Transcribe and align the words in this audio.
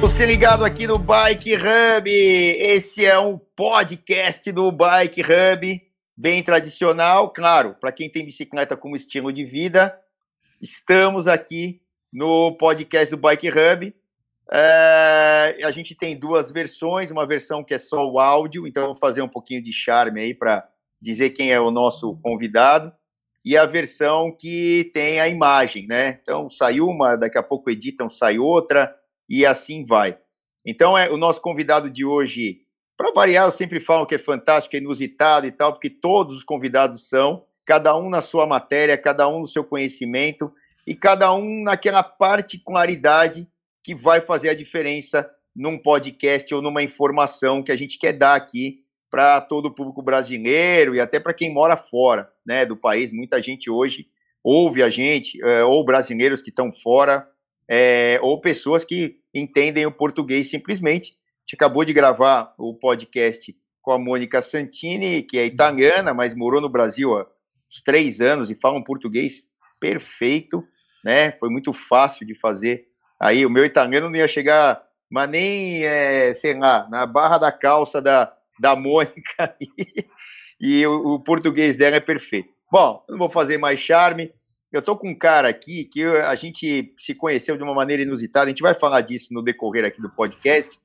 Você 0.00 0.24
ligado 0.24 0.64
aqui 0.64 0.86
no 0.86 0.98
Bike 0.98 1.54
Hub. 1.56 2.10
Esse 2.10 3.04
é 3.04 3.18
um 3.18 3.38
podcast 3.38 4.50
do 4.50 4.72
Bike 4.72 5.20
Hub, 5.20 5.82
bem 6.16 6.42
tradicional, 6.42 7.30
claro, 7.30 7.76
para 7.78 7.92
quem 7.92 8.08
tem 8.08 8.24
bicicleta 8.24 8.78
como 8.78 8.96
estilo 8.96 9.30
de 9.30 9.44
vida. 9.44 9.94
Estamos 10.60 11.28
aqui 11.28 11.82
no 12.10 12.56
podcast 12.56 13.14
do 13.14 13.20
Bike 13.20 13.50
Hub. 13.50 13.94
É, 14.50 15.60
a 15.62 15.70
gente 15.70 15.94
tem 15.94 16.18
duas 16.18 16.50
versões, 16.50 17.10
uma 17.10 17.26
versão 17.26 17.62
que 17.62 17.74
é 17.74 17.78
só 17.78 18.10
o 18.10 18.18
áudio, 18.18 18.66
então 18.66 18.86
vou 18.86 18.96
fazer 18.96 19.20
um 19.20 19.28
pouquinho 19.28 19.62
de 19.62 19.72
charme 19.72 20.22
aí 20.22 20.34
para 20.34 20.66
dizer 21.00 21.30
quem 21.30 21.52
é 21.52 21.60
o 21.60 21.70
nosso 21.70 22.18
convidado, 22.22 22.90
e 23.44 23.54
a 23.54 23.66
versão 23.66 24.34
que 24.34 24.90
tem 24.94 25.20
a 25.20 25.28
imagem, 25.28 25.86
né? 25.86 26.20
Então 26.22 26.48
saiu 26.48 26.88
uma, 26.88 27.16
daqui 27.16 27.36
a 27.36 27.42
pouco 27.42 27.70
editam, 27.70 28.08
sai 28.08 28.38
outra, 28.38 28.94
e 29.30 29.46
assim 29.46 29.84
vai. 29.84 30.18
Então 30.66 30.98
é 30.98 31.08
o 31.08 31.16
nosso 31.16 31.40
convidado 31.40 31.88
de 31.88 32.04
hoje, 32.04 32.62
para 32.96 33.12
variar, 33.12 33.46
eu 33.46 33.50
sempre 33.50 33.78
falo 33.78 34.04
que 34.04 34.16
é 34.16 34.18
fantástico, 34.18 34.74
é 34.74 34.78
inusitado 34.78 35.46
e 35.46 35.52
tal, 35.52 35.72
porque 35.72 35.88
todos 35.88 36.36
os 36.36 36.44
convidados 36.44 37.08
são, 37.08 37.44
cada 37.64 37.96
um 37.96 38.10
na 38.10 38.20
sua 38.20 38.46
matéria, 38.46 38.98
cada 38.98 39.28
um 39.28 39.40
no 39.40 39.46
seu 39.46 39.64
conhecimento, 39.64 40.52
e 40.86 40.94
cada 40.94 41.32
um 41.32 41.62
naquela 41.62 42.02
particularidade 42.02 43.46
que 43.82 43.94
vai 43.94 44.20
fazer 44.20 44.48
a 44.48 44.54
diferença 44.54 45.30
num 45.54 45.78
podcast 45.78 46.52
ou 46.54 46.60
numa 46.60 46.82
informação 46.82 47.62
que 47.62 47.72
a 47.72 47.76
gente 47.76 47.98
quer 47.98 48.12
dar 48.12 48.34
aqui 48.34 48.80
para 49.10 49.40
todo 49.40 49.66
o 49.66 49.74
público 49.74 50.02
brasileiro 50.02 50.94
e 50.94 51.00
até 51.00 51.18
para 51.18 51.34
quem 51.34 51.52
mora 51.52 51.76
fora 51.76 52.30
né, 52.46 52.64
do 52.64 52.76
país. 52.76 53.10
Muita 53.10 53.40
gente 53.42 53.70
hoje 53.70 54.06
ouve 54.42 54.82
a 54.82 54.90
gente, 54.90 55.42
é, 55.42 55.64
ou 55.64 55.84
brasileiros 55.84 56.40
que 56.40 56.50
estão 56.50 56.72
fora, 56.72 57.28
é, 57.70 58.18
ou 58.22 58.40
pessoas 58.40 58.84
que 58.84 59.18
entendem 59.34 59.86
o 59.86 59.92
português 59.92 60.50
simplesmente. 60.50 61.12
A 61.12 61.40
gente 61.46 61.54
acabou 61.54 61.84
de 61.84 61.92
gravar 61.92 62.54
o 62.58 62.74
podcast 62.74 63.56
com 63.80 63.92
a 63.92 63.98
Mônica 63.98 64.42
Santini, 64.42 65.22
que 65.22 65.38
é 65.38 65.46
italiana, 65.46 66.12
mas 66.12 66.34
morou 66.34 66.60
no 66.60 66.68
Brasil 66.68 67.16
há 67.16 67.22
uns 67.22 67.80
três 67.82 68.20
anos 68.20 68.50
e 68.50 68.54
fala 68.54 68.78
um 68.78 68.84
português 68.84 69.48
perfeito, 69.78 70.62
né? 71.04 71.32
Foi 71.38 71.48
muito 71.48 71.72
fácil 71.72 72.26
de 72.26 72.34
fazer 72.34 72.90
Aí 73.20 73.44
o 73.44 73.50
meu 73.50 73.66
italiano 73.66 74.08
não 74.08 74.16
ia 74.16 74.26
chegar, 74.26 74.82
mas 75.10 75.28
nem, 75.28 75.84
é, 75.84 76.32
sei 76.32 76.58
lá, 76.58 76.88
na 76.88 77.04
barra 77.04 77.36
da 77.36 77.52
calça 77.52 78.00
da, 78.00 78.32
da 78.58 78.74
Mônica. 78.74 79.54
e 80.58 80.86
o, 80.86 81.14
o, 81.14 81.20
português 81.20 81.76
dela 81.76 81.96
é 81.96 82.00
perfeito. 82.00 82.48
Bom, 82.72 83.04
não 83.10 83.18
vou 83.18 83.28
fazer 83.28 83.58
mais 83.58 83.78
charme. 83.78 84.32
Eu 84.72 84.80
tô 84.80 84.96
com 84.96 85.08
um 85.08 85.18
cara 85.18 85.48
aqui 85.48 85.84
que 85.84 86.04
a 86.04 86.34
gente 86.36 86.94
se 86.96 87.14
conheceu 87.14 87.56
de 87.56 87.62
uma 87.62 87.74
maneira 87.74 88.02
inusitada. 88.02 88.46
A 88.46 88.48
gente 88.50 88.62
vai 88.62 88.74
falar 88.74 89.00
disso 89.00 89.34
no 89.34 89.42
decorrer 89.42 89.84
aqui 89.84 90.00
do 90.00 90.10
podcast. 90.10 90.78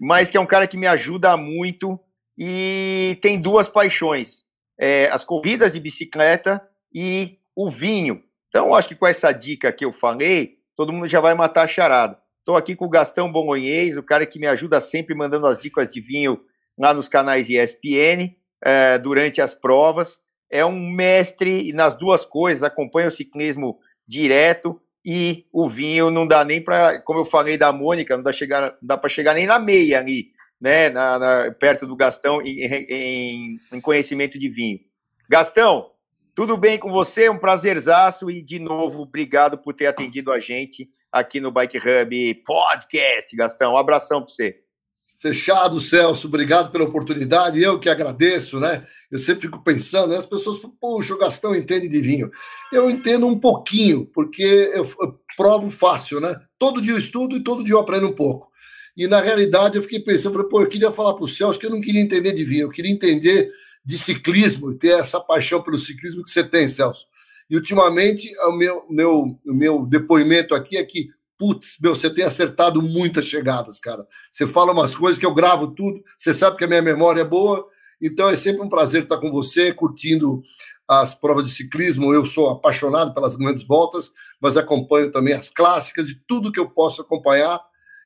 Mas 0.00 0.30
que 0.30 0.36
é 0.36 0.40
um 0.40 0.46
cara 0.46 0.66
que 0.66 0.76
me 0.76 0.86
ajuda 0.86 1.36
muito 1.36 1.98
e 2.38 3.18
tem 3.20 3.40
duas 3.40 3.68
paixões: 3.68 4.44
é, 4.78 5.08
as 5.10 5.24
corridas 5.24 5.72
de 5.72 5.80
bicicleta 5.80 6.62
e 6.94 7.38
o 7.54 7.68
vinho. 7.68 8.22
Então, 8.48 8.74
acho 8.74 8.88
que 8.88 8.94
com 8.94 9.06
essa 9.06 9.30
dica 9.32 9.72
que 9.72 9.84
eu 9.84 9.92
falei, 9.92 10.58
todo 10.74 10.92
mundo 10.92 11.08
já 11.08 11.20
vai 11.20 11.34
matar 11.34 11.64
a 11.64 11.68
charada. 11.68 12.18
Estou 12.38 12.56
aqui 12.56 12.74
com 12.74 12.86
o 12.86 12.90
Gastão 12.90 13.30
Bolonhês, 13.30 13.96
o 13.96 14.02
cara 14.02 14.24
que 14.24 14.38
me 14.38 14.46
ajuda 14.46 14.80
sempre 14.80 15.14
mandando 15.14 15.46
as 15.46 15.58
dicas 15.58 15.92
de 15.92 16.00
vinho 16.00 16.40
lá 16.78 16.94
nos 16.94 17.06
canais 17.06 17.48
ESPN 17.48 18.34
é, 18.64 18.98
durante 18.98 19.40
as 19.40 19.54
provas. 19.54 20.22
É 20.50 20.64
um 20.64 20.90
mestre 20.90 21.72
nas 21.72 21.94
duas 21.94 22.24
coisas, 22.24 22.62
acompanha 22.62 23.08
o 23.08 23.12
ciclismo 23.12 23.78
direto 24.06 24.80
e 25.04 25.46
o 25.52 25.68
vinho 25.68 26.10
não 26.10 26.26
dá 26.26 26.44
nem 26.44 26.62
para, 26.62 27.00
como 27.02 27.20
eu 27.20 27.24
falei 27.24 27.56
da 27.56 27.72
Mônica, 27.72 28.16
não 28.16 28.22
dá, 28.22 28.32
chegar, 28.32 28.76
dá 28.82 28.98
para 28.98 29.08
chegar 29.08 29.34
nem 29.34 29.46
na 29.46 29.58
meia 29.58 29.98
ali, 29.98 30.30
né, 30.60 30.90
na, 30.90 31.18
na, 31.18 31.52
perto 31.52 31.86
do 31.86 31.96
Gastão 31.96 32.42
em, 32.42 32.64
em, 32.64 33.56
em 33.72 33.80
conhecimento 33.80 34.38
de 34.38 34.48
vinho. 34.48 34.80
Gastão, 35.28 35.90
tudo 36.34 36.56
bem 36.56 36.78
com 36.78 36.90
você? 36.90 37.28
Um 37.28 37.38
prazerzaço 37.38 38.30
e, 38.30 38.42
de 38.42 38.58
novo, 38.58 39.02
obrigado 39.02 39.58
por 39.58 39.74
ter 39.74 39.86
atendido 39.86 40.32
a 40.32 40.40
gente 40.40 40.88
aqui 41.10 41.40
no 41.40 41.50
Bike 41.50 41.78
Hub 41.78 42.34
Podcast, 42.44 43.34
Gastão. 43.36 43.72
Um 43.72 43.76
abração 43.76 44.20
para 44.20 44.32
você. 44.32 44.60
Fechado, 45.20 45.80
Celso. 45.80 46.28
Obrigado 46.28 46.72
pela 46.72 46.84
oportunidade. 46.84 47.62
Eu 47.62 47.78
que 47.78 47.90
agradeço, 47.90 48.58
né? 48.58 48.86
Eu 49.10 49.18
sempre 49.18 49.42
fico 49.42 49.62
pensando, 49.62 50.08
né? 50.08 50.16
as 50.16 50.24
pessoas 50.24 50.58
falam, 50.58 50.74
poxa, 50.80 51.12
o 51.12 51.18
Gastão 51.18 51.54
entende 51.54 51.88
de 51.88 52.00
vinho. 52.00 52.30
Eu 52.72 52.88
entendo 52.88 53.26
um 53.26 53.38
pouquinho, 53.38 54.06
porque 54.06 54.42
eu, 54.74 54.88
eu 55.00 55.20
provo 55.36 55.70
fácil, 55.70 56.20
né? 56.20 56.40
Todo 56.58 56.80
dia 56.80 56.94
eu 56.94 56.98
estudo 56.98 57.36
e 57.36 57.44
todo 57.44 57.62
dia 57.62 57.74
eu 57.74 57.80
aprendo 57.80 58.06
um 58.06 58.14
pouco. 58.14 58.50
E 58.96 59.06
na 59.06 59.20
realidade 59.20 59.76
eu 59.76 59.82
fiquei 59.82 60.00
pensando, 60.00 60.32
falei, 60.32 60.48
pô, 60.48 60.62
eu 60.62 60.68
queria 60.68 60.90
falar 60.90 61.12
para 61.12 61.24
o 61.24 61.28
Celso 61.28 61.58
que 61.58 61.66
eu 61.66 61.70
não 61.70 61.82
queria 61.82 62.00
entender 62.00 62.32
de 62.32 62.44
vinho, 62.44 62.62
eu 62.62 62.70
queria 62.70 62.90
entender 62.90 63.50
de 63.84 63.98
ciclismo, 63.98 64.74
ter 64.74 64.98
essa 64.98 65.20
paixão 65.20 65.62
pelo 65.62 65.78
ciclismo 65.78 66.24
que 66.24 66.30
você 66.30 66.42
tem, 66.42 66.66
Celso. 66.66 67.06
E 67.48 67.56
ultimamente, 67.56 68.30
o 68.46 68.52
meu, 68.52 68.86
meu, 68.88 69.38
meu 69.44 69.86
depoimento 69.86 70.54
aqui 70.54 70.78
é 70.78 70.84
que, 70.84 71.08
putz, 71.40 71.78
meu, 71.80 71.94
você 71.94 72.10
tem 72.10 72.22
acertado 72.22 72.82
muitas 72.82 73.24
chegadas, 73.24 73.80
cara. 73.80 74.06
Você 74.30 74.46
fala 74.46 74.72
umas 74.72 74.94
coisas 74.94 75.18
que 75.18 75.24
eu 75.24 75.32
gravo 75.32 75.68
tudo, 75.68 76.04
você 76.14 76.34
sabe 76.34 76.58
que 76.58 76.64
a 76.64 76.68
minha 76.68 76.82
memória 76.82 77.22
é 77.22 77.24
boa, 77.24 77.66
então 77.98 78.28
é 78.28 78.36
sempre 78.36 78.60
um 78.60 78.68
prazer 78.68 79.04
estar 79.04 79.16
com 79.16 79.30
você, 79.30 79.72
curtindo 79.72 80.42
as 80.86 81.14
provas 81.14 81.46
de 81.46 81.50
ciclismo. 81.50 82.12
Eu 82.12 82.26
sou 82.26 82.50
apaixonado 82.50 83.14
pelas 83.14 83.36
grandes 83.36 83.66
voltas, 83.66 84.12
mas 84.38 84.58
acompanho 84.58 85.10
também 85.10 85.32
as 85.32 85.48
clássicas 85.48 86.10
e 86.10 86.20
tudo 86.28 86.52
que 86.52 86.60
eu 86.60 86.68
posso 86.68 87.00
acompanhar, 87.00 87.58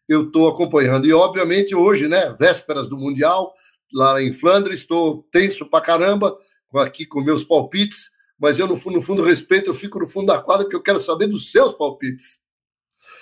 eu 0.09 0.29
estou 0.29 0.47
acompanhando. 0.47 1.05
E, 1.05 1.13
obviamente, 1.13 1.75
hoje, 1.75 2.07
né, 2.07 2.37
vésperas 2.39 2.89
do 2.89 2.97
Mundial, 2.97 3.53
lá 3.93 4.23
em 4.23 4.33
Flandres, 4.33 4.81
estou 4.81 5.27
tenso 5.33 5.69
pra 5.69 5.81
caramba 5.81 6.39
aqui 6.77 7.05
com 7.05 7.21
meus 7.21 7.43
palpites, 7.43 8.13
mas 8.39 8.61
eu, 8.61 8.69
no 8.69 8.77
fundo, 8.77 8.95
no 8.95 9.03
fundo, 9.03 9.23
respeito, 9.25 9.71
eu 9.71 9.75
fico 9.75 9.99
no 9.99 10.07
fundo 10.07 10.27
da 10.27 10.41
quadra 10.41 10.65
porque 10.65 10.77
eu 10.77 10.83
quero 10.83 11.01
saber 11.01 11.27
dos 11.27 11.51
seus 11.51 11.73
palpites. 11.73 12.44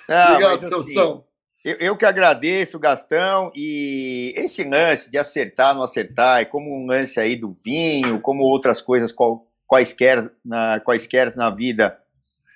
Ah, 0.09 0.33
Obrigado, 0.33 0.61
Celção. 0.61 1.13
Assim, 1.13 1.25
eu, 1.65 1.77
eu, 1.77 1.97
que 1.97 2.05
agradeço, 2.05 2.79
Gastão, 2.79 3.53
e 3.55 4.35
esse 4.37 4.65
lance 4.65 5.11
de 5.11 5.17
acertar, 5.17 5.75
não 5.75 5.83
acertar, 5.83 6.41
é 6.41 6.45
como 6.45 6.77
um 6.77 6.87
lance 6.87 7.21
aí 7.21 7.37
do 7.37 7.57
vinho, 7.65 8.21
como 8.21 8.43
outras 8.43 8.81
coisas 8.81 9.12
qual, 9.12 9.47
quaisquer, 9.67 10.31
na, 10.45 10.81
quaisquer 10.81 11.37
na 11.37 11.51
vida, 11.51 11.99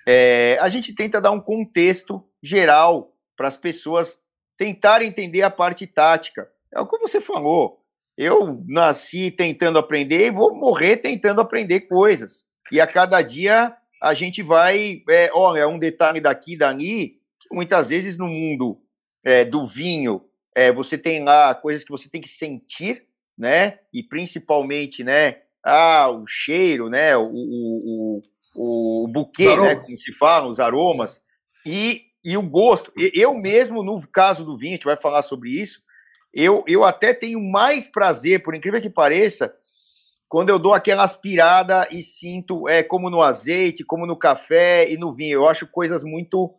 é, 0.05 0.57
a 0.61 0.69
gente 0.69 0.93
tenta 0.93 1.19
dar 1.19 1.31
um 1.31 1.39
contexto 1.39 2.23
geral 2.43 3.13
para 3.35 3.47
as 3.47 3.57
pessoas 3.57 4.19
tentarem 4.57 5.07
entender 5.07 5.41
a 5.43 5.49
parte 5.49 5.87
tática. 5.87 6.49
É 6.73 6.79
o 6.79 6.87
que 6.87 6.97
você 6.97 7.21
falou. 7.21 7.79
Eu 8.17 8.63
nasci 8.67 9.31
tentando 9.31 9.77
aprender 9.77 10.27
e 10.27 10.31
vou 10.31 10.55
morrer 10.55 10.97
tentando 10.97 11.39
aprender 11.39 11.81
coisas. 11.81 12.45
E 12.71 12.81
a 12.81 12.87
cada 12.87 13.21
dia 13.21 13.75
a 14.01 14.13
gente 14.13 14.41
vai, 14.41 15.01
é, 15.09 15.29
olha, 15.33 15.67
um 15.67 15.77
detalhe 15.79 16.19
daqui 16.19 16.53
e 16.53 16.57
dali, 16.57 17.16
muitas 17.51 17.89
vezes 17.89 18.17
no 18.17 18.27
mundo 18.27 18.79
é, 19.23 19.43
do 19.43 19.65
vinho, 19.65 20.23
é, 20.55 20.71
você 20.71 20.97
tem 20.97 21.23
lá 21.23 21.53
coisas 21.53 21.83
que 21.83 21.91
você 21.91 22.09
tem 22.09 22.21
que 22.21 22.29
sentir, 22.29 23.05
né? 23.37 23.79
E 23.93 24.01
principalmente, 24.01 25.03
né? 25.03 25.41
Ah, 25.63 26.09
o 26.09 26.25
cheiro, 26.25 26.89
né? 26.89 27.15
O, 27.17 27.29
o, 27.31 28.21
o, 28.55 29.03
o 29.03 29.07
buquê, 29.07 29.55
né? 29.55 29.75
Como 29.75 29.85
se 29.85 30.13
fala, 30.13 30.47
os 30.47 30.59
aromas. 30.59 31.21
E, 31.65 32.05
e 32.23 32.37
o 32.37 32.41
gosto. 32.41 32.91
Eu 33.13 33.33
mesmo, 33.35 33.83
no 33.83 34.01
caso 34.07 34.43
do 34.43 34.57
vinho, 34.57 34.71
a 34.71 34.75
gente 34.75 34.85
vai 34.85 34.97
falar 34.97 35.21
sobre 35.21 35.49
isso, 35.51 35.81
eu, 36.33 36.63
eu 36.67 36.83
até 36.83 37.13
tenho 37.13 37.41
mais 37.41 37.87
prazer, 37.87 38.43
por 38.43 38.53
incrível 38.53 38.81
que 38.81 38.89
pareça, 38.89 39.53
quando 40.27 40.49
eu 40.49 40.59
dou 40.59 40.73
aquela 40.73 41.03
aspirada 41.03 41.87
e 41.91 42.03
sinto, 42.03 42.67
é, 42.67 42.83
como 42.83 43.09
no 43.09 43.21
azeite, 43.21 43.83
como 43.83 44.05
no 44.05 44.17
café 44.17 44.89
e 44.89 44.97
no 44.97 45.13
vinho. 45.13 45.35
Eu 45.35 45.47
acho 45.47 45.67
coisas 45.67 46.03
muito 46.03 46.53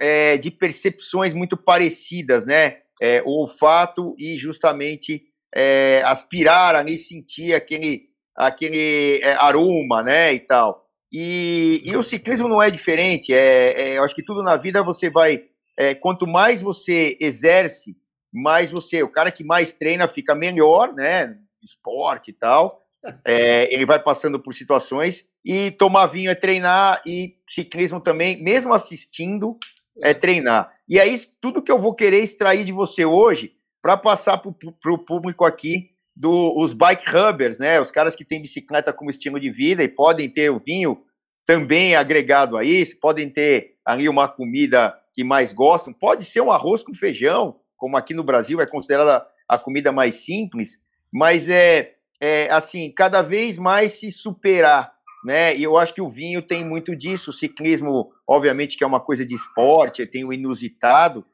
é, 0.00 0.36
de 0.36 0.50
percepções 0.50 1.34
muito 1.34 1.56
parecidas, 1.56 2.44
né? 2.44 2.78
É, 3.00 3.22
o 3.24 3.30
olfato 3.30 4.14
e 4.18 4.36
justamente 4.36 5.24
é, 5.54 6.02
aspirar 6.04 6.74
ali, 6.74 6.98
sentir 6.98 7.54
aquele, 7.54 8.08
aquele 8.36 9.20
é, 9.22 9.34
aroma, 9.34 10.02
né? 10.02 10.32
E 10.32 10.40
tal. 10.40 10.84
E, 11.12 11.82
e 11.84 11.96
o 11.96 12.02
ciclismo 12.02 12.48
não 12.48 12.62
é 12.62 12.70
diferente. 12.70 13.32
É, 13.32 13.80
é, 13.80 13.98
eu 13.98 14.04
acho 14.04 14.14
que 14.14 14.24
tudo 14.24 14.42
na 14.42 14.56
vida 14.56 14.82
você 14.82 15.10
vai. 15.10 15.42
É, 15.76 15.94
quanto 15.94 16.26
mais 16.26 16.60
você 16.60 17.16
exerce 17.20 17.96
mais 18.32 18.70
você, 18.70 19.02
o 19.02 19.10
cara 19.10 19.32
que 19.32 19.44
mais 19.44 19.72
treina 19.72 20.06
fica 20.06 20.34
melhor, 20.34 20.92
né? 20.94 21.34
Esporte 21.62 22.30
e 22.30 22.34
tal. 22.34 22.84
É, 23.24 23.72
ele 23.72 23.86
vai 23.86 24.02
passando 24.02 24.40
por 24.40 24.52
situações 24.52 25.24
e 25.44 25.70
tomar 25.70 26.06
vinho 26.06 26.30
é 26.30 26.34
treinar 26.34 27.00
e 27.06 27.36
ciclismo 27.48 28.00
também, 28.00 28.42
mesmo 28.42 28.74
assistindo, 28.74 29.56
é 30.02 30.14
treinar. 30.14 30.72
E 30.88 30.98
aí, 30.98 31.14
tudo 31.40 31.62
que 31.62 31.70
eu 31.70 31.78
vou 31.78 31.94
querer 31.94 32.22
extrair 32.22 32.64
de 32.64 32.72
você 32.72 33.04
hoje 33.04 33.52
para 33.82 33.96
passar 33.96 34.38
para 34.38 34.92
o 34.92 34.98
público 34.98 35.44
aqui 35.44 35.90
dos 36.14 36.72
bike 36.72 37.04
hubbers, 37.08 37.58
né? 37.58 37.80
Os 37.80 37.90
caras 37.90 38.16
que 38.16 38.24
têm 38.24 38.42
bicicleta 38.42 38.92
como 38.92 39.10
estilo 39.10 39.38
de 39.38 39.50
vida 39.50 39.82
e 39.82 39.88
podem 39.88 40.28
ter 40.28 40.50
o 40.50 40.58
vinho 40.58 41.00
também 41.46 41.94
agregado 41.94 42.56
a 42.56 42.64
isso, 42.64 42.98
podem 43.00 43.30
ter 43.30 43.76
ali 43.84 44.08
uma 44.08 44.28
comida 44.28 44.94
que 45.14 45.24
mais 45.24 45.52
gostam. 45.52 45.92
Pode 45.94 46.24
ser 46.24 46.40
um 46.40 46.50
arroz 46.50 46.82
com 46.82 46.92
feijão, 46.92 47.56
como 47.76 47.96
aqui 47.96 48.12
no 48.12 48.24
Brasil 48.24 48.60
é 48.60 48.66
considerada 48.66 49.24
a 49.48 49.58
comida 49.58 49.90
mais 49.92 50.16
simples, 50.16 50.80
mas 51.10 51.48
é, 51.48 51.94
é 52.20 52.50
assim, 52.50 52.92
cada 52.92 53.22
vez 53.22 53.56
mais 53.56 53.92
se 53.92 54.10
superar, 54.10 54.92
né? 55.24 55.56
E 55.56 55.62
eu 55.62 55.78
acho 55.78 55.94
que 55.94 56.02
o 56.02 56.10
vinho 56.10 56.42
tem 56.42 56.64
muito 56.64 56.94
disso. 56.94 57.30
O 57.30 57.34
ciclismo, 57.34 58.10
obviamente, 58.28 58.76
que 58.76 58.84
é 58.84 58.86
uma 58.86 59.00
coisa 59.00 59.24
de 59.24 59.34
esporte, 59.34 60.06
tem 60.06 60.24
o 60.24 60.32
inusitado, 60.32 61.24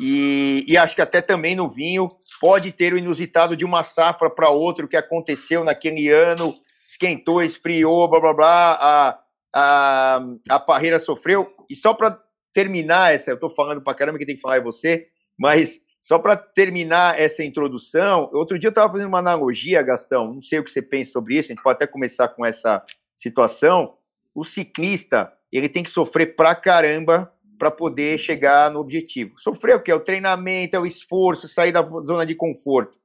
e, 0.00 0.64
e 0.68 0.76
acho 0.76 0.94
que 0.94 1.02
até 1.02 1.20
também 1.20 1.54
no 1.54 1.68
vinho 1.68 2.08
pode 2.40 2.72
ter 2.72 2.92
o 2.92 2.98
inusitado 2.98 3.56
de 3.56 3.64
uma 3.64 3.82
safra 3.82 4.28
para 4.28 4.50
outra, 4.50 4.84
o 4.84 4.88
que 4.88 4.96
aconteceu 4.96 5.64
naquele 5.64 6.08
ano, 6.08 6.54
esquentou, 6.88 7.42
esfriou, 7.42 8.08
blá 8.08 8.20
blá 8.20 8.34
blá, 8.34 8.72
a, 8.80 9.18
a, 9.54 10.22
a 10.50 10.60
parreira 10.60 10.98
sofreu. 10.98 11.50
E 11.70 11.74
só 11.74 11.94
para 11.94 12.18
terminar 12.52 13.14
essa, 13.14 13.30
eu 13.30 13.34
estou 13.34 13.50
falando 13.50 13.82
para 13.82 13.94
caramba 13.94 14.18
que 14.18 14.26
tem 14.26 14.34
que 14.34 14.40
falar 14.40 14.56
é 14.56 14.60
você, 14.60 15.06
mas 15.38 15.80
só 16.00 16.18
para 16.18 16.36
terminar 16.36 17.18
essa 17.18 17.44
introdução, 17.44 18.28
outro 18.32 18.58
dia 18.58 18.68
eu 18.68 18.72
estava 18.72 18.92
fazendo 18.92 19.08
uma 19.08 19.20
analogia, 19.20 19.82
Gastão, 19.82 20.34
não 20.34 20.42
sei 20.42 20.58
o 20.58 20.64
que 20.64 20.70
você 20.70 20.82
pensa 20.82 21.12
sobre 21.12 21.38
isso, 21.38 21.52
a 21.52 21.54
gente 21.54 21.62
pode 21.62 21.76
até 21.76 21.86
começar 21.86 22.28
com 22.28 22.44
essa 22.44 22.82
situação. 23.14 23.94
O 24.34 24.42
ciclista, 24.42 25.32
ele 25.52 25.68
tem 25.68 25.82
que 25.82 25.90
sofrer 25.90 26.34
pra 26.34 26.54
caramba 26.54 27.32
para 27.58 27.70
poder 27.70 28.18
chegar 28.18 28.70
no 28.70 28.80
objetivo. 28.80 29.38
Sofrer 29.38 29.76
o 29.76 29.80
quê? 29.80 29.92
É 29.92 29.94
o 29.94 30.00
treinamento, 30.00 30.74
é 30.74 30.80
o 30.80 30.86
esforço, 30.86 31.46
sair 31.46 31.70
da 31.70 31.82
zona 31.82 32.26
de 32.26 32.34
conforto. 32.34 32.98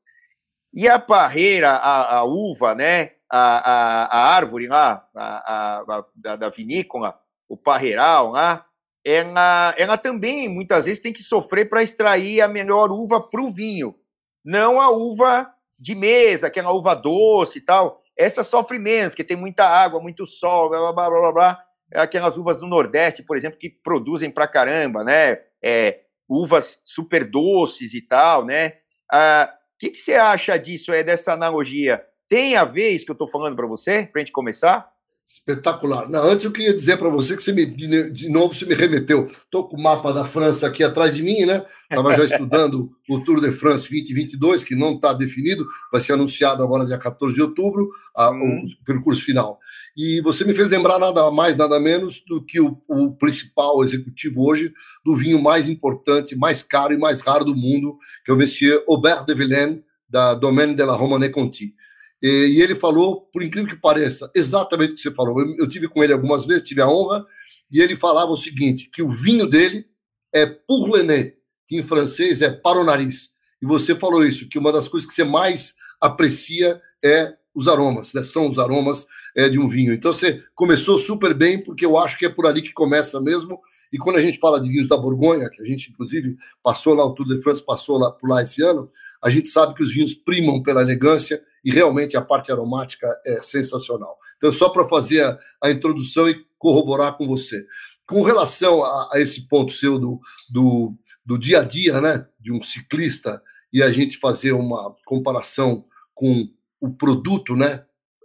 E 0.73 0.87
a 0.87 0.97
parreira, 0.97 1.71
a, 1.71 2.17
a 2.17 2.23
uva, 2.23 2.73
né? 2.73 3.11
A, 3.29 3.39
a, 3.39 4.03
a, 4.05 4.35
árvore 4.35 4.67
lá, 4.67 5.05
a, 5.15 6.03
da, 6.15 6.35
da 6.37 6.49
vinícola, 6.49 7.19
o 7.49 7.57
parreiral 7.57 8.31
lá, 8.31 8.65
ela, 9.05 9.75
ela 9.77 9.97
também 9.97 10.49
muitas 10.49 10.85
vezes 10.85 10.99
tem 10.99 11.13
que 11.13 11.21
sofrer 11.21 11.67
para 11.67 11.83
extrair 11.83 12.41
a 12.41 12.47
melhor 12.47 12.89
uva 12.89 13.21
para 13.21 13.41
o 13.41 13.51
vinho, 13.51 13.95
não 14.43 14.79
a 14.81 14.89
uva 14.89 15.53
de 15.77 15.93
mesa, 15.93 16.47
aquela 16.47 16.71
uva 16.71 16.95
doce 16.95 17.59
e 17.59 17.61
tal. 17.61 18.01
Essa 18.17 18.43
sofre 18.43 18.79
menos, 18.79 19.09
porque 19.09 19.23
tem 19.23 19.37
muita 19.37 19.67
água, 19.67 20.01
muito 20.01 20.25
sol, 20.25 20.69
blá 20.69 20.91
blá 20.91 21.09
blá 21.09 21.19
blá 21.19 21.31
blá. 21.31 21.66
É 21.91 21.99
aquelas 21.99 22.37
uvas 22.37 22.57
do 22.57 22.67
Nordeste, 22.67 23.23
por 23.23 23.37
exemplo, 23.37 23.57
que 23.59 23.69
produzem 23.69 24.29
pra 24.29 24.47
caramba, 24.47 25.03
né? 25.03 25.39
É, 25.63 26.01
uvas 26.27 26.81
super 26.83 27.29
doces 27.29 27.93
e 27.93 28.01
tal, 28.01 28.45
né? 28.45 28.69
O 28.69 28.73
ah, 29.13 29.53
que, 29.79 29.91
que 29.91 29.97
você 29.97 30.15
acha 30.15 30.57
disso, 30.57 30.91
é, 30.91 31.03
dessa 31.03 31.33
analogia? 31.33 32.03
Tem 32.27 32.57
a 32.57 32.65
ver 32.65 32.89
isso 32.89 33.05
que 33.05 33.11
eu 33.11 33.13
estou 33.13 33.27
falando 33.27 33.55
para 33.55 33.67
você, 33.67 34.05
para 34.05 34.19
a 34.21 34.23
gente 34.23 34.33
começar? 34.33 34.91
Espetacular. 35.29 36.09
Não, 36.09 36.23
antes 36.23 36.45
eu 36.45 36.53
queria 36.53 36.73
dizer 36.73 36.95
para 36.95 37.09
você 37.09 37.35
que 37.35 37.43
você 37.43 37.51
me, 37.51 37.65
de 37.65 38.29
novo 38.29 38.53
você 38.53 38.65
me 38.65 38.73
remeteu. 38.73 39.25
Estou 39.25 39.67
com 39.67 39.75
o 39.75 39.83
mapa 39.83 40.13
da 40.13 40.23
França 40.23 40.65
aqui 40.65 40.85
atrás 40.85 41.13
de 41.15 41.21
mim, 41.21 41.45
né? 41.45 41.65
Estava 41.83 42.15
já 42.15 42.23
estudando 42.33 42.89
o 43.09 43.19
Tour 43.19 43.41
de 43.41 43.51
France 43.51 43.89
2022, 43.89 44.63
que 44.63 44.73
não 44.73 44.95
está 44.95 45.11
definido, 45.11 45.67
vai 45.91 45.99
ser 45.99 46.13
anunciado 46.13 46.63
agora 46.63 46.85
dia 46.85 46.97
14 46.97 47.35
de 47.35 47.41
outubro, 47.41 47.89
a, 48.15 48.31
hum. 48.31 48.63
o 48.63 48.85
percurso 48.85 49.21
final. 49.21 49.59
E 49.97 50.21
você 50.21 50.45
me 50.45 50.53
fez 50.53 50.69
lembrar 50.69 50.99
nada 50.99 51.31
mais, 51.31 51.57
nada 51.57 51.79
menos 51.79 52.21
do 52.27 52.39
que 52.39 52.61
o, 52.61 52.79
o 52.87 53.15
principal 53.15 53.83
executivo 53.83 54.47
hoje 54.47 54.71
do 55.03 55.15
vinho 55.15 55.41
mais 55.41 55.67
importante, 55.67 56.35
mais 56.35 56.61
caro 56.61 56.93
e 56.93 56.97
mais 56.97 57.19
raro 57.19 57.43
do 57.43 57.55
mundo, 57.55 57.97
que 58.23 58.29
é 58.29 58.33
o 58.35 58.37
Monsieur 58.37 58.83
Aubert 58.87 59.25
de 59.25 59.33
Villaine, 59.33 59.83
da 60.07 60.35
Domaine 60.35 60.75
de 60.75 60.85
la 60.85 60.93
Romanée 60.93 61.31
Conti. 61.31 61.73
E, 62.21 62.27
e, 62.27 62.61
ele 62.61 62.75
falou, 62.75 63.21
por 63.33 63.41
incrível 63.41 63.67
que 63.67 63.81
pareça, 63.81 64.29
exatamente 64.35 64.91
o 64.91 64.95
que 64.95 65.01
você 65.01 65.11
falou. 65.11 65.41
Eu, 65.41 65.55
eu 65.57 65.67
tive 65.67 65.87
com 65.87 66.03
ele 66.03 66.13
algumas 66.13 66.45
vezes, 66.45 66.67
tive 66.67 66.81
a 66.81 66.87
honra, 66.87 67.25
e 67.71 67.81
ele 67.81 67.95
falava 67.95 68.31
o 68.31 68.37
seguinte: 68.37 68.91
que 68.93 69.01
o 69.01 69.09
vinho 69.09 69.47
dele 69.47 69.87
é 70.31 70.45
pour 70.45 70.95
le 70.95 71.01
nez, 71.01 71.33
que 71.67 71.75
em 71.75 71.81
francês 71.81 72.43
é 72.43 72.51
para 72.51 72.79
o 72.79 72.83
nariz. 72.83 73.31
E 73.59 73.65
você 73.65 73.95
falou 73.95 74.23
isso, 74.23 74.47
que 74.47 74.59
uma 74.59 74.71
das 74.71 74.87
coisas 74.87 75.09
que 75.09 75.15
você 75.15 75.23
mais 75.23 75.73
aprecia 75.99 76.79
é 77.03 77.35
os 77.57 77.67
aromas, 77.67 78.13
né? 78.13 78.21
são 78.21 78.47
os 78.47 78.59
aromas 78.59 79.07
é, 79.37 79.47
de 79.47 79.59
um 79.59 79.67
vinho. 79.67 79.93
Então 79.93 80.11
você 80.11 80.43
começou 80.55 80.97
super 80.97 81.33
bem, 81.35 81.63
porque 81.63 81.85
eu 81.85 81.95
acho 81.95 82.17
que 82.17 82.25
é 82.25 82.29
por 82.29 82.47
ali 82.47 82.63
que 82.63 82.73
começa 82.73 83.21
mesmo. 83.21 83.61
E 83.93 83.97
quando 83.97 84.17
a 84.17 84.21
gente 84.21 84.39
fala 84.39 84.59
de 84.59 84.67
vinhos 84.67 84.87
da 84.87 84.97
Borgonha, 84.97 85.49
que 85.49 85.61
a 85.61 85.65
gente 85.65 85.91
inclusive 85.91 86.35
passou 86.63 86.95
lá, 86.95 87.05
o 87.05 87.13
Tour 87.13 87.27
de 87.27 87.41
France 87.43 87.63
passou 87.63 87.99
lá 87.99 88.11
por 88.11 88.27
lá 88.27 88.41
esse 88.41 88.63
ano, 88.63 88.89
a 89.23 89.29
gente 89.29 89.47
sabe 89.47 89.75
que 89.75 89.83
os 89.83 89.93
vinhos 89.93 90.15
primam 90.15 90.61
pela 90.63 90.81
elegância 90.81 91.41
e 91.63 91.71
realmente 91.71 92.17
a 92.17 92.21
parte 92.21 92.51
aromática 92.51 93.07
é 93.25 93.39
sensacional. 93.41 94.17
Então, 94.37 94.51
só 94.51 94.69
para 94.69 94.87
fazer 94.87 95.23
a, 95.23 95.37
a, 95.63 95.71
introdução 95.71 96.27
e 96.27 96.45
corroborar 96.57 97.15
com 97.15 97.27
você. 97.27 97.65
Com 98.07 98.21
relação 98.21 98.83
a, 98.83 99.09
a 99.13 99.19
esse 99.19 99.47
ponto 99.47 99.71
seu 99.71 99.99
do, 99.99 100.19
do, 100.49 100.95
do, 101.25 101.37
dia 101.37 101.59
a 101.59 101.63
dia, 101.63 101.99
né, 101.99 102.27
de 102.39 102.51
um 102.53 102.61
ciclista, 102.61 103.41
e 103.71 103.83
a 103.83 103.91
gente 103.91 104.17
fazer 104.17 104.53
uma 104.53 104.95
comparação 105.05 105.85
com 106.13 106.47
o 106.79 106.89
produto, 106.89 107.55
né, 107.55 107.83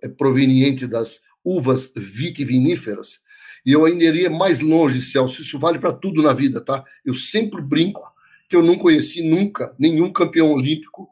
proveniente 0.08 0.86
das 0.86 1.22
uvas 1.44 1.92
vitiviníferas, 1.96 3.22
e 3.64 3.72
eu 3.72 3.84
ainda 3.84 4.04
iria 4.04 4.28
mais 4.28 4.60
longe, 4.60 5.00
Celso, 5.00 5.42
isso 5.42 5.58
vale 5.58 5.78
para 5.78 5.92
tudo 5.92 6.22
na 6.22 6.32
vida, 6.32 6.60
tá? 6.60 6.84
Eu 7.04 7.14
sempre 7.14 7.60
brinco 7.60 8.02
que 8.48 8.56
eu 8.56 8.62
não 8.62 8.76
conheci 8.76 9.28
nunca 9.28 9.74
nenhum 9.78 10.12
campeão 10.12 10.52
olímpico 10.52 11.08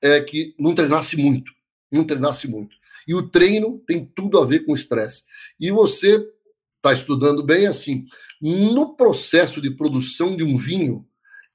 é, 0.00 0.20
que 0.20 0.54
não 0.58 0.74
treinasse 0.74 1.16
muito 1.16 1.52
não 1.92 2.04
treinasse 2.04 2.48
muito. 2.48 2.74
E 3.06 3.14
o 3.14 3.28
treino 3.28 3.78
tem 3.86 4.04
tudo 4.04 4.40
a 4.40 4.46
ver 4.46 4.60
com 4.60 4.72
estresse. 4.72 5.24
E 5.60 5.70
você 5.70 6.26
está 6.76 6.92
estudando 6.92 7.42
bem 7.42 7.66
assim. 7.66 8.06
No 8.40 8.96
processo 8.96 9.60
de 9.60 9.70
produção 9.70 10.34
de 10.34 10.42
um 10.42 10.56
vinho, 10.56 11.06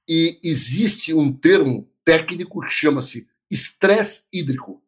e 0.07 0.39
existe 0.44 1.13
um 1.13 1.34
termo 1.34 1.89
técnico 2.06 2.62
que 2.62 2.69
chama-se 2.69 3.28
estresse 3.50 4.28
hídrico. 4.31 4.81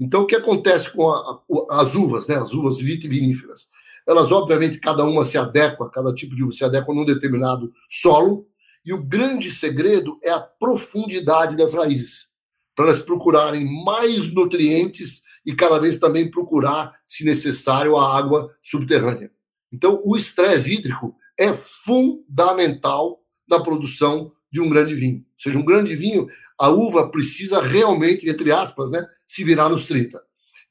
Então, 0.00 0.22
o 0.22 0.26
que 0.26 0.34
acontece 0.34 0.90
com 0.90 1.10
a, 1.10 1.42
a, 1.70 1.82
as 1.82 1.94
uvas, 1.94 2.26
né, 2.26 2.36
as 2.36 2.54
uvas 2.54 2.78
vitiviníferas? 2.78 3.68
Elas, 4.08 4.32
obviamente, 4.32 4.80
cada 4.80 5.04
uma 5.04 5.24
se 5.24 5.36
adequa, 5.36 5.90
cada 5.90 6.12
tipo 6.14 6.34
de 6.34 6.42
uva 6.42 6.52
se 6.52 6.64
adequa 6.64 6.94
num 6.94 7.04
determinado 7.04 7.70
solo, 7.88 8.46
e 8.84 8.94
o 8.94 9.02
grande 9.02 9.50
segredo 9.50 10.18
é 10.24 10.30
a 10.30 10.40
profundidade 10.40 11.54
das 11.56 11.74
raízes 11.74 12.30
para 12.74 12.86
elas 12.86 12.98
procurarem 12.98 13.66
mais 13.84 14.32
nutrientes 14.32 15.22
e 15.44 15.54
cada 15.54 15.78
vez 15.78 15.98
também 15.98 16.30
procurar, 16.30 16.98
se 17.04 17.26
necessário, 17.26 17.96
a 17.96 18.16
água 18.16 18.50
subterrânea. 18.62 19.30
Então, 19.70 20.00
o 20.02 20.16
estresse 20.16 20.72
hídrico 20.72 21.14
é 21.38 21.52
fundamental 21.52 23.18
na 23.48 23.60
produção 23.60 24.32
de 24.50 24.60
um 24.60 24.70
grande 24.70 24.94
vinho. 24.94 25.18
Ou 25.18 25.42
seja, 25.42 25.58
um 25.58 25.64
grande 25.64 25.94
vinho, 25.94 26.26
a 26.58 26.68
uva 26.70 27.10
precisa 27.10 27.60
realmente, 27.60 28.28
entre 28.28 28.50
aspas, 28.50 28.90
né, 28.90 29.06
se 29.30 29.44
virar 29.44 29.68
nos 29.68 29.86
30. 29.86 30.20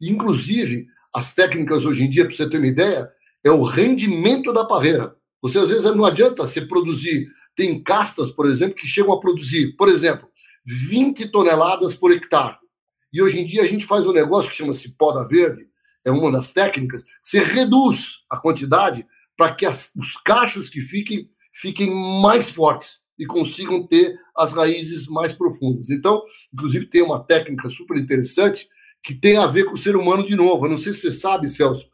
Inclusive, 0.02 0.86
as 1.16 1.34
técnicas 1.34 1.86
hoje 1.86 2.04
em 2.04 2.10
dia, 2.10 2.26
para 2.26 2.36
você 2.36 2.50
ter 2.50 2.58
uma 2.58 2.68
ideia, 2.68 3.10
é 3.42 3.50
o 3.50 3.64
rendimento 3.64 4.52
da 4.52 4.66
parreira. 4.66 5.16
Você 5.42 5.60
às 5.60 5.70
vezes 5.70 5.86
não 5.86 6.04
adianta 6.04 6.46
você 6.46 6.66
produzir. 6.66 7.30
Tem 7.56 7.82
castas, 7.82 8.30
por 8.30 8.50
exemplo, 8.50 8.76
que 8.76 8.86
chegam 8.86 9.14
a 9.14 9.20
produzir, 9.20 9.78
por 9.78 9.88
exemplo, 9.88 10.28
20 10.66 11.30
toneladas 11.30 11.96
por 11.96 12.12
hectare. 12.12 12.58
E 13.14 13.22
hoje 13.22 13.40
em 13.40 13.46
dia 13.46 13.64
a 13.64 13.66
gente 13.66 13.86
faz 13.86 14.06
um 14.06 14.12
negócio 14.12 14.50
que 14.52 14.58
chama-se 14.58 14.98
poda 14.98 15.26
verde, 15.26 15.66
é 16.04 16.12
uma 16.12 16.30
das 16.30 16.52
técnicas, 16.52 17.06
você 17.24 17.40
reduz 17.40 18.26
a 18.30 18.36
quantidade 18.36 19.08
para 19.38 19.56
que 19.56 19.66
as, 19.66 19.94
os 19.96 20.18
cachos 20.18 20.68
que 20.68 20.82
fiquem 20.82 21.30
fiquem 21.60 21.90
mais 22.22 22.50
fortes 22.50 23.02
e 23.18 23.26
consigam 23.26 23.86
ter 23.86 24.18
as 24.36 24.54
raízes 24.54 25.08
mais 25.08 25.34
profundas. 25.34 25.90
Então, 25.90 26.24
inclusive, 26.54 26.86
tem 26.86 27.02
uma 27.02 27.22
técnica 27.22 27.70
super 27.70 27.98
interessante 27.98 28.68
que 29.04 29.14
tem 29.14 29.38
a 29.38 29.46
ver 29.46 29.66
com 29.66 29.74
o 29.74 29.78
ser 29.78 29.96
humano 29.96 30.26
de 30.26 30.36
novo. 30.36 30.66
Eu 30.66 30.70
não 30.70 30.78
sei 30.78 30.94
se 30.94 31.02
você 31.02 31.12
sabe, 31.12 31.50
Celso, 31.50 31.90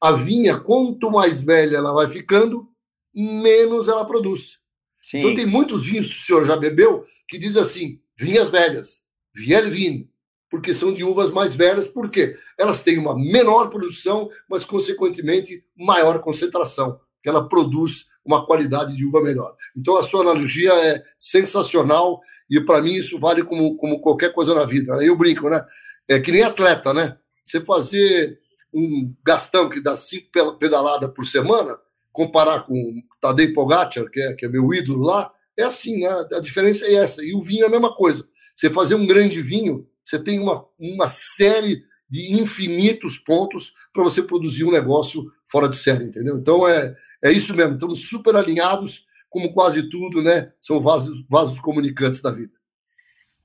a 0.00 0.12
vinha, 0.12 0.58
quanto 0.58 1.10
mais 1.10 1.42
velha 1.42 1.76
ela 1.76 1.92
vai 1.92 2.08
ficando, 2.08 2.66
menos 3.14 3.88
ela 3.88 4.04
produz. 4.04 4.58
Sim. 5.00 5.18
Então, 5.18 5.34
tem 5.34 5.46
muitos 5.46 5.84
vinhos, 5.86 6.08
que 6.08 6.18
o 6.18 6.22
senhor 6.22 6.46
já 6.46 6.56
bebeu, 6.56 7.04
que 7.28 7.38
diz 7.38 7.56
assim: 7.56 8.00
vinhas 8.16 8.48
velhas, 8.48 9.04
Vielvin, 9.34 10.08
porque 10.50 10.72
são 10.72 10.92
de 10.92 11.04
uvas 11.04 11.30
mais 11.30 11.54
velhas, 11.54 11.86
porque 11.86 12.36
elas 12.58 12.82
têm 12.82 12.98
uma 12.98 13.14
menor 13.14 13.68
produção, 13.68 14.30
mas 14.48 14.64
consequentemente 14.64 15.64
maior 15.76 16.20
concentração, 16.20 16.98
que 17.22 17.28
ela 17.28 17.48
produz 17.48 18.06
uma 18.24 18.44
qualidade 18.44 18.96
de 18.96 19.06
uva 19.06 19.22
melhor. 19.22 19.54
Então 19.76 19.96
a 19.96 20.02
sua 20.02 20.20
analogia 20.20 20.72
é 20.72 21.02
sensacional 21.18 22.20
e 22.48 22.60
para 22.60 22.82
mim 22.82 22.94
isso 22.94 23.18
vale 23.18 23.42
como, 23.44 23.76
como 23.76 24.00
qualquer 24.00 24.32
coisa 24.32 24.54
na 24.54 24.64
vida. 24.64 24.92
Eu 25.04 25.16
brinco, 25.16 25.48
né? 25.48 25.64
É 26.08 26.18
que 26.18 26.32
nem 26.32 26.42
atleta, 26.42 26.92
né? 26.92 27.16
Você 27.44 27.60
fazer 27.60 28.38
um 28.72 29.14
gastão 29.24 29.68
que 29.68 29.80
dá 29.80 29.96
cinco 29.96 30.28
pedaladas 30.58 31.10
por 31.12 31.26
semana, 31.26 31.76
comparar 32.12 32.60
com 32.60 32.74
Tadej 33.20 33.52
Pogacar, 33.52 34.08
que 34.10 34.20
é, 34.20 34.34
que 34.34 34.46
é 34.46 34.48
meu 34.48 34.72
ídolo 34.72 35.04
lá, 35.04 35.32
é 35.56 35.64
assim, 35.64 36.00
né? 36.00 36.08
A 36.32 36.40
diferença 36.40 36.86
é 36.86 36.94
essa. 36.94 37.24
E 37.24 37.34
o 37.34 37.42
vinho 37.42 37.64
é 37.64 37.66
a 37.66 37.70
mesma 37.70 37.94
coisa. 37.94 38.28
Você 38.54 38.70
fazer 38.70 38.94
um 38.94 39.06
grande 39.06 39.40
vinho, 39.40 39.86
você 40.04 40.18
tem 40.18 40.38
uma, 40.38 40.64
uma 40.78 41.08
série 41.08 41.82
de 42.08 42.32
infinitos 42.32 43.16
pontos 43.18 43.72
para 43.92 44.02
você 44.02 44.22
produzir 44.22 44.64
um 44.64 44.72
negócio 44.72 45.30
fora 45.46 45.68
de 45.68 45.76
série, 45.76 46.04
entendeu? 46.04 46.36
Então 46.36 46.66
é, 46.66 46.94
é 47.22 47.32
isso 47.32 47.54
mesmo. 47.54 47.74
Estamos 47.74 48.08
super 48.08 48.34
alinhados 48.36 49.06
como 49.30 49.52
quase 49.54 49.88
tudo, 49.88 50.20
né, 50.20 50.52
são 50.60 50.80
vasos, 50.80 51.24
vasos 51.28 51.60
comunicantes 51.60 52.20
da 52.20 52.32
vida. 52.32 52.52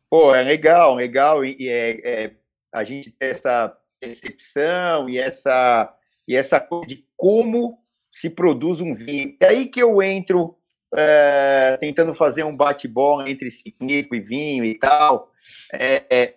Pô, 0.09 0.33
é 0.33 0.43
legal, 0.43 0.95
legal, 0.95 1.45
e 1.45 1.69
é, 1.69 2.01
é, 2.03 2.35
a 2.73 2.83
gente 2.83 3.11
tem 3.11 3.29
essa 3.29 3.77
percepção 3.99 5.07
e 5.07 5.17
essa, 5.17 5.93
e 6.27 6.35
essa 6.35 6.59
coisa 6.59 6.87
de 6.87 7.05
como 7.15 7.77
se 8.11 8.29
produz 8.29 8.81
um 8.81 8.95
vinho. 8.95 9.35
É 9.39 9.47
aí 9.47 9.65
que 9.67 9.81
eu 9.81 10.01
entro 10.01 10.57
é, 10.95 11.77
tentando 11.79 12.15
fazer 12.15 12.43
um 12.43 12.55
bate-bola 12.55 13.29
entre 13.29 13.51
ciclismo 13.51 14.15
e 14.15 14.19
vinho 14.19 14.63
e 14.63 14.73
tal. 14.75 15.31
É, 15.73 16.03
é, 16.09 16.35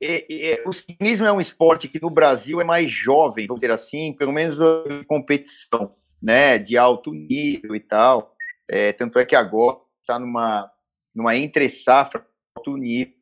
é, 0.00 0.52
é, 0.52 0.62
o 0.66 0.72
ciclismo 0.72 1.26
é 1.26 1.32
um 1.32 1.40
esporte 1.40 1.88
que 1.88 2.00
no 2.00 2.10
Brasil 2.10 2.60
é 2.60 2.64
mais 2.64 2.90
jovem, 2.90 3.46
vamos 3.46 3.60
dizer 3.60 3.72
assim, 3.72 4.12
pelo 4.12 4.32
menos 4.32 4.58
de 4.58 5.04
competição, 5.06 5.94
né, 6.22 6.58
de 6.58 6.76
alto 6.76 7.12
nível 7.12 7.74
e 7.74 7.80
tal. 7.80 8.34
É, 8.68 8.92
tanto 8.92 9.18
é 9.18 9.24
que 9.24 9.34
agora 9.34 9.78
está 10.00 10.18
numa, 10.18 10.70
numa 11.14 11.36
entre-safra 11.36 12.26
alto 12.56 12.76
nível, 12.76 13.14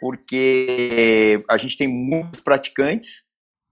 porque 0.00 1.42
a 1.48 1.56
gente 1.56 1.76
tem 1.76 1.88
muitos 1.88 2.40
praticantes 2.40 3.26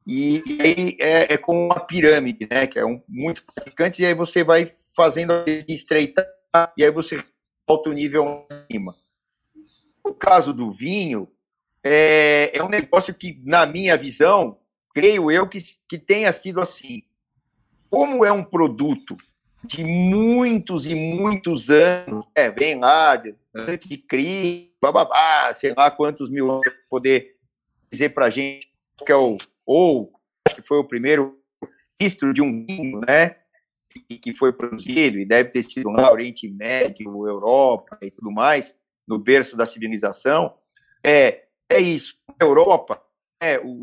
e, 0.06 0.42
aí 0.61 0.97
é, 1.00 1.35
é 1.35 1.37
como 1.37 1.66
uma 1.66 1.80
pirâmide, 1.80 2.49
né, 2.50 2.66
que 2.66 2.78
é 2.78 2.85
um, 2.85 3.02
muitos 3.08 3.42
praticantes 3.42 3.99
e 3.99 4.06
aí 4.06 4.14
você 4.14 4.42
vai 4.42 4.70
fazendo 4.97 5.32
estreitar 5.68 6.25
e 6.76 6.85
aí 6.85 6.90
você 6.90 7.23
volta 7.68 7.90
o 7.90 7.92
nível 7.92 8.47
acima. 8.50 8.94
No 10.04 10.14
caso 10.14 10.54
do 10.54 10.73
vinho, 10.73 11.28
é, 11.85 12.50
é 12.54 12.62
um 12.62 12.68
negócio 12.68 13.12
que, 13.14 13.40
na 13.44 13.66
minha 13.66 13.97
visão, 13.97 14.58
creio 14.94 15.30
eu 15.30 15.47
que, 15.47 15.58
que 15.88 15.99
tenha 15.99 16.32
sido 16.32 16.61
assim. 16.61 17.02
Como 17.90 18.25
é 18.25 18.33
um 18.33 18.45
produto 18.45 19.16
de 19.64 19.85
muitos 19.85 20.87
e 20.87 20.95
muitos 20.95 21.71
anos, 21.71 22.26
é, 22.35 22.50
vem 22.50 22.78
lá, 22.78 23.16
de, 23.16 23.35
antes 23.54 23.88
de 23.88 23.99
Cristo, 23.99 24.73
bababá, 24.80 25.52
sei 25.52 25.75
lá 25.76 25.90
quantos 25.90 26.30
mil 26.30 26.50
anos 26.50 26.66
poder 26.88 27.37
dizer 27.90 28.11
para 28.11 28.26
a 28.26 28.30
gente 28.30 28.68
que 29.04 29.12
é 29.12 29.16
o, 29.16 29.37
ou 29.64 30.12
acho 30.47 30.57
que 30.57 30.62
foi 30.62 30.78
o 30.78 30.85
primeiro 30.85 31.38
registro 32.00 32.33
de 32.33 32.42
um 32.42 32.64
vinho, 32.66 33.00
né? 33.07 33.37
que 34.23 34.33
foi 34.33 34.52
produzido, 34.52 35.18
e 35.18 35.25
deve 35.25 35.50
ter 35.50 35.62
sido 35.64 35.90
no 35.90 36.00
Oriente 36.11 36.49
Médio, 36.49 37.26
Europa 37.26 37.99
e 38.00 38.11
tudo 38.11 38.30
mais, 38.30 38.76
no 39.07 39.18
berço 39.18 39.57
da 39.57 39.66
civilização, 39.66 40.54
é, 41.04 41.47
é 41.68 41.80
isso. 41.80 42.16
Na 42.40 42.47
Europa, 42.47 43.02
é 43.40 43.59
o, 43.59 43.83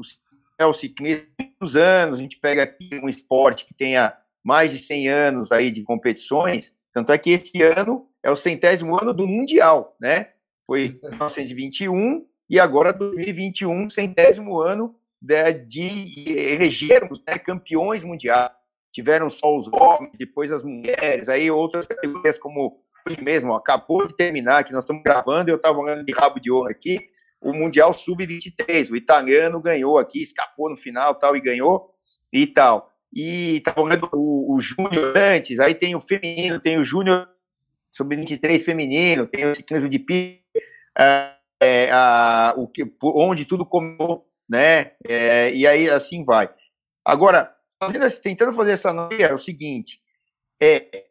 é 0.57 0.65
o 0.65 0.73
ciclismo 0.73 1.25
muitos 1.39 1.75
anos, 1.75 2.19
a 2.19 2.21
gente 2.21 2.37
pega 2.37 2.63
aqui 2.63 2.89
um 3.01 3.09
esporte 3.09 3.65
que 3.65 3.73
tenha 3.73 4.15
mais 4.43 4.71
de 4.71 4.77
100 4.79 5.09
anos 5.09 5.51
aí 5.51 5.71
de 5.71 5.83
competições, 5.83 6.75
tanto 6.93 7.11
é 7.11 7.17
que 7.17 7.31
esse 7.31 7.61
ano 7.63 8.07
é 8.21 8.29
o 8.29 8.35
centésimo 8.35 8.99
ano 8.99 9.13
do 9.13 9.27
Mundial, 9.27 9.95
né? 9.99 10.29
Foi 10.65 10.99
1921 11.03 12.25
e 12.49 12.59
agora 12.59 12.93
2021, 12.93 13.89
centésimo 13.89 14.61
ano 14.61 14.95
de, 15.21 15.53
de 15.53 16.31
elegermos 16.31 17.21
né, 17.27 17.37
campeões 17.39 18.03
mundiais 18.03 18.51
tiveram 18.91 19.29
só 19.29 19.57
os 19.57 19.67
homens, 19.73 20.17
depois 20.17 20.51
as 20.51 20.63
mulheres, 20.63 21.27
aí 21.27 21.51
outras 21.51 21.85
categorias 21.85 22.39
como 22.39 22.79
hoje 23.05 23.21
mesmo, 23.21 23.53
acabou 23.53 24.07
de 24.07 24.15
terminar, 24.15 24.63
que 24.63 24.71
nós 24.71 24.83
estamos 24.83 25.03
gravando, 25.03 25.51
eu 25.51 25.57
estava 25.57 25.77
olhando 25.77 26.05
de 26.05 26.13
rabo 26.13 26.39
de 26.39 26.49
ouro 26.49 26.69
aqui, 26.69 27.09
o 27.41 27.53
Mundial 27.53 27.93
Sub-23, 27.93 28.91
o 28.91 28.95
italiano 28.95 29.61
ganhou 29.61 29.97
aqui, 29.97 30.21
escapou 30.21 30.69
no 30.69 30.77
final 30.77 31.15
tal, 31.15 31.35
e 31.35 31.41
ganhou, 31.41 31.91
e 32.31 32.47
tal. 32.47 32.91
E 33.13 33.57
estava 33.57 33.81
olhando 33.81 34.09
o, 34.13 34.55
o 34.55 34.59
Júnior 34.59 35.15
antes, 35.15 35.59
aí 35.59 35.73
tem 35.73 35.95
o 35.95 36.01
feminino, 36.01 36.59
tem 36.59 36.77
o 36.77 36.83
Júnior 36.83 37.27
Sub-23 37.91 38.63
feminino, 38.63 39.27
tem 39.27 39.45
o 39.45 39.55
ciclismo 39.55 39.87
de 39.87 39.99
pi, 39.99 40.43
é, 40.97 41.33
é, 41.61 41.91
a, 41.91 42.53
o 42.57 42.67
que, 42.67 42.83
onde 43.01 43.45
tudo 43.45 43.65
começou, 43.65 44.27
né, 44.49 44.91
é, 45.07 45.53
e 45.53 45.65
aí 45.65 45.89
assim 45.89 46.23
vai. 46.23 46.49
Agora, 47.03 47.55
fazendo, 47.79 48.05
tentando 48.21 48.53
fazer 48.53 48.71
essa 48.71 48.89
analogia, 48.89 49.27
é 49.27 49.33
o 49.33 49.37
seguinte: 49.37 50.01
é 50.61 51.05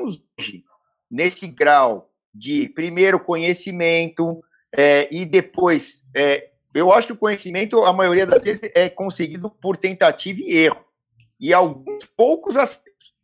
hoje 0.00 0.64
nesse 1.10 1.46
grau 1.46 2.12
de 2.34 2.68
primeiro 2.68 3.18
conhecimento 3.18 4.42
é, 4.76 5.08
e 5.10 5.24
depois, 5.24 6.04
é, 6.14 6.50
eu 6.74 6.92
acho 6.92 7.06
que 7.06 7.12
o 7.12 7.18
conhecimento, 7.18 7.82
a 7.84 7.92
maioria 7.92 8.26
das 8.26 8.42
vezes, 8.42 8.70
é 8.74 8.88
conseguido 8.88 9.50
por 9.50 9.76
tentativa 9.76 10.40
e 10.40 10.56
erro, 10.56 10.84
e 11.40 11.52
alguns 11.52 12.04
poucos 12.16 12.56
acertos. 12.56 13.14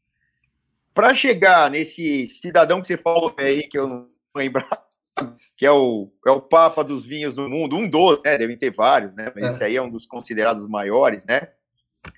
Para 0.93 1.13
chegar 1.13 1.71
nesse 1.71 2.29
cidadão 2.29 2.81
que 2.81 2.87
você 2.87 2.97
falou 2.97 3.35
aí, 3.37 3.65
que 3.65 3.77
eu 3.77 3.89
não 3.89 4.09
lembro, 4.35 4.65
que 5.57 5.67
é 5.67 5.71
o, 5.73 6.13
é 6.27 6.31
o 6.31 6.41
Papa 6.41 6.85
dos 6.85 7.05
vinhos 7.05 7.35
do 7.35 7.49
mundo, 7.49 7.77
um 7.77 7.89
dos, 7.89 8.23
né? 8.23 8.39
Devem 8.39 8.57
ter 8.57 8.71
vários, 8.71 9.13
né? 9.15 9.33
Mas 9.35 9.45
é. 9.45 9.49
esse 9.49 9.65
aí 9.65 9.77
é 9.77 9.83
um 9.83 9.91
dos 9.91 10.07
considerados 10.07 10.69
maiores, 10.69 11.25
né? 11.25 11.49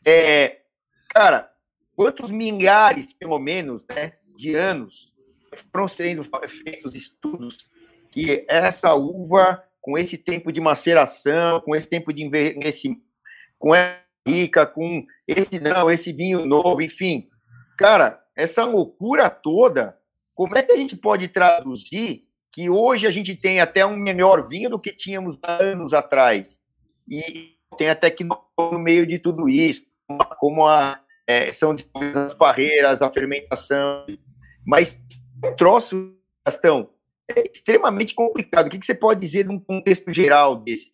É, 0.04 0.58
Cara, 1.16 1.50
quantos 1.94 2.30
milhares, 2.30 3.14
pelo 3.14 3.38
menos, 3.38 3.86
né, 3.88 4.18
de 4.36 4.54
anos 4.54 5.14
foram 5.72 5.88
sendo 5.88 6.22
feitos 6.22 6.94
estudos 6.94 7.70
que 8.10 8.44
essa 8.48 8.94
uva, 8.94 9.62
com 9.80 9.96
esse 9.96 10.18
tempo 10.18 10.52
de 10.52 10.60
maceração, 10.60 11.60
com 11.60 11.74
esse 11.74 11.88
tempo 11.88 12.12
de 12.12 12.24
envelhecimento, 12.24 13.02
com 13.58 13.74
essa 13.74 14.00
rica, 14.26 14.66
com 14.66 15.06
esse 15.26 15.60
não, 15.60 15.90
esse 15.90 16.12
vinho 16.12 16.44
novo, 16.44 16.82
enfim. 16.82 17.28
Cara, 17.78 18.20
essa 18.34 18.64
loucura 18.64 19.30
toda, 19.30 19.96
como 20.34 20.56
é 20.56 20.62
que 20.62 20.72
a 20.72 20.76
gente 20.76 20.96
pode 20.96 21.28
traduzir 21.28 22.24
que 22.52 22.70
hoje 22.70 23.06
a 23.06 23.10
gente 23.10 23.34
tem 23.34 23.60
até 23.60 23.84
um 23.84 23.96
melhor 23.96 24.48
vinho 24.48 24.70
do 24.70 24.78
que 24.78 24.92
tínhamos 24.92 25.38
anos 25.42 25.92
atrás? 25.92 26.60
E 27.08 27.54
tem 27.76 27.88
a 27.88 27.94
tecnologia 27.94 28.42
no 28.58 28.78
meio 28.78 29.06
de 29.06 29.18
tudo 29.18 29.48
isso, 29.48 29.84
como 30.38 30.66
a 30.66 31.00
é, 31.26 31.50
são 31.52 31.74
as 32.14 32.34
barreiras, 32.34 33.02
a 33.02 33.10
fermentação, 33.10 34.06
mas 34.64 35.00
um 35.44 35.54
troço, 35.54 36.14
Gastão, 36.46 36.88
é 37.28 37.50
extremamente 37.50 38.14
complicado. 38.14 38.66
O 38.66 38.70
que, 38.70 38.78
que 38.78 38.86
você 38.86 38.94
pode 38.94 39.20
dizer 39.20 39.46
num 39.46 39.58
contexto 39.58 40.12
geral 40.12 40.56
desse? 40.56 40.90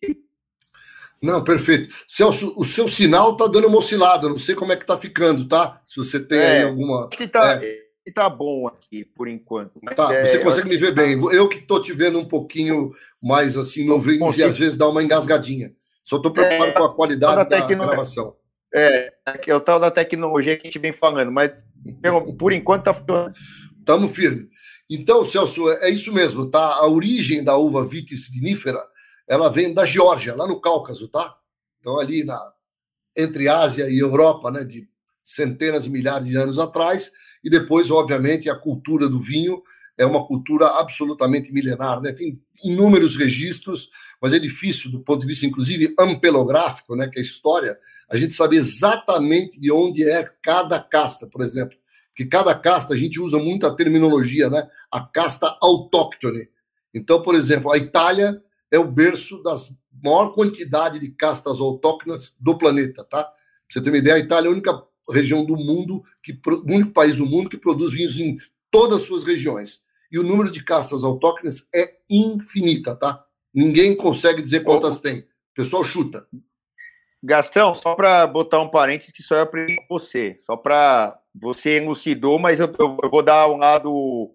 Não, 1.21 1.41
perfeito. 1.41 1.95
Celso, 2.05 2.53
o 2.57 2.65
seu 2.65 2.89
sinal 2.89 3.37
tá 3.37 3.47
dando 3.47 3.67
uma 3.67 3.77
oscilada, 3.77 4.27
não 4.27 4.37
sei 4.37 4.55
como 4.55 4.73
é 4.73 4.75
que 4.75 4.85
tá 4.85 4.97
ficando, 4.97 5.47
tá? 5.47 5.81
Se 5.85 5.95
você 5.95 6.19
tem 6.19 6.37
é, 6.37 6.57
aí 6.57 6.63
alguma. 6.63 7.07
Acho 7.07 7.17
que 7.17 7.27
tá, 7.29 7.63
é. 7.63 7.77
tá 8.13 8.29
bom 8.29 8.67
aqui, 8.67 9.05
por 9.05 9.29
enquanto. 9.29 9.79
tá, 9.95 10.13
é, 10.13 10.25
você 10.25 10.39
consegue 10.39 10.67
me 10.67 10.77
ver 10.77 10.93
bem. 10.93 11.17
Eu 11.31 11.47
que 11.47 11.59
tô 11.59 11.81
te 11.81 11.93
vendo 11.93 12.19
um 12.19 12.25
pouquinho 12.25 12.91
mais 13.21 13.55
assim, 13.55 13.87
não 13.87 14.01
vem 14.01 14.19
e 14.19 14.43
às 14.43 14.57
vezes 14.57 14.77
dá 14.77 14.89
uma 14.89 15.01
engasgadinha. 15.01 15.73
Só 16.03 16.19
preocupado 16.19 16.65
é, 16.65 16.71
com 16.73 16.83
a 16.83 16.93
qualidade 16.93 17.49
da 17.49 17.65
gravação. 17.65 18.35
É, 18.75 19.13
é 19.47 19.55
o 19.55 19.61
tal 19.61 19.79
da 19.79 19.89
tecnologia 19.89 20.57
que 20.57 20.63
a 20.63 20.69
gente 20.69 20.79
vem 20.79 20.91
falando, 20.91 21.31
mas 21.31 21.53
por 22.37 22.51
enquanto 22.51 22.83
tá 22.83 22.93
funcionando. 22.93 23.33
Estamos 23.79 24.11
firme. 24.11 24.49
Então, 24.89 25.23
Celso, 25.25 25.69
é 25.69 25.89
isso 25.89 26.13
mesmo, 26.13 26.49
tá? 26.49 26.75
A 26.75 26.87
origem 26.87 27.43
da 27.43 27.55
uva 27.55 27.85
vitis 27.85 28.27
vinífera, 28.27 28.79
ela 29.27 29.49
vem 29.49 29.73
da 29.73 29.85
Geórgia, 29.85 30.35
lá 30.35 30.47
no 30.47 30.59
Cáucaso, 30.59 31.07
tá? 31.07 31.35
Então, 31.79 31.99
ali 31.99 32.23
na, 32.23 32.39
entre 33.15 33.47
Ásia 33.47 33.89
e 33.89 33.97
Europa, 33.97 34.51
né, 34.51 34.63
de 34.63 34.87
centenas 35.23 35.85
de 35.85 35.89
milhares 35.89 36.27
de 36.27 36.35
anos 36.35 36.59
atrás, 36.59 37.11
e 37.43 37.49
depois, 37.49 37.89
obviamente, 37.89 38.49
a 38.49 38.55
cultura 38.55 39.07
do 39.07 39.19
vinho 39.19 39.61
é 39.97 40.05
uma 40.05 40.25
cultura 40.25 40.65
absolutamente 40.79 41.53
milenar, 41.53 42.01
né? 42.01 42.11
Tem 42.11 42.41
inúmeros 42.63 43.15
registros, 43.15 43.89
mas 44.21 44.33
é 44.33 44.39
difícil 44.39 44.91
do 44.91 45.01
ponto 45.01 45.21
de 45.21 45.27
vista, 45.27 45.45
inclusive, 45.45 45.93
ampelográfico, 45.99 46.95
né, 46.95 47.07
que 47.07 47.19
é 47.19 47.21
a 47.21 47.25
história, 47.25 47.77
a 48.09 48.17
gente 48.17 48.33
sabe 48.33 48.57
exatamente 48.57 49.59
de 49.59 49.71
onde 49.71 50.09
é 50.09 50.29
cada 50.41 50.79
casta, 50.79 51.27
por 51.27 51.41
exemplo. 51.41 51.77
Que 52.15 52.25
cada 52.25 52.53
casta 52.53 52.93
a 52.93 52.97
gente 52.97 53.19
usa 53.19 53.37
muito 53.37 53.65
a 53.65 53.75
terminologia, 53.75 54.49
né? 54.49 54.67
A 54.91 55.01
casta 55.01 55.57
autóctone. 55.61 56.49
Então, 56.93 57.21
por 57.21 57.35
exemplo, 57.35 57.71
a 57.71 57.77
Itália 57.77 58.41
é 58.71 58.77
o 58.77 58.89
berço 58.89 59.41
das 59.41 59.77
maior 60.03 60.33
quantidade 60.33 60.99
de 60.99 61.09
castas 61.09 61.59
autóctones 61.59 62.35
do 62.39 62.57
planeta, 62.57 63.03
tá? 63.03 63.23
Pra 63.23 63.35
você 63.69 63.81
ter 63.81 63.89
uma 63.89 63.97
ideia, 63.97 64.15
a 64.17 64.19
Itália 64.19 64.47
é 64.47 64.49
a 64.49 64.53
única 64.53 64.83
região 65.09 65.45
do 65.45 65.55
mundo, 65.55 66.03
que, 66.21 66.39
o 66.45 66.73
único 66.73 66.91
país 66.91 67.15
do 67.15 67.25
mundo 67.25 67.49
que 67.49 67.57
produz 67.57 67.93
vinhos 67.93 68.17
em 68.19 68.37
todas 68.69 69.01
as 69.01 69.07
suas 69.07 69.23
regiões. 69.23 69.83
E 70.11 70.19
o 70.19 70.23
número 70.23 70.51
de 70.51 70.63
castas 70.63 71.03
autóctones 71.03 71.67
é 71.73 71.95
infinita, 72.09 72.95
tá? 72.95 73.25
Ninguém 73.53 73.95
consegue 73.95 74.41
dizer 74.41 74.61
quantas 74.61 74.99
tem. 74.99 75.19
O 75.19 75.55
pessoal 75.55 75.83
chuta. 75.83 76.27
Gastão, 77.21 77.73
só 77.73 77.95
para 77.95 78.27
botar 78.27 78.59
um 78.59 78.69
parênteses 78.69 79.13
que 79.13 79.23
só 79.23 79.35
eu 79.35 79.41
aprendi 79.43 79.75
com 79.75 79.85
você, 79.87 80.37
só 80.41 80.57
para 80.57 81.17
você 81.33 81.77
elucidou, 81.77 82.37
mas 82.37 82.59
eu, 82.59 82.73
eu, 82.77 82.97
vou 83.09 83.23
dar 83.23 83.49
um 83.49 83.57
lado 83.57 84.31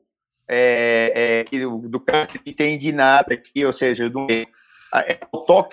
é, 0.48 1.44
é, 1.52 1.58
do, 1.58 1.88
do 1.88 2.00
cara 2.00 2.26
que 2.26 2.38
não 2.38 2.42
entende 2.46 2.92
nada 2.92 3.34
aqui, 3.34 3.64
ou 3.64 3.72
seja, 3.72 4.10
do 4.10 4.26
é, 4.30 5.20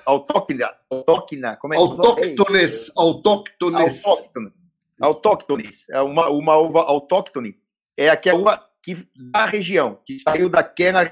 autóctona, 0.05 0.73
autóctona, 0.89 1.55
como 1.55 1.73
é 1.73 1.77
que 1.77 1.83
autóctones, 1.83 2.91
autóctones, 2.95 4.05
autóctones, 4.05 4.53
autóctones, 5.01 5.89
é 5.89 6.01
uma, 6.01 6.29
uma 6.29 6.57
uva 6.57 6.81
autóctone, 6.81 7.57
é 7.97 8.09
aquela 8.09 8.39
uva 8.39 8.69
que, 8.83 9.07
da 9.15 9.45
região, 9.45 9.99
que 10.05 10.19
saiu 10.19 10.49
daquela 10.49 11.05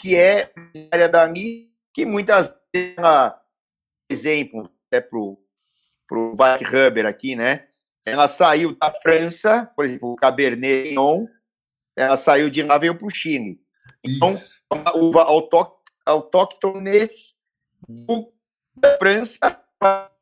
que 0.00 0.16
é 0.16 0.52
a 0.54 0.94
área 0.94 1.08
dali, 1.08 1.70
que 1.92 2.06
muitas 2.06 2.54
vezes, 2.72 2.96
exemplo, 4.08 4.70
até 4.86 5.00
para 5.00 5.18
o 5.18 6.36
Bike 6.36 6.64
Rubber 6.64 7.06
aqui, 7.06 7.34
né? 7.34 7.65
Ela 8.06 8.28
saiu 8.28 8.76
da 8.76 8.92
França, 9.02 9.68
por 9.74 9.84
exemplo, 9.84 10.12
o 10.12 10.16
Cabernet 10.16 10.94
Sauvignon, 10.94 11.26
ela 11.96 12.16
saiu 12.16 12.48
de 12.48 12.62
lá 12.62 12.78
veio 12.78 12.96
para 12.96 13.06
o 13.06 13.10
Chile. 13.10 13.60
Então, 14.04 14.30
Isso. 14.30 14.62
uma 14.72 14.96
uva 14.96 15.22
autóctone 16.04 17.08
da 18.76 18.96
França, 18.98 19.38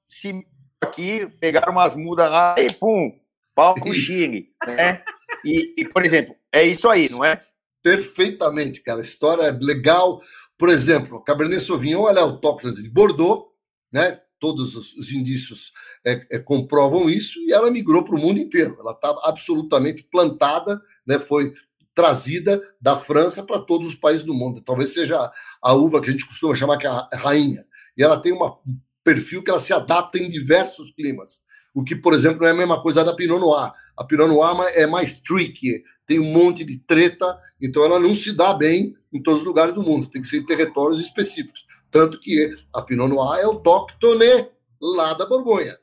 se 0.09 0.47
aqui, 0.81 1.26
pegaram 1.41 1.73
umas 1.73 1.95
mudas 1.95 2.31
lá 2.31 2.55
e 2.59 2.73
pum, 2.73 3.19
pau 3.55 3.75
pro 3.75 3.93
Chile, 3.93 4.55
né? 4.67 5.03
E, 5.45 5.75
e, 5.79 5.85
por 5.85 6.05
exemplo, 6.05 6.35
é 6.53 6.62
isso 6.62 6.88
aí, 6.88 7.11
não 7.11 7.25
é? 7.25 7.41
Perfeitamente, 7.83 8.83
cara. 8.83 9.00
A 9.00 9.03
história 9.03 9.43
é 9.43 9.53
legal. 9.53 10.23
Por 10.57 10.69
exemplo, 10.69 11.23
Cabernet 11.23 11.61
Sauvignon 11.61 12.09
ela 12.09 12.21
é 12.21 12.23
autóctone 12.23 12.75
de 12.75 12.88
Bordeaux, 12.88 13.50
né? 13.93 14.21
Todos 14.44 14.76
os, 14.76 14.94
os 14.94 15.10
indícios 15.10 15.72
é, 16.04 16.26
é, 16.32 16.38
comprovam 16.38 17.08
isso 17.08 17.38
e 17.44 17.50
ela 17.50 17.70
migrou 17.70 18.04
para 18.04 18.14
o 18.14 18.18
mundo 18.18 18.38
inteiro. 18.38 18.76
Ela 18.78 18.92
está 18.92 19.08
absolutamente 19.22 20.02
plantada, 20.02 20.78
né? 21.06 21.18
Foi 21.18 21.54
trazida 21.94 22.60
da 22.78 22.94
França 22.94 23.42
para 23.42 23.58
todos 23.58 23.88
os 23.88 23.94
países 23.94 24.22
do 24.22 24.34
mundo. 24.34 24.60
Talvez 24.60 24.92
seja 24.92 25.32
a 25.62 25.72
uva 25.72 26.02
que 26.02 26.10
a 26.10 26.12
gente 26.12 26.26
costuma 26.26 26.54
chamar 26.54 26.76
que 26.76 26.86
é 26.86 26.90
a 26.90 27.08
rainha. 27.14 27.64
E 27.96 28.02
ela 28.02 28.20
tem 28.20 28.34
uma, 28.34 28.58
um 28.66 28.78
perfil 29.02 29.42
que 29.42 29.48
ela 29.48 29.60
se 29.60 29.72
adapta 29.72 30.18
em 30.18 30.28
diversos 30.28 30.90
climas. 30.90 31.40
O 31.72 31.82
que, 31.82 31.96
por 31.96 32.12
exemplo, 32.12 32.40
não 32.40 32.48
é 32.48 32.50
a 32.50 32.54
mesma 32.54 32.82
coisa 32.82 33.02
da 33.02 33.14
Pinot 33.14 33.40
Noir. 33.40 33.72
A 33.96 34.04
Pinot 34.04 34.28
Noir 34.28 34.54
é 34.74 34.86
mais 34.86 35.22
tricky, 35.22 35.82
tem 36.06 36.20
um 36.20 36.30
monte 36.30 36.66
de 36.66 36.76
treta, 36.80 37.38
então 37.58 37.82
ela 37.82 37.98
não 37.98 38.14
se 38.14 38.36
dá 38.36 38.52
bem 38.52 38.94
em 39.10 39.22
todos 39.22 39.40
os 39.40 39.46
lugares 39.46 39.74
do 39.74 39.82
mundo, 39.82 40.06
tem 40.06 40.20
que 40.20 40.28
ser 40.28 40.36
em 40.36 40.44
territórios 40.44 41.00
específicos. 41.00 41.64
Tanto 41.94 42.18
que 42.18 42.52
a 42.72 42.82
Pinot 42.82 43.08
Noir 43.08 43.38
é 43.38 43.44
autóctone 43.44 44.50
lá 44.82 45.12
da 45.12 45.26
Borgonha. 45.26 45.78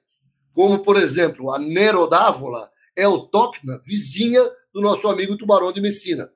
Como, 0.51 0.79
por 0.79 0.97
exemplo, 0.97 1.53
a 1.53 1.57
Nero 1.57 2.05
d'Avola 2.05 2.69
é 2.97 3.03
autóctona, 3.03 3.79
vizinha 3.81 4.43
do 4.73 4.81
nosso 4.81 5.07
amigo 5.07 5.37
Tubarão 5.37 5.71
de 5.71 5.79
Messina. 5.79 6.29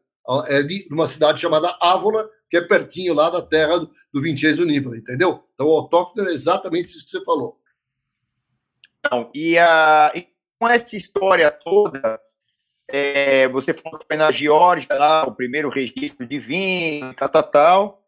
É 0.47 0.63
de 0.63 0.87
uma 0.89 1.05
cidade 1.07 1.41
chamada 1.41 1.77
Ávola, 1.81 2.25
que 2.49 2.55
é 2.55 2.61
pertinho 2.61 3.13
lá 3.13 3.29
da 3.29 3.41
terra 3.41 3.79
do, 3.79 3.91
do 4.13 4.21
Vincenzo 4.21 4.63
Nibali, 4.63 4.99
entendeu? 4.99 5.43
Então, 5.53 5.67
o 5.67 5.75
autóctone 5.75 6.29
é 6.29 6.33
exatamente 6.33 6.95
isso 6.95 7.03
que 7.03 7.11
você 7.11 7.21
falou. 7.25 7.59
Então, 8.99 9.29
e, 9.35 9.57
a, 9.57 10.09
e 10.15 10.25
com 10.57 10.69
essa 10.69 10.95
história 10.95 11.51
toda, 11.51 12.17
é, 12.87 13.49
você 13.49 13.73
falou 13.73 13.99
que 13.99 14.05
foi 14.07 14.15
na 14.15 14.31
Geórgia, 14.31 14.97
lá, 14.97 15.27
o 15.27 15.35
primeiro 15.35 15.67
registro 15.67 16.25
de 16.25 16.39
vinho, 16.39 17.13
tal, 17.13 17.27
tal, 17.27 17.43
tal. 17.43 18.05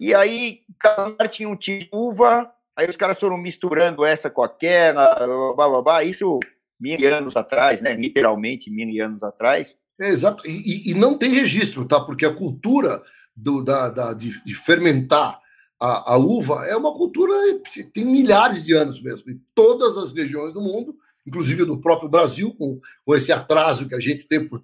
E 0.00 0.14
aí, 0.14 0.62
cada 0.80 1.06
lugar 1.06 1.28
tinha 1.28 1.48
um 1.48 1.56
tipo 1.56 1.84
de 1.84 1.88
uva, 1.92 2.50
aí 2.76 2.88
os 2.88 2.96
caras 2.96 3.20
foram 3.20 3.36
misturando 3.36 4.04
essa 4.04 4.30
com 4.30 4.42
aquela, 4.42 5.14
blá, 5.54 5.68
blá, 5.68 5.82
blá, 5.82 6.04
isso 6.04 6.40
mil 6.80 7.14
anos 7.14 7.36
atrás, 7.36 7.82
né? 7.82 7.94
Literalmente 7.94 8.70
mil 8.70 9.04
anos 9.04 9.22
atrás. 9.22 9.78
É, 10.00 10.08
exato, 10.08 10.42
e, 10.46 10.90
e, 10.90 10.94
não 10.94 11.18
tem 11.18 11.30
registro, 11.30 11.84
tá? 11.84 12.00
Porque 12.00 12.24
a 12.24 12.32
cultura 12.32 13.02
do, 13.36 13.62
da, 13.62 13.90
da 13.90 14.14
de, 14.14 14.42
de, 14.42 14.54
fermentar 14.54 15.38
a, 15.78 16.14
a, 16.14 16.16
uva 16.16 16.64
é 16.66 16.74
uma 16.74 16.94
cultura 16.94 17.34
que 17.70 17.84
tem 17.84 18.06
milhares 18.06 18.64
de 18.64 18.72
anos 18.72 19.02
mesmo, 19.02 19.30
em 19.30 19.38
todas 19.54 19.98
as 19.98 20.12
regiões 20.12 20.54
do 20.54 20.62
mundo, 20.62 20.96
inclusive 21.26 21.66
no 21.66 21.78
próprio 21.82 22.08
Brasil, 22.08 22.54
com, 22.54 22.80
com 23.04 23.14
esse 23.14 23.30
atraso 23.30 23.86
que 23.86 23.94
a 23.94 24.00
gente 24.00 24.26
tem 24.26 24.48
por 24.48 24.62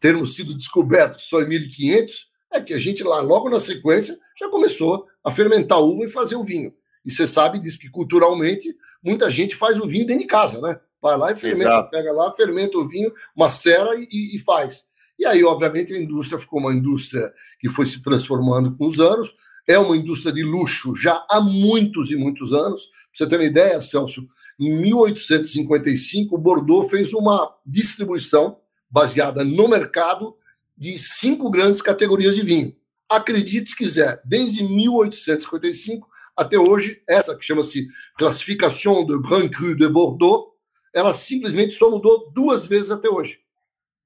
termos 0.00 0.34
sido 0.34 0.52
descobertos 0.52 1.28
só 1.28 1.40
em 1.40 1.48
1500, 1.48 2.28
é 2.52 2.60
que 2.60 2.74
a 2.74 2.78
gente 2.78 3.04
lá, 3.04 3.20
logo 3.20 3.48
na 3.48 3.60
sequência, 3.60 4.18
já 4.42 4.50
começou 4.50 5.06
a 5.24 5.30
fermentar 5.30 5.78
a 5.78 5.80
uva 5.80 6.04
e 6.04 6.08
fazer 6.08 6.36
o 6.36 6.44
vinho. 6.44 6.72
E 7.04 7.12
você 7.12 7.26
sabe 7.26 7.58
disso 7.58 7.78
que 7.78 7.90
culturalmente 7.90 8.74
muita 9.02 9.30
gente 9.30 9.54
faz 9.54 9.78
o 9.78 9.86
vinho 9.86 10.06
dentro 10.06 10.22
de 10.22 10.28
casa, 10.28 10.60
né? 10.60 10.78
Vai 11.00 11.16
lá 11.16 11.32
e 11.32 11.34
fermenta, 11.34 11.70
Exato. 11.70 11.90
pega 11.90 12.12
lá, 12.12 12.32
fermenta 12.32 12.78
o 12.78 12.86
vinho, 12.86 13.12
macera 13.36 13.90
e, 13.96 14.36
e 14.36 14.38
faz. 14.38 14.86
E 15.18 15.26
aí, 15.26 15.42
obviamente, 15.44 15.92
a 15.92 15.98
indústria 15.98 16.38
ficou 16.38 16.60
uma 16.60 16.72
indústria 16.72 17.32
que 17.58 17.68
foi 17.68 17.86
se 17.86 18.02
transformando 18.02 18.76
com 18.76 18.86
os 18.86 19.00
anos. 19.00 19.34
É 19.68 19.78
uma 19.78 19.96
indústria 19.96 20.32
de 20.32 20.42
luxo 20.42 20.94
já 20.96 21.24
há 21.28 21.40
muitos 21.40 22.10
e 22.10 22.16
muitos 22.16 22.52
anos. 22.52 22.86
Pra 22.86 22.96
você 23.12 23.26
ter 23.28 23.36
uma 23.36 23.44
ideia, 23.44 23.80
Celso, 23.80 24.28
em 24.58 24.80
1855, 24.80 26.38
Bordeaux 26.38 26.88
fez 26.90 27.12
uma 27.12 27.52
distribuição 27.66 28.58
baseada 28.88 29.44
no 29.44 29.68
mercado 29.68 30.36
de 30.76 30.96
cinco 30.96 31.50
grandes 31.50 31.82
categorias 31.82 32.34
de 32.34 32.42
vinho. 32.42 32.74
Acredite 33.12 33.68
se 33.68 33.76
quiser, 33.76 34.22
desde 34.24 34.64
1855 34.64 36.08
até 36.34 36.58
hoje, 36.58 37.02
essa 37.06 37.36
que 37.36 37.44
chama-se 37.44 37.86
Classification 38.16 39.04
de 39.04 39.18
Grand 39.20 39.50
Cru 39.50 39.76
de 39.76 39.86
Bordeaux, 39.86 40.52
ela 40.94 41.12
simplesmente 41.12 41.74
só 41.74 41.90
mudou 41.90 42.32
duas 42.32 42.64
vezes 42.64 42.90
até 42.90 43.10
hoje, 43.10 43.38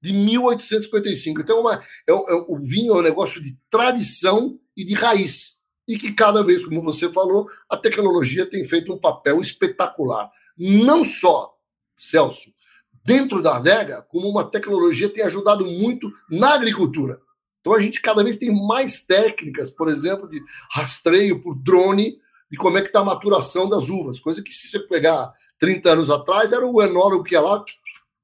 de 0.01 0.11
1855. 0.11 1.39
Então, 1.39 1.61
uma, 1.61 1.75
é, 1.75 2.11
é, 2.11 2.33
o 2.49 2.59
vinho 2.61 2.95
é 2.95 2.97
um 2.97 3.01
negócio 3.01 3.41
de 3.41 3.57
tradição 3.69 4.59
e 4.75 4.83
de 4.83 4.93
raiz. 4.93 5.57
E 5.87 5.97
que 5.97 6.11
cada 6.11 6.43
vez, 6.43 6.65
como 6.65 6.81
você 6.81 7.09
falou, 7.09 7.47
a 7.69 7.77
tecnologia 7.77 8.45
tem 8.45 8.65
feito 8.65 8.93
um 8.93 8.99
papel 8.99 9.39
espetacular. 9.39 10.29
Não 10.57 11.05
só, 11.05 11.55
Celso, 11.95 12.51
dentro 13.05 13.41
da 13.41 13.55
adega, 13.55 14.05
como 14.09 14.27
uma 14.27 14.43
tecnologia 14.43 15.07
tem 15.07 15.23
ajudado 15.23 15.65
muito 15.65 16.11
na 16.29 16.55
agricultura. 16.55 17.17
Então 17.67 17.75
a 17.75 17.81
gente 17.81 18.01
cada 18.01 18.23
vez 18.23 18.37
tem 18.37 18.49
mais 18.49 19.01
técnicas, 19.01 19.69
por 19.69 19.89
exemplo, 19.89 20.29
de 20.29 20.41
rastreio 20.71 21.41
por 21.43 21.53
drone 21.53 22.17
de 22.49 22.55
como 22.55 22.77
é 22.77 22.81
que 22.81 22.87
está 22.87 23.01
a 23.01 23.03
maturação 23.03 23.67
das 23.67 23.89
uvas, 23.89 24.21
coisa 24.21 24.41
que 24.41 24.53
se 24.53 24.69
você 24.69 24.79
pegar 24.79 25.33
30 25.59 25.91
anos 25.91 26.09
atrás 26.09 26.53
era 26.53 26.65
o 26.65 26.81
enólogo 26.81 27.25
que 27.25 27.35
ia 27.35 27.41
lá, 27.41 27.61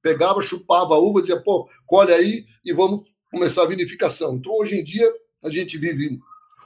pegava, 0.02 0.42
chupava 0.42 0.94
a 0.94 0.98
uva, 0.98 1.20
dizia, 1.20 1.42
pô, 1.42 1.70
colhe 1.86 2.14
aí 2.14 2.46
e 2.64 2.72
vamos 2.72 3.10
começar 3.30 3.64
a 3.64 3.68
vinificação. 3.68 4.36
Então 4.36 4.54
hoje 4.54 4.80
em 4.80 4.84
dia 4.84 5.12
a 5.44 5.50
gente 5.50 5.78
vive 5.78 6.18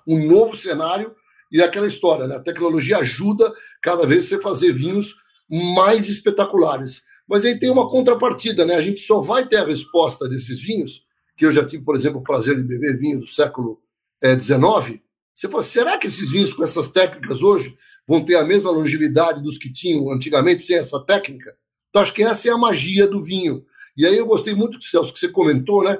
um 0.07 0.27
novo 0.27 0.55
cenário 0.55 1.15
e 1.51 1.59
é 1.59 1.65
aquela 1.65 1.87
história, 1.87 2.27
né? 2.27 2.35
A 2.35 2.43
tecnologia 2.43 2.99
ajuda 2.99 3.51
cada 3.81 4.05
vez 4.05 4.25
você 4.25 4.39
fazer 4.39 4.71
vinhos 4.71 5.15
mais 5.49 6.07
espetaculares. 6.09 7.01
Mas 7.27 7.43
aí 7.43 7.57
tem 7.57 7.71
uma 7.71 7.89
contrapartida, 7.89 8.65
né? 8.65 8.75
A 8.75 8.81
gente 8.81 9.01
só 9.01 9.19
vai 9.19 9.47
ter 9.47 9.57
a 9.57 9.65
resposta 9.65 10.29
desses 10.29 10.61
vinhos 10.61 11.06
que 11.37 11.45
eu 11.45 11.51
já 11.51 11.63
tive, 11.63 11.83
por 11.83 11.95
exemplo, 11.95 12.19
o 12.19 12.23
prazer 12.23 12.57
de 12.57 12.63
beber 12.63 12.97
vinho 12.97 13.19
do 13.19 13.27
século 13.27 13.79
XIX, 14.23 14.97
eh, 14.97 15.01
você 15.33 15.47
fala, 15.47 15.61
será 15.61 15.97
que 15.99 16.07
esses 16.07 16.31
vinhos 16.31 16.51
com 16.51 16.63
essas 16.63 16.87
técnicas 16.87 17.43
hoje 17.43 17.77
vão 18.07 18.25
ter 18.25 18.35
a 18.35 18.43
mesma 18.43 18.71
longevidade 18.71 19.41
dos 19.41 19.57
que 19.57 19.71
tinham 19.71 20.11
antigamente 20.11 20.63
sem 20.63 20.77
essa 20.77 20.99
técnica? 20.99 21.55
Então, 21.89 22.01
acho 22.01 22.13
que 22.13 22.23
essa 22.23 22.49
é 22.49 22.51
a 22.51 22.57
magia 22.57 23.07
do 23.07 23.23
vinho. 23.23 23.63
E 23.95 24.05
aí 24.05 24.17
eu 24.17 24.25
gostei 24.25 24.55
muito, 24.55 24.81
Celso, 24.81 25.13
que 25.13 25.19
você 25.19 25.29
comentou, 25.29 25.83
né, 25.83 25.97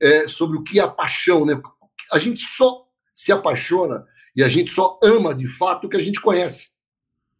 é, 0.00 0.26
sobre 0.26 0.58
o 0.58 0.62
que 0.62 0.80
é 0.80 0.82
a 0.82 0.88
paixão, 0.88 1.46
né? 1.46 1.60
A 2.12 2.18
gente 2.18 2.40
só 2.40 2.84
se 3.14 3.30
apaixona 3.30 4.04
e 4.34 4.42
a 4.42 4.48
gente 4.48 4.72
só 4.72 4.98
ama 5.02 5.34
de 5.34 5.46
fato 5.46 5.86
o 5.86 5.90
que 5.90 5.96
a 5.96 6.02
gente 6.02 6.20
conhece. 6.20 6.70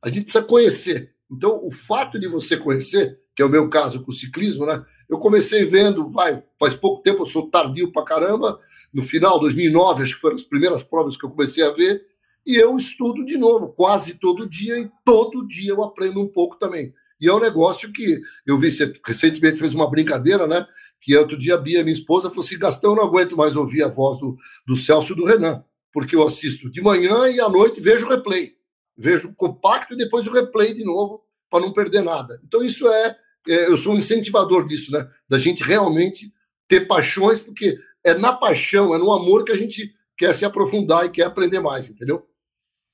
A 0.02 0.08
gente 0.08 0.24
precisa 0.24 0.44
conhecer. 0.44 1.14
Então, 1.30 1.60
o 1.64 1.72
fato 1.72 2.18
de 2.18 2.28
você 2.28 2.56
conhecer, 2.56 3.18
que 3.34 3.42
é 3.42 3.44
o 3.44 3.48
meu 3.48 3.68
caso 3.68 4.04
com 4.04 4.10
o 4.10 4.14
ciclismo, 4.14 4.66
né? 4.66 4.84
Eu 5.10 5.18
comecei 5.18 5.64
vendo, 5.64 6.08
vai, 6.08 6.40
faz 6.56 6.72
pouco 6.74 7.02
tempo, 7.02 7.22
eu 7.22 7.26
sou 7.26 7.50
tardio 7.50 7.90
pra 7.90 8.04
caramba, 8.04 8.60
no 8.94 9.02
final, 9.02 9.40
2009, 9.40 10.04
acho 10.04 10.14
que 10.14 10.20
foram 10.20 10.36
as 10.36 10.42
primeiras 10.42 10.84
provas 10.84 11.16
que 11.16 11.26
eu 11.26 11.30
comecei 11.30 11.64
a 11.64 11.70
ver, 11.70 12.06
e 12.46 12.54
eu 12.56 12.76
estudo 12.76 13.24
de 13.24 13.36
novo, 13.36 13.68
quase 13.68 14.14
todo 14.14 14.48
dia, 14.48 14.78
e 14.78 14.88
todo 15.04 15.46
dia 15.46 15.72
eu 15.72 15.82
aprendo 15.82 16.20
um 16.20 16.28
pouco 16.28 16.56
também. 16.56 16.94
E 17.20 17.28
é 17.28 17.34
um 17.34 17.40
negócio 17.40 17.92
que 17.92 18.20
eu 18.46 18.56
vi, 18.56 18.70
você 18.70 18.92
recentemente 19.04 19.58
fez 19.58 19.74
uma 19.74 19.90
brincadeira, 19.90 20.46
né? 20.46 20.64
Que 21.00 21.16
outro 21.16 21.36
dia 21.36 21.54
a 21.54 21.58
Bia, 21.58 21.82
minha 21.82 21.92
esposa, 21.92 22.30
falou 22.30 22.44
assim: 22.44 22.58
Gastão, 22.58 22.92
eu 22.92 22.96
não 22.96 23.04
aguento 23.04 23.36
mais 23.36 23.56
ouvir 23.56 23.82
a 23.82 23.88
voz 23.88 24.18
do, 24.18 24.36
do 24.66 24.76
Celso 24.76 25.12
e 25.12 25.16
do 25.16 25.26
Renan, 25.26 25.62
porque 25.92 26.16
eu 26.16 26.26
assisto 26.26 26.70
de 26.70 26.80
manhã 26.80 27.28
e 27.28 27.40
à 27.40 27.48
noite 27.48 27.80
vejo 27.80 28.06
o 28.06 28.08
replay. 28.08 28.54
Vejo 28.96 29.28
o 29.28 29.34
compacto 29.34 29.92
e 29.92 29.96
depois 29.96 30.26
o 30.26 30.32
replay 30.32 30.72
de 30.72 30.84
novo, 30.84 31.22
para 31.50 31.60
não 31.60 31.72
perder 31.72 32.02
nada. 32.02 32.40
Então, 32.44 32.62
isso 32.62 32.88
é 32.88 33.04
é, 33.04 33.16
eu 33.46 33.76
sou 33.76 33.94
um 33.94 33.98
incentivador 33.98 34.66
disso, 34.66 34.92
né? 34.92 35.08
Da 35.28 35.38
gente 35.38 35.64
realmente 35.64 36.32
ter 36.68 36.86
paixões, 36.86 37.40
porque 37.40 37.76
é 38.04 38.14
na 38.14 38.32
paixão, 38.32 38.94
é 38.94 38.98
no 38.98 39.12
amor 39.12 39.44
que 39.44 39.52
a 39.52 39.56
gente 39.56 39.92
quer 40.16 40.34
se 40.34 40.44
aprofundar 40.44 41.06
e 41.06 41.10
quer 41.10 41.24
aprender 41.24 41.60
mais, 41.60 41.88
entendeu? 41.90 42.26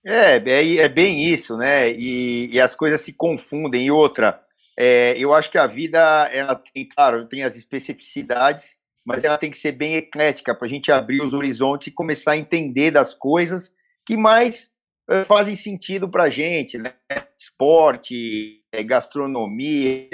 É, 0.04 0.36
é, 0.36 0.76
é 0.76 0.88
bem 0.88 1.24
isso, 1.24 1.56
né? 1.56 1.90
E, 1.90 2.48
e, 2.52 2.60
as 2.60 2.76
coisas 2.76 3.00
se 3.00 3.12
confundem. 3.12 3.86
E 3.86 3.90
outra, 3.90 4.40
é, 4.78 5.16
eu 5.18 5.34
acho 5.34 5.50
que 5.50 5.58
a 5.58 5.66
vida, 5.66 5.98
ela 6.32 6.54
tem, 6.54 6.86
claro, 6.88 7.26
tem 7.26 7.42
as 7.42 7.56
especificidades, 7.56 8.78
mas 9.04 9.24
ela 9.24 9.36
tem 9.36 9.50
que 9.50 9.58
ser 9.58 9.72
bem 9.72 9.96
eclética 9.96 10.54
para 10.54 10.66
a 10.66 10.70
gente 10.70 10.92
abrir 10.92 11.20
os 11.22 11.34
horizontes 11.34 11.88
e 11.88 11.92
começar 11.92 12.32
a 12.32 12.36
entender 12.36 12.92
das 12.92 13.14
coisas 13.14 13.72
que 14.06 14.16
mais 14.16 14.70
uh, 15.10 15.24
fazem 15.24 15.56
sentido 15.56 16.08
para 16.08 16.24
a 16.24 16.30
gente, 16.30 16.78
né? 16.78 16.92
Esporte, 17.38 18.62
é, 18.65 18.65
gastronomia, 18.82 20.08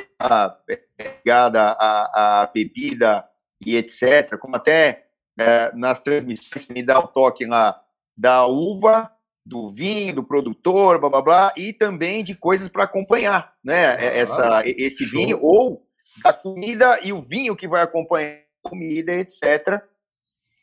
é, 0.68 0.80
ligada 0.98 1.76
à, 1.78 2.42
à 2.42 2.46
bebida 2.46 3.24
e 3.64 3.76
etc. 3.76 4.36
Como 4.38 4.56
até 4.56 5.06
é, 5.38 5.72
nas 5.74 6.00
transmissões 6.00 6.68
me 6.68 6.82
dá 6.82 6.98
o 6.98 7.08
toque 7.08 7.44
lá 7.46 7.80
da 8.16 8.46
uva, 8.46 9.10
do 9.44 9.68
vinho, 9.68 10.14
do 10.14 10.24
produtor, 10.24 11.00
blá 11.00 11.10
blá 11.10 11.22
blá, 11.22 11.54
e 11.56 11.72
também 11.72 12.22
de 12.22 12.34
coisas 12.34 12.68
para 12.68 12.84
acompanhar, 12.84 13.54
né? 13.64 13.86
Ah, 13.86 14.04
essa, 14.04 14.62
esse 14.64 15.04
show. 15.04 15.18
vinho, 15.18 15.38
ou 15.42 15.86
a 16.24 16.32
comida 16.32 17.00
e 17.02 17.12
o 17.12 17.20
vinho 17.20 17.56
que 17.56 17.66
vai 17.66 17.82
acompanhar 17.82 18.38
a 18.64 18.68
comida, 18.68 19.12
etc. 19.12 19.82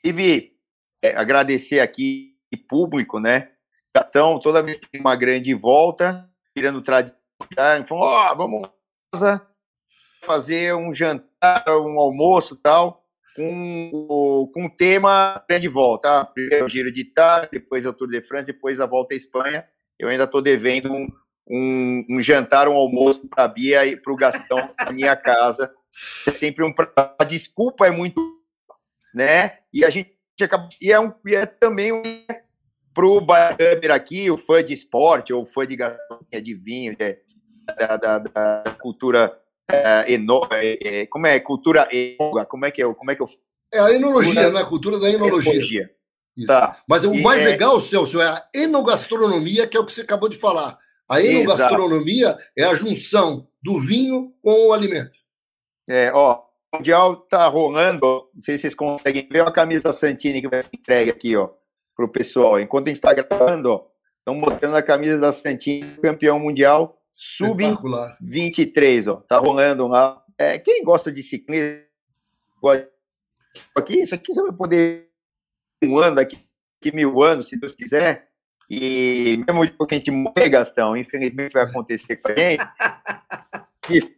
E 0.04 0.54
é, 1.04 1.16
agradecer 1.16 1.80
aqui 1.80 2.30
público, 2.68 3.20
né? 3.20 3.50
Então, 3.98 4.40
toda 4.40 4.64
vez 4.64 4.80
que 4.80 4.90
tem 4.90 5.02
uma 5.02 5.16
grande 5.16 5.54
volta, 5.54 6.30
virando 6.56 6.82
tradição, 6.82 7.19
falou, 7.88 8.04
ó, 8.04 8.32
oh, 8.32 8.38
vamos 8.38 8.70
fazer 10.24 10.76
um 10.76 10.94
jantar, 10.94 11.64
um 11.70 12.00
almoço 12.00 12.56
tal, 12.56 13.06
com, 13.36 14.50
com 14.54 14.66
o 14.66 14.70
tema 14.70 15.44
grande 15.48 15.68
volta. 15.68 16.10
Tá? 16.10 16.26
Primeiro 16.26 16.66
o 16.66 16.70
Giro 16.70 16.92
de 16.92 17.02
Itália, 17.02 17.50
depois 17.52 17.86
o 17.86 17.94
Tour 17.94 18.10
de 18.10 18.22
France, 18.22 18.48
depois 18.48 18.80
a 18.80 18.86
volta 18.86 19.14
à 19.14 19.18
Espanha. 19.18 19.66
Eu 19.98 20.10
ainda 20.10 20.26
estou 20.26 20.42
devendo 20.42 20.92
um, 20.92 21.08
um, 21.50 22.06
um, 22.10 22.22
jantar, 22.22 22.68
um 22.68 22.76
almoço 22.76 23.28
para 23.28 23.46
a 23.46 23.48
Bia 23.48 23.86
e 23.86 23.98
para 23.98 24.14
o 24.14 24.16
Gastão 24.16 24.74
na 24.78 24.92
minha 24.92 25.16
casa. 25.16 25.74
É 26.28 26.32
sempre 26.32 26.66
um 26.66 26.74
a 26.96 27.24
desculpa 27.24 27.88
é 27.88 27.92
muito, 27.92 28.22
né? 29.14 29.60
E 29.74 29.84
a 29.84 29.90
gente 29.90 30.16
acaba 30.42 30.68
e 30.82 30.92
é, 30.92 31.00
um, 31.00 31.12
e 31.26 31.36
é 31.36 31.46
também 31.46 31.92
um 31.92 32.02
para 32.94 33.06
o 33.06 33.26
aqui, 33.94 34.30
o 34.30 34.38
fã 34.38 34.64
de 34.64 34.74
esporte 34.74 35.32
ou 35.32 35.46
fã 35.46 35.66
de 35.66 35.76
gastronomia, 35.76 36.42
de 36.42 36.54
vinho, 36.54 36.96
de, 36.96 37.18
da, 37.72 37.98
da, 37.98 38.20
da, 38.20 38.64
cultura 38.80 39.38
é, 39.70 40.14
eno, 40.14 40.42
é, 40.52 41.06
como 41.08 41.28
é 41.28 41.40
cultura 41.40 41.88
enoga, 41.92 42.46
como 42.46 42.66
é 42.66 42.72
que 42.72 42.82
é, 42.82 42.94
como 42.94 43.12
é 43.12 43.16
que 43.16 43.22
eu 43.22 43.30
é 43.72 43.80
a 43.80 43.92
enologia, 43.92 44.34
cultura, 44.34 44.52
né? 44.52 44.60
A 44.60 44.66
cultura 44.66 45.00
da 45.00 45.10
enologia. 45.10 45.92
Tá. 46.48 46.82
Mas 46.88 47.04
o 47.04 47.14
e 47.14 47.22
mais 47.22 47.42
é... 47.42 47.46
legal, 47.46 47.80
Celso, 47.80 48.22
é 48.22 48.28
a 48.28 48.46
enogastronomia, 48.54 49.68
que 49.68 49.78
é 49.78 49.80
o 49.80 49.86
que 49.86 49.94
você 49.94 50.02
acabou 50.02 50.30
de 50.30 50.38
falar. 50.38 50.78
A 51.08 51.22
enogastronomia 51.22 52.28
Exato. 52.28 52.44
é 52.58 52.64
a 52.64 52.76
junção 52.76 53.48
do 53.62 53.80
vinho 53.80 54.34
com 54.42 54.68
o 54.68 54.74
alimento. 54.74 55.18
É, 55.88 56.12
ó, 56.14 56.44
o 56.72 56.78
Mundial 56.78 57.16
tá 57.16 57.48
rolando, 57.48 58.30
não 58.34 58.42
sei 58.42 58.58
se 58.58 58.62
vocês 58.62 58.76
conseguem 58.76 59.28
ver 59.30 59.42
a 59.42 59.52
camisa 59.52 59.84
da 59.84 59.94
Santini 59.94 60.42
que 60.42 60.48
vai 60.48 60.62
ser 60.62 60.70
entregue 60.74 61.10
aqui, 61.10 61.36
ó, 61.36 61.50
pro 61.96 62.08
pessoal. 62.08 62.60
Enquanto 62.60 62.86
a 62.86 62.90
gente 62.90 62.98
está 62.98 63.14
gravando, 63.14 63.72
ó, 63.72 63.86
estão 64.20 64.36
mostrando 64.36 64.76
a 64.76 64.84
camisa 64.84 65.20
da 65.20 65.32
Santini, 65.32 65.98
campeão 66.02 66.40
mundial, 66.40 66.99
sub-23, 67.22 69.12
ó, 69.12 69.18
tá 69.18 69.38
rolando 69.40 69.86
lá. 69.90 70.24
É, 70.38 70.58
quem 70.58 70.82
gosta 70.86 71.12
de 71.12 71.22
ciclismo, 71.22 71.84
aqui, 73.76 74.00
isso 74.00 74.16
aqui 74.16 74.34
você 74.34 74.42
vai 74.42 74.54
poder 74.54 75.10
um 75.84 75.98
ano, 75.98 76.16
daqui, 76.16 76.38
daqui 76.82 76.96
mil 76.96 77.22
anos, 77.22 77.50
se 77.50 77.60
Deus 77.60 77.74
quiser, 77.74 78.30
e 78.70 79.44
mesmo 79.46 79.86
que 79.86 79.96
a 79.96 79.98
gente 79.98 80.12
morrer, 80.12 80.48
Gastão, 80.48 80.96
infelizmente 80.96 81.52
vai 81.52 81.64
acontecer 81.64 82.16
com 82.16 82.32
a 82.32 82.36
gente, 82.38 82.64
e, 83.92 84.16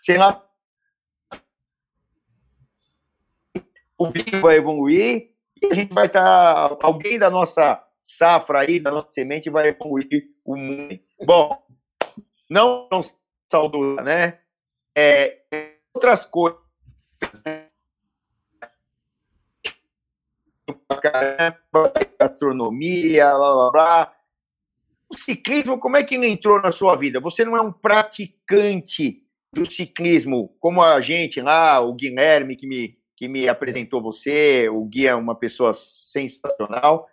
sei 0.00 0.16
lá, 0.16 0.42
o 3.98 4.10
vinho 4.10 4.40
vai 4.40 4.56
evoluir 4.56 5.34
e 5.60 5.66
a 5.66 5.74
gente 5.74 5.92
vai 5.92 6.06
estar, 6.06 6.70
tá, 6.70 6.86
alguém 6.86 7.18
da 7.18 7.28
nossa 7.28 7.84
safra 8.02 8.60
aí, 8.60 8.80
da 8.80 8.90
nossa 8.90 9.08
semente, 9.10 9.50
vai 9.50 9.68
evoluir 9.68 10.30
o 10.42 10.56
mundo. 10.56 10.98
Bom, 11.26 11.67
não, 12.48 12.88
não 12.90 13.00
saudura, 13.50 14.02
né? 14.02 14.38
É, 14.96 15.42
outras 15.94 16.24
coisas, 16.24 16.60
né? 17.44 17.68
gastronomia, 22.18 23.24
blá 23.24 23.54
blá 23.54 23.70
blá. 23.70 24.14
O 25.10 25.16
ciclismo, 25.16 25.78
como 25.78 25.96
é 25.96 26.02
que 26.02 26.16
ele 26.16 26.28
entrou 26.28 26.60
na 26.60 26.72
sua 26.72 26.96
vida? 26.96 27.20
Você 27.20 27.44
não 27.44 27.56
é 27.56 27.60
um 27.60 27.72
praticante 27.72 29.22
do 29.52 29.64
ciclismo 29.64 30.54
como 30.60 30.82
a 30.82 31.00
gente 31.00 31.40
lá, 31.40 31.80
o 31.80 31.94
Guilherme 31.94 32.54
que 32.54 32.66
me, 32.66 32.98
que 33.16 33.28
me 33.28 33.48
apresentou 33.48 34.02
você, 34.02 34.68
o 34.68 34.84
Gui 34.84 35.06
é 35.06 35.14
uma 35.14 35.34
pessoa 35.34 35.72
sensacional. 35.74 37.08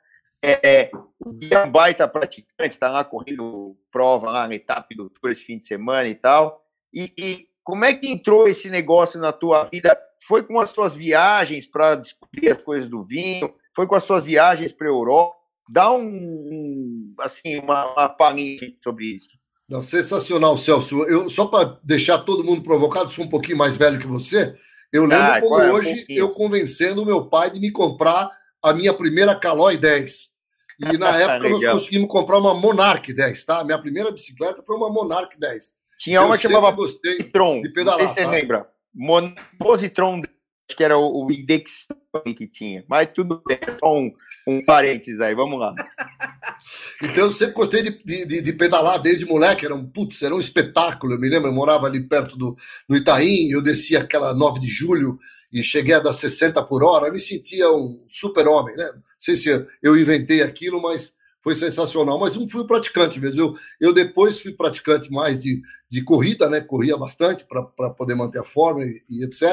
É, 0.46 0.92
o 1.20 1.32
Gui 1.32 1.54
é 1.54 1.64
um 1.64 1.72
baita 1.72 2.08
praticante, 2.08 2.74
está 2.74 2.90
lá 2.90 3.04
correndo 3.04 3.76
prova 3.92 4.30
lá 4.30 4.48
na 4.48 4.56
etapa 4.56 4.88
do 4.96 5.10
Tour 5.10 5.32
esse 5.32 5.44
fim 5.44 5.58
de 5.58 5.66
semana 5.66 6.08
e 6.08 6.16
tal. 6.16 6.64
E, 6.94 7.12
e 7.18 7.48
como 7.64 7.84
é 7.84 7.94
que 7.94 8.10
entrou 8.10 8.48
esse 8.48 8.70
negócio 8.70 9.20
na 9.20 9.32
tua 9.32 9.64
vida? 9.66 9.98
Foi 10.28 10.44
com 10.44 10.60
as 10.60 10.70
suas 10.70 10.94
viagens 10.94 11.66
para 11.66 11.96
descobrir 11.96 12.52
as 12.52 12.62
coisas 12.62 12.90
do 12.90 13.04
vinho? 13.04 13.54
foi 13.76 13.86
com 13.86 13.96
as 13.96 14.04
suas 14.04 14.24
viagens 14.24 14.72
para 14.72 14.88
a 14.88 14.90
Europa. 14.90 15.36
Dá 15.70 15.92
um, 15.92 17.14
assim, 17.20 17.60
uma, 17.60 17.92
uma 17.92 18.10
palhinha 18.10 18.72
sobre 18.82 19.08
isso. 19.08 19.38
Não, 19.68 19.82
sensacional, 19.82 20.58
Celso. 20.58 21.04
Eu, 21.04 21.28
só 21.28 21.48
para 21.48 21.78
deixar 21.84 22.20
todo 22.20 22.44
mundo 22.44 22.62
provocado, 22.62 23.12
sou 23.12 23.26
um 23.26 23.30
pouquinho 23.30 23.58
mais 23.58 23.76
velho 23.76 24.00
que 24.00 24.08
você. 24.08 24.56
Eu 24.94 25.06
lembro 25.06 25.26
ah, 25.26 25.42
como 25.42 25.60
é, 25.60 25.74
hoje 25.74 26.06
um 26.10 26.14
eu 26.14 26.30
convencendo 26.30 27.02
o 27.02 27.06
meu 27.06 27.28
pai 27.28 27.50
de 27.50 27.60
me 27.60 27.72
comprar 27.72 28.32
a 28.62 28.74
minha 28.74 28.94
primeira 28.94 29.36
Caloi 29.36 29.76
10. 29.76 30.35
E 30.80 30.98
na 30.98 31.16
época 31.20 31.50
nós 31.50 31.66
conseguimos 31.66 32.10
comprar 32.10 32.38
uma 32.38 32.54
Monarch 32.54 33.14
10, 33.14 33.46
tá? 33.46 33.64
Minha 33.64 33.80
primeira 33.80 34.12
bicicleta 34.12 34.64
foi 34.66 34.76
uma 34.76 34.90
Monarch 34.90 35.38
10. 35.40 35.74
Tinha 35.98 36.22
uma 36.22 36.38
que 36.38 36.44
chamava 36.44 36.76
Positron, 36.76 37.62
de 37.62 37.70
pedalar, 37.70 38.00
não 38.00 38.08
sei 38.08 38.08
se 38.08 38.14
você 38.16 38.24
tá? 38.24 38.30
lembra. 38.30 38.70
Mon 38.94 39.34
Positron 39.58 40.22
acho 40.68 40.76
que 40.76 40.84
era 40.84 40.98
o, 40.98 41.32
Index 41.32 41.88
que 42.36 42.48
tinha. 42.48 42.84
Mas 42.88 43.10
tudo 43.14 43.42
bem, 43.48 43.60
só 43.80 43.94
um, 43.94 44.12
um 44.48 44.64
parênteses 44.64 45.20
aí, 45.20 45.36
vamos 45.36 45.60
lá. 45.60 45.74
então 47.02 47.26
eu 47.26 47.32
sempre 47.32 47.54
gostei 47.54 47.84
de, 47.84 48.26
de, 48.26 48.42
de, 48.42 48.54
pedalar 48.54 49.00
desde 49.00 49.26
moleque, 49.26 49.66
era 49.66 49.76
um, 49.76 49.86
putz, 49.86 50.22
era 50.22 50.34
um 50.34 50.40
espetáculo. 50.40 51.14
Eu 51.14 51.20
me 51.20 51.30
lembro, 51.30 51.50
eu 51.50 51.54
morava 51.54 51.86
ali 51.86 52.02
perto 52.02 52.38
do 52.38 52.56
no 52.90 52.98
Itaim, 52.98 53.50
eu 53.50 53.62
descia 53.62 54.00
aquela 54.00 54.34
9 54.34 54.60
de 54.60 54.68
julho 54.68 55.20
e 55.52 55.64
cheguei 55.64 55.96
a 55.96 56.00
dar 56.00 56.14
60 56.14 56.62
por 56.64 56.84
hora, 56.84 57.08
eu 57.08 57.14
me 57.14 57.20
sentia 57.20 57.72
um 57.72 58.04
super-homem, 58.10 58.76
né? 58.76 58.90
Sei 59.20 59.36
se 59.36 59.68
eu 59.82 59.98
inventei 59.98 60.42
aquilo, 60.42 60.82
mas 60.82 61.16
foi 61.46 61.54
sensacional, 61.54 62.20
mas 62.20 62.36
não 62.36 62.50
fui 62.50 62.66
praticante 62.66 63.20
mesmo. 63.20 63.40
Eu, 63.40 63.56
eu 63.80 63.94
depois 63.94 64.40
fui 64.40 64.52
praticante 64.52 65.12
mais 65.12 65.38
de, 65.38 65.62
de 65.88 66.04
corrida, 66.04 66.50
né? 66.50 66.60
Corria 66.60 66.98
bastante 66.98 67.46
para 67.46 67.92
poder 67.92 68.16
manter 68.16 68.40
a 68.40 68.44
forma 68.44 68.84
e, 68.84 69.04
e, 69.08 69.24
etc. 69.24 69.44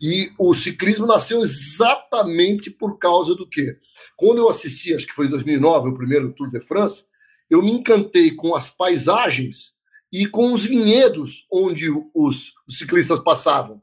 E 0.00 0.30
o 0.38 0.54
ciclismo 0.54 1.04
nasceu 1.04 1.42
exatamente 1.42 2.70
por 2.70 2.96
causa 2.96 3.34
do 3.34 3.44
quê? 3.44 3.76
Quando 4.16 4.38
eu 4.38 4.48
assisti, 4.48 4.94
acho 4.94 5.04
que 5.04 5.14
foi 5.14 5.26
em 5.26 5.30
2009, 5.30 5.88
o 5.88 5.96
primeiro 5.96 6.32
Tour 6.32 6.48
de 6.48 6.60
France, 6.60 7.06
eu 7.50 7.60
me 7.60 7.72
encantei 7.72 8.30
com 8.30 8.54
as 8.54 8.70
paisagens 8.70 9.74
e 10.12 10.28
com 10.28 10.52
os 10.52 10.64
vinhedos 10.64 11.44
onde 11.50 11.90
os, 12.14 12.52
os 12.68 12.78
ciclistas 12.78 13.18
passavam. 13.18 13.82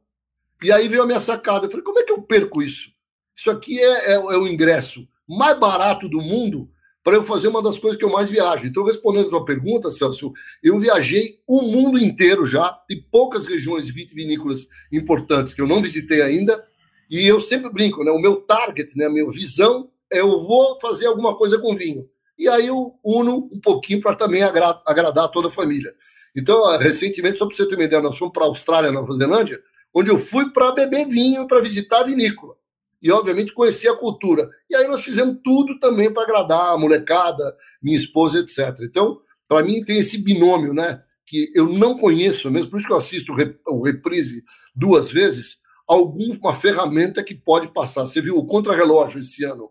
E 0.64 0.72
aí 0.72 0.88
veio 0.88 1.04
a 1.04 1.06
minha 1.06 1.20
sacada. 1.20 1.66
Eu 1.66 1.70
falei, 1.70 1.84
como 1.84 2.00
é 2.00 2.04
que 2.04 2.12
eu 2.14 2.22
perco 2.22 2.62
isso? 2.62 2.94
Isso 3.36 3.50
aqui 3.50 3.80
é, 3.80 4.12
é, 4.12 4.14
é 4.14 4.38
o 4.38 4.48
ingresso 4.48 5.08
mais 5.28 5.58
barato 5.58 6.08
do 6.08 6.22
mundo 6.22 6.70
para 7.04 7.16
eu 7.16 7.24
fazer 7.24 7.50
uma 7.50 7.62
das 7.62 7.78
coisas 7.78 8.00
que 8.00 8.06
eu 8.06 8.12
mais 8.12 8.30
viajo. 8.30 8.66
Então, 8.66 8.86
respondendo 8.86 9.28
a 9.28 9.30
tua 9.30 9.46
pergunta, 9.46 9.92
Celso, 9.92 10.32
eu 10.64 10.80
viajei 10.80 11.40
o 11.46 11.62
mundo 11.62 12.00
inteiro 12.00 12.46
já, 12.46 12.80
e 12.90 12.96
poucas 12.96 13.46
regiões 13.46 13.90
vitivinícolas 13.90 14.70
importantes 14.92 15.54
que 15.54 15.62
eu 15.62 15.68
não 15.68 15.82
visitei 15.82 16.22
ainda, 16.22 16.64
e 17.10 17.28
eu 17.28 17.42
sempre 17.42 17.70
brinco, 17.70 18.04
né? 18.04 18.12
O 18.12 18.20
meu 18.20 18.38
target, 18.38 18.98
né, 18.98 19.06
a 19.06 19.10
minha 19.10 19.30
visão 19.30 19.90
é 20.10 20.22
eu 20.22 20.40
vou 20.46 20.80
fazer 20.80 21.08
alguma 21.08 21.36
coisa 21.36 21.60
com 21.60 21.76
vinho. 21.76 22.08
E 22.40 22.48
aí 22.48 22.68
eu 22.68 22.98
uno 23.04 23.50
um 23.52 23.60
pouquinho 23.60 24.00
para 24.00 24.16
também 24.16 24.42
agra 24.42 24.82
agradar 24.86 25.30
toda 25.30 25.50
a 25.50 25.52
família. 25.52 25.94
Então, 26.36 26.66
recentemente, 26.78 27.38
só 27.38 27.46
para 27.46 27.56
você 27.56 27.68
ter 27.68 27.76
uma 27.76 27.84
ideia, 27.84 28.02
nós 28.02 28.18
fomos 28.18 28.34
para 28.34 28.44
a 28.44 28.48
Austrália, 28.48 28.92
Nova 28.92 29.14
Zelândia, 29.14 29.60
onde 29.94 30.10
eu 30.10 30.18
fui 30.18 30.50
para 30.52 30.72
beber 30.72 31.06
vinho, 31.06 31.46
para 31.48 31.62
visitar 31.62 32.00
a 32.00 32.04
vinícola 32.04 32.56
e, 33.04 33.12
obviamente, 33.12 33.54
conhecer 33.54 33.90
a 33.90 33.98
cultura. 33.98 34.50
E 34.70 34.76
aí 34.76 34.88
nós 34.88 35.04
fizemos 35.04 35.38
tudo 35.44 35.78
também 35.78 36.12
para 36.12 36.24
agradar 36.24 36.74
a 36.74 36.78
molecada, 36.78 37.56
minha 37.82 37.98
esposa, 37.98 38.40
etc. 38.40 38.80
Então, 38.82 39.20
para 39.48 39.64
mim, 39.64 39.84
tem 39.84 40.00
esse 40.00 40.18
binômio, 40.20 40.74
né? 40.74 41.04
Que 41.26 41.52
eu 41.54 41.68
não 41.68 41.98
conheço 41.98 42.50
mesmo, 42.50 42.70
por 42.70 42.80
isso 42.80 42.88
que 42.88 42.94
eu 42.94 42.98
assisto 42.98 43.34
o 43.68 43.84
reprise 43.84 44.44
duas 44.74 45.12
vezes, 45.12 45.58
alguma 45.86 46.54
ferramenta 46.54 47.22
que 47.22 47.36
pode 47.36 47.68
passar. 47.74 48.06
Você 48.06 48.22
viu 48.22 48.36
o 48.36 48.48
contrarrelógio 48.48 49.20
esse 49.20 49.44
ano, 49.44 49.70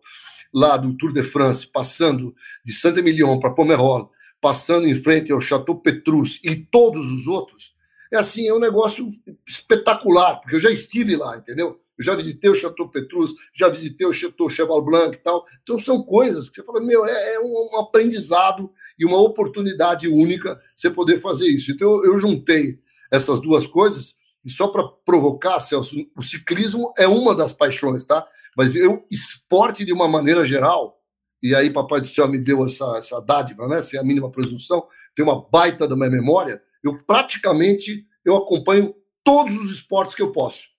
lá 0.52 0.76
do 0.76 0.94
Tour 0.96 1.12
de 1.12 1.22
France, 1.22 1.66
passando 1.66 2.34
de 2.64 2.72
Saint-Emilion 2.72 3.38
para 3.38 3.54
Pomerol, 3.54 4.10
passando 4.40 4.86
em 4.86 4.94
frente 4.94 5.32
ao 5.32 5.40
Chateau 5.40 5.80
Petrus 5.80 6.38
e 6.44 6.56
todos 6.56 7.10
os 7.10 7.26
outros. 7.26 7.72
É 8.12 8.18
assim, 8.18 8.46
é 8.46 8.52
um 8.52 8.60
negócio 8.60 9.08
espetacular, 9.46 10.38
porque 10.38 10.56
eu 10.56 10.60
já 10.60 10.68
estive 10.68 11.16
lá, 11.16 11.38
entendeu? 11.38 11.80
Eu 11.98 12.04
já 12.04 12.14
visitei 12.14 12.50
o 12.50 12.54
Chateau 12.54 12.88
Petrus, 12.88 13.32
já 13.54 13.68
visitei 13.68 14.06
o 14.06 14.12
Chateau 14.12 14.48
Cheval 14.48 14.82
Blanc 14.82 15.16
e 15.16 15.20
tal. 15.20 15.44
Então 15.62 15.78
são 15.78 16.02
coisas 16.02 16.48
que 16.48 16.56
você 16.56 16.64
fala, 16.64 16.80
meu, 16.80 17.06
é, 17.06 17.34
é 17.34 17.40
um, 17.40 17.78
aprendizado 17.78 18.70
e 18.98 19.04
uma 19.04 19.20
oportunidade 19.20 20.08
única 20.08 20.58
você 20.74 20.90
poder 20.90 21.18
fazer 21.18 21.48
isso. 21.48 21.70
Então 21.70 21.88
eu, 21.88 22.12
eu 22.12 22.18
juntei 22.18 22.80
essas 23.10 23.40
duas 23.40 23.66
coisas 23.66 24.16
e 24.44 24.50
só 24.50 24.68
para 24.68 24.86
provocar, 25.04 25.60
Celso, 25.60 25.96
o 26.16 26.22
ciclismo 26.22 26.92
é 26.98 27.06
uma 27.06 27.34
das 27.34 27.52
paixões, 27.52 28.04
tá? 28.04 28.26
Mas 28.56 28.74
eu, 28.74 29.06
esporte 29.10 29.84
de 29.84 29.92
uma 29.92 30.08
maneira 30.08 30.44
geral, 30.44 31.00
e 31.42 31.54
aí 31.54 31.70
Papai 31.70 32.00
do 32.00 32.08
Céu 32.08 32.28
me 32.28 32.38
deu 32.38 32.64
essa, 32.64 32.96
essa 32.96 33.20
dádiva, 33.20 33.68
né? 33.68 33.82
Sem 33.82 34.00
a 34.00 34.02
mínima 34.02 34.30
presunção, 34.30 34.86
tem 35.14 35.24
uma 35.24 35.48
baita 35.48 35.86
da 35.86 35.94
minha 35.94 36.10
memória, 36.10 36.60
eu 36.82 37.02
praticamente 37.04 38.06
eu 38.24 38.36
acompanho 38.36 38.94
todos 39.24 39.54
os 39.56 39.70
esportes 39.70 40.14
que 40.14 40.22
eu 40.22 40.32
posso. 40.32 40.71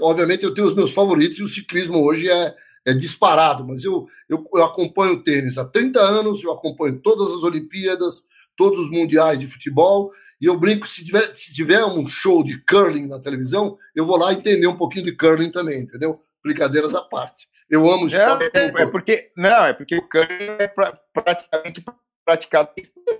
Obviamente 0.00 0.44
eu 0.44 0.54
tenho 0.54 0.66
os 0.66 0.74
meus 0.74 0.92
favoritos 0.92 1.38
e 1.38 1.42
o 1.42 1.48
ciclismo 1.48 2.02
hoje 2.02 2.30
é, 2.30 2.54
é 2.86 2.92
disparado, 2.92 3.66
mas 3.66 3.84
eu, 3.84 4.06
eu, 4.28 4.44
eu 4.54 4.64
acompanho 4.64 5.14
o 5.14 5.22
tênis 5.22 5.58
há 5.58 5.64
30 5.64 6.00
anos, 6.00 6.42
eu 6.42 6.52
acompanho 6.52 6.98
todas 6.98 7.32
as 7.32 7.42
Olimpíadas, 7.42 8.26
todos 8.56 8.78
os 8.78 8.90
mundiais 8.90 9.38
de 9.38 9.46
futebol, 9.46 10.12
e 10.40 10.46
eu 10.46 10.56
brinco, 10.58 10.86
se 10.86 11.04
tiver, 11.04 11.34
se 11.34 11.54
tiver 11.54 11.84
um 11.84 12.06
show 12.06 12.42
de 12.42 12.58
curling 12.64 13.06
na 13.06 13.18
televisão, 13.18 13.76
eu 13.94 14.06
vou 14.06 14.16
lá 14.16 14.32
entender 14.32 14.66
um 14.66 14.76
pouquinho 14.76 15.04
de 15.04 15.12
curling 15.12 15.50
também, 15.50 15.80
entendeu? 15.80 16.22
Brincadeiras 16.42 16.94
à 16.94 17.02
parte. 17.02 17.46
Eu 17.68 17.90
amo 17.90 18.06
esporte. 18.06 18.50
É, 18.54 18.60
é, 18.60 18.82
é 18.82 18.86
porque, 18.86 19.30
não, 19.36 19.66
é 19.66 19.72
porque 19.74 19.96
o 19.96 20.08
curling 20.08 20.56
é 20.58 20.66
pra, 20.66 20.98
praticamente 21.12 21.84
praticado 22.24 22.70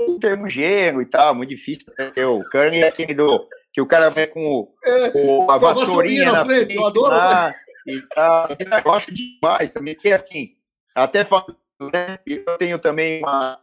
em 0.01 0.19
termos 0.19 0.53
gênero 0.53 1.03
e 1.03 1.07
tal, 1.07 1.35
muito 1.35 1.51
difícil. 1.51 1.93
Né? 1.99 2.27
O 2.27 2.43
curling 2.51 2.79
é 2.79 2.89
aquele 2.89 3.13
do 3.13 3.47
que 3.73 3.81
o 3.81 3.87
cara 3.87 4.11
vem 4.11 4.29
com, 4.29 4.45
o, 4.45 4.75
é, 4.85 5.11
com 5.11 5.51
a 5.51 5.59
vassourinha 5.59 6.33
na 6.33 6.45
frente, 6.45 6.75
eu 6.75 6.87
adoro. 6.87 7.15
Lá, 7.15 7.53
e 7.87 8.03
tal. 8.15 8.49
Eu 8.51 8.83
gosto 8.83 9.13
demais 9.13 9.73
também, 9.73 9.95
porque 9.95 10.13
assim, 10.13 10.57
até 10.95 11.25
falando, 11.25 11.57
né, 11.93 12.19
eu 12.27 12.59
tenho 12.59 12.79
também 12.79 13.21
uma, 13.21 13.61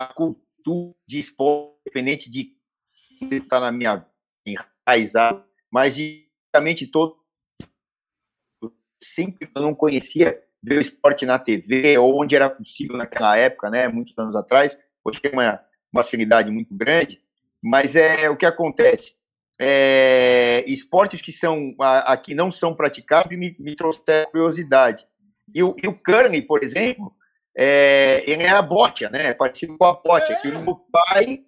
uma 0.00 0.08
cultura 0.14 0.94
de 1.06 1.18
esporte, 1.18 1.78
independente 1.86 2.30
de 2.30 2.54
estar 3.22 3.46
tá 3.48 3.60
na 3.60 3.72
minha 3.72 4.06
enraizado, 4.46 5.44
mas 5.70 5.96
justamente 5.96 6.86
todo 6.86 7.16
sempre 9.02 9.48
eu 9.54 9.62
não 9.62 9.74
conhecia 9.74 10.42
ver 10.62 10.78
o 10.78 10.80
esporte 10.80 11.24
na 11.24 11.38
TV, 11.38 11.96
ou 11.98 12.20
onde 12.20 12.34
era 12.34 12.50
possível 12.50 12.96
naquela 12.96 13.36
época, 13.36 13.70
né, 13.70 13.88
muitos 13.88 14.16
anos 14.18 14.34
atrás, 14.34 14.76
hoje 15.04 15.20
tem 15.20 15.32
uma, 15.32 15.60
uma 15.92 16.02
facilidade 16.02 16.50
muito 16.50 16.74
grande, 16.74 17.22
mas 17.62 17.96
é 17.96 18.28
o 18.30 18.36
que 18.36 18.46
acontece. 18.46 19.12
É, 19.60 20.64
esportes 20.68 21.20
que 21.20 21.32
são 21.32 21.74
aqui 21.80 22.32
não 22.34 22.50
são 22.50 22.74
praticados 22.74 23.28
me, 23.36 23.56
me 23.58 23.74
trouxeram 23.74 24.30
curiosidade. 24.30 25.04
E 25.54 25.62
o, 25.62 25.74
e 25.82 25.88
o 25.88 25.94
curling, 25.94 26.42
por 26.42 26.62
exemplo, 26.62 27.12
é, 27.56 28.22
ele 28.30 28.44
é 28.44 28.50
a 28.50 28.62
bote, 28.62 29.08
né? 29.10 29.28
É 29.28 29.34
parecido 29.34 29.76
com 29.76 29.84
a 29.84 29.94
bote. 29.94 30.40
Que 30.40 30.48
o 30.48 30.60
meu 30.60 30.76
pai 30.76 31.40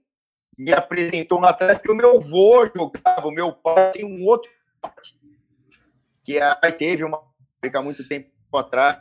me 0.59 0.73
apresentou 0.73 1.38
lá 1.38 1.51
atrás 1.51 1.79
que 1.79 1.90
o 1.90 1.94
meu 1.94 2.18
avô 2.18 2.66
jogava. 2.66 3.29
O 3.29 3.31
meu 3.31 3.53
pai 3.53 3.92
tem 3.92 4.05
um 4.05 4.27
outro 4.27 4.51
que 6.25 6.38
a, 6.40 6.55
teve 6.73 7.05
uma 7.05 7.20
fábrica 7.55 7.81
muito 7.81 8.07
tempo 8.09 8.29
atrás. 8.55 8.99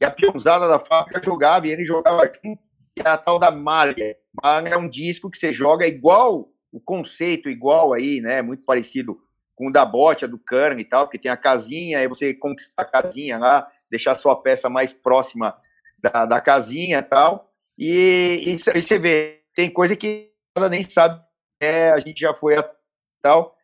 E 0.00 0.04
a 0.04 0.10
pionzada 0.10 0.68
da 0.68 0.78
fábrica 0.78 1.22
jogava 1.24 1.66
e 1.66 1.70
ele 1.70 1.84
jogava 1.84 2.22
aqui, 2.24 2.58
que 2.98 3.00
era 3.00 3.14
a 3.14 3.18
tal 3.18 3.38
da 3.38 3.50
malha. 3.50 4.16
Malha 4.42 4.68
é 4.70 4.76
um 4.76 4.88
disco 4.88 5.30
que 5.30 5.38
você 5.38 5.52
joga 5.52 5.86
igual 5.86 6.48
o 6.72 6.80
conceito 6.80 7.48
igual 7.48 7.94
aí, 7.94 8.20
né? 8.20 8.42
Muito 8.42 8.64
parecido 8.64 9.18
com 9.54 9.68
o 9.68 9.72
da 9.72 9.84
bote, 9.84 10.26
do 10.26 10.38
Kern 10.38 10.80
e 10.80 10.84
tal, 10.84 11.08
que 11.08 11.18
tem 11.18 11.30
a 11.30 11.36
casinha, 11.36 11.98
aí 11.98 12.06
você 12.06 12.34
conquista 12.34 12.72
a 12.76 12.84
casinha 12.84 13.38
lá, 13.38 13.70
deixar 13.90 14.12
a 14.12 14.18
sua 14.18 14.40
peça 14.40 14.68
mais 14.68 14.92
próxima 14.92 15.56
da, 15.98 16.26
da 16.26 16.40
casinha 16.40 16.98
e 16.98 17.02
tal. 17.02 17.48
E, 17.78 18.42
e, 18.46 18.52
e, 18.52 18.82
você 18.82 18.98
vê, 18.98 19.42
tem 19.54 19.70
coisa 19.70 19.96
que 19.96 20.32
ela 20.56 20.68
nem 20.68 20.82
sabe, 20.82 21.20
é, 21.60 21.90
a 21.90 21.98
gente 21.98 22.20
já 22.20 22.34
foi 22.34 22.56
a 22.56 22.70
tal. 23.22 23.56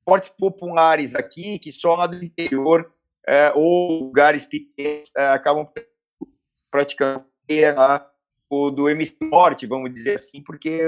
Esportes 0.00 0.28
populares 0.30 1.14
aqui, 1.14 1.58
que 1.58 1.72
só 1.72 1.96
lá 1.96 2.06
do 2.06 2.22
interior 2.22 2.92
é, 3.26 3.52
ou 3.54 4.04
lugares 4.04 4.44
pequenos 4.44 5.10
é, 5.16 5.24
acabam 5.26 5.68
praticando 6.70 7.26
lá 7.74 8.10
o 8.48 8.70
do 8.70 8.88
hemisfério 8.88 9.68
vamos 9.68 9.92
dizer 9.92 10.14
assim, 10.14 10.42
porque 10.42 10.80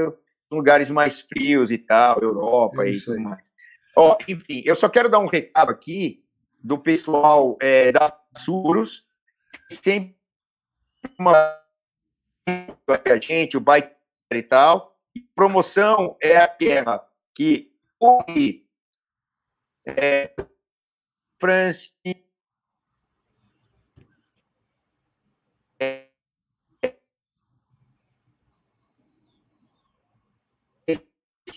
lugares 0.50 0.90
mais 0.90 1.20
frios 1.20 1.70
e 1.70 1.78
tal, 1.78 2.20
Europa 2.20 2.86
e 2.86 2.98
tudo 2.98 3.20
mais. 3.20 3.52
Ó, 3.96 4.16
enfim, 4.28 4.62
eu 4.64 4.76
só 4.76 4.88
quero 4.88 5.08
dar 5.08 5.18
um 5.18 5.26
recado 5.26 5.70
aqui 5.70 6.24
do 6.62 6.78
pessoal 6.78 7.56
é, 7.60 7.92
da 7.92 8.12
Suros, 8.36 9.06
sempre 9.70 10.16
uma 11.18 11.58
a 12.46 13.20
gente, 13.20 13.56
o 13.56 13.60
bike 13.60 13.94
e 14.32 14.42
tal. 14.42 14.96
E 15.14 15.20
promoção 15.34 16.16
é 16.22 16.36
aquela 16.36 17.06
que 17.34 17.72
o 18.00 18.22
é, 19.86 20.34
France 21.40 21.92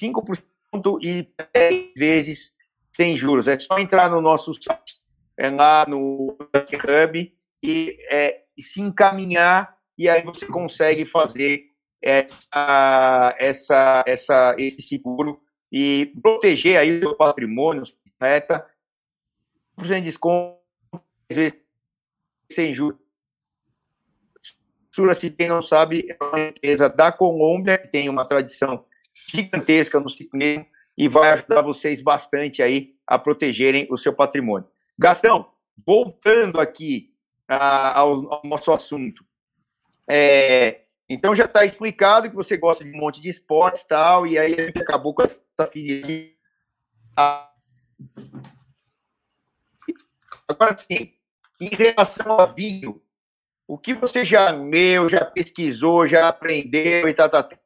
5% 0.01 0.99
e 1.01 1.27
10 1.53 1.93
vezes 1.95 2.53
sem 2.91 3.15
juros. 3.15 3.47
É 3.47 3.57
só 3.59 3.77
entrar 3.77 4.09
no 4.09 4.21
nosso 4.21 4.53
site, 4.53 4.95
é 5.37 5.49
lá 5.49 5.85
no 5.87 6.37
Hub, 6.37 7.33
e 7.63 7.97
é, 8.09 8.43
se 8.59 8.81
encaminhar, 8.81 9.77
e 9.97 10.09
aí 10.09 10.23
você 10.23 10.45
consegue 10.47 11.05
fazer 11.05 11.65
essa, 12.01 13.35
essa, 13.39 14.03
essa, 14.07 14.55
esse 14.57 14.81
seguro 14.81 15.39
e 15.71 16.11
proteger 16.21 16.77
aí 16.77 16.97
o 16.97 16.99
seu 16.99 17.15
patrimônio, 17.15 17.83
meta, 18.19 18.67
por 19.75 19.85
de 19.85 20.01
desconto, 20.01 20.59
às 21.29 21.35
vezes 21.35 21.59
sem 22.51 22.73
juros. 22.73 22.99
Sura, 24.93 25.15
se 25.15 25.29
quem 25.29 25.47
não 25.47 25.61
sabe, 25.61 26.05
é 26.09 26.23
uma 26.23 26.39
empresa 26.39 26.89
da 26.89 27.11
Colômbia, 27.11 27.77
que 27.77 27.87
tem 27.87 28.09
uma 28.09 28.25
tradição 28.25 28.85
gigantesca 29.31 29.99
no 29.99 30.09
ciclismo 30.09 30.65
e 30.97 31.07
vai 31.07 31.31
ajudar 31.31 31.61
vocês 31.61 32.01
bastante 32.01 32.61
aí 32.61 32.95
a 33.07 33.17
protegerem 33.17 33.87
o 33.89 33.97
seu 33.97 34.13
patrimônio. 34.13 34.67
Gastão, 34.97 35.49
voltando 35.85 36.59
aqui 36.59 37.13
a, 37.47 37.99
ao, 37.99 38.33
ao, 38.33 38.41
nosso 38.43 38.71
assunto. 38.71 39.25
É, 40.07 40.81
então 41.09 41.33
já 41.33 41.45
está 41.45 41.65
explicado 41.65 42.29
que 42.29 42.35
você 42.35 42.57
gosta 42.57 42.83
de 42.83 42.91
um 42.91 42.97
monte 42.97 43.21
de 43.21 43.29
esportes 43.29 43.83
tal, 43.83 44.27
e 44.27 44.37
aí 44.37 44.53
acabou 44.77 45.13
com 45.13 45.23
essa 45.23 45.67
filha. 45.71 46.31
Agora 50.47 50.77
sim, 50.77 51.13
em 51.59 51.69
relação 51.69 52.39
a 52.39 52.45
vinho, 52.45 53.01
o 53.67 53.77
que 53.77 53.93
você 53.93 54.25
já 54.25 54.51
leu, 54.51 55.07
já 55.07 55.23
pesquisou, 55.23 56.07
já 56.07 56.27
aprendeu 56.27 57.07
e 57.07 57.13
tal, 57.13 57.29
tá, 57.29 57.41
tá, 57.41 57.57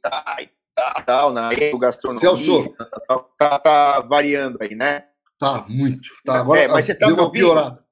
tá, 0.00 0.36
tá, 0.74 1.02
tal, 1.06 1.32
na 1.32 1.50
gastronomia, 1.80 2.20
Celso. 2.20 2.74
Tá, 3.08 3.18
tá, 3.38 3.58
tá, 3.58 4.00
variando 4.00 4.58
aí, 4.60 4.74
né? 4.74 5.04
Tá, 5.38 5.64
muito. 5.68 6.08
Tá, 6.24 6.38
agora 6.38 6.60
é, 6.60 6.68
mas 6.68 6.86
você 6.86 6.94
tá 6.94 7.06
deu 7.06 7.16
uma 7.16 7.30
piorada. 7.30 7.84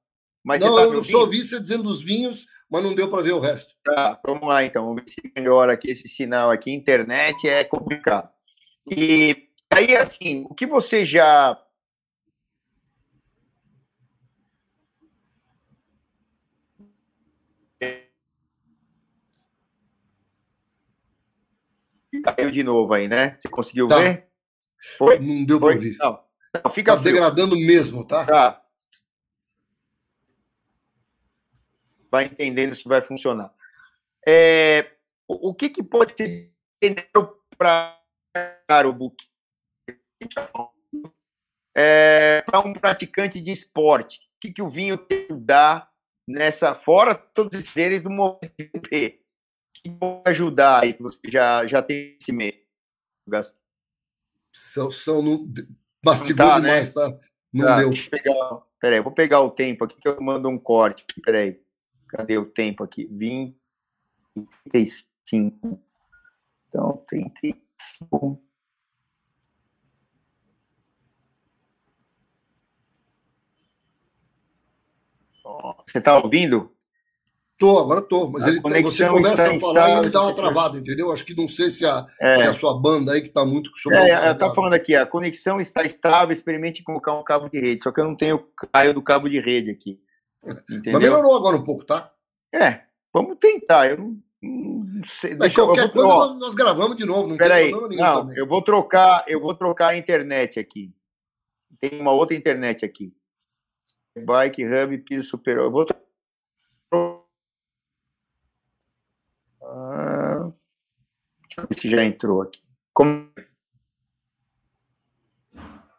Mas 0.43 0.61
não, 0.61 0.75
tá 0.75 0.81
eu 0.83 1.03
só 1.03 1.21
ouvi 1.21 1.43
você 1.43 1.59
dizendo 1.59 1.89
os 1.89 2.01
vinhos, 2.01 2.45
mas 2.69 2.83
não 2.83 2.95
deu 2.95 3.09
para 3.09 3.21
ver 3.21 3.33
o 3.33 3.39
resto. 3.39 3.73
Tá, 3.83 4.19
vamos 4.25 4.47
lá 4.47 4.63
então, 4.63 4.85
vamos 4.85 5.03
ver 5.03 5.11
se 5.11 5.31
melhora 5.35 5.73
aqui 5.73 5.91
esse 5.91 6.07
sinal 6.07 6.49
aqui. 6.49 6.71
Internet 6.71 7.47
é 7.47 7.63
complicado. 7.63 8.29
E 8.89 9.49
aí, 9.69 9.95
assim, 9.95 10.45
o 10.49 10.55
que 10.55 10.65
você 10.65 11.05
já 11.05 11.57
Caiu 22.23 22.51
de 22.51 22.63
novo 22.63 22.93
aí, 22.93 23.07
né? 23.07 23.37
Você 23.39 23.47
conseguiu 23.49 23.87
tá. 23.87 23.97
ver? 23.97 24.27
Foi? 24.97 25.19
Não 25.19 25.45
deu 25.45 25.59
para 25.59 25.73
ouvir. 25.73 25.97
Não. 25.97 26.19
não. 26.63 26.71
fica 26.71 26.95
tá 26.95 27.01
degradando 27.01 27.55
mesmo, 27.55 28.03
tá? 28.05 28.25
Tá. 28.25 28.61
Vai 32.09 32.25
entendendo 32.25 32.75
se 32.75 32.87
vai 32.87 33.01
funcionar. 33.01 33.53
É, 34.27 34.91
o, 35.27 35.53
que, 35.53 35.69
que 35.69 35.81
pode 35.81 36.13
ser 36.17 36.51
para 37.57 38.87
o 38.87 38.93
book? 38.93 39.15
É, 41.75 42.41
para 42.41 42.59
um 42.59 42.73
praticante 42.73 43.39
de 43.39 43.51
esporte, 43.51 44.19
o 44.35 44.39
que, 44.41 44.51
que 44.51 44.61
o 44.61 44.69
vinho 44.69 44.97
tem 44.97 45.27
que 45.27 45.33
dar 45.33 45.89
nessa, 46.27 46.75
fora 46.75 47.15
todos 47.15 47.57
os 47.57 47.67
seres 47.67 48.01
do 48.01 48.09
movimento 48.09 49.20
que 49.73 49.89
pode 49.89 50.23
ajudar 50.25 50.83
aí, 50.83 50.93
que 50.93 51.01
você 51.01 51.19
já, 51.27 51.65
já 51.65 51.81
tem 51.81 52.17
esse 52.19 52.31
meio? 52.31 52.53
São, 54.53 54.91
são 54.91 55.21
no, 55.21 55.47
mastigou 56.03 56.45
tá, 56.45 56.59
né? 56.59 56.69
demais, 56.69 56.95
né? 56.95 57.03
tá? 57.03 57.19
Não 57.53 57.65
tá, 57.65 57.77
deu. 57.77 57.91
Eu 57.91 58.09
pegar, 58.09 58.61
peraí, 58.79 59.01
vou 59.01 59.11
pegar 59.11 59.41
o 59.41 59.51
tempo 59.51 59.83
aqui 59.83 59.95
que 59.99 60.07
eu 60.07 60.21
mando 60.21 60.49
um 60.49 60.57
corte. 60.57 61.05
Peraí, 61.23 61.61
cadê 62.07 62.37
o 62.37 62.45
tempo 62.45 62.83
aqui? 62.83 63.07
25. 63.11 63.59
35. 64.69 65.81
Então, 66.69 67.05
35. 67.07 68.41
Você 75.85 75.97
está 75.97 76.17
ouvindo? 76.17 76.73
Tô, 77.61 77.77
agora 77.77 78.01
tô, 78.01 78.27
mas 78.27 78.43
ele, 78.47 78.59
você 78.81 79.07
começa 79.07 79.51
a 79.51 79.59
falar 79.59 79.89
e 79.89 79.99
ele 79.99 80.09
dá 80.09 80.23
uma 80.23 80.33
travada, 80.33 80.79
entendeu? 80.79 81.11
Acho 81.11 81.23
que 81.23 81.37
não 81.37 81.47
sei 81.47 81.69
se 81.69 81.85
a, 81.85 82.07
é. 82.19 82.37
se 82.37 82.41
a 82.47 82.55
sua 82.55 82.73
banda 82.81 83.13
aí 83.13 83.21
que 83.21 83.27
está 83.27 83.45
muito 83.45 83.69
É, 83.91 84.33
tá 84.33 84.51
falando 84.51 84.73
aqui, 84.73 84.95
a 84.95 85.05
conexão 85.05 85.61
está 85.61 85.83
estável, 85.83 86.33
experimente 86.33 86.81
colocar 86.81 87.13
um 87.13 87.23
cabo 87.23 87.47
de 87.49 87.59
rede, 87.59 87.83
só 87.83 87.91
que 87.91 88.01
eu 88.01 88.05
não 88.05 88.15
tenho 88.15 88.43
caio 88.73 88.95
do 88.95 89.01
cabo 89.03 89.29
de 89.29 89.39
rede 89.39 89.69
aqui. 89.69 90.01
Entendeu? 90.67 90.93
Mas 90.93 91.01
melhorou 91.03 91.35
agora 91.35 91.55
um 91.55 91.63
pouco, 91.63 91.85
tá? 91.85 92.11
É, 92.51 92.81
vamos 93.13 93.37
tentar. 93.39 93.91
Eu 93.91 93.97
não, 93.99 94.17
não 94.41 95.03
sei. 95.03 95.35
Mas 95.35 95.53
deixa 95.53 95.61
qualquer 95.61 95.85
eu, 95.85 95.91
coisa 95.91 96.07
ó, 96.07 96.33
nós 96.33 96.55
gravamos 96.55 96.97
de 96.97 97.05
novo, 97.05 97.27
não 97.27 97.37
peraí, 97.37 97.65
tem 97.65 97.71
problema 97.73 97.89
nenhum. 97.89 98.01
Não, 98.01 98.21
também. 98.21 98.37
eu 98.39 98.47
vou 98.47 98.63
trocar, 98.63 99.23
eu 99.27 99.39
vou 99.39 99.53
trocar 99.53 99.89
a 99.89 99.97
internet 99.97 100.59
aqui. 100.59 100.91
Tem 101.79 102.01
uma 102.01 102.11
outra 102.11 102.35
internet 102.35 102.83
aqui. 102.83 103.13
Bike 104.17 104.65
Hub 104.65 104.97
piso 104.97 105.27
superior. 105.27 105.65
Eu 105.65 105.71
vou 105.71 105.85
ah, 109.71 110.51
deixa 111.43 111.61
eu 111.61 111.67
ver 111.67 111.79
se 111.79 111.89
já 111.89 112.03
entrou 112.03 112.41
aqui. 112.41 112.61
Como 112.93 113.31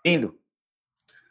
ouvindo? 0.04 0.38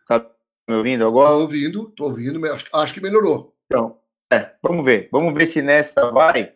Tá 0.07 0.25
me 0.67 0.75
ouvindo 0.75 1.05
agora? 1.05 1.29
Tô 1.29 1.41
ouvindo, 1.41 1.89
tô 1.91 2.03
ouvindo, 2.05 2.45
acho, 2.53 2.65
acho 2.73 2.93
que 2.93 3.01
melhorou. 3.01 3.55
Então, 3.65 3.99
é, 4.31 4.55
vamos 4.63 4.83
ver. 4.83 5.09
Vamos 5.11 5.33
ver 5.33 5.45
se 5.45 5.61
nessa 5.61 6.09
vai. 6.11 6.55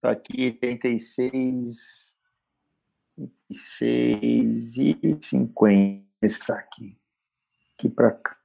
Tá 0.00 0.10
aqui 0.10 0.52
36 0.52 2.16
36 3.48 4.76
e 4.76 5.18
50 5.20 6.04
está 6.22 6.54
aqui. 6.54 6.96
Aqui 7.74 7.88
para 7.88 8.12
cá. 8.12 8.36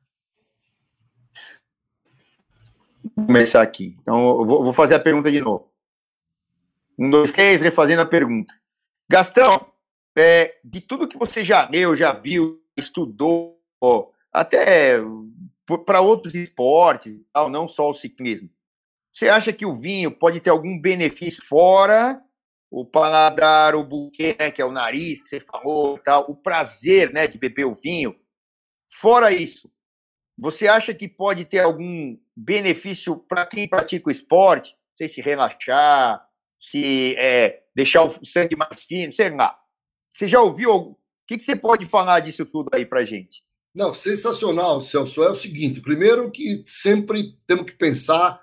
Vou 3.15 3.27
começar 3.27 3.61
aqui. 3.61 3.97
Então, 4.01 4.39
eu 4.39 4.45
vou, 4.45 4.63
vou 4.63 4.73
fazer 4.73 4.95
a 4.95 4.99
pergunta 4.99 5.31
de 5.31 5.41
novo. 5.41 5.72
Um, 6.97 7.09
dois, 7.09 7.31
três, 7.31 7.61
refazendo 7.61 8.01
a 8.01 8.05
pergunta. 8.05 8.53
Gastão, 9.09 9.71
é, 10.17 10.59
de 10.63 10.81
tudo 10.81 11.07
que 11.07 11.17
você 11.17 11.43
já 11.43 11.67
leu, 11.69 11.95
já 11.95 12.13
viu, 12.13 12.61
estudou, 12.77 13.59
até 14.31 14.97
para 15.85 16.01
outros 16.01 16.35
esportes, 16.35 17.19
não 17.51 17.67
só 17.67 17.89
o 17.89 17.93
ciclismo, 17.93 18.49
você 19.11 19.29
acha 19.29 19.53
que 19.53 19.65
o 19.65 19.75
vinho 19.75 20.11
pode 20.11 20.39
ter 20.39 20.49
algum 20.49 20.79
benefício 20.79 21.43
fora 21.45 22.21
o 22.73 22.83
paladar, 22.83 23.75
o 23.75 23.83
buquê, 23.83 24.35
né, 24.39 24.49
que 24.49 24.59
é 24.59 24.65
o 24.65 24.71
nariz 24.71 25.21
que 25.21 25.29
você 25.29 25.39
falou, 25.39 25.99
tal, 25.99 26.25
o 26.27 26.35
prazer, 26.35 27.13
né, 27.13 27.27
de 27.27 27.37
beber 27.37 27.65
o 27.65 27.75
vinho? 27.75 28.19
Fora 28.91 29.31
isso, 29.31 29.71
você 30.35 30.67
acha 30.67 30.91
que 30.91 31.07
pode 31.07 31.45
ter 31.45 31.59
algum 31.59 32.17
benefício 32.35 33.15
para 33.15 33.45
quem 33.45 33.67
pratica 33.69 34.09
o 34.09 34.11
esporte? 34.11 34.75
Sei 34.97 35.07
se 35.07 35.21
relaxar, 35.21 36.27
se 36.69 37.15
é, 37.17 37.61
deixar 37.75 38.03
o 38.03 38.25
sangue 38.25 38.55
mais 38.55 38.81
fino, 38.83 39.11
sei 39.11 39.29
lá. 39.31 39.55
Você 40.13 40.29
já 40.29 40.41
ouviu? 40.41 40.71
O 40.71 40.97
que, 41.27 41.37
que 41.37 41.43
você 41.43 41.55
pode 41.55 41.85
falar 41.85 42.21
disso 42.21 42.45
tudo 42.45 42.69
aí 42.73 42.85
para 42.85 43.05
gente? 43.05 43.43
Não, 43.75 43.93
sensacional, 43.93 44.79
Celso. 44.79 45.23
É 45.23 45.29
o 45.29 45.35
seguinte: 45.35 45.81
primeiro 45.81 46.31
que 46.31 46.63
sempre 46.65 47.37
temos 47.45 47.65
que 47.65 47.73
pensar 47.73 48.39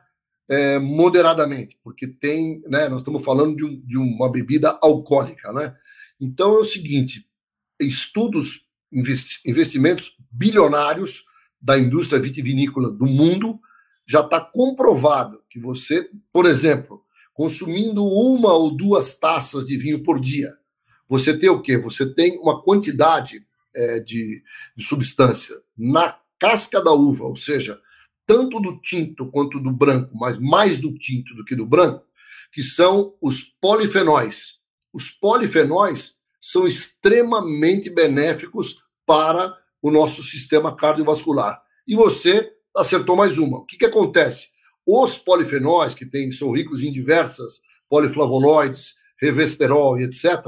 é, 0.49 0.79
moderadamente, 0.79 1.79
porque 1.83 2.07
tem, 2.07 2.61
né, 2.67 2.89
nós 2.89 3.01
estamos 3.01 3.25
falando 3.25 3.57
de, 3.57 3.65
um, 3.65 3.81
de 3.87 3.97
uma 3.97 4.31
bebida 4.31 4.79
alcoólica, 4.83 5.53
né? 5.53 5.75
Então 6.21 6.55
é 6.57 6.59
o 6.59 6.65
seguinte: 6.65 7.27
estudos, 7.81 8.67
investimentos 8.93 10.17
bilionários 10.31 11.25
da 11.61 11.79
indústria 11.79 12.21
vitivinícola 12.21 12.91
do 12.91 13.07
mundo, 13.07 13.61
já 14.07 14.21
está 14.21 14.41
comprovado 14.41 15.43
que 15.49 15.61
você, 15.61 16.11
por 16.33 16.45
exemplo, 16.45 17.05
consumindo 17.41 18.05
uma 18.05 18.53
ou 18.53 18.71
duas 18.71 19.19
taças 19.19 19.65
de 19.65 19.75
vinho 19.79 20.03
por 20.03 20.21
dia, 20.21 20.51
você 21.09 21.35
tem 21.35 21.49
o 21.49 21.63
quê? 21.63 21.79
Você 21.79 22.05
tem 22.05 22.39
uma 22.39 22.61
quantidade 22.63 23.47
é, 23.75 23.99
de, 23.99 24.43
de 24.77 24.85
substância 24.85 25.57
na 25.75 26.19
casca 26.39 26.85
da 26.85 26.93
uva, 26.93 27.25
ou 27.25 27.35
seja, 27.35 27.81
tanto 28.27 28.61
do 28.61 28.79
tinto 28.79 29.25
quanto 29.31 29.59
do 29.59 29.73
branco, 29.73 30.15
mas 30.15 30.37
mais 30.37 30.77
do 30.77 30.93
tinto 30.93 31.35
do 31.35 31.43
que 31.43 31.57
do 31.57 31.65
branco, 31.65 32.05
que 32.53 32.63
são 32.63 33.15
os 33.23 33.43
polifenóis. 33.59 34.59
Os 34.93 35.09
polifenóis 35.09 36.19
são 36.43 36.67
extremamente 36.67 37.89
benéficos 37.89 38.85
para 39.07 39.57
o 39.81 39.91
nosso 39.91 40.23
sistema 40.23 40.77
cardiovascular. 40.77 41.59
E 41.89 41.97
você 41.97 42.53
acertou 42.77 43.17
mais 43.17 43.39
uma. 43.39 43.61
O 43.61 43.65
que, 43.65 43.79
que 43.79 43.87
acontece? 43.87 44.49
Os 44.91 45.17
polifenóis, 45.17 45.95
que 45.95 46.05
tem, 46.05 46.33
são 46.33 46.51
ricos 46.51 46.83
em 46.83 46.93
diversas 46.93 47.61
poliflavonoides, 47.89 48.95
revesterol 49.21 49.99
e 49.99 50.05
etc., 50.05 50.45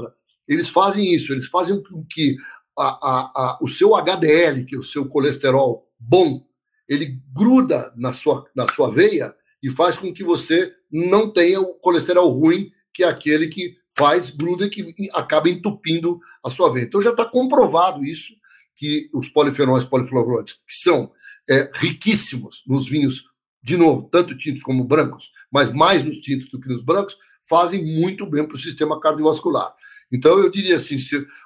eles 0.47 0.67
fazem 0.67 1.13
isso, 1.13 1.31
eles 1.31 1.45
fazem 1.45 1.81
com 1.81 2.03
que 2.03 2.35
a, 2.77 2.83
a, 2.83 3.31
a, 3.35 3.59
o 3.61 3.67
seu 3.67 3.95
HDL, 3.95 4.65
que 4.65 4.75
é 4.75 4.77
o 4.79 4.83
seu 4.83 5.07
colesterol 5.07 5.87
bom, 5.97 6.45
ele 6.89 7.21
gruda 7.33 7.93
na 7.95 8.11
sua, 8.11 8.45
na 8.53 8.67
sua 8.67 8.91
veia 8.91 9.33
e 9.61 9.69
faz 9.69 9.97
com 9.97 10.13
que 10.13 10.23
você 10.23 10.73
não 10.91 11.31
tenha 11.31 11.61
o 11.61 11.75
colesterol 11.75 12.29
ruim, 12.29 12.69
que 12.93 13.03
é 13.03 13.07
aquele 13.07 13.47
que 13.47 13.77
faz 13.95 14.29
gruda 14.29 14.65
e 14.65 14.69
que 14.69 15.09
acaba 15.13 15.49
entupindo 15.49 16.19
a 16.43 16.49
sua 16.49 16.71
veia. 16.71 16.83
Então 16.83 17.01
já 17.01 17.11
está 17.11 17.23
comprovado 17.23 18.03
isso 18.03 18.33
que 18.75 19.09
os 19.13 19.29
polifenóis 19.29 19.85
poliflavonoides, 19.85 20.55
que 20.55 20.73
são 20.73 21.11
é, 21.49 21.71
riquíssimos 21.75 22.63
nos 22.67 22.87
vinhos, 22.87 23.25
de 23.63 23.77
novo, 23.77 24.09
tanto 24.11 24.35
tintos 24.35 24.61
como 24.61 24.83
brancos, 24.83 25.31
mas 25.51 25.71
mais 25.71 26.03
nos 26.03 26.17
tintos 26.17 26.49
do 26.49 26.59
que 26.59 26.67
nos 26.67 26.81
brancos, 26.81 27.17
fazem 27.47 27.83
muito 27.97 28.25
bem 28.25 28.45
para 28.45 28.55
o 28.55 28.59
sistema 28.59 28.99
cardiovascular. 28.99 29.73
Então, 30.11 30.37
eu 30.37 30.51
diria 30.51 30.75
assim, 30.75 30.97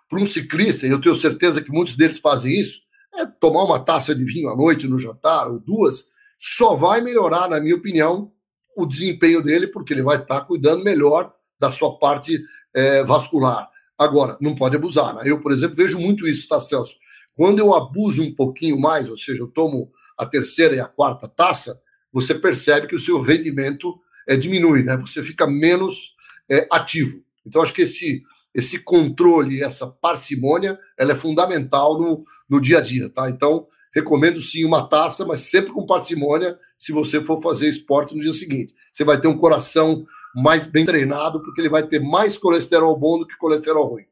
para 0.10 0.20
um 0.20 0.26
ciclista, 0.26 0.88
e 0.88 0.90
eu 0.90 1.00
tenho 1.00 1.16
certeza 1.16 1.62
que 1.62 1.72
muitos 1.72 1.96
deles 1.96 2.20
fazem 2.20 2.60
isso, 2.60 2.82
é 3.16 3.26
tomar 3.26 3.64
uma 3.64 3.80
taça 3.80 4.14
de 4.16 4.24
vinho 4.24 4.50
à 4.50 4.56
noite 4.56 4.88
no 4.88 5.00
jantar, 5.00 5.48
ou 5.48 5.60
duas, 5.60 6.08
só 6.40 6.76
vai 6.76 7.02
melhorar, 7.02 7.50
na 7.50 7.60
minha 7.60 7.76
opinião, 7.76 8.32
o 8.76 8.86
desempenho 8.86 9.44
dele, 9.44 9.68
porque 9.68 9.94
ele 9.94 10.04
vai 10.04 10.18
estar 10.18 10.42
cuidando 10.42 10.84
melhor 10.84 11.34
da 11.60 11.72
sua 11.72 11.98
parte 11.98 12.38
é, 12.76 13.04
vascular. 13.04 13.70
Agora, 13.98 14.38
não 14.40 14.54
pode 14.54 14.76
abusar. 14.76 15.16
Né? 15.16 15.24
Eu, 15.26 15.42
por 15.42 15.52
exemplo, 15.52 15.76
vejo 15.76 15.98
muito 15.98 16.28
isso, 16.28 16.48
tá, 16.48 16.60
Celso? 16.60 16.96
Quando 17.36 17.60
eu 17.60 17.74
abuso 17.74 18.22
um 18.22 18.34
pouquinho 18.34 18.80
mais, 18.80 19.10
ou 19.10 19.18
seja, 19.18 19.42
eu 19.42 19.48
tomo 19.48 19.92
a 20.18 20.26
terceira 20.26 20.76
e 20.76 20.80
a 20.80 20.88
quarta 20.88 21.28
taça, 21.28 21.80
você 22.18 22.34
percebe 22.34 22.88
que 22.88 22.96
o 22.96 23.00
seu 23.00 23.22
rendimento 23.22 23.96
é, 24.28 24.36
diminui, 24.36 24.82
né? 24.82 24.98
Você 24.98 25.22
fica 25.22 25.46
menos 25.46 26.16
é, 26.50 26.68
ativo. 26.72 27.24
Então, 27.46 27.62
acho 27.62 27.72
que 27.72 27.84
esse, 27.84 28.24
esse 28.56 28.80
controle, 28.80 29.62
essa 29.62 29.86
parcimônia, 29.86 30.80
ela 30.98 31.12
é 31.12 31.16
fundamental 31.16 32.02
no, 32.02 32.24
no 32.50 32.60
dia 32.60 32.80
a 32.80 32.82
dia, 32.82 33.08
tá? 33.08 33.30
Então, 33.30 33.68
recomendo 33.94 34.42
sim 34.42 34.66
uma 34.66 34.90
taça, 34.90 35.28
mas 35.28 35.42
sempre 35.42 35.72
com 35.72 35.86
parcimônia 35.86 36.58
se 36.76 36.92
você 36.92 37.24
for 37.24 37.40
fazer 37.40 37.70
esporte 37.70 38.16
no 38.16 38.22
dia 38.22 38.32
seguinte. 38.32 38.74
Você 38.92 39.04
vai 39.04 39.22
ter 39.22 39.28
um 39.28 39.38
coração 39.38 40.04
mais 40.34 40.66
bem 40.66 40.88
treinado, 40.88 41.40
porque 41.44 41.62
ele 41.62 41.70
vai 41.70 41.86
ter 41.86 42.00
mais 42.00 42.36
colesterol 42.36 42.98
bom 42.98 43.20
do 43.20 43.28
que 43.28 43.38
colesterol 43.38 43.90
ruim. 43.90 44.08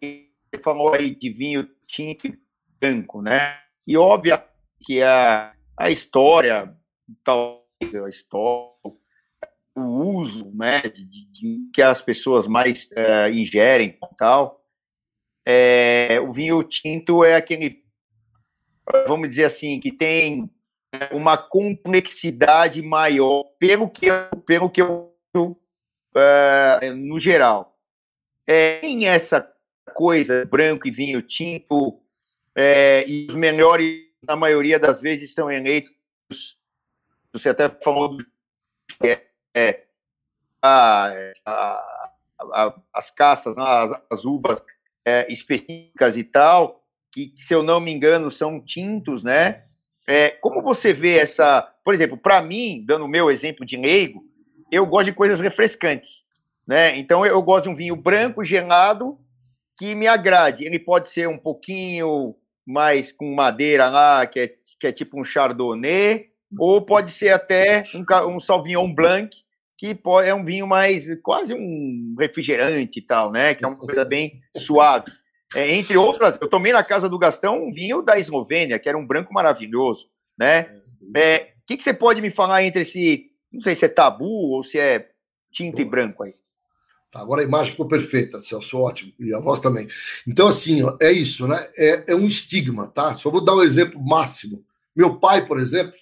Você 0.00 0.62
falou 0.62 0.94
aí 0.94 1.14
de 1.14 1.28
vinho 1.28 1.68
tinto 1.88 2.26
e 2.26 2.38
branco, 2.78 3.20
né? 3.20 3.58
E 3.86 3.96
óbvio 3.96 4.40
que 4.84 5.02
a, 5.02 5.52
a 5.76 5.90
história, 5.90 6.72
talvez 7.24 7.94
a 8.04 8.08
história, 8.08 8.68
o 9.74 10.18
uso 10.18 10.52
né, 10.54 10.82
de, 10.82 11.04
de 11.04 11.70
que 11.72 11.80
as 11.80 12.02
pessoas 12.02 12.46
mais 12.46 12.90
uh, 12.90 13.32
ingerem 13.32 13.96
tal, 14.16 14.64
é, 15.46 16.20
o 16.20 16.32
vinho 16.32 16.62
tinto 16.62 17.24
é 17.24 17.36
aquele, 17.36 17.82
vamos 19.06 19.28
dizer 19.28 19.44
assim, 19.44 19.80
que 19.80 19.90
tem 19.90 20.50
uma 21.12 21.36
complexidade 21.36 22.82
maior, 22.82 23.44
pelo 23.58 23.88
que 23.88 24.06
eu, 24.06 24.28
pelo 24.44 24.68
que 24.68 24.82
eu 24.82 25.14
uh, 25.34 26.94
no 26.96 27.18
geral. 27.18 27.78
É, 28.46 28.80
tem 28.80 29.06
essa 29.06 29.40
coisa, 29.88 30.44
branco 30.44 30.86
e 30.86 30.90
vinho 30.90 31.20
tinto, 31.22 31.98
é, 32.54 33.04
e 33.08 33.26
os 33.28 33.34
melhores, 33.34 34.04
na 34.22 34.36
maioria 34.36 34.78
das 34.78 35.00
vezes, 35.00 35.28
estão 35.28 35.50
eleitos. 35.50 35.92
Você 37.32 37.48
até 37.48 37.68
falou 37.68 38.16
do, 38.16 38.26
é, 39.02 39.22
é, 39.54 39.84
a, 40.62 41.12
a, 41.44 41.52
a, 42.40 42.74
as 42.92 43.10
castas, 43.10 43.56
né, 43.56 43.64
as, 43.64 43.92
as 44.10 44.24
uvas 44.24 44.62
é, 45.04 45.26
específicas 45.32 46.16
e 46.16 46.24
tal, 46.24 46.84
que, 47.12 47.32
se 47.36 47.54
eu 47.54 47.62
não 47.62 47.80
me 47.80 47.92
engano, 47.92 48.30
são 48.30 48.60
tintos, 48.60 49.22
né? 49.22 49.64
É, 50.06 50.30
como 50.30 50.62
você 50.62 50.92
vê 50.92 51.18
essa. 51.18 51.62
Por 51.84 51.92
exemplo, 51.94 52.16
para 52.16 52.40
mim, 52.40 52.82
dando 52.86 53.04
o 53.04 53.08
meu 53.08 53.30
exemplo 53.30 53.64
de 53.64 53.76
leigo, 53.76 54.24
eu 54.70 54.86
gosto 54.86 55.06
de 55.06 55.12
coisas 55.12 55.40
refrescantes. 55.40 56.26
Né? 56.66 56.98
Então 56.98 57.24
eu 57.24 57.40
gosto 57.42 57.64
de 57.64 57.70
um 57.70 57.74
vinho 57.74 57.96
branco, 57.96 58.44
gelado, 58.44 59.18
que 59.78 59.94
me 59.94 60.06
agrade. 60.06 60.64
Ele 60.64 60.78
pode 60.78 61.10
ser 61.10 61.28
um 61.28 61.38
pouquinho 61.38 62.34
mais 62.66 63.12
com 63.12 63.34
madeira 63.34 63.88
lá, 63.88 64.26
que 64.26 64.40
é, 64.40 64.52
que 64.78 64.86
é 64.86 64.92
tipo 64.92 65.18
um 65.18 65.24
chardonnay, 65.24 66.26
ou 66.58 66.84
pode 66.84 67.12
ser 67.12 67.30
até 67.30 67.84
um, 67.94 68.36
um 68.36 68.40
Sauvignon 68.40 68.92
Blanc, 68.92 69.34
que 69.76 69.94
pode, 69.94 70.28
é 70.28 70.34
um 70.34 70.44
vinho 70.44 70.66
mais 70.66 71.06
quase 71.22 71.54
um 71.54 72.14
refrigerante 72.18 72.98
e 72.98 73.02
tal, 73.02 73.30
né? 73.30 73.54
Que 73.54 73.64
é 73.64 73.68
uma 73.68 73.78
coisa 73.78 74.04
bem 74.04 74.40
suave. 74.56 75.10
É, 75.54 75.74
entre 75.74 75.96
outras, 75.96 76.38
eu 76.40 76.48
tomei 76.48 76.72
na 76.72 76.84
casa 76.84 77.08
do 77.08 77.18
Gastão 77.18 77.62
um 77.62 77.72
vinho 77.72 78.02
da 78.02 78.18
Eslovênia, 78.18 78.78
que 78.78 78.88
era 78.88 78.98
um 78.98 79.06
branco 79.06 79.32
maravilhoso, 79.32 80.10
né? 80.38 80.66
O 81.00 81.16
é, 81.16 81.52
que, 81.66 81.76
que 81.76 81.82
você 81.82 81.94
pode 81.94 82.20
me 82.20 82.30
falar 82.30 82.64
entre 82.64 82.82
esse, 82.82 83.30
não 83.52 83.60
sei 83.60 83.74
se 83.74 83.84
é 83.84 83.88
tabu 83.88 84.50
ou 84.50 84.62
se 84.62 84.78
é 84.78 85.08
tinto 85.50 85.80
e 85.80 85.84
branco 85.84 86.22
aí? 86.22 86.34
Agora 87.20 87.42
a 87.42 87.44
imagem 87.44 87.72
ficou 87.72 87.86
perfeita, 87.86 88.38
Celso, 88.38 88.78
ótimo, 88.78 89.12
e 89.18 89.34
a 89.34 89.38
voz 89.40 89.60
também. 89.60 89.88
Então, 90.26 90.48
assim, 90.48 90.82
ó, 90.82 90.96
é 91.00 91.12
isso, 91.12 91.46
né? 91.46 91.66
É, 91.76 92.12
é 92.12 92.14
um 92.14 92.26
estigma, 92.26 92.86
tá? 92.88 93.16
Só 93.16 93.30
vou 93.30 93.44
dar 93.44 93.54
um 93.54 93.62
exemplo 93.62 94.00
máximo. 94.00 94.64
Meu 94.94 95.16
pai, 95.16 95.46
por 95.46 95.58
exemplo, 95.58 95.94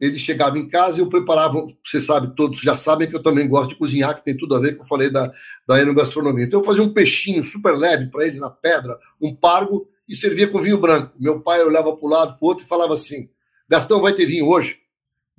ele 0.00 0.18
chegava 0.18 0.58
em 0.58 0.68
casa 0.68 0.98
e 0.98 1.00
eu 1.02 1.08
preparava, 1.08 1.66
você 1.84 2.00
sabe, 2.00 2.34
todos 2.34 2.60
já 2.60 2.74
sabem 2.74 3.08
que 3.08 3.14
eu 3.14 3.22
também 3.22 3.46
gosto 3.46 3.70
de 3.70 3.76
cozinhar, 3.76 4.14
que 4.16 4.24
tem 4.24 4.36
tudo 4.36 4.54
a 4.54 4.58
ver 4.58 4.76
com 4.76 4.82
eu 4.82 4.88
falei 4.88 5.10
da, 5.10 5.30
da 5.66 5.80
enogastronomia. 5.80 6.44
Então 6.44 6.60
eu 6.60 6.64
fazia 6.64 6.82
um 6.82 6.92
peixinho 6.92 7.44
super 7.44 7.76
leve 7.76 8.06
para 8.06 8.26
ele 8.26 8.38
na 8.38 8.50
pedra, 8.50 8.98
um 9.20 9.34
pargo, 9.34 9.88
e 10.10 10.16
servia 10.16 10.48
com 10.48 10.60
vinho 10.60 10.76
branco. 10.76 11.14
Meu 11.20 11.40
pai 11.40 11.62
olhava 11.62 11.96
para 11.96 12.04
o 12.04 12.10
lado, 12.10 12.36
para 12.36 12.44
o 12.44 12.48
outro 12.48 12.64
e 12.64 12.68
falava 12.68 12.94
assim: 12.94 13.30
Gastão, 13.68 14.00
vai 14.00 14.12
ter 14.12 14.26
vinho 14.26 14.48
hoje? 14.48 14.80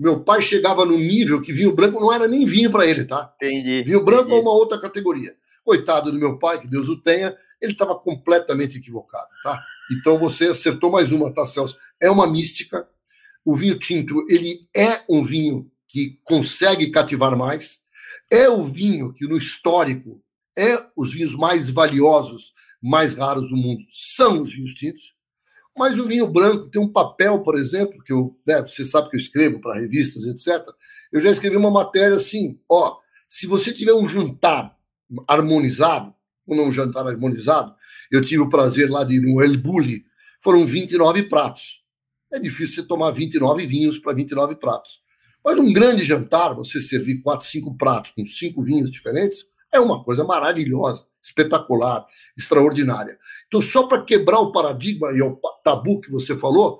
Meu 0.01 0.19
pai 0.19 0.41
chegava 0.41 0.83
no 0.83 0.97
nível 0.97 1.39
que 1.43 1.53
vinho 1.53 1.75
branco 1.75 1.99
não 1.99 2.11
era 2.11 2.27
nem 2.27 2.43
vinho 2.43 2.71
para 2.71 2.87
ele, 2.87 3.05
tá? 3.05 3.31
Entendi. 3.35 3.83
Vinho 3.83 4.03
branco 4.03 4.23
entendi. 4.23 4.39
é 4.39 4.41
uma 4.41 4.51
outra 4.51 4.81
categoria. 4.81 5.35
Coitado 5.63 6.11
do 6.11 6.17
meu 6.17 6.39
pai, 6.39 6.59
que 6.59 6.67
Deus 6.67 6.89
o 6.89 6.99
tenha, 6.99 7.37
ele 7.61 7.73
estava 7.73 7.93
completamente 7.93 8.79
equivocado, 8.79 9.27
tá? 9.43 9.63
Então 9.91 10.17
você 10.17 10.45
acertou 10.45 10.89
mais 10.89 11.11
uma, 11.11 11.31
tá, 11.31 11.45
Celso? 11.45 11.77
É 12.01 12.09
uma 12.09 12.25
mística. 12.25 12.89
O 13.45 13.55
vinho 13.55 13.77
tinto, 13.77 14.25
ele 14.27 14.67
é 14.75 15.03
um 15.07 15.23
vinho 15.23 15.69
que 15.87 16.19
consegue 16.23 16.89
cativar 16.89 17.37
mais. 17.37 17.81
É 18.31 18.49
o 18.49 18.63
vinho 18.63 19.13
que 19.13 19.27
no 19.27 19.37
histórico 19.37 20.19
é 20.57 20.83
os 20.97 21.13
vinhos 21.13 21.35
mais 21.35 21.69
valiosos, 21.69 22.53
mais 22.81 23.13
raros 23.13 23.49
do 23.49 23.55
mundo, 23.55 23.83
são 23.87 24.41
os 24.41 24.51
vinhos 24.51 24.73
tintos. 24.73 25.13
Mas 25.78 25.97
o 25.97 26.05
vinho 26.05 26.28
branco 26.28 26.69
tem 26.69 26.82
um 26.82 26.91
papel, 26.91 27.41
por 27.41 27.57
exemplo, 27.57 28.03
que 28.03 28.11
eu, 28.11 28.38
né, 28.45 28.61
você 28.61 28.84
sabe 28.84 29.09
que 29.09 29.15
eu 29.15 29.19
escrevo 29.19 29.59
para 29.59 29.80
revistas, 29.80 30.26
etc. 30.26 30.65
Eu 31.11 31.22
já 31.22 31.30
escrevi 31.30 31.55
uma 31.55 31.72
matéria 31.72 32.15
assim: 32.15 32.59
ó, 32.69 32.97
se 33.28 33.47
você 33.47 33.74
tiver 33.74 33.93
um 33.93 34.07
jantar 34.07 34.76
harmonizado, 35.28 36.13
ou 36.45 36.55
não 36.55 36.65
um 36.65 36.72
jantar 36.72 37.07
harmonizado, 37.07 37.74
eu 38.11 38.22
tive 38.22 38.41
o 38.41 38.49
prazer 38.49 38.89
lá 38.89 39.03
de 39.03 39.15
ir 39.15 39.22
no 39.22 39.41
El 39.41 39.57
Bulli, 39.57 40.03
foram 40.41 40.65
29 40.65 41.24
pratos. 41.24 41.82
É 42.32 42.39
difícil 42.39 42.82
você 42.82 42.88
tomar 42.88 43.11
29 43.11 43.65
vinhos 43.65 43.99
para 43.99 44.13
29 44.13 44.55
pratos. 44.55 45.01
Mas 45.43 45.57
num 45.57 45.72
grande 45.74 46.03
jantar, 46.03 46.53
você 46.53 46.80
servir 46.80 47.22
4, 47.22 47.47
5 47.47 47.78
pratos 47.78 48.11
com 48.11 48.24
5 48.24 48.61
vinhos 48.61 48.91
diferentes, 48.91 49.49
é 49.72 49.80
uma 49.80 50.03
coisa 50.03 50.24
maravilhosa, 50.24 51.07
espetacular, 51.22 52.05
extraordinária. 52.38 53.17
Então, 53.47 53.61
só 53.61 53.88
para 53.88 54.03
quebrar 54.03 54.39
o 54.39 54.51
paradigma 54.51 55.11
e 55.11 55.22
o 55.22 55.39
tabu 55.63 56.01
que 56.01 56.11
você 56.11 56.36
falou, 56.36 56.80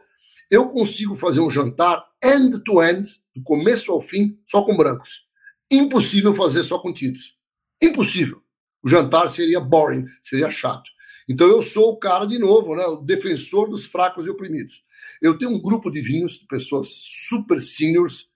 eu 0.50 0.68
consigo 0.68 1.16
fazer 1.16 1.40
um 1.40 1.50
jantar 1.50 2.06
end-to-end, 2.22 3.10
do 3.36 3.42
começo 3.44 3.92
ao 3.92 4.02
fim, 4.02 4.38
só 4.46 4.62
com 4.64 4.76
brancos. 4.76 5.28
Impossível 5.72 6.34
fazer 6.34 6.64
só 6.64 6.80
com 6.80 6.92
tintos. 6.92 7.38
Impossível. 7.82 8.42
O 8.84 8.90
jantar 8.90 9.30
seria 9.30 9.60
boring, 9.60 10.06
seria 10.22 10.52
chato. 10.52 10.90
Então 11.30 11.48
eu 11.48 11.62
sou 11.62 11.92
o 11.92 11.98
cara, 11.98 12.26
de 12.26 12.38
novo, 12.38 12.76
né, 12.76 12.84
o 12.86 12.98
defensor 12.98 13.70
dos 13.70 13.86
fracos 13.86 14.26
e 14.26 14.30
oprimidos. 14.30 14.84
Eu 15.22 15.38
tenho 15.38 15.52
um 15.52 15.62
grupo 15.62 15.90
de 15.90 16.02
vinhos, 16.02 16.40
de 16.40 16.48
pessoas 16.48 16.90
super 16.92 17.62
seniors, 17.62 18.30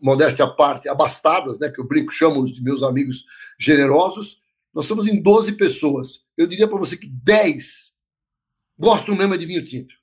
modéstia 0.00 0.44
à 0.44 0.48
parte, 0.48 0.88
abastadas, 0.88 1.58
né, 1.58 1.70
que 1.70 1.80
eu 1.80 1.86
brinco, 1.86 2.12
chamo 2.12 2.44
de 2.44 2.62
meus 2.62 2.82
amigos 2.82 3.24
generosos. 3.58 4.42
Nós 4.74 4.86
somos 4.86 5.06
em 5.06 5.20
12 5.20 5.52
pessoas. 5.52 6.24
Eu 6.36 6.46
diria 6.46 6.68
para 6.68 6.78
você 6.78 6.96
que 6.96 7.08
10 7.08 7.92
gostam 8.78 9.16
mesmo 9.16 9.36
de 9.36 9.46
vinho 9.46 9.64
tinto. 9.64 9.94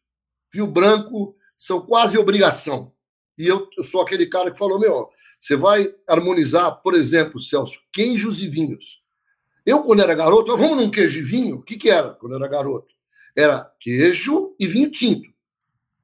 Vinho 0.53 0.67
branco 0.67 1.35
são 1.57 1.81
quase 1.81 2.17
obrigação. 2.17 2.93
E 3.37 3.47
eu, 3.47 3.67
eu 3.77 3.83
sou 3.83 4.01
aquele 4.01 4.25
cara 4.27 4.51
que 4.51 4.57
falou: 4.57 4.79
meu, 4.79 5.09
você 5.39 5.55
vai 5.55 5.93
harmonizar, 6.07 6.81
por 6.81 6.93
exemplo, 6.93 7.39
Celso, 7.39 7.79
queijos 7.91 8.41
e 8.41 8.47
vinhos. 8.47 9.03
Eu, 9.65 9.81
quando 9.81 10.01
era 10.01 10.13
garoto, 10.13 10.55
vamos 10.57 10.77
num 10.77 10.91
queijo 10.91 11.19
e 11.19 11.23
vinho? 11.23 11.57
O 11.57 11.63
que, 11.63 11.75
que 11.75 11.89
era 11.89 12.11
quando 12.11 12.35
era 12.35 12.47
garoto? 12.47 12.93
Era 13.35 13.69
queijo 13.79 14.55
e 14.59 14.67
vinho 14.67 14.91
tinto. 14.91 15.27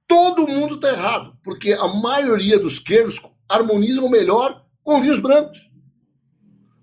Todo 0.07 0.47
mundo 0.47 0.76
está 0.76 0.89
errado, 0.89 1.38
porque 1.43 1.72
a 1.72 1.88
maioria 1.88 2.59
dos 2.59 2.80
queijos 2.80 3.22
harmonizam 3.52 4.10
melhor 4.10 4.66
com 4.84 5.02
vinhos 5.02 5.20
brancos. 5.20 5.70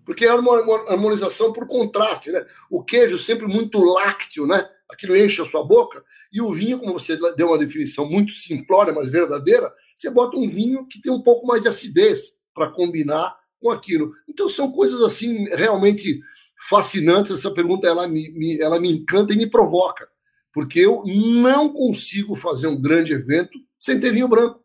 Porque 0.05 0.25
é 0.25 0.33
uma 0.33 0.59
harmonização 0.91 1.53
por 1.53 1.67
contraste, 1.67 2.31
né? 2.31 2.45
O 2.71 2.83
queijo 2.83 3.19
sempre 3.19 3.47
muito 3.47 3.79
lácteo, 3.81 4.47
né? 4.47 4.69
Aquilo 4.91 5.17
enche 5.17 5.43
a 5.43 5.47
sua 5.47 5.65
boca. 5.65 6.03
E 6.33 6.41
o 6.41 6.53
vinho, 6.53 6.79
como 6.79 6.95
você 6.95 7.19
deu 7.37 7.49
uma 7.49 7.59
definição 7.59 8.09
muito 8.09 8.33
simplória, 8.33 8.93
mas 8.93 9.11
verdadeira, 9.11 9.71
você 9.95 10.11
bota 10.11 10.37
um 10.37 10.49
vinho 10.49 10.87
que 10.87 11.01
tem 11.01 11.13
um 11.13 11.23
pouco 11.23 11.47
mais 11.47 11.63
de 11.63 11.69
acidez 11.69 12.39
para 12.55 12.71
combinar 12.71 13.37
com 13.61 13.71
aquilo. 13.71 14.13
Então 14.29 14.49
são 14.49 14.73
coisas 14.73 15.03
assim 15.03 15.45
realmente 15.55 16.21
fascinantes. 16.69 17.31
Essa 17.31 17.51
pergunta 17.51 17.87
ela 17.87 18.09
me, 18.09 18.31
me, 18.33 18.61
ela 18.61 18.81
me 18.81 18.91
encanta 18.91 19.35
e 19.35 19.37
me 19.37 19.47
provoca, 19.47 20.09
porque 20.53 20.81
eu 20.81 21.03
não 21.05 21.69
consigo 21.69 22.35
fazer 22.35 22.69
um 22.69 22.81
grande 22.81 23.13
evento 23.13 23.59
sem 23.79 24.01
ter 24.01 24.13
vinho 24.13 24.29
branco. 24.29 24.65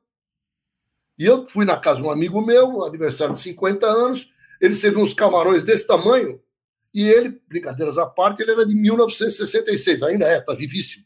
E 1.18 1.26
eu 1.26 1.48
fui 1.48 1.66
na 1.66 1.78
casa 1.78 2.02
de 2.02 2.08
um 2.08 2.12
amigo 2.12 2.42
meu, 2.42 2.84
aniversário 2.86 3.36
de 3.36 3.42
50 3.42 3.86
anos, 3.86 4.34
ele 4.60 4.74
serviu 4.74 5.02
uns 5.02 5.14
camarões 5.14 5.64
desse 5.64 5.86
tamanho, 5.86 6.40
e 6.94 7.02
ele, 7.02 7.42
brincadeiras 7.48 7.98
à 7.98 8.06
parte, 8.06 8.42
ele 8.42 8.52
era 8.52 8.66
de 8.66 8.76
1966, 8.76 10.04
ainda 10.04 10.28
é, 10.28 10.38
está 10.38 10.54
vivíssimo. 10.54 11.04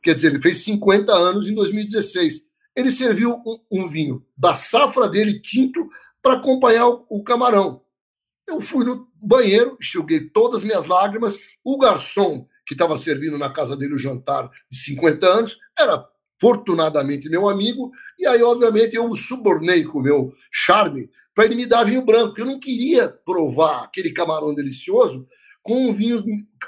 Quer 0.00 0.14
dizer, 0.14 0.28
ele 0.28 0.40
fez 0.40 0.62
50 0.62 1.12
anos 1.12 1.48
em 1.48 1.54
2016. 1.54 2.42
Ele 2.76 2.90
serviu 2.92 3.42
um, 3.44 3.58
um 3.70 3.88
vinho 3.88 4.24
da 4.36 4.54
safra 4.54 5.08
dele, 5.08 5.40
tinto, 5.40 5.88
para 6.22 6.34
acompanhar 6.34 6.86
o, 6.86 7.04
o 7.10 7.24
camarão. 7.24 7.82
Eu 8.46 8.60
fui 8.60 8.84
no 8.84 9.08
banheiro, 9.14 9.76
enxuguei 9.80 10.28
todas 10.28 10.58
as 10.58 10.64
minhas 10.64 10.86
lágrimas. 10.86 11.38
O 11.64 11.78
garçom 11.78 12.46
que 12.66 12.74
estava 12.74 12.96
servindo 12.96 13.38
na 13.38 13.50
casa 13.50 13.76
dele 13.76 13.94
o 13.94 13.98
jantar 13.98 14.50
de 14.70 14.78
50 14.78 15.26
anos 15.26 15.58
era 15.78 16.06
fortunadamente 16.44 17.30
meu 17.30 17.48
amigo, 17.48 17.90
e 18.18 18.26
aí, 18.26 18.42
obviamente, 18.42 18.94
eu 18.94 19.08
o 19.08 19.16
subornei 19.16 19.82
com 19.82 19.98
o 19.98 20.02
meu 20.02 20.34
charme 20.52 21.08
para 21.34 21.46
ele 21.46 21.54
me 21.54 21.64
dar 21.64 21.84
vinho 21.84 22.04
branco, 22.04 22.38
eu 22.38 22.44
não 22.44 22.60
queria 22.60 23.08
provar 23.08 23.84
aquele 23.84 24.12
camarão 24.12 24.54
delicioso 24.54 25.26
com 25.62 25.88
um 25.88 25.90
vinho 25.90 26.22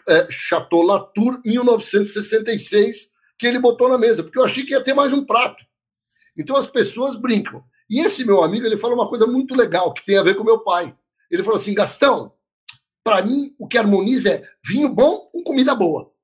é, 0.09 0.27
Chateau 0.31 0.81
Latour 0.81 1.43
1966 1.45 3.11
que 3.39 3.47
ele 3.47 3.59
botou 3.59 3.87
na 3.91 3.99
mesa, 3.99 4.23
porque 4.23 4.39
eu 4.39 4.45
achei 4.45 4.65
que 4.65 4.73
ia 4.73 4.83
ter 4.83 4.95
mais 4.95 5.13
um 5.13 5.27
prato. 5.27 5.63
Então 6.35 6.57
as 6.57 6.67
pessoas 6.67 7.15
brincam. 7.15 7.63
E 7.91 8.01
esse 8.01 8.25
meu 8.25 8.43
amigo, 8.43 8.65
ele 8.65 8.79
fala 8.79 8.95
uma 8.95 9.11
coisa 9.11 9.27
muito 9.27 9.55
legal 9.55 9.93
que 9.93 10.07
tem 10.07 10.17
a 10.17 10.23
ver 10.23 10.37
com 10.37 10.43
meu 10.43 10.61
pai. 10.61 10.97
Ele 11.31 11.43
falou 11.43 11.59
assim: 11.61 11.75
Gastão, 11.75 12.33
para 13.05 13.21
mim 13.21 13.55
o 13.59 13.69
que 13.69 13.77
harmoniza 13.77 14.31
é 14.31 14.43
vinho 14.65 14.89
bom 14.89 15.29
com 15.31 15.43
comida 15.43 15.75
boa. 15.75 16.16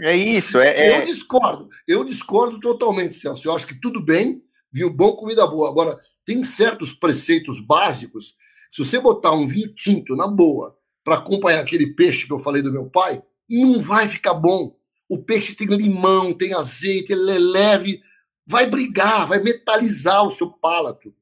É 0.00 0.16
isso, 0.16 0.58
é, 0.58 0.68
é, 0.68 1.02
Eu 1.02 1.06
discordo, 1.06 1.68
eu 1.86 2.04
discordo 2.04 2.60
totalmente, 2.60 3.14
Celso. 3.14 3.48
Eu 3.48 3.54
acho 3.54 3.66
que 3.66 3.80
tudo 3.80 4.00
bem, 4.00 4.42
vinho 4.72 4.90
bom, 4.90 5.12
comida 5.12 5.46
boa. 5.46 5.68
Agora, 5.68 5.98
tem 6.24 6.42
certos 6.44 6.92
preceitos 6.92 7.60
básicos. 7.60 8.34
Se 8.70 8.84
você 8.84 9.00
botar 9.00 9.32
um 9.32 9.46
vinho 9.46 9.72
tinto 9.74 10.14
na 10.14 10.26
boa 10.26 10.76
para 11.02 11.16
acompanhar 11.16 11.60
aquele 11.60 11.94
peixe 11.94 12.26
que 12.26 12.32
eu 12.32 12.38
falei 12.38 12.62
do 12.62 12.72
meu 12.72 12.86
pai, 12.86 13.22
não 13.48 13.80
vai 13.80 14.06
ficar 14.06 14.34
bom. 14.34 14.76
O 15.08 15.18
peixe 15.18 15.54
tem 15.54 15.66
limão, 15.66 16.34
tem 16.34 16.52
azeite, 16.52 17.12
ele 17.12 17.30
é 17.30 17.38
leve, 17.38 18.02
vai 18.46 18.66
brigar, 18.66 19.26
vai 19.26 19.42
metalizar 19.42 20.26
o 20.26 20.30
seu 20.30 20.50
palato. 20.50 21.14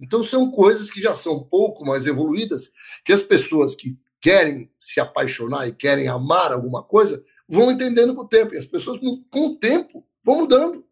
Então 0.00 0.22
são 0.22 0.50
coisas 0.50 0.90
que 0.90 1.00
já 1.00 1.14
são 1.14 1.36
um 1.36 1.44
pouco 1.44 1.84
mais 1.84 2.06
evoluídas, 2.06 2.70
que 3.04 3.12
as 3.12 3.22
pessoas 3.22 3.74
que 3.74 3.98
querem 4.20 4.70
se 4.78 5.00
apaixonar 5.00 5.66
e 5.66 5.74
querem 5.74 6.08
amar 6.08 6.52
alguma 6.52 6.82
coisa 6.82 7.22
vão 7.50 7.72
entendendo 7.72 8.14
com 8.14 8.22
o 8.22 8.28
tempo. 8.28 8.54
E 8.54 8.58
as 8.58 8.64
pessoas, 8.64 9.00
com 9.28 9.46
o 9.46 9.56
tempo, 9.56 10.06
vão 10.24 10.40
mudando. 10.40 10.84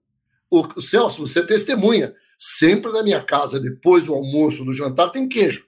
O 0.51 0.81
Celso, 0.81 1.27
você 1.27 1.45
testemunha. 1.47 2.15
Sempre 2.37 2.91
na 2.91 3.03
minha 3.03 3.23
casa, 3.23 3.61
depois 3.61 4.05
do 4.05 4.15
almoço, 4.15 4.65
do 4.65 4.73
jantar, 4.73 5.11
tem 5.11 5.29
queijo. 5.29 5.67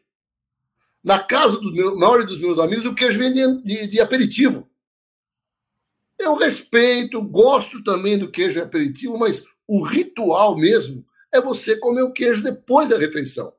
Na 1.02 1.18
casa 1.18 1.58
do 1.58 1.72
meu, 1.72 1.96
dos 2.26 2.40
meus 2.40 2.58
amigos, 2.58 2.84
o 2.84 2.94
queijo 2.94 3.18
vem 3.18 3.32
de, 3.32 3.62
de, 3.62 3.86
de 3.86 4.00
aperitivo. 4.00 4.68
Eu 6.18 6.34
respeito, 6.34 7.22
gosto 7.22 7.82
também 7.82 8.18
do 8.18 8.30
queijo 8.30 8.60
aperitivo, 8.60 9.16
mas 9.16 9.44
o 9.66 9.82
ritual 9.82 10.56
mesmo 10.56 11.06
é 11.32 11.40
você 11.40 11.76
comer 11.76 12.02
o 12.02 12.12
queijo 12.12 12.42
depois 12.42 12.88
da 12.88 12.98
refeição. 12.98 13.52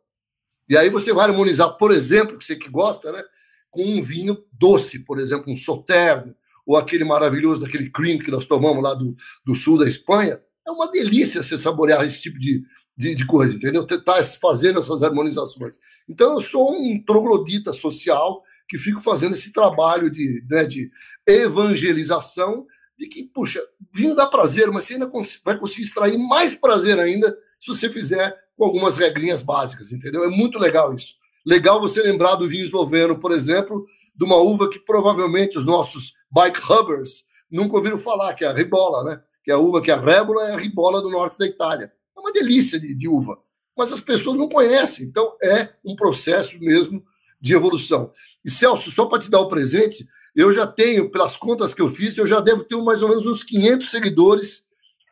E 0.69 0.77
aí 0.77 0.89
você 0.89 1.13
vai 1.13 1.29
harmonizar, 1.29 1.75
por 1.77 1.91
exemplo, 1.91 2.37
que 2.37 2.45
você 2.45 2.55
que 2.55 2.69
gosta, 2.69 3.11
né? 3.11 3.23
Com 3.69 3.83
um 3.83 4.01
vinho 4.01 4.45
doce, 4.51 4.99
por 4.99 5.19
exemplo, 5.19 5.51
um 5.51 5.55
sauternes, 5.55 6.35
ou 6.65 6.77
aquele 6.77 7.03
maravilhoso 7.03 7.61
daquele 7.61 7.89
cream 7.89 8.19
que 8.19 8.31
nós 8.31 8.45
tomamos 8.45 8.83
lá 8.83 8.93
do, 8.93 9.15
do 9.45 9.55
sul 9.55 9.77
da 9.77 9.87
Espanha. 9.87 10.39
É 10.65 10.71
uma 10.71 10.89
delícia 10.89 11.41
você 11.41 11.57
saborear 11.57 12.05
esse 12.05 12.21
tipo 12.21 12.39
de, 12.39 12.63
de, 12.95 13.15
de 13.15 13.25
coisa, 13.25 13.55
entendeu? 13.55 13.85
Tentar 13.85 14.23
fazendo 14.39 14.79
essas 14.79 15.03
harmonizações. 15.03 15.77
Então, 16.07 16.33
eu 16.33 16.41
sou 16.41 16.71
um 16.71 17.03
troglodita 17.03 17.73
social 17.73 18.43
que 18.69 18.77
fico 18.77 19.01
fazendo 19.01 19.33
esse 19.33 19.51
trabalho 19.51 20.09
de, 20.09 20.43
né, 20.49 20.63
de 20.63 20.89
evangelização 21.27 22.65
de 22.97 23.07
que, 23.07 23.23
puxa, 23.23 23.61
vinho 23.93 24.15
dá 24.15 24.27
prazer, 24.27 24.69
mas 24.69 24.85
você 24.85 24.93
ainda 24.93 25.11
vai 25.43 25.57
conseguir 25.59 25.83
extrair 25.83 26.17
mais 26.17 26.55
prazer 26.55 26.99
ainda 26.99 27.35
se 27.59 27.67
você 27.67 27.89
fizer 27.89 28.33
com 28.55 28.63
algumas 28.63 28.97
regrinhas 28.97 29.41
básicas, 29.41 29.91
entendeu? 29.91 30.23
É 30.23 30.29
muito 30.29 30.59
legal 30.59 30.93
isso. 30.93 31.15
Legal 31.45 31.81
você 31.81 32.01
lembrar 32.01 32.35
do 32.35 32.47
vinho 32.47 32.63
esloveno, 32.63 33.19
por 33.19 33.31
exemplo, 33.31 33.85
de 34.21 34.25
uma 34.25 34.35
uva 34.35 34.69
que 34.69 34.77
provavelmente 34.77 35.57
os 35.57 35.65
nossos 35.65 36.13
bike 36.29 36.61
hubbers 36.69 37.23
nunca 37.49 37.75
ouviram 37.75 37.97
falar, 37.97 38.35
que 38.35 38.45
é 38.45 38.47
a 38.47 38.53
ribola, 38.53 39.03
né? 39.03 39.19
Que 39.43 39.49
é 39.49 39.55
a 39.55 39.57
uva 39.57 39.81
que 39.81 39.89
é 39.89 39.95
a 39.95 39.99
rébola 39.99 40.47
é 40.47 40.53
a 40.53 40.57
ribola 40.57 41.01
do 41.01 41.09
norte 41.09 41.39
da 41.39 41.47
Itália. 41.47 41.91
É 42.15 42.19
uma 42.19 42.31
delícia 42.31 42.79
de, 42.79 42.95
de 42.95 43.07
uva, 43.07 43.39
mas 43.75 43.91
as 43.91 43.99
pessoas 43.99 44.37
não 44.37 44.47
conhecem. 44.47 45.07
Então 45.07 45.35
é 45.41 45.69
um 45.83 45.95
processo 45.95 46.59
mesmo 46.59 47.03
de 47.41 47.55
evolução. 47.55 48.11
E 48.45 48.51
Celso, 48.51 48.91
só 48.91 49.07
para 49.07 49.17
te 49.17 49.31
dar 49.31 49.39
o 49.39 49.49
presente, 49.49 50.07
eu 50.35 50.51
já 50.51 50.67
tenho, 50.67 51.09
pelas 51.09 51.35
contas 51.35 51.73
que 51.73 51.81
eu 51.81 51.89
fiz, 51.89 52.15
eu 52.15 52.27
já 52.27 52.39
devo 52.39 52.63
ter 52.63 52.75
mais 52.75 53.01
ou 53.01 53.09
menos 53.09 53.25
uns 53.25 53.41
500 53.41 53.89
seguidores 53.89 54.63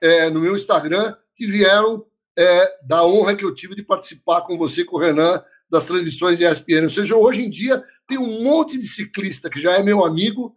é, 0.03 0.29
no 0.29 0.39
meu 0.39 0.55
Instagram 0.55 1.15
que 1.35 1.47
vieram 1.47 2.05
é, 2.37 2.85
da 2.85 3.03
honra 3.03 3.35
que 3.35 3.43
eu 3.43 3.55
tive 3.55 3.73
de 3.73 3.81
participar 3.81 4.41
com 4.41 4.55
você, 4.55 4.85
com 4.85 4.97
o 4.97 4.99
Renan, 4.99 5.43
das 5.69 5.85
transmissões 5.85 6.39
ESPN. 6.39 6.83
Ou 6.83 6.89
seja, 6.89 7.15
hoje 7.15 7.43
em 7.43 7.49
dia 7.49 7.83
tem 8.07 8.17
um 8.17 8.43
monte 8.43 8.77
de 8.77 8.87
ciclista 8.87 9.49
que 9.49 9.59
já 9.59 9.73
é 9.73 9.83
meu 9.83 10.03
amigo, 10.03 10.53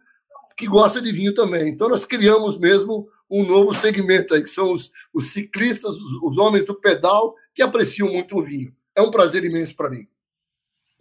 que 0.57 0.67
gosta 0.67 1.01
de 1.01 1.11
vinho 1.11 1.33
também. 1.33 1.69
Então 1.69 1.89
nós 1.89 2.05
criamos 2.05 2.57
mesmo 2.57 3.07
um 3.29 3.45
novo 3.45 3.73
segmento 3.73 4.33
aí, 4.33 4.41
que 4.41 4.49
são 4.49 4.71
os, 4.71 4.91
os 5.13 5.31
ciclistas, 5.31 5.95
os, 5.95 6.21
os, 6.21 6.37
homens 6.37 6.65
do 6.65 6.79
pedal, 6.79 7.35
que 7.53 7.61
apreciam 7.61 8.11
muito 8.11 8.37
o 8.37 8.43
vinho. 8.43 8.75
É 8.95 9.01
um 9.01 9.09
prazer 9.09 9.43
imenso 9.43 9.75
para 9.75 9.89
mim. 9.89 10.07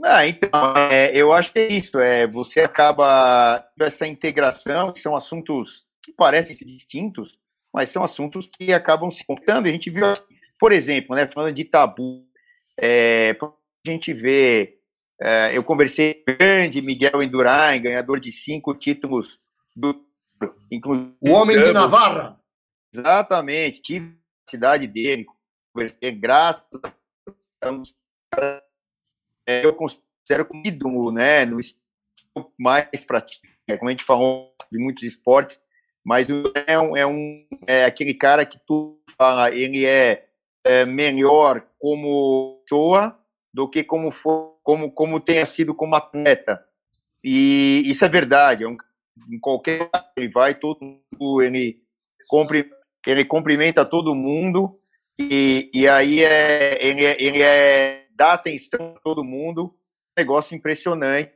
Ah, 0.03 0.27
então, 0.27 0.51
é, 0.91 1.15
eu 1.15 1.33
acho 1.33 1.53
que 1.53 1.59
é 1.59 1.69
isso. 1.69 1.99
É, 1.99 2.27
você 2.27 2.61
acaba 2.61 3.65
essa 3.79 4.07
integração, 4.07 4.93
que 4.93 4.99
são 4.99 5.15
assuntos 5.15 5.85
que 6.03 6.13
parecem 6.13 6.57
ser 6.57 6.65
distintos, 6.65 7.39
mas 7.73 7.91
são 7.91 8.03
assuntos 8.03 8.47
que 8.47 8.73
acabam 8.73 9.11
se 9.11 9.25
contando. 9.25 9.67
A 9.67 9.71
gente 9.71 9.91
viu, 9.91 10.05
por 10.59 10.73
exemplo, 10.73 11.15
né, 11.15 11.29
falando 11.29 11.55
de 11.55 11.65
tabu, 11.65 12.27
é, 12.77 13.37
a 13.87 13.91
gente 13.91 14.13
vê, 14.13 14.79
é, 15.21 15.57
eu 15.57 15.65
conversei 15.65 16.15
com 16.15 16.33
o 16.33 16.37
grande 16.37 16.81
Miguel 16.81 17.23
Endurain, 17.23 17.83
ganhador 17.83 18.21
de 18.21 18.31
cinco 18.31 18.75
títulos 18.75 19.41
do. 19.75 20.05
Inclusive, 20.71 21.15
o 21.21 21.31
homem 21.31 21.57
de 21.57 21.73
Navarra. 21.73 22.41
Exatamente, 22.95 23.81
tive 23.81 24.19
a 24.47 24.51
cidade 24.51 24.87
dele, 24.87 25.27
conversei, 25.73 26.11
graças 26.13 26.65
a 26.85 27.71
Deus, 27.71 27.97
é, 29.47 29.65
eu 29.65 29.73
considero 29.75 30.45
como 30.47 30.63
ídolo, 30.67 31.11
né, 31.11 31.47
no 31.47 31.59
mais 32.59 33.05
prático, 33.07 33.47
é, 33.67 33.77
como 33.77 33.89
a 33.89 33.93
gente 33.93 34.05
falou 34.05 34.55
de 34.71 34.79
muitos 34.79 35.05
esportes, 35.05 35.59
mas 36.05 36.29
é 36.67 36.79
um, 36.79 36.97
é 36.97 37.07
um 37.07 37.47
é 37.67 37.85
aquele 37.85 38.13
cara 38.13 38.45
que 38.45 38.59
tu 38.67 39.01
fala, 39.17 39.51
ele 39.51 39.87
é, 39.87 40.29
é 40.65 40.85
melhor 40.85 41.67
como 41.79 42.61
pessoa 42.65 43.22
do 43.53 43.69
que 43.69 43.85
como 43.85 44.11
for, 44.11 44.59
como 44.63 44.93
como 44.93 45.21
tenha 45.21 45.45
sido 45.47 45.75
como 45.75 45.95
atleta. 45.95 46.65
E 47.23 47.83
isso 47.87 48.05
é 48.05 48.09
verdade. 48.09 48.65
É 48.65 48.67
em 48.67 49.39
qualquer 49.39 49.91
ele 50.17 50.29
vai 50.29 50.55
todo 50.55 50.81
mundo, 50.81 51.43
ele 51.43 51.83
ele 53.07 53.25
cumprimenta 53.25 53.85
todo 53.85 54.15
mundo 54.15 54.79
e, 55.21 55.71
e 55.75 55.87
aí 55.87 56.23
é 56.23 56.79
ele, 56.85 57.05
ele 57.05 57.43
é 57.43 58.07
dá 58.15 58.33
atenção 58.33 58.95
a 58.97 59.01
todo 59.01 59.25
mundo. 59.25 59.77
negócio 60.17 60.57
impressionante. 60.57 61.33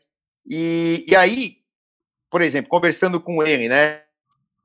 E, 0.47 1.05
e 1.09 1.17
aí, 1.17 1.59
por 2.31 2.41
exemplo, 2.41 2.71
conversando 2.71 3.21
com 3.21 3.43
ele, 3.43 3.69
né? 3.69 4.03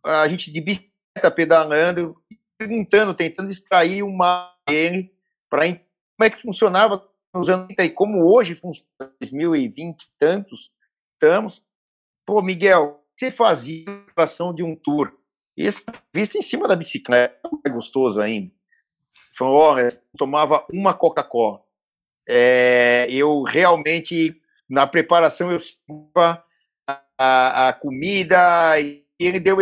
A 0.04 0.28
gente 0.28 0.52
de 0.52 0.62
bicicleta 0.62 1.32
pedalando, 1.34 2.16
perguntando, 2.58 3.14
tentando 3.14 3.50
extrair 3.50 4.04
uma 4.04 4.54
dele 4.68 5.12
para 5.50 5.66
como 5.66 6.28
é 6.28 6.30
que 6.30 6.42
funcionava 6.42 7.04
nos 7.34 7.50
anos 7.50 7.68
30 7.68 7.86
e 7.86 7.90
como 7.90 8.26
hoje 8.26 8.56
funciona 8.56 9.14
2020 9.20 10.12
tantos 10.20 10.72
estamos. 11.22 11.64
Pô, 12.26 12.42
Miguel, 12.42 13.04
você 13.16 13.30
fazia 13.30 13.86
a 14.16 14.24
ação 14.24 14.54
de 14.54 14.64
um 14.64 14.76
tour. 14.76 15.14
Esse 15.56 15.86
visto 16.14 16.38
em 16.38 16.42
cima 16.42 16.68
da 16.68 16.76
bicicleta, 16.76 17.40
é 17.64 17.70
gostoso 17.70 18.20
ainda. 18.20 18.52
Falou, 19.34 19.58
olha, 19.58 19.90
tomava 20.18 20.66
uma 20.74 20.94
Coca-Cola. 20.94 21.62
É, 22.28 23.08
eu 23.10 23.44
realmente, 23.44 24.42
na 24.68 24.88
preparação, 24.88 25.52
eu 25.52 25.60
a, 27.18 27.68
a 27.70 27.74
comida 27.74 28.80
e 28.80 29.06
ele 29.20 29.40
deu 29.40 29.58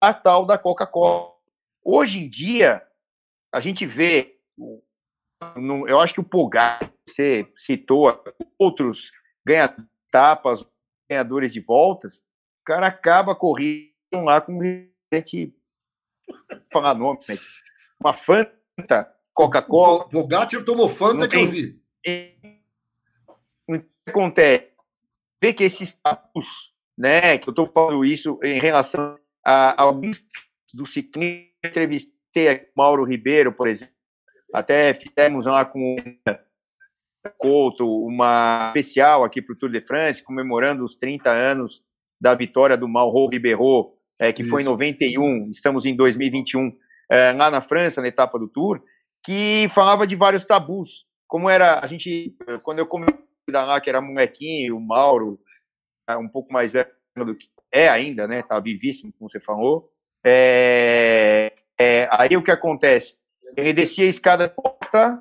a 0.00 0.14
tal 0.14 0.46
da 0.46 0.56
Coca-Cola. 0.56 1.32
Hoje 1.82 2.24
em 2.24 2.28
dia, 2.28 2.82
a 3.52 3.60
gente 3.60 3.84
vê, 3.84 4.38
eu 5.86 6.00
acho 6.00 6.14
que 6.14 6.20
o 6.20 6.24
Pogar, 6.24 6.80
você 7.06 7.50
citou 7.56 8.22
outros 8.58 9.10
ganha 9.44 9.74
tapas, 10.10 10.64
ganhadores 11.08 11.52
de 11.52 11.60
voltas, 11.60 12.18
o 12.18 12.64
cara 12.64 12.86
acaba 12.86 13.34
correndo 13.34 13.92
lá 14.24 14.40
com 14.40 14.58
gente 15.12 15.54
falar 16.72 16.94
nome, 16.94 17.18
uma 18.00 18.14
Fanta, 18.14 19.14
Coca-Cola. 19.32 20.08
Pogacar 20.08 20.64
tomou 20.64 20.88
Fanta 20.88 21.28
que 21.28 21.36
eu 21.36 21.46
vi. 21.46 21.80
O 23.68 23.78
que 23.78 23.86
acontece? 24.06 24.72
Vê 25.42 25.52
que 25.52 25.64
esses 25.64 26.00
né, 26.96 27.38
que 27.38 27.48
eu 27.48 27.52
estou 27.52 27.66
falando 27.66 28.04
isso 28.04 28.38
em 28.42 28.58
relação 28.58 29.18
a, 29.44 29.70
a 29.70 29.82
alguns 29.82 30.24
do 30.72 30.86
ciclismo, 30.86 31.50
entrevistei 31.64 32.70
Mauro 32.76 33.04
Ribeiro, 33.04 33.52
por 33.52 33.68
exemplo, 33.68 33.94
até 34.52 34.94
fizemos 34.94 35.46
lá 35.46 35.64
com 35.64 35.96
Couto, 37.38 37.86
uma 38.04 38.68
especial 38.68 39.24
aqui 39.24 39.40
para 39.40 39.52
o 39.52 39.56
Tour 39.56 39.70
de 39.70 39.80
France, 39.80 40.22
comemorando 40.22 40.84
os 40.84 40.96
30 40.96 41.30
anos 41.30 41.82
da 42.20 42.34
vitória 42.34 42.76
do 42.76 42.88
Mauro 42.88 43.28
Ribeiro, 43.30 43.94
é, 44.18 44.32
que 44.32 44.42
Isso. 44.42 44.50
foi 44.50 44.62
em 44.62 44.64
91, 44.64 45.50
estamos 45.50 45.84
em 45.84 45.94
2021, 45.94 46.76
é, 47.10 47.32
lá 47.32 47.50
na 47.50 47.60
França, 47.60 48.00
na 48.00 48.08
etapa 48.08 48.38
do 48.38 48.48
Tour, 48.48 48.82
que 49.24 49.66
falava 49.70 50.06
de 50.06 50.16
vários 50.16 50.44
tabus. 50.44 51.06
Como 51.26 51.48
era, 51.48 51.80
a 51.82 51.86
gente, 51.86 52.36
quando 52.62 52.78
eu 52.78 52.86
comecei 52.86 53.18
lá, 53.50 53.80
que 53.80 53.88
era 53.88 54.00
molequinho, 54.00 54.76
o 54.76 54.80
Mauro, 54.80 55.40
um 56.18 56.28
pouco 56.28 56.52
mais 56.52 56.72
velho 56.72 56.90
do 57.16 57.34
que 57.34 57.48
é 57.72 57.88
ainda, 57.88 58.28
né? 58.28 58.42
Tá 58.42 58.60
vivíssimo, 58.60 59.12
como 59.18 59.28
você 59.28 59.40
falou. 59.40 59.90
É, 60.24 61.52
é, 61.78 62.08
aí 62.12 62.36
o 62.36 62.42
que 62.42 62.52
acontece? 62.52 63.16
Ele 63.56 63.72
descia 63.72 64.04
a 64.04 64.08
escada 64.08 64.48
costa 64.48 65.18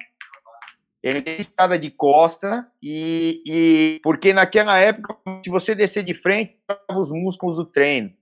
ele 1.04 1.22
tem 1.22 1.38
de 1.80 1.92
costa 1.92 2.66
e, 2.82 3.44
e 3.46 4.00
porque 4.02 4.32
naquela 4.32 4.80
época, 4.80 5.18
se 5.44 5.50
você 5.50 5.76
descer 5.76 6.04
de 6.04 6.14
frente, 6.14 6.58
os 6.96 7.12
músculos 7.12 7.58
do 7.58 7.66
treino. 7.66 8.14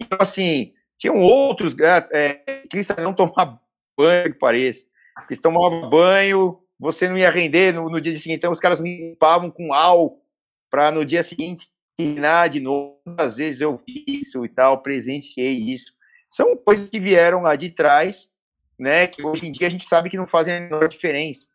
Então, 0.00 0.18
assim, 0.20 0.72
tinham 0.96 1.20
outros 1.20 1.74
é, 1.80 2.34
que 2.70 2.80
não 3.02 3.12
tomar 3.12 3.60
banho, 3.98 4.32
que 4.32 4.38
pareça. 4.38 4.86
Eles 5.28 5.40
tomavam 5.40 5.90
banho, 5.90 6.60
você 6.78 7.08
não 7.08 7.18
ia 7.18 7.30
render 7.30 7.72
no, 7.72 7.90
no 7.90 8.00
dia 8.00 8.12
seguinte. 8.12 8.38
Então, 8.38 8.52
os 8.52 8.60
caras 8.60 8.80
limpavam 8.80 9.50
com 9.50 9.74
álcool 9.74 10.22
para 10.70 10.92
no 10.92 11.04
dia 11.04 11.24
seguinte 11.24 11.68
treinar 11.96 12.48
de 12.48 12.60
novo. 12.60 12.96
Às 13.18 13.36
vezes 13.36 13.60
eu 13.60 13.76
vi 13.76 14.04
isso 14.06 14.44
e 14.44 14.48
tal, 14.48 14.82
presenciei 14.82 15.56
isso. 15.56 15.92
São 16.30 16.56
coisas 16.56 16.88
que 16.88 17.00
vieram 17.00 17.42
lá 17.42 17.56
de 17.56 17.70
trás, 17.70 18.30
né? 18.78 19.08
Que 19.08 19.26
hoje 19.26 19.48
em 19.48 19.52
dia 19.52 19.66
a 19.66 19.70
gente 19.70 19.88
sabe 19.88 20.08
que 20.08 20.16
não 20.16 20.26
fazem 20.26 20.54
a 20.54 20.60
menor 20.60 20.88
diferença. 20.88 21.48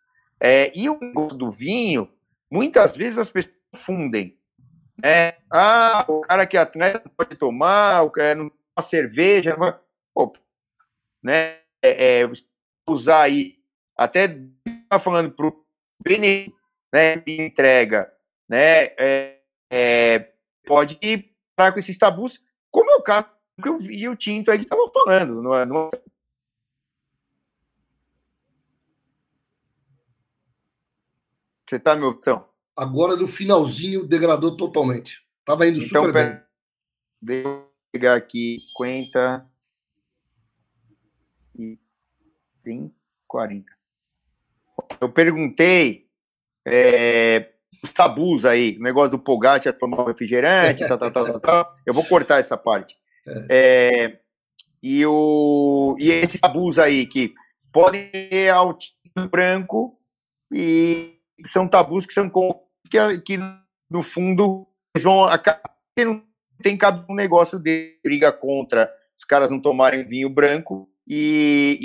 É, 0.46 0.72
e 0.76 0.88
o 0.88 1.00
gosto 1.12 1.36
do 1.36 1.50
vinho, 1.50 2.08
muitas 2.52 2.96
vezes 2.96 3.18
as 3.18 3.32
pessoas 3.32 3.56
confundem. 3.74 4.38
Né? 5.04 5.34
Ah, 5.52 6.06
o 6.08 6.22
cara 6.22 6.46
que 6.46 6.56
é 6.56 6.60
atleta 6.60 7.02
não 7.04 7.12
pode 7.16 7.36
tomar, 7.36 8.04
o 8.04 8.12
cara 8.12 8.36
não 8.36 8.50
toma 8.50 8.88
cerveja, 8.88 9.58
né? 11.24 11.58
É, 11.84 12.22
é, 12.22 12.32
usar 12.88 13.24
aí, 13.24 13.58
até 13.98 14.28
tá 14.88 15.00
falando 15.00 15.32
para 15.32 15.48
o 15.48 15.66
né, 16.94 17.18
que 17.18 17.42
entrega, 17.42 18.14
né, 18.48 18.86
é, 19.00 19.40
é, 19.72 20.32
pode 20.66 21.00
parar 21.56 21.72
com 21.72 21.80
esses 21.80 21.98
tabus, 21.98 22.40
como 22.72 22.92
é 22.92 22.96
o 22.96 23.02
caso 23.02 23.28
que 23.62 23.68
eu 23.68 23.80
vi 23.80 24.08
o 24.08 24.16
Tinto 24.16 24.52
aí 24.52 24.60
que 24.60 24.66
estava 24.66 24.88
falando. 24.94 25.42
Não, 25.42 25.56
é, 25.56 25.66
não... 25.66 25.90
Você 31.68 31.80
tá, 31.80 31.96
meu 31.96 32.12
então? 32.12 32.48
Agora 32.78 33.16
no 33.16 33.28
finalzinho 33.28 34.06
degradou 34.06 34.56
totalmente. 34.56 35.26
Tava 35.44 35.68
indo 35.68 35.78
então, 35.78 36.04
super 36.04 36.14
bem. 36.14 36.40
Deixa 37.22 37.48
eu 37.48 37.72
pegar 37.92 38.16
aqui 38.16 38.60
50 38.78 39.50
e 41.58 41.80
30, 42.64 42.94
40. 43.28 43.66
Eu 45.00 45.10
perguntei 45.12 46.08
é, 46.66 47.52
os 47.82 47.92
tabus 47.92 48.46
aí, 48.46 48.78
o 48.78 48.84
negócio 48.84 49.12
do 49.12 49.20
Pogacar 49.20 49.74
tomar 49.74 50.06
refrigerante, 50.08 50.88
tal, 50.88 50.98
tal, 50.98 51.12
tal, 51.12 51.40
tal, 51.40 51.78
Eu 51.86 51.94
vou 51.94 52.04
cortar 52.06 52.40
essa 52.40 52.58
parte. 52.58 52.96
É. 53.28 54.06
É, 54.06 54.20
e, 54.84 55.04
o, 55.04 55.96
e 56.00 56.12
esses 56.12 56.40
tabus 56.40 56.78
aí 56.78 57.08
que 57.08 57.34
podem 57.74 58.08
ter 58.12 58.50
altinho 58.50 59.28
branco 59.32 60.00
e 60.54 61.15
são 61.46 61.68
tabus 61.68 62.06
que 62.06 62.14
são 62.14 62.30
que, 62.90 63.18
que 63.20 63.38
no 63.90 64.02
fundo 64.04 64.68
eles 64.96 65.04
vão 65.04 65.24
acabar 65.26 65.62
tem 66.62 66.78
cabe 66.78 67.06
um 67.10 67.16
negócio 67.16 67.60
de 67.60 68.00
briga 68.04 68.32
contra 68.32 68.92
os 69.18 69.24
caras 69.24 69.50
não 69.50 69.60
tomarem 69.60 70.06
vinho 70.06 70.30
branco 70.30 70.90
e, 71.08 71.78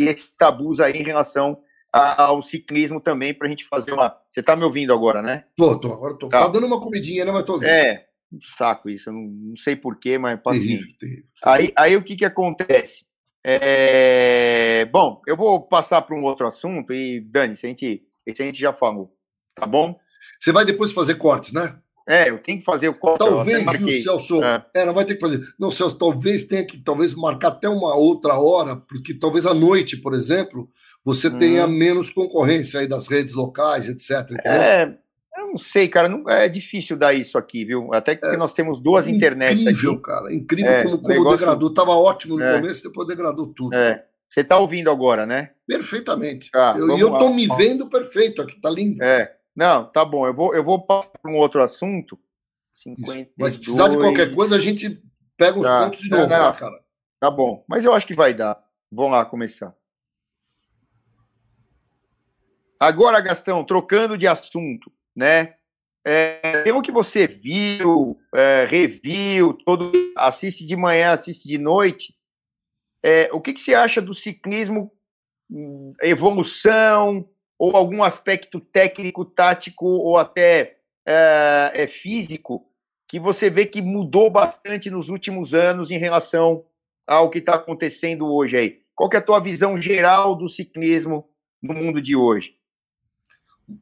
e 0.00 0.08
esses 0.08 0.30
tabus 0.36 0.80
aí 0.80 0.92
em 0.92 1.04
relação 1.04 1.60
ao 1.92 2.42
ciclismo 2.42 3.00
também 3.00 3.32
para 3.32 3.46
a 3.46 3.50
gente 3.50 3.64
fazer 3.64 3.92
uma. 3.92 4.16
Você 4.28 4.40
está 4.40 4.56
me 4.56 4.64
ouvindo 4.64 4.92
agora, 4.92 5.22
né? 5.22 5.44
Tô, 5.56 5.78
tô, 5.78 5.92
agora 5.92 6.14
tô. 6.14 6.28
Tá, 6.28 6.40
tá 6.40 6.48
dando 6.48 6.66
uma 6.66 6.80
comidinha, 6.80 7.24
né? 7.24 7.30
Mas 7.30 7.44
tô 7.44 7.54
ouvindo. 7.54 7.68
É, 7.68 8.06
um 8.32 8.40
saco 8.40 8.90
isso, 8.90 9.10
eu 9.10 9.12
não, 9.12 9.22
não 9.22 9.56
sei 9.56 9.76
porquê, 9.76 10.18
mas 10.18 10.40
paciência. 10.42 10.96
Aí, 11.42 11.72
aí 11.76 11.96
o 11.96 12.02
que 12.02 12.16
que 12.16 12.24
acontece? 12.24 13.06
É... 13.44 14.86
Bom, 14.86 15.22
eu 15.26 15.36
vou 15.36 15.60
passar 15.60 16.02
para 16.02 16.16
um 16.16 16.24
outro 16.24 16.46
assunto 16.46 16.92
e, 16.92 17.20
Dani, 17.20 17.54
se 17.54 17.66
a 17.66 17.68
gente, 17.68 18.02
esse 18.26 18.42
a 18.42 18.46
gente 18.46 18.58
já 18.58 18.72
falou, 18.72 19.14
tá 19.54 19.66
bom? 19.66 19.98
Você 20.40 20.52
vai 20.52 20.64
depois 20.64 20.92
fazer 20.92 21.16
cortes, 21.16 21.52
né? 21.52 21.78
É, 22.06 22.28
eu 22.28 22.38
tenho 22.38 22.58
que 22.58 22.64
fazer 22.64 22.88
o 22.88 22.94
corte. 22.94 23.18
Talvez, 23.18 23.64
viu, 23.78 23.90
Celso? 23.90 24.42
É. 24.42 24.66
é. 24.74 24.84
não 24.84 24.92
vai 24.92 25.04
ter 25.04 25.14
que 25.14 25.20
fazer. 25.20 25.40
Não, 25.58 25.70
Celso, 25.70 25.96
talvez 25.96 26.44
tenha 26.44 26.64
que 26.64 26.78
talvez 26.78 27.14
marcar 27.14 27.48
até 27.48 27.68
uma 27.68 27.94
outra 27.94 28.38
hora, 28.38 28.76
porque 28.76 29.14
talvez 29.14 29.46
à 29.46 29.54
noite, 29.54 29.96
por 29.96 30.12
exemplo, 30.12 30.68
você 31.02 31.28
hum. 31.28 31.38
tenha 31.38 31.66
menos 31.66 32.10
concorrência 32.10 32.80
aí 32.80 32.86
das 32.86 33.08
redes 33.08 33.34
locais, 33.34 33.88
etc. 33.88 34.20
Entendeu? 34.30 34.52
É, 34.52 34.98
eu 35.38 35.46
não 35.48 35.58
sei, 35.58 35.88
cara, 35.88 36.08
não, 36.08 36.28
é 36.28 36.46
difícil 36.46 36.96
dar 36.96 37.14
isso 37.14 37.38
aqui, 37.38 37.64
viu? 37.64 37.92
Até 37.94 38.14
que 38.14 38.26
é, 38.26 38.36
nós 38.36 38.52
temos 38.52 38.78
duas 38.78 39.08
internets 39.08 39.62
Incrível, 39.62 39.92
aqui. 39.92 40.02
cara, 40.02 40.34
incrível 40.34 40.72
é, 40.72 40.82
como, 40.82 40.98
como 40.98 41.08
negócio... 41.08 41.38
degradou. 41.38 41.72
Tava 41.72 41.92
ótimo 41.92 42.36
no 42.36 42.44
é. 42.44 42.60
começo, 42.60 42.82
depois 42.82 43.08
degradou 43.08 43.46
tudo. 43.46 43.74
É. 43.74 44.04
Você 44.28 44.40
está 44.40 44.58
ouvindo 44.58 44.90
agora, 44.90 45.26
né? 45.26 45.52
Perfeitamente. 45.66 46.50
Ah, 46.54 46.74
eu, 46.76 46.96
e 46.96 47.00
eu 47.00 47.12
estou 47.12 47.32
me 47.32 47.46
vendo 47.56 47.88
perfeito 47.88 48.42
aqui, 48.42 48.60
tá 48.60 48.68
lindo. 48.68 49.02
É. 49.02 49.36
Não, 49.54 49.84
tá 49.84 50.04
bom. 50.04 50.26
Eu 50.26 50.34
vou, 50.34 50.54
eu 50.54 50.64
vou 50.64 50.84
passar 50.84 51.10
para 51.22 51.30
um 51.30 51.36
outro 51.36 51.62
assunto. 51.62 52.18
52... 52.74 53.28
Mas 53.38 53.52
se 53.52 53.58
precisar 53.60 53.88
de 53.88 53.96
qualquer 53.96 54.34
coisa, 54.34 54.56
a 54.56 54.60
gente 54.60 55.00
pega 55.36 55.58
os 55.58 55.66
tá. 55.66 55.84
pontos 55.84 56.00
de 56.00 56.10
novo, 56.10 56.22
não, 56.22 56.28
tá, 56.28 56.52
cara? 56.52 56.84
Tá 57.20 57.30
bom. 57.30 57.64
Mas 57.68 57.84
eu 57.84 57.92
acho 57.92 58.06
que 58.06 58.14
vai 58.14 58.34
dar. 58.34 58.62
Vamos 58.90 59.12
lá 59.12 59.24
começar. 59.24 59.74
Agora, 62.78 63.20
Gastão, 63.20 63.64
trocando 63.64 64.18
de 64.18 64.26
assunto, 64.26 64.92
né? 65.16 65.54
É, 66.06 66.62
pelo 66.62 66.82
que 66.82 66.92
você 66.92 67.26
viu, 67.26 68.18
é, 68.34 68.66
reviu, 68.68 69.54
todo, 69.54 69.90
assiste 70.18 70.66
de 70.66 70.76
manhã, 70.76 71.12
assiste 71.12 71.48
de 71.48 71.56
noite, 71.56 72.14
é, 73.04 73.28
o 73.34 73.40
que, 73.40 73.52
que 73.52 73.60
você 73.60 73.74
acha 73.74 74.00
do 74.00 74.14
ciclismo, 74.14 74.90
hum, 75.50 75.92
evolução, 76.02 77.28
ou 77.58 77.76
algum 77.76 78.02
aspecto 78.02 78.58
técnico, 78.58 79.26
tático, 79.26 79.84
ou 79.84 80.16
até 80.16 80.78
é, 81.06 81.72
é, 81.74 81.86
físico, 81.86 82.66
que 83.06 83.20
você 83.20 83.50
vê 83.50 83.66
que 83.66 83.82
mudou 83.82 84.30
bastante 84.30 84.90
nos 84.90 85.10
últimos 85.10 85.52
anos 85.52 85.90
em 85.90 85.98
relação 85.98 86.64
ao 87.06 87.28
que 87.28 87.38
está 87.38 87.56
acontecendo 87.56 88.26
hoje 88.26 88.56
aí? 88.56 88.80
Qual 88.94 89.10
é 89.12 89.18
a 89.18 89.22
tua 89.22 89.38
visão 89.38 89.76
geral 89.76 90.34
do 90.34 90.48
ciclismo 90.48 91.28
no 91.62 91.74
mundo 91.74 92.00
de 92.00 92.16
hoje? 92.16 92.56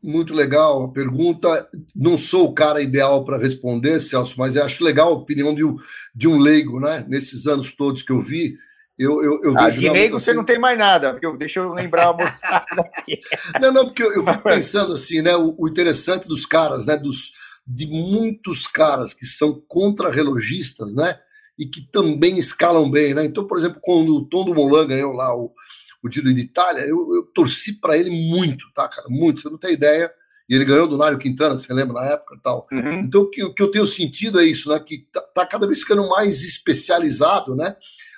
Muito 0.03 0.35
legal 0.35 0.83
a 0.83 0.89
pergunta. 0.89 1.71
Não 1.95 2.19
sou 2.19 2.49
o 2.49 2.55
cara 2.55 2.83
ideal 2.83 3.25
para 3.25 3.39
responder, 3.39 4.01
Celso, 4.01 4.35
mas 4.37 4.57
acho 4.57 4.85
legal 4.85 5.11
a 5.11 5.17
opinião 5.17 5.55
de 5.55 5.65
um, 5.65 5.77
de 6.13 6.27
um 6.27 6.39
leigo, 6.39 6.81
né? 6.81 7.05
Nesses 7.09 7.47
anos 7.47 7.73
todos 7.75 8.03
que 8.03 8.11
eu 8.11 8.21
vi, 8.21 8.57
eu, 8.99 9.23
eu, 9.23 9.41
eu 9.43 9.59
ah, 9.59 9.67
vejo. 9.67 9.81
de 9.81 9.89
assim... 9.89 10.11
você 10.11 10.35
não 10.35 10.45
tem 10.45 10.59
mais 10.59 10.79
nada, 10.79 11.13
porque 11.13 11.27
eu, 11.27 11.37
deixa 11.37 11.61
eu 11.61 11.73
lembrar 11.73 12.09
a 12.09 12.13
moçada 12.13 12.67
aqui. 12.97 13.19
não, 13.61 13.73
não, 13.73 13.87
porque 13.87 14.03
eu, 14.03 14.13
eu 14.13 14.25
fico 14.25 14.43
pensando 14.45 14.93
assim, 14.93 15.23
né? 15.23 15.35
O, 15.37 15.55
o, 15.59 15.69
interessante 15.69 16.29
dos 16.29 16.47
caras, 16.47 16.87
né? 16.87 16.97
Dos, 16.97 17.33
de 17.67 17.87
muitos 17.87 18.67
caras 18.67 19.15
que 19.15 19.27
são 19.27 19.63
contra-relogistas, 19.67 20.95
né? 20.95 21.19
E 21.59 21.67
que 21.67 21.87
também 21.91 22.39
escalam 22.39 22.91
bem, 22.91 23.15
né? 23.15 23.25
Então, 23.25 23.47
por 23.47 23.59
exemplo, 23.59 23.81
quando 23.83 24.15
o 24.15 24.29
Tom 24.29 24.45
do 24.45 24.55
Molan 24.55 24.87
ganhou 24.87 25.13
lá 25.13 25.35
o 25.35 25.53
o 26.03 26.11
Giro 26.11 26.35
de 26.35 26.41
Itália, 26.41 26.81
eu, 26.83 27.15
eu 27.15 27.23
torci 27.33 27.79
para 27.79 27.97
ele 27.97 28.11
muito, 28.11 28.67
tá, 28.75 28.89
cara? 28.89 29.09
Muito, 29.09 29.41
você 29.41 29.49
não 29.49 29.59
tem 29.59 29.73
ideia. 29.73 30.13
E 30.49 30.55
ele 30.55 30.65
ganhou 30.65 30.89
do 30.89 30.99
Nário 30.99 31.19
Quintana, 31.19 31.57
você 31.57 31.73
lembra 31.73 31.95
na 31.95 32.07
época 32.07 32.37
tal. 32.43 32.67
Uhum. 32.73 33.01
Então, 33.01 33.23
o 33.23 33.31
que, 33.31 33.45
o 33.45 33.55
que 33.55 33.63
eu 33.63 33.71
tenho 33.71 33.87
sentido 33.87 34.41
é 34.41 34.45
isso, 34.45 34.69
né? 34.69 34.81
Que 34.81 35.07
tá, 35.13 35.21
tá 35.21 35.47
cada 35.47 35.67
vez 35.67 35.79
ficando 35.79 36.07
mais 36.09 36.43
especializado, 36.43 37.55
né? 37.55 37.77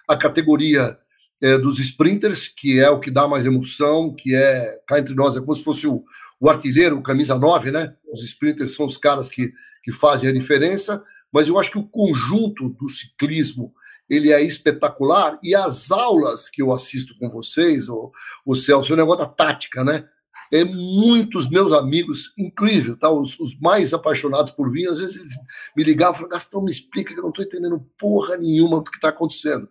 A 0.09 0.17
categoria 0.17 0.99
é, 1.43 1.59
dos 1.59 1.79
sprinters, 1.79 2.49
que 2.49 2.81
é 2.81 2.89
o 2.91 3.01
que 3.01 3.11
dá 3.11 3.27
mais 3.27 3.47
emoção, 3.47 4.15
que 4.15 4.35
é, 4.35 4.81
cá 4.87 4.99
entre 4.99 5.15
nós, 5.15 5.37
é 5.37 5.41
como 5.41 5.55
se 5.55 5.65
fosse 5.65 5.87
o, 5.87 6.05
o 6.41 6.49
artilheiro, 6.49 6.97
o 6.97 7.03
camisa 7.03 7.39
9, 7.39 7.71
né? 7.71 7.95
Os 8.13 8.23
sprinters 8.23 8.75
são 8.75 8.87
os 8.87 8.97
caras 8.97 9.29
que, 9.29 9.53
que 9.83 9.93
fazem 9.93 10.29
a 10.29 10.33
diferença, 10.33 11.03
mas 11.33 11.49
eu 11.49 11.59
acho 11.59 11.71
que 11.71 11.79
o 11.79 11.89
conjunto 11.89 12.69
do 12.69 12.89
ciclismo 12.89 13.75
ele 14.09 14.33
é 14.33 14.43
espetacular, 14.43 15.39
e 15.43 15.55
as 15.55 15.91
aulas 15.91 16.51
que 16.51 16.63
eu 16.63 16.73
assisto 16.73 17.17
com 17.19 17.31
vocês, 17.31 17.89
o, 17.89 18.13
o 18.45 18.55
Celso, 18.55 18.93
é 18.93 18.95
um 18.95 18.99
negócio 18.99 19.21
da 19.21 19.27
tática, 19.27 19.83
né? 19.83 20.07
É 20.53 20.63
muitos 20.63 21.49
meus 21.49 21.73
amigos, 21.73 22.33
incrível, 22.39 22.97
tá? 22.97 23.11
Os, 23.11 23.39
os, 23.41 23.59
mais 23.59 23.95
apaixonados 23.95 24.53
por 24.53 24.71
vinho, 24.71 24.91
às 24.91 24.99
vezes 24.99 25.17
eles 25.17 25.35
me 25.75 25.83
ligavam 25.83 26.13
e 26.13 26.17
falavam, 26.17 26.37
Gastão, 26.37 26.65
me 26.65 26.71
explica 26.71 27.13
que 27.13 27.19
eu 27.19 27.23
não 27.23 27.31
estou 27.31 27.45
entendendo 27.45 27.87
porra 27.99 28.37
nenhuma 28.37 28.79
do 28.79 28.91
que 28.91 28.97
está 28.97 29.09
acontecendo. 29.09 29.69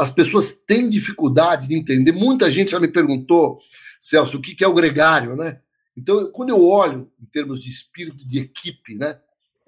As 0.00 0.10
pessoas 0.10 0.52
têm 0.52 0.88
dificuldade 0.88 1.68
de 1.68 1.74
entender. 1.74 2.12
Muita 2.12 2.50
gente 2.50 2.70
já 2.70 2.80
me 2.80 2.88
perguntou, 2.88 3.58
Celso, 4.00 4.38
o 4.38 4.40
que, 4.40 4.64
é 4.64 4.66
o 4.66 4.72
gregário, 4.72 5.36
né? 5.36 5.60
Então, 5.94 6.32
quando 6.32 6.48
eu 6.48 6.66
olho 6.66 7.12
em 7.20 7.26
termos 7.26 7.62
de 7.62 7.68
espírito 7.68 8.26
de 8.26 8.38
equipe, 8.38 8.94
né? 8.94 9.18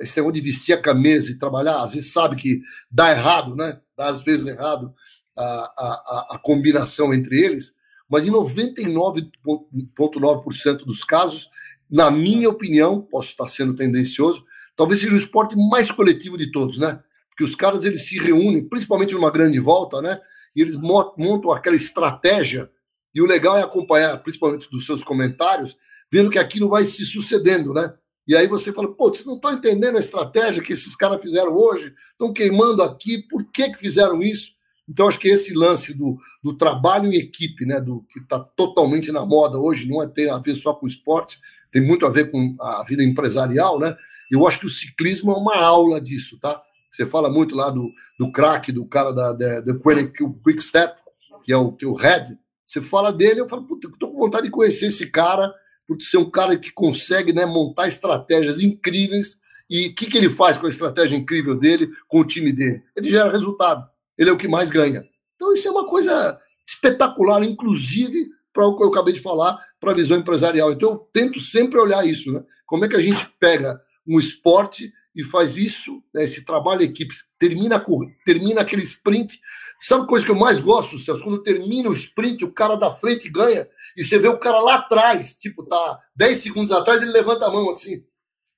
Esse 0.01 0.17
negócio 0.17 0.33
de 0.33 0.41
vestir 0.41 0.73
a 0.73 0.81
camisa 0.81 1.31
e 1.31 1.39
trabalhar, 1.39 1.83
às 1.83 1.93
vezes 1.93 2.15
sabe 2.15 2.37
que 2.37 2.63
dá 2.91 3.11
errado, 3.11 3.55
né? 3.55 3.79
Dá 3.95 4.09
às 4.09 4.23
vezes 4.23 4.47
errado 4.47 4.95
a, 5.37 5.45
a, 5.45 6.29
a 6.31 6.41
combinação 6.43 7.13
entre 7.13 7.39
eles, 7.39 7.75
mas 8.09 8.27
em 8.27 8.31
99,9% 8.31 10.87
dos 10.87 11.05
casos, 11.05 11.51
na 11.91 12.11
minha 12.11 12.49
opinião, 12.49 13.03
posso 13.03 13.33
estar 13.33 13.49
sendo 13.49 13.75
tendencioso, 13.75 14.47
talvez 14.75 15.01
seja 15.01 15.13
o 15.13 15.17
esporte 15.17 15.55
mais 15.69 15.91
coletivo 15.91 16.39
de 16.39 16.51
todos, 16.51 16.79
né? 16.79 17.03
Porque 17.33 17.45
os 17.45 17.55
caras 17.55 17.85
eles 17.85 18.07
se 18.07 18.19
reúnem, 18.19 18.69
principalmente 18.69 19.15
numa 19.15 19.31
grande 19.31 19.59
volta, 19.59 20.03
né? 20.03 20.21
E 20.55 20.61
eles 20.61 20.77
montam 20.77 21.51
aquela 21.51 21.75
estratégia. 21.75 22.71
E 23.15 23.23
o 23.23 23.27
legal 23.27 23.57
é 23.57 23.63
acompanhar, 23.63 24.19
principalmente 24.19 24.71
dos 24.71 24.85
seus 24.85 25.03
comentários, 25.03 25.77
vendo 26.11 26.29
que 26.29 26.39
aquilo 26.39 26.69
vai 26.69 26.85
se 26.85 27.07
sucedendo, 27.07 27.73
né? 27.73 27.93
E 28.29 28.37
aí 28.37 28.47
você 28.47 28.73
fala, 28.73 28.95
pô, 28.95 29.09
você 29.09 29.25
não 29.25 29.37
está 29.37 29.53
entendendo 29.53 29.97
a 29.97 30.01
estratégia 30.01 30.63
que 30.63 30.73
esses 30.73 30.95
caras 30.95 31.21
fizeram 31.21 31.55
hoje, 31.55 31.93
estão 32.13 32.33
queimando 32.33 32.83
aqui, 32.83 33.27
por 33.29 33.51
que, 33.51 33.71
que 33.71 33.79
fizeram 33.79 34.23
isso? 34.23 34.53
Então, 34.89 35.09
acho 35.09 35.19
que 35.19 35.29
esse 35.29 35.55
lance 35.55 35.97
do, 35.97 36.19
do 36.43 36.57
trabalho 36.57 37.13
em 37.13 37.17
equipe, 37.17 37.65
né, 37.65 37.81
do 37.81 38.05
que 38.11 38.21
está 38.21 38.39
totalmente 38.39 39.11
na 39.11 39.25
moda 39.25 39.59
hoje, 39.59 39.89
não 39.89 40.03
é 40.03 40.07
ter 40.07 40.29
a 40.29 40.39
ver 40.39 40.55
só 40.55 40.75
com 40.75 40.87
esporte, 40.87 41.41
tem 41.71 41.83
muito 41.83 42.05
a 42.05 42.11
ver 42.11 42.31
com 42.31 42.55
a 42.61 42.85
vida 42.85 43.03
empresarial, 43.03 43.79
né? 43.79 43.97
Eu 44.31 44.47
acho 44.47 44.61
que 44.61 44.67
o 44.67 44.71
ciclismo 44.71 45.33
é 45.33 45.37
uma 45.37 45.57
aula 45.57 46.01
disso, 46.01 46.39
tá? 46.39 46.61
Você 46.93 47.07
fala 47.07 47.31
muito 47.31 47.57
lá 47.57 47.71
do, 47.71 47.91
do 48.19 48.31
craque, 48.31 48.71
do 48.71 48.85
cara 48.85 49.13
da, 49.13 49.33
da, 49.33 49.61
da 49.61 49.75
Quick 49.75 50.63
Step, 50.63 51.01
que 51.43 51.51
é 51.51 51.57
o, 51.57 51.73
que 51.73 51.87
é 51.87 51.89
o 51.89 51.95
Red. 51.95 52.37
Você 52.67 52.83
fala 52.83 53.11
dele, 53.11 53.41
eu 53.41 53.49
falo, 53.49 53.67
puta, 53.67 53.91
tô 53.99 54.11
com 54.11 54.19
vontade 54.19 54.45
de 54.45 54.51
conhecer 54.51 54.87
esse 54.87 55.11
cara 55.11 55.53
por 55.89 56.01
ser 56.03 56.19
um 56.19 56.31
cara 56.31 56.57
que 56.57 56.71
consegue 56.71 57.33
né, 57.33 57.47
montar 57.47 57.89
estratégias 57.89 58.63
incríveis. 58.63 59.41
E 59.71 59.89
o 59.89 59.95
que, 59.95 60.07
que 60.07 60.19
ele 60.19 60.29
faz 60.29 60.59
com 60.59 60.67
a 60.67 60.69
estratégia 60.69 61.17
incrível 61.17 61.55
dele, 61.55 61.91
com 62.07 62.21
o 62.21 62.27
time 62.27 62.53
dele? 62.53 62.83
Ele 62.95 63.09
gera 63.09 63.33
resultado. 63.33 63.89
Ele 64.19 64.29
é 64.29 64.33
o 64.33 64.37
que 64.37 64.47
mais 64.47 64.69
ganha. 64.69 65.03
Então, 65.35 65.51
isso 65.55 65.67
é 65.67 65.71
uma 65.71 65.89
coisa 65.89 66.39
espetacular, 66.67 67.43
inclusive 67.43 68.29
para 68.53 68.67
o 68.67 68.77
que 68.77 68.85
eu 68.85 68.89
acabei 68.89 69.15
de 69.15 69.21
falar, 69.21 69.59
para 69.81 69.93
a 69.93 69.95
visão 69.95 70.19
empresarial. 70.19 70.71
Então, 70.73 70.91
eu 70.91 70.97
tento 71.11 71.41
sempre 71.41 71.81
olhar 71.81 72.07
isso, 72.07 72.31
né? 72.31 72.45
Como 72.67 72.85
é 72.85 72.89
que 72.89 72.97
a 72.97 73.01
gente 73.01 73.27
pega 73.41 73.81
um 74.07 74.19
esporte 74.19 74.93
e 75.15 75.23
faz 75.23 75.57
isso, 75.57 76.03
né, 76.15 76.25
esse 76.25 76.45
trabalho 76.45 76.83
equipe, 76.83 77.15
termina, 77.39 77.83
termina 78.25 78.63
aquele 78.63 78.83
sprint. 78.83 79.39
Sabe 79.81 80.05
a 80.05 80.07
coisa 80.07 80.25
que 80.25 80.31
eu 80.31 80.37
mais 80.37 80.61
gosto, 80.61 80.99
Celso? 80.99 81.25
Quando 81.25 81.43
termina 81.43 81.89
o 81.89 81.93
sprint, 81.93 82.45
o 82.45 82.53
cara 82.53 82.77
da 82.77 82.91
frente 82.91 83.29
ganha, 83.29 83.69
e 83.97 84.03
você 84.03 84.19
vê 84.19 84.29
o 84.29 84.39
cara 84.39 84.61
lá 84.61 84.77
atrás, 84.77 85.35
tipo, 85.35 85.65
tá 85.65 86.01
10 86.17 86.39
segundos 86.39 86.73
atrás, 86.73 87.03
ele 87.03 87.11
levanta 87.11 87.47
a 87.47 87.51
mão 87.51 87.69
assim, 87.69 88.03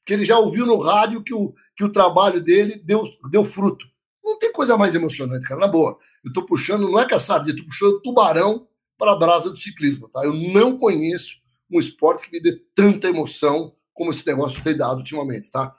porque 0.01 0.13
ele 0.13 0.25
já 0.25 0.39
ouviu 0.39 0.67
no 0.67 0.79
rádio 0.79 1.23
que 1.23 1.35
o, 1.35 1.55
que 1.77 1.83
o 1.83 1.91
trabalho 1.91 2.41
dele 2.41 2.81
deu, 2.85 3.03
deu 3.31 3.45
fruto. 3.45 3.87
Não 4.23 4.39
tem 4.39 4.53
coisa 4.53 4.77
mais 4.77 4.95
emocionante, 4.95 5.47
cara, 5.47 5.61
na 5.61 5.67
boa. 5.67 5.99
Eu 6.25 6.33
tô 6.33 6.45
puxando, 6.47 6.89
não 6.89 7.01
é 7.01 7.07
caçadinha, 7.07 7.53
eu 7.53 7.59
tô 7.59 7.65
puxando 7.65 8.01
tubarão 8.01 8.67
para 8.99 9.13
a 9.13 9.17
brasa 9.17 9.51
do 9.51 9.57
ciclismo, 9.57 10.09
tá? 10.09 10.25
Eu 10.25 10.33
não 10.33 10.79
conheço 10.79 11.37
um 11.71 11.79
esporte 11.79 12.25
que 12.25 12.33
me 12.33 12.41
dê 12.41 12.63
tanta 12.75 13.09
emoção 13.09 13.75
como 13.93 14.11
esse 14.11 14.27
negócio 14.27 14.63
tem 14.63 14.77
dado 14.77 14.99
ultimamente, 14.99 15.51
tá? 15.51 15.75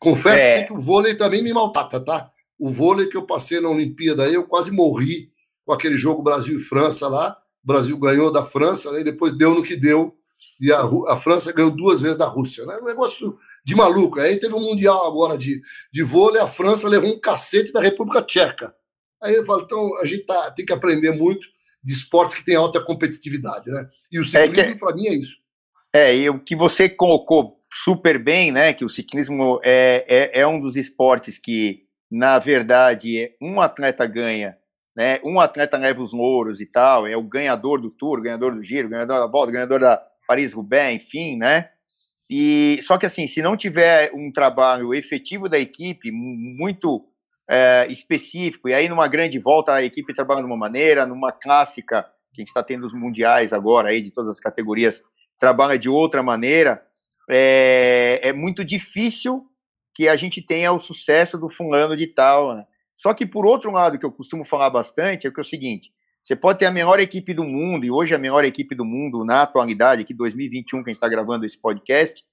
Confesso 0.00 0.38
é. 0.38 0.64
que 0.64 0.72
o 0.72 0.78
vôlei 0.78 1.14
também 1.14 1.42
me 1.42 1.52
maltrata, 1.52 2.00
tá? 2.00 2.30
O 2.58 2.70
vôlei 2.70 3.06
que 3.06 3.16
eu 3.16 3.26
passei 3.26 3.60
na 3.60 3.68
Olimpíada 3.68 4.24
aí, 4.24 4.32
eu 4.32 4.44
quase 4.44 4.70
morri 4.70 5.30
com 5.64 5.74
aquele 5.74 5.98
jogo 5.98 6.22
Brasil 6.22 6.56
e 6.56 6.60
França 6.60 7.06
lá. 7.06 7.36
O 7.62 7.66
Brasil 7.66 7.98
ganhou 7.98 8.32
da 8.32 8.42
França, 8.42 8.90
né? 8.90 9.02
E 9.02 9.04
depois 9.04 9.36
deu 9.36 9.54
no 9.54 9.62
que 9.62 9.76
deu. 9.76 10.16
E 10.58 10.72
a, 10.72 10.80
a 11.08 11.16
França 11.18 11.52
ganhou 11.52 11.70
duas 11.70 12.00
vezes 12.00 12.16
da 12.16 12.26
Rússia, 12.26 12.64
né? 12.64 12.78
Um 12.80 12.86
negócio 12.86 13.38
de 13.62 13.74
maluco. 13.74 14.18
Aí 14.18 14.40
teve 14.40 14.54
um 14.54 14.60
Mundial 14.60 15.06
agora 15.06 15.36
de, 15.36 15.60
de 15.92 16.02
vôlei, 16.02 16.40
a 16.40 16.46
França 16.46 16.88
levou 16.88 17.10
um 17.10 17.20
cacete 17.20 17.70
da 17.70 17.80
República 17.80 18.22
Tcheca. 18.22 18.74
Aí 19.22 19.34
eu 19.34 19.44
falo, 19.44 19.62
então 19.62 19.96
a 19.98 20.06
gente 20.06 20.24
tá, 20.24 20.50
tem 20.50 20.64
que 20.64 20.72
aprender 20.72 21.10
muito 21.10 21.46
de 21.84 21.92
esportes 21.92 22.34
que 22.34 22.44
têm 22.44 22.56
alta 22.56 22.80
competitividade, 22.80 23.70
né? 23.70 23.86
E 24.10 24.18
o 24.18 24.24
ciclismo, 24.24 24.60
é 24.60 24.72
que... 24.72 24.78
para 24.78 24.94
mim, 24.94 25.08
é 25.08 25.14
isso. 25.14 25.36
É, 25.92 26.16
e 26.16 26.30
o 26.30 26.38
que 26.38 26.56
você 26.56 26.88
colocou 26.88 27.59
super 27.72 28.18
bem, 28.18 28.50
né? 28.50 28.72
Que 28.72 28.84
o 28.84 28.88
ciclismo 28.88 29.60
é, 29.62 30.04
é, 30.08 30.40
é 30.40 30.46
um 30.46 30.60
dos 30.60 30.76
esportes 30.76 31.38
que, 31.38 31.84
na 32.10 32.38
verdade, 32.38 33.30
um 33.40 33.60
atleta 33.60 34.06
ganha, 34.06 34.56
né? 34.96 35.20
Um 35.24 35.38
atleta 35.38 35.76
leva 35.76 36.02
os 36.02 36.12
louros 36.12 36.60
e 36.60 36.66
tal, 36.66 37.06
é 37.06 37.16
o 37.16 37.22
ganhador 37.22 37.80
do 37.80 37.90
Tour, 37.90 38.20
ganhador 38.20 38.54
do 38.54 38.62
Giro, 38.62 38.88
ganhador 38.88 39.20
da 39.20 39.26
Volta, 39.26 39.52
ganhador 39.52 39.80
da 39.80 40.02
Paris-Roubaix, 40.26 41.02
enfim, 41.02 41.36
né? 41.36 41.70
E 42.28 42.78
só 42.82 42.96
que 42.96 43.06
assim, 43.06 43.26
se 43.26 43.42
não 43.42 43.56
tiver 43.56 44.12
um 44.14 44.30
trabalho 44.30 44.94
efetivo 44.94 45.48
da 45.48 45.58
equipe 45.58 46.12
muito 46.12 47.04
é, 47.48 47.86
específico, 47.88 48.68
e 48.68 48.74
aí 48.74 48.88
numa 48.88 49.08
grande 49.08 49.36
volta 49.40 49.74
a 49.74 49.82
equipe 49.82 50.14
trabalha 50.14 50.40
de 50.40 50.46
uma 50.46 50.56
maneira, 50.56 51.04
numa 51.04 51.32
clássica, 51.32 52.04
que 52.32 52.40
a 52.40 52.42
gente 52.42 52.48
está 52.48 52.62
tendo 52.62 52.86
os 52.86 52.92
mundiais 52.92 53.52
agora 53.52 53.88
aí 53.88 54.00
de 54.00 54.12
todas 54.12 54.30
as 54.30 54.38
categorias, 54.38 55.02
trabalha 55.36 55.76
de 55.76 55.88
outra 55.88 56.22
maneira, 56.22 56.80
é, 57.30 58.20
é 58.28 58.32
muito 58.32 58.64
difícil 58.64 59.46
que 59.94 60.08
a 60.08 60.16
gente 60.16 60.42
tenha 60.42 60.72
o 60.72 60.80
sucesso 60.80 61.38
do 61.38 61.48
fulano 61.48 61.96
de 61.96 62.06
tal. 62.08 62.56
Né? 62.56 62.66
Só 62.96 63.14
que, 63.14 63.24
por 63.24 63.46
outro 63.46 63.70
lado, 63.70 63.98
que 63.98 64.04
eu 64.04 64.10
costumo 64.10 64.44
falar 64.44 64.70
bastante, 64.70 65.26
é 65.26 65.30
que 65.30 65.38
é 65.38 65.42
o 65.42 65.44
seguinte: 65.44 65.92
você 66.22 66.34
pode 66.34 66.58
ter 66.58 66.66
a 66.66 66.70
melhor 66.70 66.98
equipe 66.98 67.32
do 67.32 67.44
mundo, 67.44 67.86
e 67.86 67.90
hoje 67.90 68.14
a 68.14 68.18
melhor 68.18 68.44
equipe 68.44 68.74
do 68.74 68.84
mundo, 68.84 69.24
na 69.24 69.42
atualidade, 69.42 70.02
aqui 70.02 70.12
2021, 70.12 70.82
que 70.82 70.90
a 70.90 70.92
gente 70.92 70.96
está 70.96 71.08
gravando 71.08 71.46
esse 71.46 71.58
podcast, 71.58 72.24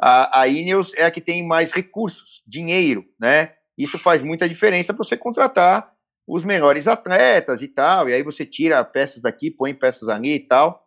a, 0.00 0.40
a 0.40 0.48
Ineos 0.48 0.94
é 0.94 1.04
a 1.04 1.10
que 1.10 1.20
tem 1.20 1.46
mais 1.46 1.72
recursos, 1.72 2.42
dinheiro, 2.46 3.04
né? 3.18 3.54
Isso 3.76 3.98
faz 3.98 4.22
muita 4.22 4.48
diferença 4.48 4.94
para 4.94 5.02
você 5.04 5.16
contratar 5.16 5.92
os 6.26 6.44
melhores 6.44 6.86
atletas 6.86 7.60
e 7.60 7.68
tal, 7.68 8.08
e 8.08 8.12
aí 8.12 8.22
você 8.22 8.46
tira 8.46 8.82
peças 8.84 9.20
daqui, 9.20 9.50
põe 9.50 9.74
peças 9.74 10.08
ali 10.08 10.34
e 10.34 10.40
tal 10.40 10.83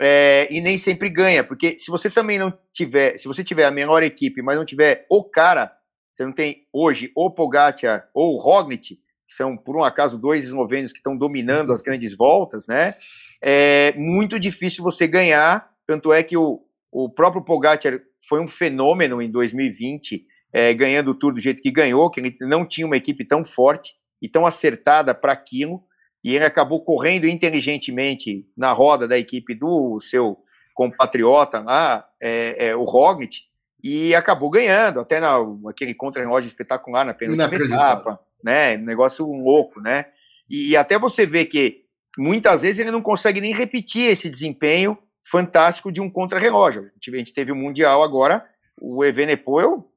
é, 0.00 0.48
e 0.50 0.60
nem 0.60 0.76
sempre 0.76 1.08
ganha, 1.08 1.44
porque 1.44 1.78
se 1.78 1.90
você 1.90 2.10
também 2.10 2.38
não 2.38 2.52
tiver, 2.72 3.16
se 3.16 3.28
você 3.28 3.44
tiver 3.44 3.64
a 3.64 3.70
melhor 3.70 4.02
equipe, 4.02 4.42
mas 4.42 4.56
não 4.56 4.64
tiver 4.64 5.06
o 5.08 5.22
cara, 5.22 5.72
você 6.12 6.24
não 6.24 6.32
tem 6.32 6.66
hoje 6.72 7.10
o 7.14 7.30
Pogacar 7.30 8.08
ou 8.12 8.34
o 8.34 8.38
Roglic, 8.38 8.96
que 9.26 9.34
são 9.34 9.56
por 9.56 9.76
um 9.76 9.84
acaso 9.84 10.18
dois 10.18 10.44
eslovênios 10.44 10.92
que 10.92 10.98
estão 10.98 11.16
dominando 11.16 11.72
as 11.72 11.82
grandes 11.82 12.14
voltas, 12.16 12.66
né? 12.66 12.94
É 13.40 13.92
muito 13.96 14.38
difícil 14.38 14.82
você 14.82 15.06
ganhar, 15.06 15.70
tanto 15.86 16.12
é 16.12 16.22
que 16.22 16.36
o, 16.36 16.62
o 16.90 17.08
próprio 17.08 17.42
Pogacar 17.42 18.00
foi 18.28 18.40
um 18.40 18.48
fenômeno 18.48 19.20
em 19.20 19.30
2020, 19.30 20.26
é, 20.52 20.72
ganhando 20.72 21.10
o 21.10 21.14
Tour 21.14 21.34
do 21.34 21.40
jeito 21.40 21.62
que 21.62 21.70
ganhou, 21.70 22.10
que 22.10 22.20
ele 22.20 22.36
não 22.40 22.64
tinha 22.64 22.86
uma 22.86 22.96
equipe 22.96 23.24
tão 23.24 23.44
forte 23.44 23.94
e 24.22 24.28
tão 24.28 24.46
acertada 24.46 25.14
para 25.14 25.32
aquilo 25.32 25.82
e 26.24 26.34
ele 26.34 26.44
acabou 26.44 26.82
correndo 26.82 27.28
inteligentemente 27.28 28.48
na 28.56 28.72
roda 28.72 29.06
da 29.06 29.18
equipe 29.18 29.54
do 29.54 30.00
seu 30.00 30.38
compatriota 30.72 31.60
lá, 31.60 32.08
é, 32.20 32.68
é, 32.68 32.76
o 32.76 32.84
Roglic, 32.84 33.42
e 33.82 34.14
acabou 34.14 34.48
ganhando, 34.48 34.98
até 34.98 35.20
na, 35.20 35.36
aquele 35.68 35.94
contra-relógio 35.94 36.48
espetacular 36.48 37.04
na 37.04 37.12
penúltima 37.12 37.54
etapa, 37.54 38.18
né, 38.42 38.76
negócio 38.78 39.26
louco, 39.26 39.80
né, 39.80 40.06
e, 40.48 40.70
e, 40.70 40.76
até 40.76 40.98
você 40.98 41.26
vê 41.26 41.44
que 41.44 41.84
muitas 42.18 42.62
vezes 42.62 42.78
ele 42.78 42.90
não 42.90 43.02
consegue 43.02 43.40
nem 43.40 43.54
repetir 43.54 44.10
esse 44.10 44.30
desempenho 44.30 44.98
fantástico 45.22 45.92
de 45.92 46.00
um 46.00 46.10
contra-relógio, 46.10 46.90
a 47.06 47.16
gente 47.16 47.34
teve 47.34 47.52
o 47.52 47.56
Mundial 47.56 48.02
agora, 48.02 48.44
o 48.80 49.04
Evenepoel 49.04 49.90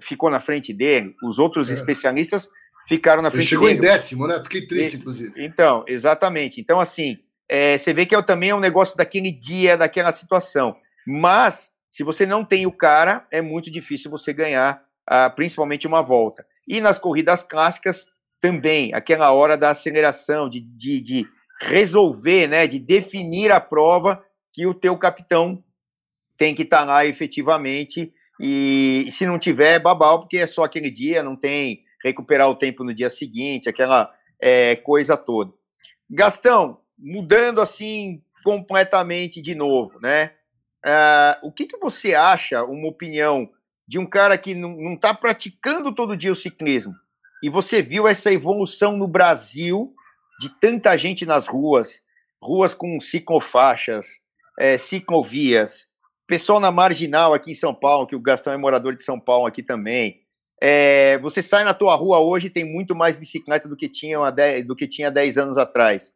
ficou 0.00 0.30
na 0.30 0.40
frente 0.40 0.72
dele, 0.72 1.14
os 1.22 1.38
outros 1.38 1.70
é. 1.70 1.74
especialistas 1.74 2.48
ficaram 2.86 3.22
na 3.22 3.30
frente 3.30 3.42
Ele 3.42 3.48
chegou 3.48 3.66
dele. 3.66 3.78
em 3.78 3.82
décimo, 3.82 4.26
né? 4.26 4.40
Fiquei 4.42 4.66
triste, 4.66 4.94
e, 4.94 4.96
inclusive. 4.98 5.32
Então, 5.36 5.84
exatamente. 5.86 6.60
Então, 6.60 6.80
assim, 6.80 7.18
é, 7.48 7.76
você 7.76 7.92
vê 7.92 8.06
que 8.06 8.14
é, 8.14 8.22
também 8.22 8.50
é 8.50 8.54
um 8.54 8.60
negócio 8.60 8.96
daquele 8.96 9.30
dia, 9.30 9.76
daquela 9.76 10.12
situação. 10.12 10.76
Mas, 11.06 11.72
se 11.90 12.02
você 12.02 12.26
não 12.26 12.44
tem 12.44 12.66
o 12.66 12.72
cara, 12.72 13.26
é 13.30 13.40
muito 13.40 13.70
difícil 13.70 14.10
você 14.10 14.32
ganhar, 14.32 14.82
ah, 15.06 15.30
principalmente 15.30 15.86
uma 15.86 16.02
volta. 16.02 16.44
E 16.66 16.80
nas 16.80 16.98
corridas 16.98 17.42
clássicas, 17.42 18.06
também, 18.40 18.92
aquela 18.92 19.32
hora 19.32 19.56
da 19.56 19.70
aceleração, 19.70 20.50
de, 20.50 20.60
de, 20.60 21.00
de 21.00 21.26
resolver, 21.62 22.46
né, 22.46 22.66
de 22.66 22.78
definir 22.78 23.50
a 23.50 23.60
prova 23.60 24.22
que 24.52 24.66
o 24.66 24.74
teu 24.74 24.98
capitão 24.98 25.64
tem 26.36 26.54
que 26.54 26.62
estar 26.62 26.80
tá 26.80 26.84
lá 26.84 27.06
efetivamente. 27.06 28.12
E 28.40 29.08
se 29.10 29.24
não 29.24 29.38
tiver, 29.38 29.74
é 29.74 29.78
babau, 29.78 30.20
porque 30.20 30.38
é 30.38 30.46
só 30.46 30.64
aquele 30.64 30.90
dia, 30.90 31.22
não 31.22 31.36
tem 31.36 31.83
recuperar 32.04 32.48
o 32.48 32.54
tempo 32.54 32.84
no 32.84 32.94
dia 32.94 33.08
seguinte, 33.08 33.68
aquela 33.68 34.12
é, 34.40 34.76
coisa 34.76 35.16
toda. 35.16 35.52
Gastão, 36.08 36.80
mudando 36.98 37.60
assim 37.60 38.22
completamente 38.44 39.40
de 39.40 39.54
novo, 39.54 39.98
né? 40.00 40.32
Uh, 40.84 41.48
o 41.48 41.52
que, 41.52 41.66
que 41.66 41.78
você 41.78 42.14
acha, 42.14 42.62
uma 42.62 42.88
opinião 42.88 43.50
de 43.88 43.98
um 43.98 44.04
cara 44.04 44.36
que 44.36 44.54
não 44.54 44.92
está 44.92 45.14
praticando 45.14 45.94
todo 45.94 46.16
dia 46.16 46.30
o 46.30 46.36
ciclismo 46.36 46.94
e 47.42 47.48
você 47.50 47.82
viu 47.82 48.08
essa 48.08 48.32
evolução 48.32 48.96
no 48.96 49.06
Brasil 49.06 49.94
de 50.40 50.48
tanta 50.60 50.96
gente 50.96 51.26
nas 51.26 51.46
ruas, 51.46 52.02
ruas 52.42 52.74
com 52.74 53.00
ciclofaixas, 53.00 54.06
é, 54.58 54.78
ciclovias, 54.78 55.90
pessoal 56.26 56.58
na 56.58 56.70
marginal 56.70 57.34
aqui 57.34 57.52
em 57.52 57.54
São 57.54 57.74
Paulo, 57.74 58.06
que 58.06 58.16
o 58.16 58.20
Gastão 58.20 58.52
é 58.52 58.56
morador 58.56 58.96
de 58.96 59.02
São 59.02 59.20
Paulo 59.20 59.46
aqui 59.46 59.62
também, 59.62 60.23
é, 60.60 61.18
você 61.18 61.42
sai 61.42 61.64
na 61.64 61.74
tua 61.74 61.94
rua 61.94 62.20
hoje 62.20 62.48
tem 62.48 62.64
muito 62.64 62.94
mais 62.94 63.16
bicicleta 63.16 63.68
do 63.68 63.76
que 63.76 63.88
tinha, 63.88 64.30
10, 64.30 64.66
do 64.66 64.76
que 64.76 64.86
tinha 64.86 65.10
10 65.10 65.38
anos 65.38 65.58
atrás. 65.58 66.14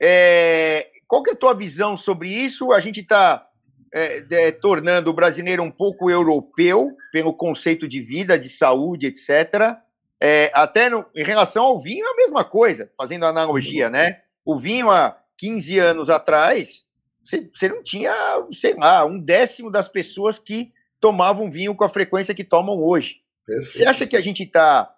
É, 0.00 0.90
qual 1.06 1.22
que 1.22 1.30
é 1.30 1.32
a 1.32 1.36
tua 1.36 1.54
visão 1.54 1.96
sobre 1.96 2.28
isso? 2.28 2.72
A 2.72 2.80
gente 2.80 3.00
está 3.00 3.48
é, 3.92 4.24
é, 4.30 4.52
tornando 4.52 5.10
o 5.10 5.14
brasileiro 5.14 5.62
um 5.62 5.70
pouco 5.70 6.10
europeu 6.10 6.94
pelo 7.10 7.32
conceito 7.32 7.88
de 7.88 8.00
vida, 8.00 8.38
de 8.38 8.48
saúde, 8.48 9.06
etc. 9.06 9.76
É, 10.20 10.50
até 10.52 10.90
no, 10.90 11.04
em 11.14 11.24
relação 11.24 11.64
ao 11.64 11.80
vinho 11.80 12.04
é 12.04 12.10
a 12.10 12.16
mesma 12.16 12.44
coisa, 12.44 12.90
fazendo 12.96 13.24
analogia, 13.24 13.88
né? 13.88 14.20
O 14.44 14.58
vinho 14.58 14.90
há 14.90 15.16
15 15.38 15.78
anos 15.78 16.10
atrás, 16.10 16.86
você 17.22 17.68
não 17.68 17.82
tinha, 17.82 18.12
sei 18.50 18.74
lá, 18.74 19.04
um 19.04 19.18
décimo 19.18 19.70
das 19.70 19.88
pessoas 19.88 20.38
que 20.38 20.72
tomavam 21.00 21.50
vinho 21.50 21.74
com 21.74 21.84
a 21.84 21.88
frequência 21.88 22.34
que 22.34 22.44
tomam 22.44 22.76
hoje. 22.82 23.20
Perfeito. 23.48 23.72
Você 23.72 23.86
acha 23.86 24.06
que 24.06 24.14
a 24.14 24.20
gente 24.20 24.42
está 24.42 24.94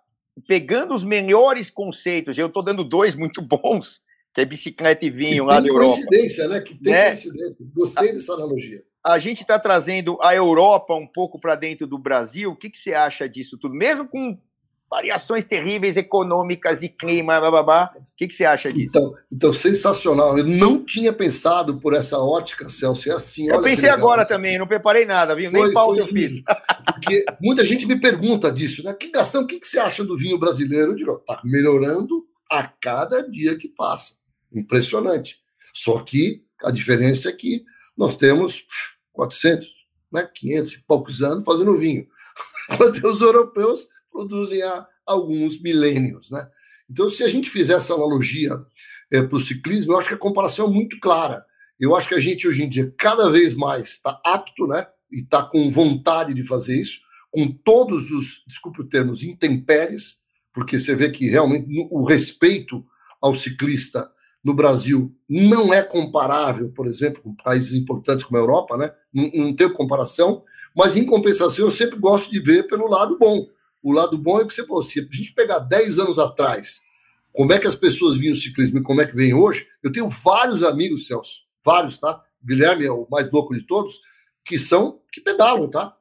pegando 0.49 0.93
os 0.93 1.05
melhores 1.05 1.71
conceitos? 1.71 2.37
Eu 2.37 2.49
estou 2.49 2.65
dando 2.65 2.83
dois 2.83 3.15
muito 3.15 3.41
bons, 3.41 4.03
que 4.35 4.41
é 4.41 4.45
bicicleta 4.45 5.07
e 5.07 5.11
vinho 5.11 5.45
que 5.45 5.53
lá 5.53 5.61
da 5.61 5.69
Europa. 5.69 5.95
coincidência, 5.95 6.49
né? 6.49 6.61
Que 6.61 6.75
tem 6.75 6.93
né? 6.93 7.07
coincidência. 7.07 7.67
Gostei 7.73 8.13
dessa 8.13 8.35
analogia. 8.35 8.83
A 9.05 9.21
gente 9.21 9.43
está 9.43 9.57
trazendo 9.57 10.19
a 10.21 10.35
Europa 10.35 10.95
um 10.95 11.07
pouco 11.07 11.39
para 11.39 11.55
dentro 11.55 11.87
do 11.87 11.97
Brasil. 11.97 12.51
O 12.51 12.57
que, 12.57 12.69
que 12.69 12.77
você 12.77 12.93
acha 12.93 13.29
disso 13.29 13.57
tudo? 13.57 13.75
Mesmo 13.75 14.07
com 14.09 14.37
variações 14.91 15.45
terríveis 15.45 15.97
econômicas 15.97 16.81
de 16.81 16.89
clima, 16.89 17.39
blá, 17.39 17.51
blá, 17.51 17.63
blá. 17.63 17.93
O 17.97 18.03
que, 18.17 18.27
que 18.27 18.35
você 18.35 18.45
acha 18.45 18.73
disso? 18.73 18.89
Então, 18.89 19.15
então, 19.33 19.53
sensacional. 19.53 20.37
Eu 20.37 20.45
não 20.45 20.85
tinha 20.85 21.13
pensado 21.13 21.79
por 21.79 21.95
essa 21.95 22.19
ótica, 22.19 22.69
Celso. 22.69 23.09
É 23.09 23.15
assim. 23.15 23.49
Eu 23.49 23.63
pensei 23.63 23.89
agora 23.89 24.25
também, 24.25 24.59
não 24.59 24.67
preparei 24.67 25.07
nada, 25.07 25.37
viu? 25.37 25.49
Foi, 25.49 25.61
Nem 25.61 25.73
pauta 25.73 26.01
eu 26.01 26.09
fiz. 26.09 26.43
Porque 26.85 27.25
muita 27.41 27.65
gente 27.65 27.87
me 27.87 28.01
pergunta 28.01 28.51
disso, 28.51 28.83
né? 28.83 28.93
Que 28.93 29.11
Gastão, 29.11 29.43
o 29.43 29.47
que, 29.47 29.61
que 29.61 29.67
você 29.67 29.79
acha 29.79 30.05
do 30.05 30.17
vinho 30.17 30.39
brasileiro? 30.39 30.93
Eu 30.93 30.97
digo, 30.97 31.19
tá 31.27 31.41
melhorando 31.45 32.25
a 32.51 32.67
cada 32.67 33.29
dia 33.29 33.57
que 33.57 33.69
passa. 33.69 34.15
Impressionante. 34.53 35.39
Só 35.73 36.01
que 36.01 36.45
a 36.63 36.71
diferença 36.71 37.29
é 37.29 37.33
que 37.33 37.65
nós 37.97 38.17
temos 38.17 38.67
400, 39.13 39.69
né, 40.13 40.29
500 40.35 40.73
e 40.73 40.85
poucos 40.87 41.23
anos 41.23 41.45
fazendo 41.45 41.77
vinho. 41.77 42.07
quanto 42.77 43.07
os 43.07 43.21
europeus 43.21 43.89
produzem 44.11 44.63
há 44.63 44.87
alguns 45.07 45.61
milênios. 45.61 46.31
Né? 46.31 46.47
Então, 46.89 47.09
se 47.09 47.23
a 47.23 47.29
gente 47.29 47.51
fizer 47.51 47.75
essa 47.75 47.95
analogia 47.95 48.53
é, 49.13 49.23
para 49.23 49.37
o 49.37 49.41
ciclismo, 49.41 49.93
eu 49.93 49.99
acho 49.99 50.09
que 50.09 50.15
a 50.15 50.19
comparação 50.19 50.67
é 50.67 50.71
muito 50.71 50.99
clara. 51.01 51.45
Eu 51.79 51.97
acho 51.97 52.09
que 52.09 52.15
a 52.15 52.21
gente, 52.21 52.47
hoje 52.47 52.63
em 52.63 52.69
dia, 52.69 52.93
cada 52.99 53.31
vez 53.31 53.55
mais 53.55 53.91
está 53.91 54.21
apto 54.25 54.67
né, 54.67 54.87
e 55.11 55.21
está 55.21 55.43
com 55.43 55.71
vontade 55.71 56.35
de 56.35 56.43
fazer 56.43 56.81
isso, 56.81 57.01
com 57.31 57.49
todos 57.49 58.11
os, 58.11 58.43
desculpe 58.47 58.81
o 58.81 58.89
termo, 58.89 59.13
intempéries, 59.23 60.19
porque 60.53 60.79
você 60.79 60.95
vê 60.95 61.11
que 61.11 61.29
realmente 61.29 61.67
o 61.91 62.05
respeito 62.05 62.85
ao 63.21 63.35
ciclista 63.35 64.11
no 64.43 64.55
Brasil 64.55 65.15
não 65.29 65.73
é 65.73 65.83
comparável, 65.83 66.71
por 66.73 66.87
exemplo, 66.87 67.23
com 67.23 67.35
países 67.35 67.75
importantes 67.75 68.25
como 68.25 68.39
a 68.39 68.41
Europa, 68.41 68.77
né? 68.77 68.91
Não, 69.13 69.31
não 69.35 69.55
tem 69.55 69.71
comparação, 69.73 70.43
mas 70.75 70.97
em 70.97 71.05
compensação 71.05 71.67
eu 71.67 71.71
sempre 71.71 71.99
gosto 71.99 72.31
de 72.31 72.41
ver 72.41 72.67
pelo 72.67 72.89
lado 72.89 73.19
bom. 73.19 73.47
O 73.83 73.93
lado 73.93 74.17
bom 74.19 74.41
é 74.41 74.47
que 74.47 74.53
você 74.53 74.67
falou, 74.67 74.83
se 74.83 75.01
a 75.01 75.03
gente 75.03 75.33
pegar 75.33 75.59
10 75.59 75.99
anos 75.99 76.19
atrás, 76.19 76.81
como 77.33 77.53
é 77.53 77.59
que 77.59 77.67
as 77.67 77.75
pessoas 77.75 78.17
viam 78.17 78.33
o 78.33 78.37
ciclismo 78.37 78.79
e 78.79 78.83
como 78.83 79.01
é 79.01 79.07
que 79.07 79.15
vem 79.15 79.35
hoje, 79.35 79.67
eu 79.83 79.93
tenho 79.93 80.09
vários 80.09 80.63
amigos, 80.63 81.07
Celso, 81.07 81.43
vários, 81.65 81.99
tá? 81.99 82.23
Guilherme 82.45 82.85
é 82.85 82.91
o 82.91 83.07
mais 83.11 83.31
louco 83.31 83.55
de 83.55 83.63
todos, 83.63 84.01
que 84.45 84.59
são, 84.59 85.01
que 85.13 85.21
pedalam, 85.21 85.69
tá? 85.69 85.97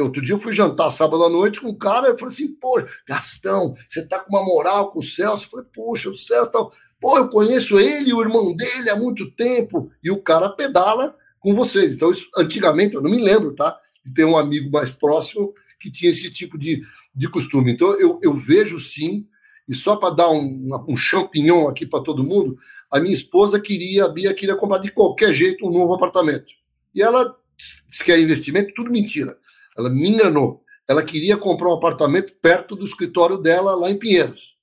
Outro 0.00 0.22
dia 0.22 0.34
eu 0.34 0.40
fui 0.40 0.52
jantar 0.52 0.90
sábado 0.90 1.22
à 1.24 1.28
noite 1.28 1.60
com 1.60 1.68
um 1.68 1.78
cara, 1.78 2.08
eu 2.08 2.18
falei 2.18 2.32
assim, 2.32 2.54
pô, 2.54 2.82
Gastão, 3.06 3.74
você 3.86 4.06
tá 4.06 4.18
com 4.18 4.34
uma 4.34 4.44
moral 4.44 4.90
com 4.90 5.00
o 5.00 5.02
Celso? 5.02 5.46
Eu 5.46 5.50
falei, 5.50 5.66
poxa, 5.72 6.08
o 6.08 6.16
Celso 6.16 6.50
tal. 6.50 6.72
Pô, 7.00 7.16
eu 7.18 7.28
conheço 7.28 7.78
ele 7.78 8.10
e 8.10 8.14
o 8.14 8.20
irmão 8.20 8.56
dele 8.56 8.90
há 8.90 8.96
muito 8.96 9.30
tempo, 9.32 9.90
e 10.02 10.10
o 10.10 10.20
cara 10.22 10.48
pedala 10.48 11.14
com 11.38 11.54
vocês. 11.54 11.94
Então, 11.94 12.10
isso, 12.10 12.28
antigamente, 12.36 12.94
eu 12.94 13.02
não 13.02 13.10
me 13.10 13.22
lembro, 13.22 13.54
tá? 13.54 13.78
De 14.04 14.12
ter 14.12 14.24
um 14.24 14.36
amigo 14.36 14.70
mais 14.70 14.90
próximo 14.90 15.54
que 15.78 15.90
tinha 15.90 16.10
esse 16.10 16.28
tipo 16.30 16.58
de, 16.58 16.82
de 17.14 17.28
costume. 17.28 17.72
Então, 17.72 17.92
eu, 18.00 18.18
eu 18.20 18.34
vejo 18.34 18.80
sim, 18.80 19.26
e 19.68 19.74
só 19.74 19.94
para 19.94 20.14
dar 20.14 20.30
um, 20.30 20.70
um 20.88 20.96
champignon 20.96 21.68
aqui 21.68 21.86
para 21.86 22.02
todo 22.02 22.24
mundo, 22.24 22.58
a 22.90 22.98
minha 22.98 23.14
esposa 23.14 23.60
queria, 23.60 24.06
a 24.06 24.08
Bia 24.08 24.34
queria 24.34 24.56
comprar 24.56 24.78
de 24.78 24.90
qualquer 24.90 25.32
jeito 25.32 25.66
um 25.66 25.70
novo 25.70 25.94
apartamento. 25.94 26.52
E 26.98 27.02
ela 27.02 27.32
disse 27.56 28.04
que 28.04 28.10
é 28.10 28.20
investimento, 28.20 28.74
tudo 28.74 28.90
mentira. 28.90 29.38
Ela 29.76 29.88
me 29.88 30.08
enganou. 30.08 30.64
Ela 30.88 31.00
queria 31.04 31.36
comprar 31.36 31.68
um 31.68 31.74
apartamento 31.74 32.34
perto 32.42 32.74
do 32.74 32.84
escritório 32.84 33.38
dela, 33.38 33.76
lá 33.76 33.88
em 33.88 33.96
Pinheiros. 33.96 34.58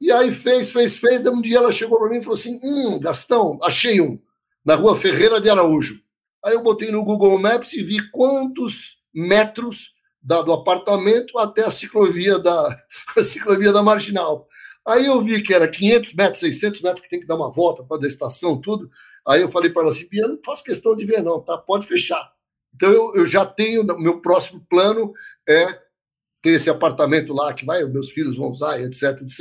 E 0.00 0.10
aí 0.10 0.32
fez, 0.32 0.70
fez, 0.70 0.96
fez. 0.96 1.22
Daí 1.22 1.32
um 1.32 1.40
dia 1.40 1.58
ela 1.58 1.70
chegou 1.70 2.00
para 2.00 2.08
mim 2.08 2.18
e 2.18 2.22
falou 2.22 2.36
assim: 2.36 2.58
Hum, 2.64 2.98
Gastão, 2.98 3.60
achei 3.62 4.00
um, 4.00 4.18
na 4.64 4.74
rua 4.74 4.96
Ferreira 4.96 5.40
de 5.40 5.48
Araújo. 5.48 6.02
Aí 6.44 6.54
eu 6.54 6.64
botei 6.64 6.90
no 6.90 7.04
Google 7.04 7.38
Maps 7.38 7.72
e 7.74 7.84
vi 7.84 8.10
quantos 8.10 8.96
metros 9.14 9.92
da, 10.20 10.42
do 10.42 10.52
apartamento 10.52 11.38
até 11.38 11.64
a 11.64 11.70
ciclovia 11.70 12.40
da, 12.40 12.76
a 13.16 13.22
ciclovia 13.22 13.72
da 13.72 13.84
Marginal. 13.84 14.48
Aí 14.84 15.06
eu 15.06 15.22
vi 15.22 15.40
que 15.40 15.54
era 15.54 15.68
500 15.68 16.14
metros, 16.14 16.40
600 16.40 16.82
metros, 16.82 17.02
que 17.02 17.08
tem 17.08 17.20
que 17.20 17.26
dar 17.26 17.36
uma 17.36 17.52
volta 17.52 17.84
para 17.84 18.04
a 18.04 18.08
estação, 18.08 18.60
tudo. 18.60 18.90
Aí 19.26 19.40
eu 19.40 19.48
falei 19.48 19.70
para 19.70 19.82
ela 19.82 19.90
assim, 19.90 20.08
Bia, 20.08 20.26
não 20.26 20.38
faço 20.44 20.64
questão 20.64 20.96
de 20.96 21.04
ver 21.04 21.22
não, 21.22 21.40
tá? 21.40 21.56
Pode 21.58 21.86
fechar. 21.86 22.32
Então 22.74 22.90
eu, 22.90 23.12
eu 23.14 23.26
já 23.26 23.44
tenho, 23.44 23.84
meu 23.98 24.20
próximo 24.20 24.64
plano 24.68 25.12
é 25.48 25.80
ter 26.40 26.52
esse 26.52 26.68
apartamento 26.68 27.32
lá 27.32 27.52
que 27.52 27.64
vai, 27.64 27.84
meus 27.84 28.10
filhos 28.10 28.36
vão 28.36 28.50
usar, 28.50 28.80
etc, 28.80 29.20
etc. 29.22 29.40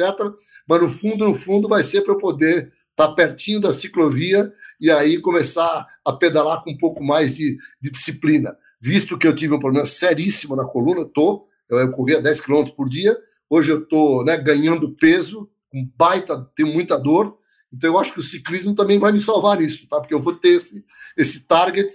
Mas 0.67 0.81
no 0.81 0.87
fundo, 0.87 1.25
no 1.25 1.33
fundo, 1.33 1.67
vai 1.67 1.83
ser 1.83 2.01
para 2.01 2.13
eu 2.13 2.17
poder 2.17 2.71
estar 2.91 3.07
tá 3.07 3.13
pertinho 3.15 3.59
da 3.59 3.73
ciclovia 3.73 4.53
e 4.79 4.91
aí 4.91 5.19
começar 5.19 5.87
a 6.05 6.13
pedalar 6.13 6.63
com 6.63 6.71
um 6.71 6.77
pouco 6.77 7.03
mais 7.03 7.35
de, 7.35 7.57
de 7.81 7.89
disciplina 7.89 8.55
visto 8.81 9.17
que 9.17 9.27
eu 9.27 9.35
tive 9.35 9.53
um 9.53 9.59
problema 9.59 9.85
seríssimo 9.85 10.55
na 10.55 10.65
coluna, 10.65 11.05
tô, 11.05 11.47
eu, 11.69 11.77
eu 11.77 11.91
corria 11.91 12.19
10 12.19 12.41
km 12.41 12.65
por 12.75 12.89
dia, 12.89 13.15
hoje 13.47 13.71
eu 13.71 13.85
tô 13.85 14.23
né, 14.23 14.35
ganhando 14.37 14.95
peso, 14.95 15.47
com 15.69 15.87
baita, 15.95 16.49
tenho 16.55 16.73
muita 16.73 16.97
dor, 16.97 17.37
então 17.73 17.91
eu 17.91 17.99
acho 17.99 18.13
que 18.13 18.19
o 18.19 18.23
ciclismo 18.23 18.75
também 18.75 18.99
vai 18.99 19.11
me 19.11 19.19
salvar 19.19 19.57
nisso, 19.57 19.87
tá? 19.87 19.99
Porque 19.99 20.13
eu 20.13 20.19
vou 20.19 20.35
ter 20.35 20.49
esse, 20.49 20.83
esse 21.17 21.47
target 21.47 21.89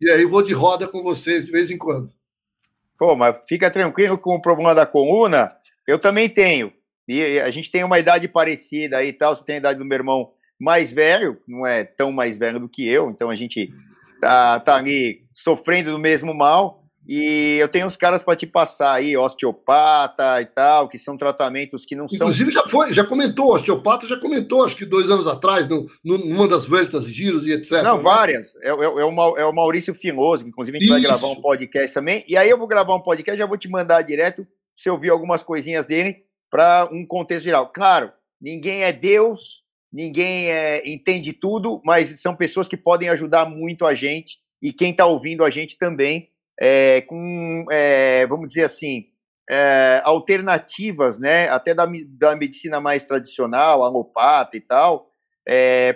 e 0.00 0.10
aí 0.10 0.24
vou 0.24 0.42
de 0.42 0.52
roda 0.52 0.86
com 0.86 1.02
vocês 1.02 1.46
de 1.46 1.52
vez 1.52 1.70
em 1.70 1.78
quando. 1.78 2.10
Pô, 2.98 3.16
mas 3.16 3.36
fica 3.48 3.70
tranquilo 3.70 4.18
com 4.18 4.34
o 4.34 4.42
problema 4.42 4.74
da 4.74 4.86
coluna, 4.86 5.48
eu 5.86 5.98
também 5.98 6.28
tenho. 6.28 6.72
E 7.08 7.40
a 7.40 7.50
gente 7.50 7.70
tem 7.70 7.82
uma 7.82 7.98
idade 7.98 8.28
parecida 8.28 8.98
aí 8.98 9.08
e 9.08 9.12
tal, 9.12 9.34
você 9.34 9.44
tem 9.44 9.56
a 9.56 9.58
idade 9.58 9.78
do 9.78 9.84
meu 9.84 9.96
irmão 9.96 10.32
mais 10.58 10.92
velho, 10.92 11.40
não 11.48 11.66
é 11.66 11.82
tão 11.82 12.12
mais 12.12 12.38
velho 12.38 12.60
do 12.60 12.68
que 12.68 12.86
eu, 12.86 13.10
então 13.10 13.28
a 13.28 13.34
gente 13.34 13.72
tá, 14.20 14.60
tá 14.60 14.76
ali 14.76 15.24
sofrendo 15.34 15.90
do 15.90 15.98
mesmo 15.98 16.32
mal. 16.32 16.81
E 17.08 17.58
eu 17.60 17.68
tenho 17.68 17.86
uns 17.86 17.96
caras 17.96 18.22
para 18.22 18.36
te 18.36 18.46
passar 18.46 18.92
aí, 18.92 19.16
osteopata 19.16 20.40
e 20.40 20.46
tal, 20.46 20.88
que 20.88 20.96
são 20.96 21.16
tratamentos 21.16 21.84
que 21.84 21.96
não 21.96 22.04
Inclusive, 22.04 22.18
são. 22.18 22.28
Inclusive 22.28 22.50
já 22.52 22.64
foi, 22.64 22.92
já 22.92 23.04
comentou, 23.04 23.54
osteopata 23.54 24.06
já 24.06 24.16
comentou, 24.16 24.64
acho 24.64 24.76
que 24.76 24.84
dois 24.84 25.10
anos 25.10 25.26
atrás, 25.26 25.68
no, 25.68 25.86
numa 26.04 26.46
das 26.46 26.64
voltas, 26.64 27.06
giros 27.06 27.46
e 27.46 27.52
etc. 27.52 27.82
Não, 27.82 27.96
né? 27.96 28.02
várias. 28.02 28.54
É, 28.56 28.68
é, 28.68 28.70
é, 28.70 29.04
o, 29.04 29.36
é 29.38 29.44
o 29.44 29.52
Maurício 29.52 29.94
Filoso, 29.94 30.44
que 30.44 30.50
inclusive 30.50 30.78
a 30.78 30.80
gente 30.80 30.90
Isso. 30.90 31.00
vai 31.00 31.02
gravar 31.02 31.28
um 31.28 31.40
podcast 31.40 31.92
também. 31.92 32.24
E 32.28 32.36
aí 32.36 32.48
eu 32.48 32.58
vou 32.58 32.68
gravar 32.68 32.94
um 32.94 33.02
podcast, 33.02 33.36
já 33.36 33.46
vou 33.46 33.58
te 33.58 33.68
mandar 33.68 34.02
direto, 34.02 34.46
se 34.76 34.88
eu 34.88 34.94
ouvir 34.94 35.10
algumas 35.10 35.42
coisinhas 35.42 35.86
dele, 35.86 36.18
para 36.48 36.88
um 36.92 37.04
contexto 37.04 37.44
geral. 37.44 37.72
Claro, 37.72 38.12
ninguém 38.40 38.84
é 38.84 38.92
Deus, 38.92 39.64
ninguém 39.92 40.50
é, 40.50 40.82
entende 40.86 41.32
tudo, 41.32 41.82
mas 41.84 42.20
são 42.20 42.36
pessoas 42.36 42.68
que 42.68 42.76
podem 42.76 43.08
ajudar 43.08 43.46
muito 43.46 43.84
a 43.84 43.94
gente 43.94 44.38
e 44.62 44.72
quem 44.72 44.92
está 44.92 45.04
ouvindo 45.04 45.42
a 45.42 45.50
gente 45.50 45.76
também, 45.76 46.28
é, 46.60 47.00
com, 47.02 47.64
é, 47.70 48.26
vamos 48.26 48.48
dizer 48.48 48.64
assim, 48.64 49.06
é, 49.50 50.00
alternativas, 50.04 51.18
né, 51.18 51.48
até 51.48 51.74
da, 51.74 51.86
da 52.08 52.36
medicina 52.36 52.80
mais 52.80 53.06
tradicional, 53.06 53.82
alopata 53.82 54.56
e 54.56 54.60
tal, 54.60 55.10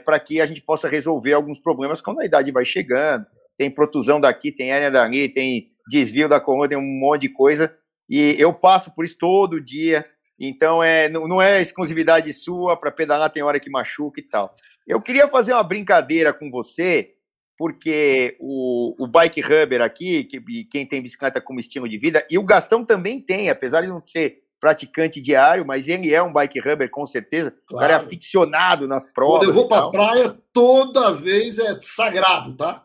para 0.05 0.19
que 0.19 0.41
a 0.41 0.47
gente 0.47 0.61
possa 0.61 0.89
resolver 0.89 1.33
alguns 1.33 1.61
problemas 1.61 2.01
quando 2.01 2.21
a 2.21 2.25
idade 2.25 2.51
vai 2.51 2.65
chegando. 2.65 3.25
Tem 3.57 3.71
protusão 3.71 4.21
daqui, 4.21 4.51
tem 4.51 4.73
hérnia 4.73 4.91
dali, 4.91 5.29
tem 5.29 5.71
desvio 5.89 6.29
da 6.29 6.41
coluna, 6.41 6.69
tem 6.69 6.77
um 6.77 6.83
monte 6.83 7.23
de 7.23 7.29
coisa. 7.29 7.75
E 8.11 8.35
eu 8.39 8.53
passo 8.53 8.93
por 8.95 9.05
isso 9.05 9.17
todo 9.19 9.63
dia. 9.63 10.05
Então, 10.39 10.83
é, 10.83 11.09
não, 11.09 11.27
não 11.27 11.41
é 11.41 11.63
exclusividade 11.63 12.33
sua, 12.33 12.77
para 12.77 12.91
pedalar 12.91 13.31
tem 13.31 13.43
hora 13.43 13.61
que 13.61 13.71
machuca 13.71 14.21
e 14.21 14.25
tal. 14.25 14.55
Eu 14.87 15.01
queria 15.01 15.27
fazer 15.29 15.53
uma 15.53 15.63
brincadeira 15.63 16.33
com 16.33 16.51
você, 16.51 17.15
porque 17.57 18.37
o, 18.39 18.95
o 18.99 19.07
bike 19.07 19.41
rubber 19.41 19.81
aqui, 19.81 20.25
que, 20.25 20.65
quem 20.65 20.87
tem 20.87 21.03
bicicleta 21.03 21.41
como 21.41 21.61
estilo 21.61 21.89
de 21.89 21.99
vida, 21.99 22.27
e 22.31 22.39
o 22.39 22.45
Gastão 22.45 22.85
também 22.85 23.21
tem, 23.21 23.49
apesar 23.49 23.83
de 23.83 23.89
não 23.89 24.03
ser 24.05 24.43
praticante 24.61 25.21
diário, 25.21 25.67
mas 25.67 25.87
ele 25.89 26.13
é 26.13 26.23
um 26.23 26.33
bike 26.33 26.61
rubber 26.61 26.91
com 26.91 27.07
certeza. 27.07 27.51
Claro. 27.67 27.77
O 27.77 27.79
cara 27.79 27.93
é 27.93 27.97
aficionado 27.97 28.89
nas 28.89 29.07
provas. 29.07 29.41
Quando 29.41 29.49
eu 29.49 29.55
vou 29.55 29.69
para 29.69 29.91
praia, 29.91 30.37
toda 30.53 31.13
vez 31.13 31.59
é 31.59 31.79
sagrado, 31.81 32.57
tá? 32.57 32.85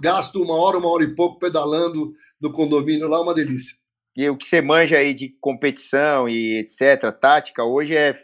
Gasto 0.00 0.42
uma 0.42 0.56
hora, 0.56 0.78
uma 0.78 0.88
hora 0.88 1.04
e 1.04 1.14
pouco 1.14 1.38
pedalando 1.38 2.12
no 2.40 2.50
condomínio 2.52 3.08
lá, 3.08 3.20
uma 3.20 3.34
delícia. 3.34 3.76
E 4.16 4.28
o 4.28 4.36
que 4.36 4.46
você 4.46 4.60
manja 4.60 4.96
aí 4.96 5.14
de 5.14 5.28
competição 5.40 6.28
e 6.28 6.58
etc., 6.58 7.12
tática, 7.18 7.64
hoje 7.64 7.96
é 7.96 8.18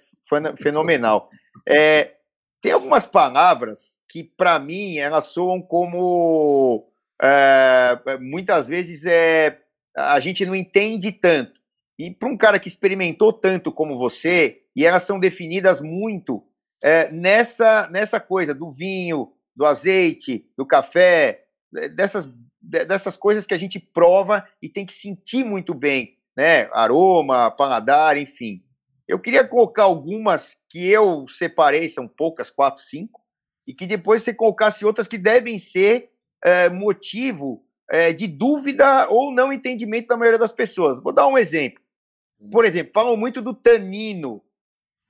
fenomenal. 0.60 1.30
É, 1.66 2.14
tem 2.60 2.72
algumas 2.72 3.06
palavras 3.06 3.97
que, 4.08 4.24
para 4.24 4.58
mim, 4.58 4.96
elas 4.98 5.26
soam 5.26 5.60
como. 5.60 6.88
É, 7.20 7.98
muitas 8.20 8.68
vezes 8.68 9.04
é, 9.04 9.58
a 9.96 10.18
gente 10.20 10.46
não 10.46 10.54
entende 10.54 11.12
tanto. 11.12 11.60
E 11.98 12.10
para 12.10 12.28
um 12.28 12.36
cara 12.36 12.58
que 12.58 12.68
experimentou 12.68 13.32
tanto 13.32 13.72
como 13.72 13.98
você, 13.98 14.62
e 14.74 14.86
elas 14.86 15.02
são 15.02 15.18
definidas 15.18 15.80
muito 15.80 16.44
é, 16.82 17.10
nessa, 17.10 17.88
nessa 17.90 18.20
coisa 18.20 18.54
do 18.54 18.70
vinho, 18.70 19.32
do 19.54 19.66
azeite, 19.66 20.46
do 20.56 20.64
café, 20.64 21.44
dessas, 21.94 22.30
dessas 22.60 23.16
coisas 23.16 23.44
que 23.44 23.54
a 23.54 23.58
gente 23.58 23.80
prova 23.80 24.46
e 24.62 24.68
tem 24.68 24.86
que 24.86 24.92
sentir 24.92 25.44
muito 25.44 25.74
bem, 25.74 26.16
né? 26.36 26.68
Aroma, 26.72 27.50
paladar, 27.50 28.16
enfim. 28.16 28.62
Eu 29.08 29.18
queria 29.18 29.42
colocar 29.42 29.84
algumas 29.84 30.56
que 30.68 30.86
eu 30.86 31.26
separei, 31.26 31.88
são 31.88 32.06
poucas, 32.06 32.50
quatro, 32.50 32.82
cinco, 32.84 33.20
e 33.68 33.74
que 33.74 33.86
depois 33.86 34.22
você 34.22 34.32
colocasse 34.32 34.82
outras 34.82 35.06
que 35.06 35.18
devem 35.18 35.58
ser 35.58 36.08
é, 36.42 36.70
motivo 36.70 37.62
é, 37.90 38.14
de 38.14 38.26
dúvida 38.26 39.06
ou 39.10 39.30
não 39.30 39.52
entendimento 39.52 40.08
da 40.08 40.16
maioria 40.16 40.38
das 40.38 40.50
pessoas. 40.50 41.02
Vou 41.02 41.12
dar 41.12 41.28
um 41.28 41.36
exemplo. 41.36 41.82
Por 42.50 42.64
exemplo, 42.64 42.92
falam 42.94 43.14
muito 43.14 43.42
do 43.42 43.52
tanino. 43.52 44.42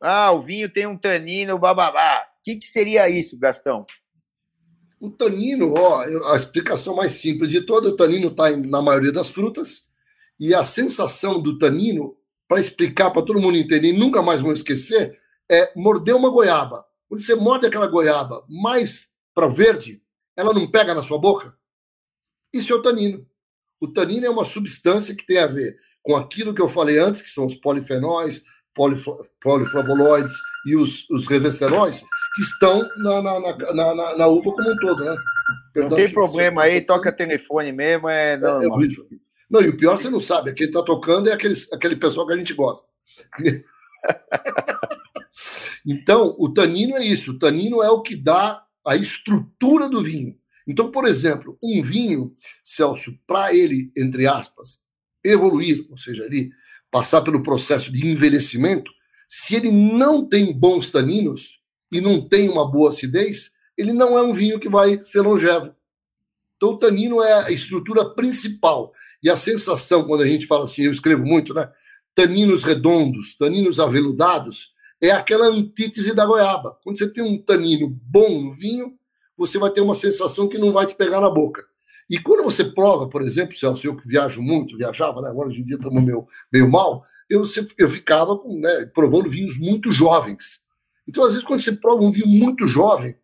Ah, 0.01 0.33
o 0.33 0.43
vinho 0.43 0.69
tem 0.69 0.89
um 0.89 0.99
tanino, 0.99 1.57
bababá. 1.57 2.21
O 2.41 2.43
que, 2.43 2.57
que 2.57 2.67
seria 2.67 3.09
isso, 3.09 3.39
Gastão? 3.39 3.87
O 5.01 5.09
tanino, 5.09 5.75
ó, 5.75 6.33
a 6.33 6.35
explicação 6.35 6.97
mais 6.97 7.13
simples 7.15 7.53
de 7.53 7.61
toda, 7.61 7.89
o 7.89 7.97
tanino 7.97 8.29
está 8.29 8.51
na 8.51 8.83
maioria 8.83 9.13
das 9.13 9.29
frutas, 9.29 9.87
e 10.41 10.53
a 10.53 10.65
sensação 10.65 11.41
do 11.41 11.59
tanino 11.59 12.17
para 12.49 12.59
explicar 12.59 13.11
para 13.11 13.23
todo 13.23 13.41
mundo 13.41 13.57
entender 13.57 13.91
e 13.91 13.99
nunca 13.99 14.23
mais 14.23 14.41
vão 14.41 14.53
esquecer, 14.53 15.17
é 15.49 15.71
morder 15.77 16.17
uma 16.17 16.31
goiaba. 16.31 16.88
Quando 17.09 17.23
você 17.23 17.35
morde 17.35 17.67
aquela 17.67 17.87
goiaba 17.87 18.45
mais 18.49 19.09
para 19.35 19.49
verde, 19.49 20.03
ela 20.37 20.53
não 20.53 20.71
pega 20.71 20.95
na 20.95 21.03
sua 21.03 21.19
boca? 21.19 21.55
Isso 22.53 22.73
é 22.73 22.77
o 22.77 22.83
tanino. 22.83 23.27
O 23.81 23.89
tanino 23.89 24.27
é 24.27 24.31
uma 24.31 24.45
substância 24.45 25.15
que 25.15 25.25
tem 25.25 25.39
a 25.39 25.47
ver 25.47 25.75
com 26.03 26.17
aquilo 26.17 26.55
que 26.55 26.61
eu 26.61 26.69
falei 26.69 26.99
antes, 26.99 27.23
que 27.23 27.31
são 27.31 27.47
os 27.47 27.55
polifenóis, 27.55 28.45
poliflavoloides 29.41 30.33
e 30.67 30.77
os, 30.77 31.09
os 31.11 31.27
reverseróis, 31.27 32.03
que 32.35 32.43
estão 32.43 32.81
na, 33.03 33.23
na, 33.23 33.41
na, 33.41 33.95
na, 33.95 34.17
na 34.17 34.27
uva 34.27 34.53
como 34.53 34.71
um 34.71 34.77
todo, 34.77 35.05
né? 35.05 35.17
Perdão, 35.73 35.91
não 35.91 35.97
tem 35.97 36.13
problema 36.13 36.63
aí, 36.63 36.81
toca 36.81 37.13
telefone 37.13 37.73
mesmo, 37.73 38.09
é, 38.09 38.37
não, 38.37 38.63
é, 38.63 38.67
é 38.67 38.69
Não, 39.51 39.61
e 39.63 39.69
o 39.69 39.77
pior 39.77 39.97
você 39.97 40.11
não 40.11 40.21
sabe, 40.21 40.53
quem 40.53 40.67
está 40.67 40.83
tocando 40.83 41.29
é 41.29 41.33
aquele, 41.33 41.55
aquele 41.73 41.97
pessoal 41.97 42.27
que 42.27 42.33
a 42.35 42.37
gente 42.37 42.55
gosta. 42.55 42.89
então, 45.87 46.35
o 46.39 46.53
tanino 46.53 46.97
é 46.97 47.05
isso, 47.05 47.33
o 47.33 47.39
tanino 47.39 47.83
é 47.83 47.91
o 47.91 48.03
que 48.03 48.17
dá 48.17 48.63
a 48.87 48.97
estrutura 48.97 49.89
do 49.89 50.03
vinho. 50.03 50.37
Então, 50.67 50.91
por 50.91 51.07
exemplo, 51.07 51.59
um 51.63 51.83
vinho, 51.83 52.37
Celso, 52.63 53.19
para 53.27 53.55
ele, 53.55 53.91
entre 53.97 54.27
aspas, 54.27 54.81
evoluir, 55.25 55.87
ou 55.91 55.97
seja, 55.97 56.25
ele 56.25 56.51
passar 56.91 57.23
pelo 57.23 57.43
processo 57.43 57.93
de 57.93 58.07
envelhecimento, 58.07 58.91
se 59.29 59.57
ele 59.57 59.71
não 59.71 60.27
tem 60.27 60.53
bons 60.53 60.91
taninos 60.91 61.61
e 61.93 62.01
não 62.01 62.21
tem 62.27 62.49
uma 62.49 62.71
boa 62.71 62.91
acidez, 62.91 63.53
ele 63.77 63.93
não 63.93 64.19
é 64.19 64.23
um 64.23 64.33
vinho 64.33 64.59
que 64.59 64.69
vai 64.69 65.03
ser 65.05 65.21
longevo. 65.21 65.75
Então, 66.57 66.71
o 66.71 66.79
tanino 66.79 67.23
é 67.23 67.45
a 67.47 67.51
estrutura 67.51 68.05
principal. 68.05 68.93
E 69.23 69.31
a 69.31 69.37
sensação, 69.37 70.05
quando 70.05 70.23
a 70.23 70.27
gente 70.27 70.47
fala 70.47 70.65
assim, 70.65 70.85
eu 70.85 70.91
escrevo 70.91 71.25
muito, 71.25 71.55
né? 71.55 71.71
Taninos 72.15 72.65
redondos, 72.65 73.37
taninos 73.37 73.79
aveludados, 73.79 74.73
é 75.03 75.11
aquela 75.11 75.47
antítese 75.47 76.15
da 76.15 76.27
goiaba. 76.27 76.79
Quando 76.83 76.99
você 76.99 77.13
tem 77.13 77.23
um 77.23 77.41
tanino 77.41 77.89
bom 78.03 78.43
no 78.43 78.53
vinho, 78.53 78.95
você 79.37 79.59
vai 79.59 79.71
ter 79.71 79.81
uma 79.81 79.95
sensação 79.95 80.49
que 80.49 80.59
não 80.59 80.73
vai 80.73 80.87
te 80.87 80.97
pegar 80.97 81.21
na 81.21 81.31
boca. 81.31 81.65
E 82.11 82.19
quando 82.19 82.43
você 82.43 82.65
prova, 82.65 83.09
por 83.09 83.23
exemplo, 83.23 83.55
Celso, 83.55 83.87
eu 83.87 83.97
que 83.97 84.09
viajo 84.09 84.43
muito, 84.43 84.77
viajava, 84.77 85.21
né? 85.21 85.29
agora 85.29 85.49
hoje 85.49 85.61
em 85.61 85.65
dia 85.65 85.77
estamos 85.77 86.03
meio, 86.03 86.25
meio 86.53 86.71
mal, 86.71 87.05
eu, 87.29 87.45
sempre, 87.45 87.75
eu 87.79 87.89
ficava 87.89 88.41
né, 88.47 88.87
provando 88.87 89.29
vinhos 89.29 89.59
muito 89.59 89.93
jovens. 89.93 90.61
Então, 91.07 91.23
às 91.25 91.33
vezes, 91.33 91.47
quando 91.47 91.61
você 91.61 91.73
prova 91.73 92.03
um 92.03 92.11
vinho 92.11 92.27
muito 92.27 92.67
jovem, 92.67 93.15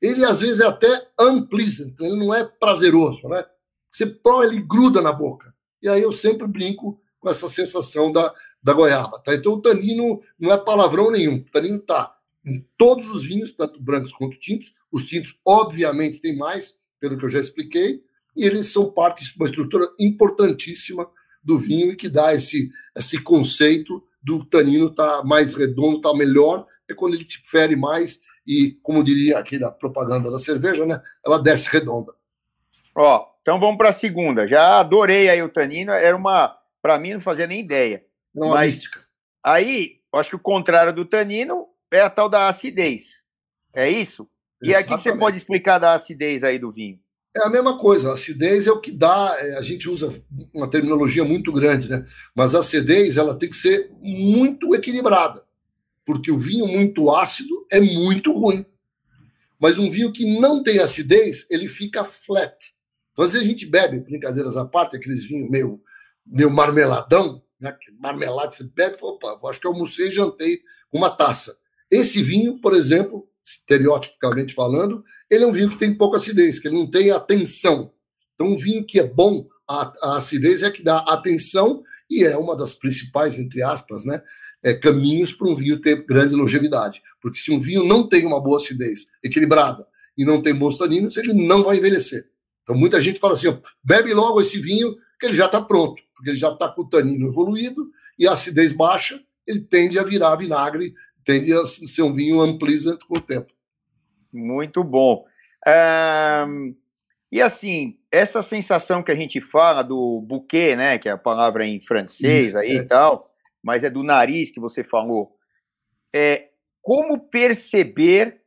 ele 0.00 0.24
às 0.24 0.40
vezes 0.40 0.60
é 0.60 0.66
até 0.66 1.08
unpleasant, 1.20 1.94
ele 2.00 2.16
não 2.16 2.34
é 2.34 2.42
prazeroso, 2.44 3.28
né? 3.28 3.44
Você 3.92 4.06
prova, 4.06 4.44
ele 4.44 4.62
gruda 4.62 5.02
na 5.02 5.12
boca. 5.12 5.54
E 5.82 5.88
aí 5.88 6.00
eu 6.00 6.12
sempre 6.12 6.46
brinco 6.46 6.98
com 7.18 7.28
essa 7.28 7.48
sensação 7.48 8.10
da, 8.10 8.34
da 8.62 8.72
goiaba, 8.72 9.18
tá? 9.20 9.34
Então 9.34 9.54
o 9.54 9.60
tanino 9.60 10.20
não 10.38 10.52
é 10.52 10.56
palavrão 10.56 11.10
nenhum, 11.10 11.36
o 11.36 11.50
tanino 11.50 11.78
tá 11.80 12.14
em 12.44 12.64
todos 12.76 13.10
os 13.10 13.24
vinhos, 13.24 13.52
tanto 13.52 13.80
brancos 13.82 14.12
quanto 14.12 14.38
tintos. 14.38 14.74
Os 14.90 15.04
tintos, 15.04 15.38
obviamente, 15.46 16.20
tem 16.20 16.36
mais, 16.36 16.78
pelo 16.98 17.16
que 17.16 17.24
eu 17.24 17.28
já 17.28 17.40
expliquei, 17.40 18.02
e 18.36 18.44
eles 18.44 18.72
são 18.72 18.90
parte 18.90 19.24
de 19.24 19.36
uma 19.36 19.46
estrutura 19.46 19.86
importantíssima 19.98 21.08
do 21.42 21.58
vinho 21.58 21.92
e 21.92 21.96
que 21.96 22.08
dá 22.08 22.34
esse, 22.34 22.70
esse 22.96 23.22
conceito 23.22 24.02
do 24.22 24.44
tanino 24.44 24.90
tá 24.90 25.22
mais 25.24 25.54
redondo, 25.54 26.00
tá 26.00 26.14
melhor, 26.14 26.66
é 26.88 26.94
quando 26.94 27.14
ele 27.14 27.24
te 27.24 27.40
fere 27.44 27.76
mais 27.76 28.20
e, 28.46 28.78
como 28.82 29.04
diria 29.04 29.38
aqui 29.38 29.58
na 29.58 29.70
propaganda 29.70 30.30
da 30.30 30.38
cerveja, 30.38 30.84
né, 30.84 31.00
ela 31.24 31.38
desce 31.38 31.68
redonda. 31.70 32.12
Ó, 32.94 33.26
então 33.40 33.58
vamos 33.58 33.78
para 33.78 33.90
a 33.90 33.92
segunda. 33.92 34.46
Já 34.46 34.80
adorei 34.80 35.28
aí 35.28 35.42
o 35.42 35.48
tanino, 35.48 35.92
era 35.92 36.16
uma, 36.16 36.56
para 36.82 36.98
mim 36.98 37.14
não 37.14 37.20
fazia 37.20 37.46
nem 37.46 37.60
ideia. 37.60 38.04
Uma 38.34 38.54
Mas, 38.54 38.74
mística. 38.74 39.04
Aí, 39.44 40.00
acho 40.14 40.30
que 40.30 40.36
o 40.36 40.40
contrário 40.40 40.92
do 40.92 41.04
tanino 41.04 41.66
é 41.92 42.00
a 42.00 42.10
tal 42.10 42.28
da 42.28 42.48
acidez. 42.48 43.24
É 43.74 43.88
isso? 43.88 44.28
E 44.62 44.74
aqui 44.74 44.96
que 44.96 45.02
você 45.02 45.16
pode 45.16 45.36
explicar 45.36 45.78
da 45.78 45.94
acidez 45.94 46.42
aí 46.42 46.58
do 46.58 46.70
vinho? 46.70 46.98
É 47.34 47.44
a 47.44 47.48
mesma 47.48 47.78
coisa, 47.78 48.10
a 48.10 48.14
acidez 48.14 48.66
é 48.66 48.72
o 48.72 48.80
que 48.80 48.90
dá, 48.90 49.36
é, 49.38 49.56
a 49.56 49.60
gente 49.60 49.88
usa 49.88 50.12
uma 50.52 50.68
terminologia 50.68 51.22
muito 51.22 51.52
grande, 51.52 51.88
né? 51.88 52.04
Mas 52.34 52.54
a 52.54 52.58
acidez 52.58 53.16
ela 53.16 53.38
tem 53.38 53.48
que 53.48 53.54
ser 53.54 53.88
muito 54.02 54.74
equilibrada, 54.74 55.40
porque 56.04 56.32
o 56.32 56.38
vinho 56.38 56.66
muito 56.66 57.08
ácido 57.14 57.64
é 57.70 57.80
muito 57.80 58.32
ruim. 58.32 58.66
Mas 59.60 59.78
um 59.78 59.88
vinho 59.88 60.12
que 60.12 60.40
não 60.40 60.60
tem 60.60 60.80
acidez, 60.80 61.46
ele 61.48 61.68
fica 61.68 62.02
flat. 62.02 62.74
Então, 63.12 63.24
às 63.24 63.32
vezes 63.32 63.46
a 63.46 63.50
gente 63.50 63.64
bebe, 63.64 64.00
brincadeiras 64.00 64.56
à 64.56 64.64
parte, 64.64 64.96
aqueles 64.96 65.24
vinhos 65.24 65.48
meio, 65.48 65.80
meio 66.26 66.50
marmeladão, 66.50 67.40
né? 67.60 67.76
marmelada, 67.98 68.50
você 68.50 68.64
bebe 68.64 68.96
opa, 69.00 69.38
acho 69.48 69.60
que 69.60 69.66
eu 69.66 69.72
almocei 69.72 70.08
e 70.08 70.10
jantei 70.10 70.60
com 70.90 70.98
uma 70.98 71.10
taça. 71.10 71.56
Esse 71.90 72.22
vinho, 72.22 72.60
por 72.60 72.74
exemplo, 72.74 73.28
estereotipicamente 73.44 74.54
falando, 74.54 75.04
ele 75.28 75.44
é 75.44 75.46
um 75.46 75.52
vinho 75.52 75.70
que 75.70 75.78
tem 75.78 75.94
pouca 75.94 76.16
acidez, 76.16 76.58
que 76.58 76.68
ele 76.68 76.76
não 76.76 76.90
tem 76.90 77.10
atenção. 77.10 77.92
Então, 78.34 78.48
um 78.48 78.56
vinho 78.56 78.84
que 78.86 78.98
é 78.98 79.06
bom, 79.06 79.46
a, 79.68 79.92
a 80.02 80.16
acidez 80.16 80.62
é 80.62 80.70
que 80.70 80.82
dá 80.82 80.98
atenção 80.98 81.82
e 82.08 82.24
é 82.24 82.36
uma 82.36 82.56
das 82.56 82.74
principais, 82.74 83.38
entre 83.38 83.62
aspas, 83.62 84.04
né, 84.04 84.22
é, 84.62 84.74
caminhos 84.74 85.32
para 85.32 85.48
um 85.48 85.54
vinho 85.54 85.80
ter 85.80 86.04
grande 86.04 86.34
longevidade. 86.34 87.02
Porque 87.20 87.38
se 87.38 87.52
um 87.52 87.60
vinho 87.60 87.84
não 87.84 88.08
tem 88.08 88.26
uma 88.26 88.40
boa 88.40 88.56
acidez 88.56 89.06
equilibrada 89.22 89.86
e 90.16 90.24
não 90.24 90.42
tem 90.42 90.54
bons 90.54 90.76
taninos, 90.76 91.16
ele 91.16 91.32
não 91.32 91.62
vai 91.62 91.76
envelhecer. 91.76 92.28
Então, 92.62 92.76
muita 92.76 93.00
gente 93.00 93.20
fala 93.20 93.34
assim: 93.34 93.48
ó, 93.48 93.56
bebe 93.82 94.12
logo 94.12 94.40
esse 94.40 94.58
vinho, 94.58 94.96
que 95.18 95.26
ele 95.26 95.34
já 95.34 95.46
está 95.46 95.60
pronto, 95.60 96.02
porque 96.20 96.30
ele 96.30 96.36
já 96.36 96.52
está 96.52 96.68
com 96.68 96.82
o 96.82 96.88
tanino 96.88 97.28
evoluído 97.28 97.90
e 98.18 98.28
a 98.28 98.32
acidez 98.32 98.72
baixa, 98.72 99.18
ele 99.46 99.60
tende 99.60 99.98
a 99.98 100.02
virar 100.02 100.36
vinagre, 100.36 100.92
tende 101.24 101.50
a 101.54 101.64
ser 101.64 102.02
um 102.02 102.12
vinho 102.12 102.44
unpleasant 102.44 103.00
com 103.08 103.16
o 103.16 103.20
tempo. 103.22 103.50
Muito 104.30 104.84
bom. 104.84 105.24
Um, 106.46 106.76
e 107.32 107.40
assim, 107.40 107.98
essa 108.12 108.42
sensação 108.42 109.02
que 109.02 109.10
a 109.10 109.14
gente 109.14 109.40
fala 109.40 109.82
do 109.82 110.20
bouquet, 110.20 110.76
né, 110.76 110.98
que 110.98 111.08
é 111.08 111.12
a 111.12 111.18
palavra 111.18 111.66
em 111.66 111.80
francês 111.80 112.48
Isso, 112.48 112.58
aí 112.58 112.72
é. 112.72 112.74
e 112.74 112.84
tal, 112.84 113.32
mas 113.62 113.82
é 113.82 113.88
do 113.88 114.02
nariz 114.02 114.50
que 114.50 114.60
você 114.60 114.84
falou. 114.84 115.34
É 116.14 116.50
como 116.82 117.18
perceber 117.30 118.42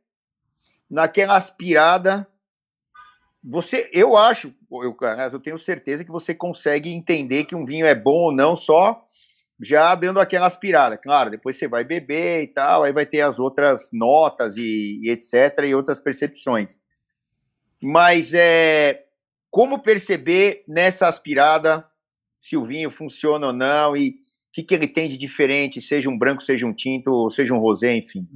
naquela 0.88 1.36
aspirada 1.36 2.24
você, 3.44 3.90
eu 3.92 4.16
acho, 4.16 4.54
eu, 4.70 4.96
eu 5.32 5.40
tenho 5.40 5.58
certeza 5.58 6.02
que 6.02 6.10
você 6.10 6.34
consegue 6.34 6.90
entender 6.90 7.44
que 7.44 7.54
um 7.54 7.66
vinho 7.66 7.84
é 7.84 7.94
bom 7.94 8.24
ou 8.24 8.32
não 8.32 8.56
só 8.56 9.06
já 9.60 9.94
dando 9.94 10.18
aquela 10.18 10.46
aspirada. 10.46 10.96
Claro, 10.96 11.30
depois 11.30 11.56
você 11.56 11.68
vai 11.68 11.84
beber 11.84 12.42
e 12.42 12.46
tal, 12.46 12.82
aí 12.82 12.92
vai 12.92 13.04
ter 13.04 13.20
as 13.20 13.38
outras 13.38 13.90
notas 13.92 14.56
e, 14.56 15.00
e 15.02 15.10
etc. 15.10 15.64
e 15.66 15.74
outras 15.74 16.00
percepções. 16.00 16.78
Mas 17.82 18.32
é 18.32 19.04
como 19.50 19.78
perceber 19.78 20.64
nessa 20.66 21.06
aspirada 21.06 21.86
se 22.40 22.56
o 22.56 22.64
vinho 22.64 22.90
funciona 22.90 23.48
ou 23.48 23.52
não 23.52 23.94
e 23.94 24.08
o 24.08 24.14
que, 24.52 24.62
que 24.62 24.74
ele 24.74 24.88
tem 24.88 25.08
de 25.08 25.18
diferente, 25.18 25.82
seja 25.82 26.08
um 26.08 26.18
branco, 26.18 26.42
seja 26.42 26.66
um 26.66 26.72
tinto, 26.72 27.30
seja 27.30 27.52
um 27.52 27.58
rosé, 27.58 27.94
enfim. 27.94 28.26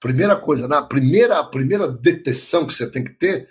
Primeira 0.00 0.36
coisa, 0.36 0.66
na 0.66 0.82
primeira, 0.82 1.38
a 1.38 1.44
primeira 1.44 1.88
detecção 1.88 2.66
que 2.66 2.74
você 2.74 2.90
tem 2.90 3.04
que 3.04 3.12
ter 3.12 3.48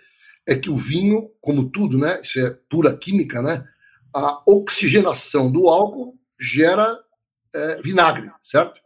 é 0.47 0.55
que 0.55 0.69
o 0.69 0.77
vinho, 0.77 1.31
como 1.41 1.69
tudo, 1.69 1.97
né? 1.97 2.21
Isso 2.21 2.39
é 2.39 2.51
pura 2.69 2.95
química, 2.95 3.41
né? 3.41 3.65
A 4.13 4.41
oxigenação 4.47 5.51
do 5.51 5.67
álcool 5.67 6.13
gera 6.39 6.97
é, 7.53 7.81
vinagre, 7.81 8.31
certo? 8.41 8.79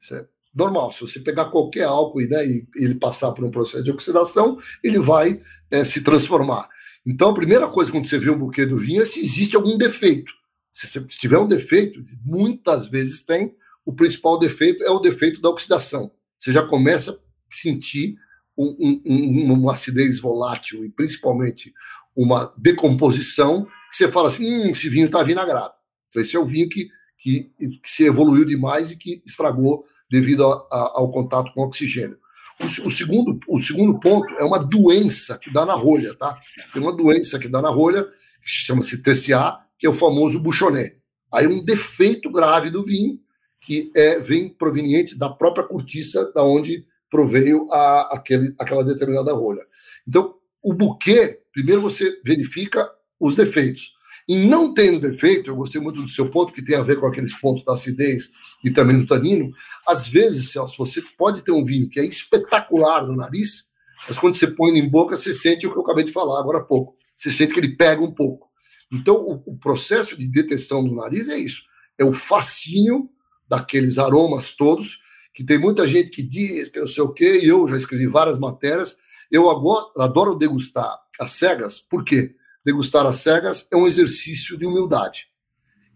Isso 0.00 0.14
é 0.14 0.26
normal. 0.54 0.92
Se 0.92 1.00
você 1.00 1.20
pegar 1.20 1.46
qualquer 1.46 1.84
álcool 1.84 2.20
né, 2.20 2.46
e 2.46 2.66
ele 2.76 2.94
passar 2.94 3.32
por 3.32 3.44
um 3.44 3.50
processo 3.50 3.84
de 3.84 3.90
oxidação, 3.90 4.58
ele 4.82 4.98
vai 4.98 5.42
é, 5.70 5.84
se 5.84 6.02
transformar. 6.02 6.68
Então, 7.06 7.30
a 7.30 7.34
primeira 7.34 7.68
coisa 7.68 7.90
quando 7.90 8.06
você 8.06 8.18
vê 8.18 8.30
um 8.30 8.38
buquê 8.38 8.66
do 8.66 8.76
vinho 8.76 9.02
é 9.02 9.04
se 9.04 9.20
existe 9.20 9.56
algum 9.56 9.76
defeito. 9.78 10.32
Se, 10.72 10.86
se 10.86 11.06
tiver 11.06 11.38
um 11.38 11.48
defeito, 11.48 12.04
muitas 12.24 12.86
vezes 12.86 13.22
tem, 13.22 13.56
o 13.84 13.92
principal 13.92 14.38
defeito 14.38 14.84
é 14.84 14.90
o 14.90 14.98
defeito 14.98 15.40
da 15.40 15.48
oxidação. 15.48 16.12
Você 16.38 16.52
já 16.52 16.62
começa 16.62 17.12
a 17.12 17.16
sentir 17.50 18.16
um, 18.58 19.02
um, 19.06 19.52
uma 19.52 19.72
acidez 19.72 20.18
volátil 20.18 20.84
e 20.84 20.88
principalmente 20.88 21.72
uma 22.16 22.52
decomposição 22.56 23.64
que 23.88 23.96
você 23.96 24.08
fala 24.08 24.26
assim, 24.26 24.52
hum, 24.52 24.70
esse 24.70 24.88
vinho 24.88 25.06
está 25.06 25.22
vinagrado. 25.22 25.72
Então, 26.10 26.20
esse 26.20 26.36
é 26.36 26.40
o 26.40 26.44
vinho 26.44 26.68
que, 26.68 26.88
que, 27.16 27.50
que, 27.58 27.80
se 27.84 28.04
evoluiu 28.04 28.44
demais 28.44 28.90
e 28.90 28.98
que 28.98 29.22
estragou 29.24 29.84
devido 30.10 30.44
a, 30.44 30.66
a, 30.72 30.92
ao 30.96 31.10
contato 31.10 31.52
com 31.54 31.62
oxigênio. 31.62 32.18
O, 32.60 32.64
o, 32.64 32.90
segundo, 32.90 33.38
o 33.46 33.60
segundo 33.60 34.00
ponto 34.00 34.34
é 34.34 34.42
uma 34.42 34.58
doença 34.58 35.38
que 35.38 35.52
dá 35.52 35.64
na 35.64 35.74
rolha, 35.74 36.14
tá? 36.14 36.36
Tem 36.72 36.82
uma 36.82 36.96
doença 36.96 37.38
que 37.38 37.48
dá 37.48 37.62
na 37.62 37.70
rolha, 37.70 38.02
que 38.04 38.10
chama-se 38.48 39.00
TCA, 39.00 39.58
que 39.78 39.86
é 39.86 39.90
o 39.90 39.92
famoso 39.92 40.40
buchoné. 40.40 40.96
Aí 41.32 41.46
um 41.46 41.64
defeito 41.64 42.32
grave 42.32 42.70
do 42.70 42.82
vinho, 42.82 43.20
que 43.60 43.92
é, 43.94 44.18
vem 44.18 44.48
proveniente 44.48 45.16
da 45.16 45.28
própria 45.30 45.64
cortiça, 45.64 46.32
da 46.32 46.42
onde 46.42 46.84
proveio 47.10 47.66
a, 47.70 48.16
aquele, 48.16 48.54
aquela 48.58 48.84
determinada 48.84 49.32
rolha. 49.32 49.62
Então, 50.06 50.34
o 50.62 50.72
buquê, 50.72 51.40
primeiro 51.52 51.80
você 51.80 52.20
verifica 52.24 52.88
os 53.18 53.34
defeitos. 53.34 53.96
E 54.28 54.46
não 54.46 54.74
tendo 54.74 55.00
defeito, 55.00 55.48
eu 55.48 55.56
gostei 55.56 55.80
muito 55.80 56.02
do 56.02 56.08
seu 56.08 56.30
ponto, 56.30 56.52
que 56.52 56.62
tem 56.62 56.76
a 56.76 56.82
ver 56.82 57.00
com 57.00 57.06
aqueles 57.06 57.32
pontos 57.32 57.64
da 57.64 57.72
acidez 57.72 58.30
e 58.62 58.70
também 58.70 58.98
do 58.98 59.06
tanino. 59.06 59.50
Às 59.86 60.06
vezes, 60.06 60.50
Celso, 60.50 60.76
você 60.76 61.02
pode 61.16 61.42
ter 61.42 61.50
um 61.50 61.64
vinho 61.64 61.88
que 61.88 61.98
é 61.98 62.04
espetacular 62.04 63.06
no 63.06 63.16
nariz, 63.16 63.68
mas 64.06 64.18
quando 64.18 64.36
você 64.36 64.46
põe 64.46 64.70
ele 64.70 64.80
em 64.80 64.88
boca, 64.88 65.16
você 65.16 65.32
sente 65.32 65.66
o 65.66 65.72
que 65.72 65.78
eu 65.78 65.82
acabei 65.82 66.04
de 66.04 66.12
falar 66.12 66.38
agora 66.38 66.58
há 66.58 66.64
pouco. 66.64 66.94
Você 67.16 67.30
sente 67.30 67.54
que 67.54 67.60
ele 67.60 67.74
pega 67.74 68.02
um 68.02 68.12
pouco. 68.12 68.48
Então, 68.92 69.16
o, 69.16 69.42
o 69.46 69.58
processo 69.58 70.16
de 70.16 70.28
detecção 70.28 70.84
do 70.84 70.94
nariz 70.94 71.30
é 71.30 71.38
isso: 71.38 71.62
é 71.98 72.04
o 72.04 72.12
fascínio 72.12 73.08
daqueles 73.48 73.98
aromas 73.98 74.54
todos, 74.54 74.98
que 75.38 75.44
tem 75.44 75.56
muita 75.56 75.86
gente 75.86 76.10
que 76.10 76.20
diz 76.20 76.66
que 76.66 76.80
não 76.80 76.86
sei 76.88 77.00
o 77.00 77.12
quê, 77.12 77.38
e 77.40 77.46
eu 77.46 77.68
já 77.68 77.76
escrevi 77.76 78.08
várias 78.08 78.36
matérias. 78.36 78.98
Eu 79.30 79.48
agora, 79.48 79.86
adoro 79.98 80.34
degustar 80.34 80.92
as 81.16 81.30
cegas, 81.30 81.78
por 81.78 82.02
quê? 82.02 82.34
Degustar 82.66 83.06
as 83.06 83.20
cegas 83.20 83.68
é 83.70 83.76
um 83.76 83.86
exercício 83.86 84.58
de 84.58 84.66
humildade. 84.66 85.28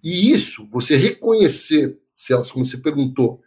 E 0.01 0.31
isso, 0.33 0.69
você 0.71 0.95
reconhecer, 0.95 1.99
Celso, 2.15 2.53
como 2.53 2.65
você 2.65 2.79
perguntou, 2.79 3.43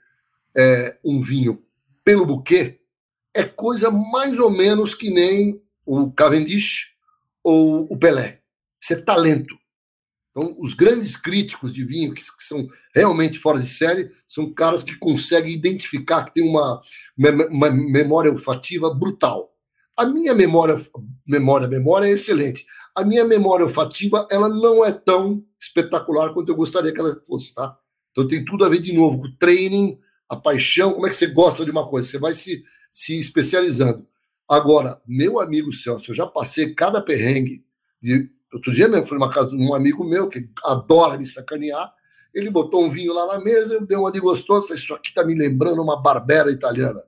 é, 0.54 0.98
um 1.02 1.22
vinho 1.22 1.64
pelo 2.04 2.26
buquê, 2.26 2.82
é 3.34 3.46
coisa 3.46 3.90
mais 3.90 4.38
ou 4.38 4.50
menos 4.50 4.94
que 4.94 5.10
nem 5.10 5.62
o 5.86 6.12
Cavendish 6.12 6.90
ou 7.42 7.88
o 7.90 7.98
Pelé. 7.98 8.42
Isso 8.82 8.92
é 8.92 8.98
talento. 8.98 9.56
Então, 10.36 10.54
os 10.60 10.74
grandes 10.74 11.16
críticos 11.16 11.74
de 11.74 11.86
vinho, 11.86 12.14
que, 12.14 12.22
que, 12.22 12.44
são 12.44 12.68
realmente 12.94 13.40
fora 13.40 13.58
de 13.58 13.70
série, 13.70 14.12
são 14.28 14.54
caras 14.54 14.84
que 14.84 14.98
conseguem 14.98 15.54
identificar, 15.54 16.26
que 16.26 16.34
tem 16.34 16.44
uma, 16.44 16.82
uma 17.50 17.72
memória 17.72 18.30
olfativa 18.30 18.94
brutal. 18.94 19.56
A 19.98 20.06
minha 20.06 20.34
memória, 20.34 20.76
memória, 21.26 21.70
memória 21.70 22.08
é 22.08 22.12
excelente. 22.12 22.66
A 22.94 23.06
minha 23.06 23.24
memória 23.24 23.64
olfativa, 23.64 24.28
ela 24.30 24.50
não 24.50 24.84
é 24.84 24.92
tão 24.92 25.42
espetacular 25.58 26.34
quanto 26.34 26.50
eu 26.50 26.56
gostaria 26.56 26.94
que 26.94 27.00
ela 27.00 27.22
fosse, 27.26 27.56
tá? 27.56 27.78
Então 28.12 28.28
tem 28.28 28.44
tudo 28.44 28.66
a 28.66 28.70
ver 28.70 28.80
de 28.80 28.94
novo 28.94 29.22
com 29.22 29.28
o 29.28 29.38
training, 29.38 29.98
a 30.28 30.36
paixão, 30.36 30.94
como 30.94 31.08
é 31.08 31.10
que 31.10 31.16
você 31.16 31.28
gosta 31.28 31.64
de 31.64 31.72
uma 31.72 31.88
coisa, 31.88 32.10
você 32.10 32.20
vai 32.20 32.34
se, 32.34 32.62
se 32.92 33.18
especializando. 33.18 34.06
Agora, 34.50 35.02
meu 35.08 35.40
amigo 35.40 35.72
Celso, 35.72 36.12
eu 36.12 36.16
já 36.16 36.28
passei 36.28 36.74
cada 36.74 37.02
perrengue. 37.02 37.64
De, 38.02 38.30
outro 38.54 38.72
dia 38.72 38.88
mesmo 38.88 39.06
fui 39.06 39.18
numa 39.18 39.32
casa 39.32 39.50
de 39.50 39.58
um 39.58 39.74
amigo 39.74 40.04
meu 40.04 40.30
que 40.30 40.48
adora 40.64 41.18
me 41.18 41.26
sacanear. 41.26 41.94
Ele 42.34 42.50
botou 42.50 42.84
um 42.84 42.90
vinho 42.90 43.14
lá 43.14 43.28
na 43.28 43.44
mesa, 43.44 43.76
eu 43.76 43.86
dei 43.86 43.98
uma 43.98 44.12
de 44.12 44.20
gostoso, 44.20 44.68
falei, 44.68 44.82
isso 44.82 44.94
aqui 44.94 45.14
tá 45.14 45.24
me 45.24 45.36
lembrando 45.36 45.82
uma 45.82 46.02
barbera 46.02 46.52
italiana. 46.52 47.02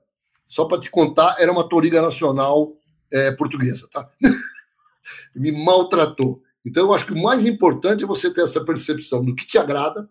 Só 0.46 0.64
para 0.64 0.80
te 0.80 0.90
contar, 0.90 1.36
era 1.38 1.52
uma 1.52 1.68
toriga 1.68 2.00
nacional 2.00 2.72
é, 3.10 3.30
portuguesa, 3.32 3.86
tá? 3.92 4.08
me 5.36 5.52
maltratou. 5.52 6.42
Então, 6.64 6.86
eu 6.86 6.94
acho 6.94 7.06
que 7.06 7.12
o 7.12 7.22
mais 7.22 7.44
importante 7.44 8.04
é 8.04 8.06
você 8.06 8.32
ter 8.32 8.42
essa 8.42 8.64
percepção 8.64 9.24
do 9.24 9.34
que 9.34 9.46
te 9.46 9.58
agrada, 9.58 10.08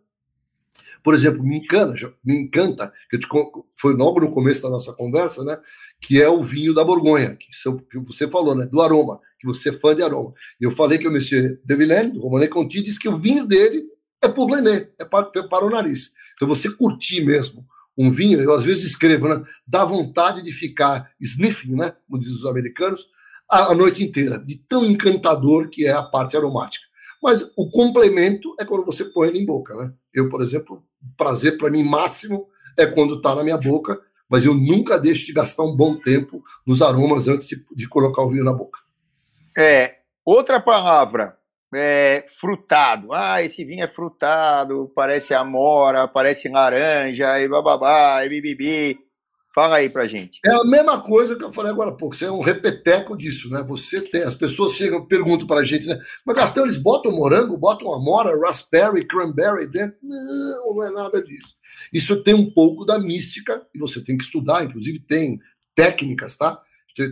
por 1.07 1.13
exemplo, 1.13 1.41
me 1.41 1.59
encanta, 1.59 2.13
me 2.21 2.37
encanta, 2.37 2.91
que 3.09 3.17
te, 3.17 3.25
foi 3.79 3.93
logo 3.93 4.19
no 4.19 4.29
começo 4.29 4.63
da 4.63 4.69
nossa 4.69 4.91
conversa, 4.91 5.41
né? 5.41 5.57
Que 6.01 6.21
é 6.21 6.27
o 6.27 6.43
vinho 6.43 6.73
da 6.73 6.83
Borgonha, 6.83 7.33
que, 7.33 7.47
que 7.47 7.97
você 7.99 8.27
falou, 8.27 8.53
né? 8.53 8.65
Do 8.65 8.81
aroma, 8.81 9.17
que 9.39 9.47
você 9.47 9.69
é 9.69 9.71
fã 9.71 9.95
de 9.95 10.03
aroma. 10.03 10.33
Eu 10.59 10.69
falei 10.69 10.97
que 10.97 11.07
o 11.07 11.11
Monsieur 11.13 11.61
de 11.63 11.75
Villaine, 11.77 12.11
do 12.11 12.19
Romané 12.19 12.49
Conti, 12.49 12.81
disse 12.81 12.99
que 12.99 13.07
o 13.07 13.15
vinho 13.15 13.47
dele 13.47 13.85
é 14.21 14.27
pour 14.27 14.53
le 14.53 14.89
é 14.99 15.05
para, 15.05 15.31
para 15.47 15.65
o 15.65 15.69
nariz. 15.69 16.11
Então 16.35 16.45
você 16.45 16.69
curtir 16.69 17.23
mesmo 17.23 17.65
um 17.97 18.11
vinho, 18.11 18.41
eu 18.41 18.53
às 18.53 18.65
vezes 18.65 18.83
escrevo, 18.83 19.29
né? 19.29 19.41
Dá 19.65 19.85
vontade 19.85 20.43
de 20.43 20.51
ficar 20.51 21.09
sniffing, 21.21 21.73
né? 21.73 21.95
Como 22.05 22.19
dizem 22.19 22.35
os 22.35 22.45
americanos, 22.45 23.07
a, 23.49 23.71
a 23.71 23.73
noite 23.73 24.03
inteira, 24.03 24.37
de 24.39 24.57
tão 24.57 24.83
encantador 24.83 25.69
que 25.69 25.87
é 25.87 25.91
a 25.91 26.03
parte 26.03 26.35
aromática. 26.35 26.85
Mas 27.21 27.51
o 27.55 27.69
complemento 27.69 28.55
é 28.59 28.65
quando 28.65 28.85
você 28.85 29.05
põe 29.05 29.29
ele 29.29 29.39
em 29.39 29.45
boca, 29.45 29.75
né? 29.75 29.93
Eu, 30.13 30.29
por 30.29 30.41
exemplo, 30.41 30.83
prazer 31.15 31.57
para 31.57 31.69
mim 31.69 31.83
máximo 31.83 32.47
é 32.77 32.85
quando 32.85 33.15
está 33.15 33.33
na 33.33 33.43
minha 33.43 33.57
boca, 33.57 33.99
mas 34.29 34.45
eu 34.45 34.53
nunca 34.53 34.99
deixo 34.99 35.25
de 35.25 35.33
gastar 35.33 35.63
um 35.63 35.75
bom 35.75 35.97
tempo 35.97 36.43
nos 36.65 36.81
aromas 36.81 37.27
antes 37.27 37.47
de, 37.47 37.65
de 37.75 37.87
colocar 37.87 38.21
o 38.21 38.29
vinho 38.29 38.43
na 38.43 38.53
boca. 38.53 38.79
É, 39.57 39.97
outra 40.23 40.59
palavra, 40.59 41.37
é, 41.73 42.25
frutado. 42.39 43.13
Ah, 43.13 43.41
esse 43.41 43.65
vinho 43.65 43.83
é 43.83 43.87
frutado, 43.87 44.91
parece 44.95 45.33
amora, 45.33 46.07
parece 46.07 46.47
laranja, 46.49 47.39
e 47.39 47.47
bababá, 47.47 48.23
e 48.25 48.29
bibibi. 48.29 49.06
Fala 49.57 49.77
aí 49.77 49.89
pra 49.89 50.05
gente. 50.05 50.39
É 50.45 50.53
a 50.53 50.63
mesma 50.63 51.01
coisa 51.01 51.35
que 51.35 51.43
eu 51.43 51.51
falei 51.51 51.71
agora 51.71 51.89
há 51.89 51.93
pouco. 51.93 52.15
Você 52.15 52.25
é 52.25 52.31
um 52.31 52.43
repeteco 52.43 53.17
disso, 53.17 53.49
né? 53.49 53.63
Você 53.63 53.99
tem. 54.01 54.21
As 54.21 54.35
pessoas 54.35 54.73
chegam 54.73 55.07
perguntam 55.07 55.47
pra 55.47 55.63
gente, 55.63 55.87
né? 55.87 55.99
Mas 56.23 56.35
Gastão, 56.35 56.63
eles 56.63 56.77
botam 56.77 57.11
morango, 57.11 57.57
botam 57.57 57.91
amora, 57.91 58.39
raspberry, 58.39 59.03
cranberry 59.07 59.65
dentro? 59.65 59.97
Não, 60.03 60.75
não 60.75 60.83
é 60.83 60.91
nada 60.91 61.23
disso. 61.23 61.55
Isso 61.91 62.21
tem 62.21 62.35
um 62.35 62.53
pouco 62.53 62.85
da 62.85 62.99
mística 62.99 63.65
e 63.73 63.79
você 63.79 63.99
tem 63.99 64.15
que 64.15 64.25
estudar. 64.25 64.63
Inclusive, 64.63 64.99
tem 64.99 65.39
técnicas, 65.73 66.37
tá? 66.37 66.61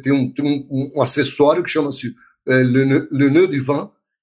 Tem 0.04 0.14
um, 0.14 0.32
tem 0.32 0.46
um, 0.46 0.92
um 0.98 1.02
acessório 1.02 1.64
que 1.64 1.70
chama-se 1.72 2.14
é, 2.48 2.62
Le, 2.62 3.08
Le 3.10 3.30
Nœud 3.32 3.60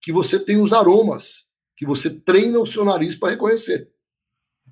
que 0.01 0.13
você 0.13 0.39
tem 0.39 0.63
os 0.63 0.73
aromas, 0.73 1.47
que 1.77 1.85
você 1.85 2.09
treina 2.09 2.61
o 2.61 2.67
seu 2.67 2.85
nariz 2.85 3.17
para 3.17 3.31
reconhecer. 3.31 3.91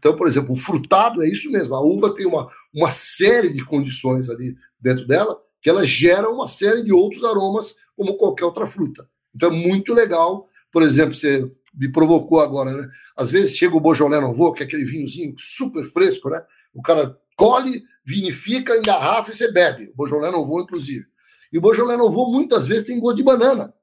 Então, 0.01 0.17
por 0.17 0.27
exemplo, 0.27 0.53
o 0.53 0.57
frutado 0.57 1.23
é 1.23 1.29
isso 1.29 1.53
mesmo. 1.53 1.75
A 1.75 1.81
uva 1.83 2.15
tem 2.15 2.25
uma, 2.25 2.49
uma 2.75 2.91
série 2.91 3.51
de 3.51 3.63
condições 3.63 4.31
ali 4.31 4.57
dentro 4.81 5.07
dela 5.07 5.39
que 5.61 5.69
ela 5.69 5.85
gera 5.85 6.31
uma 6.31 6.49
série 6.49 6.83
de 6.83 6.91
outros 6.91 7.23
aromas, 7.23 7.77
como 7.95 8.17
qualquer 8.17 8.47
outra 8.47 8.67
fruta. 8.67 9.07
Então 9.35 9.51
é 9.51 9.53
muito 9.53 9.93
legal. 9.93 10.49
Por 10.73 10.83
exemplo, 10.83 11.15
você 11.15 11.47
me 11.75 11.93
provocou 11.93 12.41
agora, 12.41 12.73
né? 12.73 12.89
Às 13.15 13.31
vezes 13.31 13.55
chega 13.55 13.77
o 13.77 13.81
Beaujolais 13.81 14.23
Nouveau, 14.23 14.55
que 14.55 14.63
é 14.63 14.67
aquele 14.67 14.87
vinhozinho 14.87 15.35
super 15.37 15.85
fresco, 15.85 16.31
né? 16.31 16.43
O 16.73 16.81
cara 16.81 17.15
colhe, 17.37 17.83
vinifica, 18.03 18.75
engarrafa 18.75 19.31
e 19.31 19.35
você 19.35 19.53
bebe. 19.53 19.91
O 19.93 19.97
Beaujolais 19.99 20.33
Nouveau, 20.33 20.63
inclusive. 20.63 21.05
E 21.53 21.59
o 21.59 21.61
Beaujolais 21.61 21.99
Nouveau 21.99 22.33
muitas 22.33 22.67
vezes 22.67 22.85
tem 22.85 22.99
gosto 22.99 23.19
de 23.19 23.23
banana. 23.23 23.75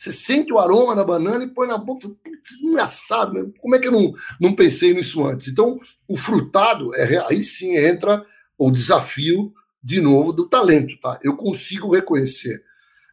Você 0.00 0.12
sente 0.12 0.50
o 0.50 0.58
aroma 0.58 0.96
da 0.96 1.04
banana 1.04 1.44
e 1.44 1.48
põe 1.48 1.68
na 1.68 1.76
boca. 1.76 2.08
Putz, 2.08 2.58
engraçado, 2.62 3.34
mesmo. 3.34 3.52
como 3.60 3.76
é 3.76 3.78
que 3.78 3.86
eu 3.86 3.92
não, 3.92 4.14
não 4.40 4.54
pensei 4.54 4.94
nisso 4.94 5.26
antes? 5.26 5.48
Então, 5.48 5.78
o 6.08 6.16
frutado, 6.16 6.94
é, 6.94 7.18
aí 7.28 7.42
sim 7.42 7.76
entra 7.76 8.24
o 8.56 8.70
desafio, 8.70 9.52
de 9.84 10.00
novo, 10.00 10.32
do 10.32 10.48
talento. 10.48 10.98
Tá? 10.98 11.20
Eu 11.22 11.36
consigo 11.36 11.92
reconhecer 11.92 12.64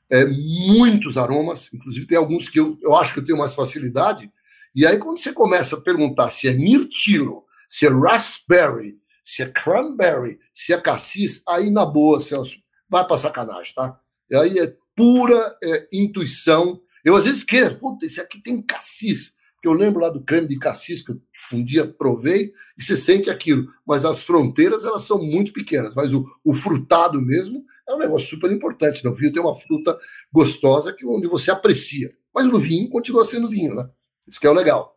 é, 0.10 0.24
muitos 0.24 1.18
aromas, 1.18 1.70
inclusive 1.74 2.08
tem 2.08 2.18
alguns 2.18 2.48
que 2.48 2.58
eu, 2.58 2.78
eu 2.82 2.96
acho 2.96 3.14
que 3.14 3.20
eu 3.20 3.26
tenho 3.26 3.38
mais 3.38 3.54
facilidade. 3.54 4.32
E 4.74 4.88
aí, 4.88 4.98
quando 4.98 5.18
você 5.18 5.34
começa 5.34 5.76
a 5.76 5.82
perguntar 5.82 6.30
se 6.30 6.48
é 6.48 6.54
mirtilo, 6.54 7.44
se 7.68 7.86
é 7.86 7.90
raspberry, 7.90 8.98
se 9.26 9.44
é 9.44 9.46
cranberry, 9.48 10.40
se 10.54 10.72
é 10.72 10.80
cassis, 10.80 11.44
aí 11.50 11.70
na 11.70 11.86
boa, 11.86 12.22
Celso, 12.22 12.60
vai 12.90 13.06
para 13.06 13.18
sacanagem, 13.18 13.74
tá? 13.76 14.00
E 14.30 14.36
aí 14.38 14.58
é 14.58 14.74
pura 14.98 15.56
é, 15.64 15.88
intuição. 15.93 16.82
Eu 17.06 17.16
às 17.16 17.24
vezes 17.24 17.43
quero, 17.43 17.80
puta, 17.80 18.06
esse 18.06 18.20
aqui 18.20 18.41
tem 18.41 18.62
cassis. 18.62 19.38
Porque 19.54 19.68
eu 19.68 19.74
lembro 19.74 20.02
lá 20.02 20.10
do 20.10 20.24
creme 20.24 20.48
de 20.48 20.60
cassis 20.60 21.02
que 21.02 21.12
eu 21.12 21.22
um 21.52 21.64
dia 21.64 21.88
provei 21.88 22.51
e 22.78 22.84
você 22.84 22.96
sente 22.96 23.30
aquilo. 23.30 23.67
Mas 23.86 24.05
as 24.05 24.21
fronteiras, 24.21 24.86
elas 24.86 25.04
são 25.04 25.21
muito 25.21 25.54
pequenas. 25.54 25.96
Mas 25.96 26.13
o, 26.13 26.26
o 26.43 26.54
frutado 26.54 27.21
mesmo 27.21 27.63
é 27.88 27.93
um 27.93 28.00
negócio 28.00 28.28
super 28.28 28.51
importante. 28.51 29.04
No 29.04 29.13
vinho 29.13 29.32
tem 29.32 29.42
uma 29.42 29.55
fruta 29.55 29.97
gostosa 30.32 30.93
que 30.93 31.05
onde 31.05 31.28
você 31.28 31.51
aprecia. 31.51 32.09
Mas 32.34 32.47
no 32.47 32.59
vinho 32.59 32.89
continua 32.89 33.24
sendo 33.24 33.50
vinho, 33.50 33.76
né? 33.76 33.89
Isso 34.28 34.39
que 34.39 34.47
é 34.47 34.50
o 34.50 34.54
legal. 34.54 34.96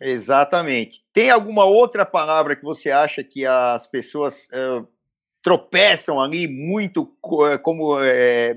Exatamente. 0.00 1.04
Tem 1.12 1.30
alguma 1.30 1.64
outra 1.64 2.04
palavra 2.04 2.56
que 2.56 2.64
você 2.64 2.90
acha 2.90 3.22
que 3.22 3.44
as 3.46 3.86
pessoas 3.86 4.46
uh, 4.46 4.86
tropeçam 5.42 6.20
ali 6.20 6.48
muito 6.48 7.06
como 7.62 8.00
é, 8.00 8.56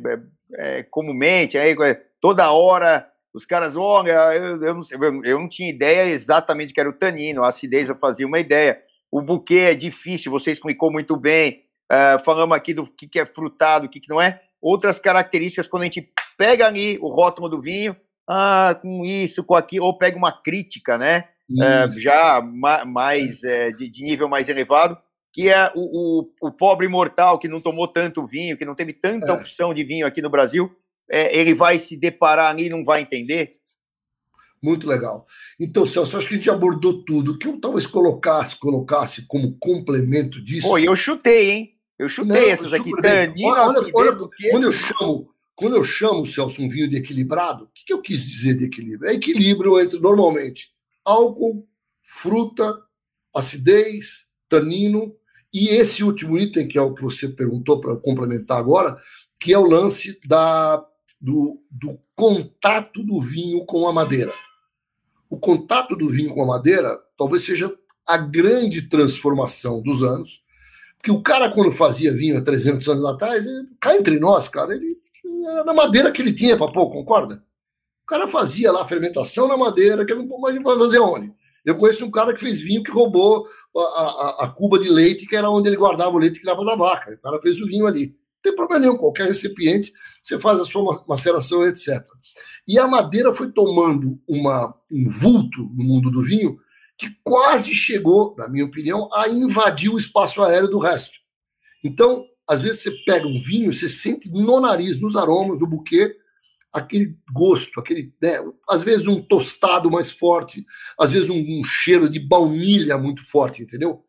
é, 0.58 0.84
comumente, 0.84 1.58
aí, 1.58 1.76
toda 2.22 2.52
hora 2.52 3.08
os 3.36 3.46
caras, 3.46 3.76
olha, 3.76 4.34
eu, 4.34 4.64
eu, 4.64 4.74
não, 4.74 5.26
eu 5.26 5.40
não 5.40 5.50
tinha 5.50 5.70
ideia 5.70 6.06
exatamente 6.06 6.74
que 6.74 6.80
era 6.80 6.90
o 6.90 6.94
tanino, 6.94 7.44
a 7.44 7.50
acidez 7.50 7.90
eu 7.90 7.96
fazia 7.98 8.26
uma 8.26 8.40
ideia. 8.40 8.82
O 9.12 9.22
buquê 9.22 9.72
é 9.72 9.76
difícil, 9.76 10.32
você 10.32 10.52
explicou 10.52 10.90
muito 10.90 11.18
bem. 11.18 11.66
Uh, 11.92 12.24
falamos 12.24 12.56
aqui 12.56 12.74
do 12.74 12.86
que, 12.86 13.06
que 13.06 13.20
é 13.20 13.26
frutado, 13.26 13.88
o 13.88 13.90
que, 13.90 14.00
que 14.00 14.10
não 14.10 14.22
é. 14.22 14.42
Outras 14.62 15.00
características, 15.00 15.68
quando 15.68 15.84
a 15.84 15.86
gente 15.86 16.10
pega 16.38 16.66
ali 16.66 16.98
o 17.02 17.10
rótulo 17.10 17.50
do 17.50 17.62
vinho, 17.62 17.94
ah, 18.28 18.80
com 18.82 19.04
isso, 19.06 19.44
com 19.44 19.54
aquilo, 19.54 19.86
ou 19.86 19.98
pega 19.98 20.18
uma 20.18 20.32
crítica, 20.42 20.98
né? 20.98 21.26
Uh, 21.52 22.00
já 22.00 22.42
ma 22.42 22.86
mais 22.86 23.44
é, 23.44 23.72
de, 23.72 23.88
de, 23.88 24.04
nível 24.04 24.28
mais 24.28 24.50
elevado, 24.50 24.98
que 25.36 25.50
é 25.50 25.70
o, 25.76 26.22
o, 26.22 26.32
o, 26.48 26.50
pobre 26.50 26.88
mortal 26.88 27.38
que 27.38 27.50
não 27.50 27.60
tomou 27.60 27.90
tanto 27.90 28.26
vinho, 28.26 28.58
que 28.58 28.64
não 28.64 28.74
teve 28.74 28.94
tanta 28.94 29.28
é. 29.28 29.32
opção 29.34 29.74
de 29.74 29.84
vinho 29.84 30.08
aqui 30.08 30.22
no 30.22 30.30
Brasil, 30.30 30.74
é, 31.12 31.38
ele 31.38 31.54
vai 31.54 31.78
se 31.78 31.98
deparar 31.98 32.52
ali 32.52 32.68
e 32.68 32.70
não 32.70 32.86
vai 32.86 33.02
entender? 33.02 33.58
Muito 34.64 34.88
legal. 34.88 35.26
Então, 35.60 35.86
Celso, 35.86 36.18
acho 36.18 36.30
que 36.30 36.36
a 36.36 36.38
gente 36.38 36.50
abordou 36.50 37.04
tudo. 37.04 37.34
O 37.34 37.38
que 37.38 37.50
eu 37.50 37.60
talvez 37.60 37.86
colocasse, 37.86 38.56
colocasse 38.56 39.28
como 39.28 39.58
complemento 39.60 40.42
disso. 40.42 40.70
Pô, 40.70 40.78
eu 40.78 40.96
chutei, 40.96 41.52
hein? 41.52 41.78
Eu 42.00 42.08
chutei 42.08 42.42
não, 42.42 42.50
essas 42.50 42.72
aqui. 42.72 42.90
Tanino, 43.02 43.50
olha, 43.50 43.80
olha, 43.94 43.94
olha 43.94 44.30
quando 44.50 44.64
eu 44.64 44.72
chamo, 44.72 45.30
quando 45.54 45.76
eu 45.76 45.84
chamo, 45.84 46.26
Celso, 46.26 46.62
um 46.62 46.70
vinho 46.70 46.88
de 46.88 46.96
equilibrado, 46.96 47.66
o 47.66 47.70
que, 47.74 47.84
que 47.84 47.92
eu 47.92 48.02
quis 48.02 48.26
dizer 48.26 48.56
de 48.56 48.64
equilíbrio? 48.64 49.10
É 49.10 49.14
equilíbrio 49.14 49.82
entre, 49.82 50.00
normalmente, 50.00 50.70
álcool, 51.04 51.68
fruta, 52.02 52.74
acidez, 53.36 54.28
tanino 54.48 55.14
e 55.58 55.70
esse 55.70 56.04
último 56.04 56.38
item, 56.38 56.68
que 56.68 56.78
é 56.78 56.82
o 56.82 56.94
que 56.94 57.02
você 57.02 57.30
perguntou 57.30 57.80
para 57.80 57.96
complementar 57.96 58.58
agora, 58.58 58.98
que 59.40 59.54
é 59.54 59.58
o 59.58 59.66
lance 59.66 60.20
da, 60.28 60.86
do, 61.22 61.62
do 61.72 61.98
contato 62.14 63.02
do 63.02 63.22
vinho 63.22 63.66
com 63.66 63.88
a 63.88 63.94
madeira. 63.94 64.34
O 65.30 65.40
contato 65.40 65.96
do 65.96 66.10
vinho 66.10 66.34
com 66.34 66.44
a 66.44 66.46
madeira 66.46 67.00
talvez 67.18 67.46
seja 67.46 67.74
a 68.06 68.18
grande 68.18 68.90
transformação 68.90 69.82
dos 69.82 70.04
anos, 70.04 70.44
porque 70.98 71.10
o 71.10 71.24
cara, 71.24 71.50
quando 71.50 71.72
fazia 71.72 72.12
vinho 72.12 72.38
há 72.38 72.42
300 72.42 72.90
anos 72.90 73.06
atrás, 73.06 73.46
ele, 73.46 73.70
cá 73.80 73.96
entre 73.96 74.20
nós, 74.20 74.50
cara, 74.50 74.76
ele 74.76 74.98
era 75.50 75.64
na 75.64 75.74
madeira 75.74 76.12
que 76.12 76.22
ele 76.22 76.34
tinha 76.34 76.58
para 76.58 76.70
pôr, 76.70 76.90
concorda? 76.90 77.42
O 78.04 78.06
cara 78.06 78.28
fazia 78.28 78.74
lá 78.74 78.82
a 78.82 78.88
fermentação 78.88 79.48
na 79.48 79.56
madeira, 79.56 80.06
que 80.06 80.14
não 80.14 80.28
mas 80.38 80.62
vai 80.62 80.78
fazer 80.78 81.00
onde? 81.00 81.34
Eu 81.66 81.76
conheço 81.76 82.06
um 82.06 82.12
cara 82.12 82.34
que 82.34 82.40
fez 82.40 82.62
vinho 82.62 82.84
que 82.84 82.92
roubou 82.92 83.48
a, 83.76 83.80
a, 83.80 84.38
a, 84.46 84.50
cuba 84.50 84.78
de 84.78 84.88
leite, 84.88 85.26
que 85.26 85.36
era 85.36 85.50
onde 85.50 85.68
ele 85.68 85.76
guardava 85.76 86.16
o 86.16 86.20
leite 86.20 86.40
que 86.40 86.46
dava 86.46 86.64
da 86.64 86.76
vaca. 86.76 87.12
O 87.12 87.22
cara 87.22 87.42
fez 87.42 87.60
o 87.60 87.66
vinho 87.66 87.88
ali. 87.88 88.08
Não 88.08 88.42
tem 88.44 88.56
problema 88.56 88.86
nenhum, 88.86 88.98
qualquer 88.98 89.26
recipiente, 89.26 89.92
você 90.22 90.38
faz 90.38 90.60
a 90.60 90.66
sua 90.66 91.04
maceração, 91.08 91.66
etc. 91.66 92.06
E 92.68 92.78
a 92.78 92.88
madeira 92.88 93.34
foi 93.34 93.52
tomando 93.52 94.20
uma, 94.28 94.76
um 94.92 95.06
vulto 95.08 95.64
no 95.76 95.84
mundo 95.84 96.12
do 96.12 96.22
vinho 96.22 96.58
que 96.98 97.10
quase 97.24 97.74
chegou, 97.74 98.36
na 98.38 98.48
minha 98.48 98.66
opinião, 98.66 99.10
a 99.14 99.28
invadir 99.28 99.90
o 99.90 99.98
espaço 99.98 100.44
aéreo 100.44 100.70
do 100.70 100.80
resto. 100.80 101.18
Então, 101.84 102.24
às 102.48 102.62
vezes 102.62 102.84
você 102.84 102.92
pega 103.06 103.28
um 103.28 103.38
vinho, 103.38 103.74
você 103.74 103.90
sente 103.90 104.30
no 104.30 104.60
nariz, 104.60 105.00
nos 105.02 105.16
aromas, 105.16 105.60
no 105.60 105.68
buquê, 105.68 106.16
aquele 106.76 107.18
gosto, 107.32 107.80
aquele, 107.80 108.14
né, 108.22 108.34
às 108.70 108.84
vezes 108.84 109.08
um 109.08 109.22
tostado 109.22 109.90
mais 109.90 110.12
forte, 110.12 110.66
às 111.00 111.14
vezes 111.14 111.30
um, 111.30 111.38
um, 111.38 111.64
cheiro 111.64 112.10
de 112.10 112.20
baunilha 112.20 112.98
muito 112.98 113.26
forte, 113.26 113.64
entendeu? 113.64 114.04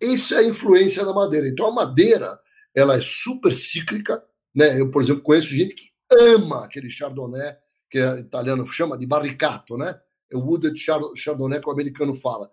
Isso 0.00 0.34
é 0.34 0.38
a 0.38 0.44
influência 0.44 1.04
da 1.04 1.12
madeira. 1.12 1.48
Então 1.48 1.66
a 1.66 1.72
madeira, 1.72 2.36
ela 2.74 2.96
é 2.96 3.00
super 3.00 3.54
cíclica, 3.54 4.20
né? 4.52 4.80
Eu, 4.80 4.90
por 4.90 5.00
exemplo, 5.00 5.22
conheço 5.22 5.48
gente 5.48 5.74
que 5.74 5.84
ama 6.10 6.64
aquele 6.64 6.90
chardonnay 6.90 7.54
que 7.88 7.98
é 7.98 8.18
italiano 8.18 8.66
chama 8.66 8.98
de 8.98 9.06
barricato, 9.06 9.76
né? 9.76 9.96
É 10.32 10.36
o 10.36 10.40
wooded 10.40 10.76
chardonnay 11.16 11.60
que 11.60 11.68
o 11.68 11.72
americano 11.72 12.14
fala, 12.14 12.50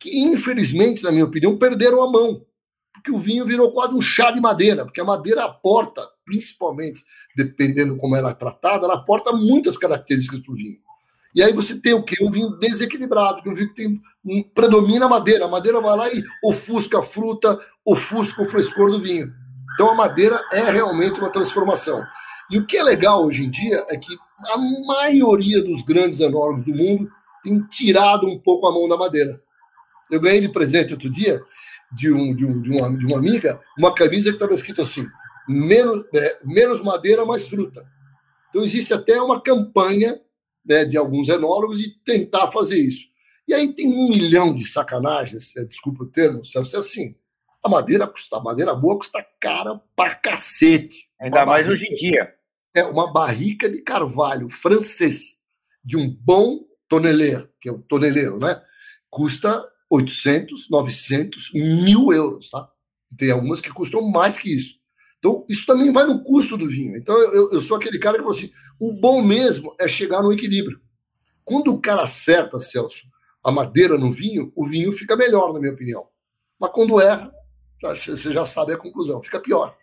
que 0.00 0.18
infelizmente, 0.18 1.02
na 1.02 1.12
minha 1.12 1.24
opinião, 1.24 1.58
perderam 1.58 2.02
a 2.02 2.10
mão 2.10 2.46
porque 2.94 3.10
o 3.10 3.18
vinho 3.18 3.44
virou 3.44 3.72
quase 3.72 3.94
um 3.94 4.00
chá 4.00 4.30
de 4.30 4.40
madeira, 4.40 4.84
porque 4.84 5.00
a 5.00 5.04
madeira 5.04 5.44
aporta, 5.44 6.00
principalmente 6.24 7.04
dependendo 7.36 7.96
como 7.96 8.16
ela 8.16 8.30
é 8.30 8.34
tratada, 8.34 8.86
ela 8.86 8.94
aporta 8.94 9.32
muitas 9.32 9.76
características 9.76 10.40
para 10.40 10.52
o 10.52 10.56
vinho. 10.56 10.78
E 11.34 11.42
aí 11.42 11.52
você 11.52 11.80
tem 11.80 11.92
o 11.92 12.02
quê? 12.04 12.16
Um 12.22 12.30
vinho 12.30 12.50
desequilibrado, 12.50 13.42
um 13.44 13.54
vinho 13.54 13.68
que 13.68 13.74
tem, 13.74 14.00
um, 14.24 14.42
predomina 14.54 15.06
a 15.06 15.08
madeira. 15.08 15.46
A 15.46 15.48
madeira 15.48 15.80
vai 15.80 15.96
lá 15.96 16.08
e 16.08 16.22
ofusca 16.44 17.00
a 17.00 17.02
fruta, 17.02 17.60
ofusca 17.84 18.40
o 18.40 18.48
frescor 18.48 18.88
do 18.88 19.00
vinho. 19.00 19.32
Então 19.74 19.90
a 19.90 19.94
madeira 19.94 20.40
é 20.52 20.70
realmente 20.70 21.18
uma 21.18 21.30
transformação. 21.30 22.04
E 22.48 22.56
o 22.56 22.64
que 22.64 22.76
é 22.76 22.82
legal 22.84 23.26
hoje 23.26 23.44
em 23.44 23.50
dia 23.50 23.84
é 23.88 23.96
que 23.96 24.16
a 24.46 24.58
maioria 24.86 25.60
dos 25.60 25.82
grandes 25.82 26.20
enólogos 26.20 26.64
do 26.64 26.74
mundo 26.74 27.10
tem 27.42 27.60
tirado 27.66 28.28
um 28.28 28.38
pouco 28.38 28.68
a 28.68 28.72
mão 28.72 28.88
da 28.88 28.96
madeira. 28.96 29.42
Eu 30.10 30.20
ganhei 30.20 30.40
de 30.40 30.48
presente 30.48 30.92
outro 30.92 31.10
dia 31.10 31.42
de, 31.94 32.12
um, 32.12 32.34
de, 32.34 32.44
um, 32.44 32.60
de, 32.60 32.70
uma, 32.70 32.98
de 32.98 33.06
uma 33.06 33.18
amiga 33.18 33.60
uma 33.78 33.94
camisa 33.94 34.30
que 34.30 34.36
estava 34.36 34.54
escrito 34.54 34.82
assim: 34.82 35.06
menos, 35.48 36.04
é, 36.14 36.38
menos 36.44 36.82
madeira, 36.82 37.24
mais 37.24 37.46
fruta. 37.46 37.86
Então, 38.48 38.62
existe 38.62 38.92
até 38.92 39.20
uma 39.20 39.40
campanha 39.40 40.20
né, 40.64 40.84
de 40.84 40.96
alguns 40.96 41.28
enólogos 41.28 41.78
de 41.78 41.90
tentar 42.04 42.50
fazer 42.50 42.78
isso. 42.78 43.08
E 43.46 43.52
aí 43.52 43.72
tem 43.74 43.86
um 43.86 44.08
milhão 44.08 44.54
de 44.54 44.64
sacanagens, 44.64 45.54
é, 45.56 45.64
desculpa 45.64 46.04
o 46.04 46.06
termo, 46.06 46.44
sabe? 46.44 46.68
Se 46.68 46.76
é 46.76 46.78
assim, 46.78 47.14
a 47.62 47.68
madeira 47.68 48.06
custa, 48.06 48.36
a 48.36 48.42
madeira 48.42 48.74
boa 48.74 48.96
custa 48.96 49.24
cara 49.40 49.80
pra 49.94 50.14
cacete. 50.14 51.08
Ainda 51.20 51.40
uma 51.40 51.46
mais 51.46 51.66
barrica, 51.66 51.72
hoje 51.72 51.92
em 51.92 51.94
dia. 51.94 52.34
É 52.74 52.84
uma 52.84 53.12
barrica 53.12 53.68
de 53.68 53.82
carvalho 53.82 54.48
francês 54.48 55.38
de 55.84 55.96
um 55.96 56.10
bom 56.10 56.60
toneleiro, 56.88 57.48
que 57.60 57.68
é 57.68 57.72
o 57.72 57.78
toneleiro, 57.78 58.38
né? 58.38 58.60
Custa 59.10 59.62
800, 59.94 60.68
900, 60.70 61.50
mil 61.52 62.12
euros, 62.12 62.50
tá? 62.50 62.68
Tem 63.16 63.30
algumas 63.30 63.60
que 63.60 63.72
custam 63.72 64.02
mais 64.02 64.36
que 64.36 64.54
isso. 64.54 64.76
Então, 65.18 65.44
isso 65.48 65.64
também 65.64 65.90
vai 65.92 66.06
no 66.06 66.22
custo 66.22 66.56
do 66.56 66.68
vinho. 66.68 66.96
Então, 66.96 67.16
eu, 67.16 67.52
eu 67.52 67.60
sou 67.60 67.76
aquele 67.76 67.98
cara 67.98 68.16
que 68.16 68.22
fala 68.22 68.34
assim: 68.34 68.52
o 68.78 68.92
bom 68.92 69.22
mesmo 69.22 69.74
é 69.80 69.88
chegar 69.88 70.22
no 70.22 70.32
equilíbrio. 70.32 70.80
Quando 71.44 71.72
o 71.72 71.80
cara 71.80 72.02
acerta, 72.02 72.60
Celso, 72.60 73.06
a 73.42 73.50
madeira 73.50 73.96
no 73.96 74.12
vinho, 74.12 74.52
o 74.54 74.66
vinho 74.66 74.92
fica 74.92 75.16
melhor, 75.16 75.52
na 75.52 75.60
minha 75.60 75.72
opinião. 75.72 76.06
Mas 76.58 76.70
quando 76.72 77.00
erra, 77.00 77.32
você 77.82 78.32
já 78.32 78.44
sabe 78.44 78.72
a 78.72 78.78
conclusão, 78.78 79.22
fica 79.22 79.40
pior. 79.40 79.76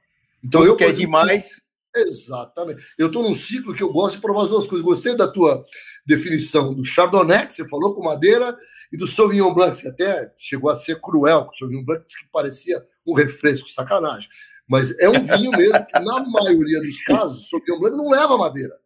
Então, 0.44 0.66
eu 0.66 0.76
quer 0.76 0.92
demais. 0.94 1.64
Exatamente. 1.96 2.82
Eu 2.98 3.08
estou 3.08 3.22
num 3.22 3.36
ciclo 3.36 3.74
que 3.74 3.84
eu 3.84 3.92
gosto 3.92 4.16
de 4.16 4.22
provar 4.22 4.44
as 4.44 4.50
duas 4.50 4.68
coisas. 4.68 4.86
Gostei 4.86 5.16
da 5.16 5.28
tua 5.28 5.64
definição 6.06 6.74
do 6.74 6.86
Chardonnay, 6.86 7.48
que 7.48 7.54
você 7.54 7.68
falou 7.68 7.94
com 7.94 8.04
madeira, 8.04 8.58
e 8.92 8.98
do 8.98 9.08
Sauvignon 9.08 9.54
Blanc, 9.54 9.80
que 9.80 9.88
até 9.88 10.32
chegou 10.38 10.70
a 10.70 10.76
ser 10.76 11.00
cruel 11.00 11.46
com 11.46 11.52
o 11.52 11.56
Sauvignon 11.56 11.84
Blanc, 11.84 12.06
que 12.06 12.30
parecia 12.32 12.84
um 13.06 13.14
refresco, 13.14 13.70
sacanagem. 13.70 14.30
Mas 14.68 14.98
é 15.00 15.10
um 15.10 15.22
vinho 15.22 15.52
mesmo 15.52 15.86
que, 15.86 16.00
na 16.00 16.26
maioria 16.26 16.82
dos 16.82 17.00
casos, 17.04 17.40
o 17.40 17.50
Sauvignon 17.50 17.80
Blanc 17.80 17.98
não 17.98 18.10
leva 18.10 18.38
madeira. 18.38 18.82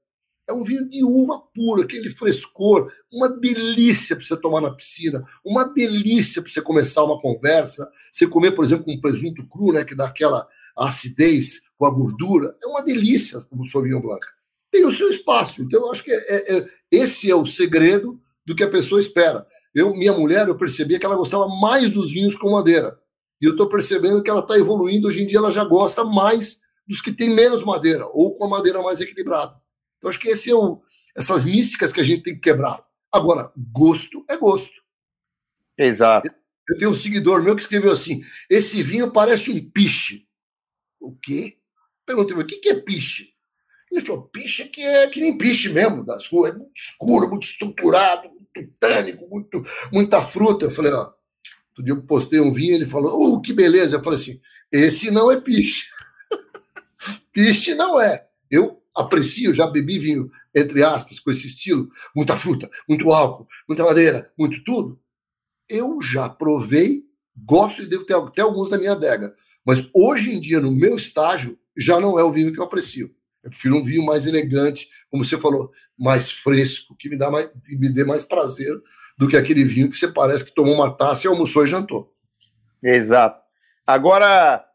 É 0.47 0.53
um 0.53 0.63
vinho 0.63 0.87
de 0.87 1.03
uva 1.03 1.41
pura, 1.53 1.83
aquele 1.83 2.09
frescor, 2.09 2.91
uma 3.11 3.27
delícia 3.27 4.15
para 4.15 4.23
você 4.23 4.37
tomar 4.37 4.61
na 4.61 4.69
piscina, 4.69 5.25
uma 5.43 5.63
delícia 5.63 6.41
para 6.41 6.51
você 6.51 6.61
começar 6.61 7.03
uma 7.03 7.19
conversa. 7.19 7.89
Você 8.11 8.27
comer, 8.27 8.51
por 8.51 8.63
exemplo, 8.63 8.85
um 8.87 9.01
presunto 9.01 9.45
cru, 9.47 9.73
né, 9.73 9.83
que 9.83 9.95
dá 9.95 10.05
aquela 10.05 10.47
acidez 10.77 11.61
com 11.77 11.85
a 11.85 11.89
gordura, 11.89 12.55
é 12.63 12.67
uma 12.67 12.83
delícia 12.83 13.43
o 13.51 13.65
Sauvignon 13.65 14.01
Blanc. 14.01 14.25
Tem 14.71 14.85
o 14.85 14.91
seu 14.91 15.09
espaço. 15.09 15.63
Então, 15.63 15.81
eu 15.81 15.91
acho 15.91 16.03
que 16.03 16.11
é, 16.11 16.17
é, 16.17 16.57
é, 16.57 16.65
esse 16.91 17.29
é 17.31 17.35
o 17.35 17.45
segredo 17.45 18.19
do 18.45 18.55
que 18.55 18.63
a 18.63 18.69
pessoa 18.69 18.99
espera. 18.99 19.47
Eu, 19.75 19.93
minha 19.93 20.13
mulher, 20.13 20.47
eu 20.47 20.55
percebia 20.55 20.97
que 20.97 21.05
ela 21.05 21.17
gostava 21.17 21.49
mais 21.49 21.91
dos 21.91 22.13
vinhos 22.13 22.37
com 22.37 22.49
madeira. 22.49 22.97
E 23.41 23.45
eu 23.45 23.51
estou 23.51 23.67
percebendo 23.67 24.23
que 24.23 24.29
ela 24.29 24.39
está 24.39 24.57
evoluindo. 24.57 25.09
Hoje 25.09 25.21
em 25.21 25.27
dia 25.27 25.37
ela 25.37 25.51
já 25.51 25.65
gosta 25.65 26.05
mais 26.05 26.61
dos 26.87 27.01
que 27.01 27.11
tem 27.11 27.29
menos 27.29 27.61
madeira 27.61 28.05
ou 28.07 28.33
com 28.37 28.45
a 28.45 28.49
madeira 28.49 28.81
mais 28.81 29.01
equilibrada. 29.01 29.53
Então 29.97 30.09
acho 30.09 30.19
que 30.19 30.29
esse 30.29 30.49
é 30.49 30.55
o, 30.55 30.81
essas 31.13 31.43
místicas 31.43 31.91
que 31.91 31.99
a 31.99 32.03
gente 32.03 32.23
tem 32.23 32.35
que 32.35 32.39
quebrar. 32.39 32.81
Agora, 33.11 33.51
gosto 33.57 34.23
é 34.29 34.37
gosto. 34.37 34.81
Exato. 35.77 36.33
Eu 36.69 36.77
tenho 36.77 36.91
um 36.91 36.95
seguidor 36.95 37.43
meu 37.43 37.55
que 37.55 37.61
escreveu 37.61 37.91
assim: 37.91 38.23
esse 38.49 38.81
vinho 38.81 39.11
parece 39.11 39.51
um 39.51 39.69
piche. 39.71 40.25
O 41.01 41.13
quê? 41.15 41.57
Perguntei, 42.05 42.37
o 42.37 42.45
que 42.45 42.69
é 42.69 42.75
piche? 42.75 43.33
Ele 43.91 44.01
falou, 44.01 44.23
piche 44.23 44.63
é 44.63 44.67
que 44.67 44.81
é 44.81 45.07
que 45.07 45.19
nem 45.19 45.37
piche 45.37 45.69
mesmo, 45.69 46.03
das 46.03 46.27
ruas, 46.27 46.53
é 46.53 46.57
muito 46.57 46.75
escuro, 46.75 47.29
muito 47.29 47.43
estruturado, 47.43 48.29
muito 48.55 48.77
tânico, 48.79 49.27
muito, 49.29 49.63
muita 49.91 50.21
fruta. 50.21 50.65
Eu 50.65 50.71
falei, 50.71 50.93
ó, 50.93 51.11
outro 51.69 51.83
dia 51.83 51.93
eu 51.93 52.03
postei 52.03 52.39
um 52.39 52.53
vinho, 52.53 52.75
ele 52.75 52.85
falou, 52.85 53.35
uh, 53.35 53.41
que 53.41 53.53
beleza. 53.53 53.97
Eu 53.97 54.03
falei 54.03 54.19
assim, 54.19 54.39
esse 54.71 55.11
não 55.11 55.31
é 55.31 55.39
piche. 55.39 55.87
piche 57.33 57.73
não 57.75 58.01
é. 58.01 58.25
Eu 58.49 58.81
aprecio, 58.95 59.53
já 59.53 59.67
bebi 59.67 59.99
vinho, 59.99 60.31
entre 60.53 60.81
aspas, 60.83 61.19
com 61.19 61.29
esse 61.29 61.47
estilo, 61.47 61.89
muita 62.15 62.37
fruta, 62.37 62.69
muito 62.87 63.11
álcool, 63.11 63.47
muita 63.67 63.83
madeira, 63.83 64.31
muito 64.37 64.63
tudo. 64.63 64.99
Eu 65.67 66.01
já 66.01 66.29
provei, 66.29 67.03
gosto 67.35 67.81
e 67.81 67.87
devo 67.87 68.05
ter 68.05 68.15
até 68.15 68.41
alguns 68.41 68.69
da 68.69 68.77
minha 68.77 68.93
adega. 68.93 69.35
Mas 69.65 69.89
hoje 69.93 70.33
em 70.33 70.39
dia, 70.39 70.61
no 70.61 70.71
meu 70.71 70.95
estágio, 70.95 71.59
já 71.75 71.99
não 71.99 72.17
é 72.17 72.23
o 72.23 72.31
vinho 72.31 72.53
que 72.53 72.59
eu 72.59 72.63
aprecio. 72.63 73.13
Eu 73.43 73.49
prefiro 73.49 73.75
um 73.75 73.83
vinho 73.83 74.05
mais 74.05 74.25
elegante, 74.25 74.89
como 75.15 75.23
você 75.23 75.39
falou, 75.39 75.71
mais 75.97 76.29
fresco, 76.29 76.93
que 76.99 77.07
me, 77.07 77.17
dá 77.17 77.31
mais, 77.31 77.49
me 77.69 77.87
dê 77.87 78.03
mais 78.03 78.25
prazer 78.25 78.75
do 79.17 79.29
que 79.29 79.37
aquele 79.37 79.63
vinho 79.63 79.89
que 79.89 79.95
você 79.95 80.09
parece 80.09 80.43
que 80.43 80.53
tomou 80.53 80.73
uma 80.73 80.93
taça 80.93 81.25
e 81.25 81.29
almoçou 81.29 81.63
e 81.63 81.67
jantou. 81.67 82.13
Exato. 82.83 83.41
Agora, 83.87 84.65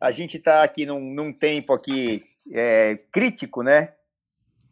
a 0.00 0.10
gente 0.10 0.38
está 0.38 0.62
aqui 0.62 0.86
num, 0.86 1.12
num, 1.12 1.34
tempo 1.34 1.74
aqui 1.74 2.24
é, 2.50 2.98
crítico, 3.12 3.62
né? 3.62 3.92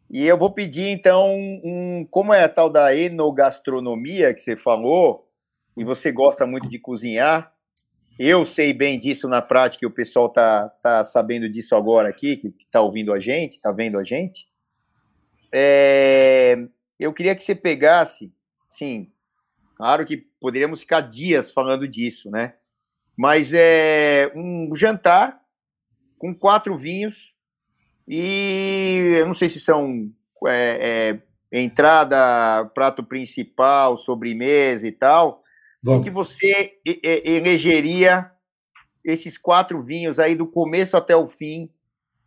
E 0.09 0.25
eu 0.25 0.35
vou 0.35 0.51
pedir, 0.51 0.87
então, 0.87 1.31
um, 1.31 2.07
como 2.09 2.33
é 2.33 2.43
a 2.43 2.49
tal 2.49 2.71
da 2.71 2.95
enogastronomia 2.95 4.33
que 4.33 4.41
você 4.41 4.57
falou, 4.57 5.29
e 5.77 5.83
você 5.83 6.11
gosta 6.11 6.47
muito 6.47 6.67
de 6.67 6.79
cozinhar, 6.79 7.51
eu 8.17 8.47
sei 8.47 8.73
bem 8.73 8.97
disso 8.97 9.29
na 9.29 9.43
prática, 9.43 9.85
e 9.85 9.87
o 9.87 9.93
pessoal 9.93 10.27
tá, 10.27 10.69
tá 10.81 11.03
sabendo 11.03 11.47
disso 11.47 11.75
agora 11.75 12.09
aqui, 12.09 12.35
que 12.35 12.51
está 12.63 12.81
ouvindo 12.81 13.13
a 13.13 13.19
gente, 13.19 13.57
está 13.57 13.71
vendo 13.71 13.99
a 13.99 14.03
gente. 14.03 14.48
É, 15.51 16.57
eu 16.99 17.13
queria 17.13 17.35
que 17.35 17.43
você 17.43 17.55
pegasse, 17.55 18.31
sim, 18.69 19.07
claro 19.75 20.05
que 20.05 20.17
poderíamos 20.39 20.81
ficar 20.81 21.01
dias 21.01 21.51
falando 21.51 21.87
disso, 21.87 22.29
né? 22.29 22.55
Mas 23.17 23.51
é 23.53 24.31
um 24.35 24.73
jantar 24.75 25.41
com 26.17 26.33
quatro 26.33 26.77
vinhos 26.77 27.33
e 28.07 29.15
eu 29.19 29.25
não 29.25 29.33
sei 29.33 29.49
se 29.49 29.59
são 29.59 30.11
é, 30.47 31.19
é, 31.51 31.59
entrada, 31.59 32.65
prato 32.73 33.03
principal, 33.03 33.97
sobremesa 33.97 34.87
e 34.87 34.91
tal, 34.91 35.43
Vamos. 35.83 36.03
que 36.03 36.09
você 36.09 36.79
elegeria 37.23 38.31
esses 39.03 39.37
quatro 39.37 39.81
vinhos 39.81 40.19
aí 40.19 40.35
do 40.35 40.45
começo 40.45 40.95
até 40.97 41.15
o 41.15 41.27
fim 41.27 41.69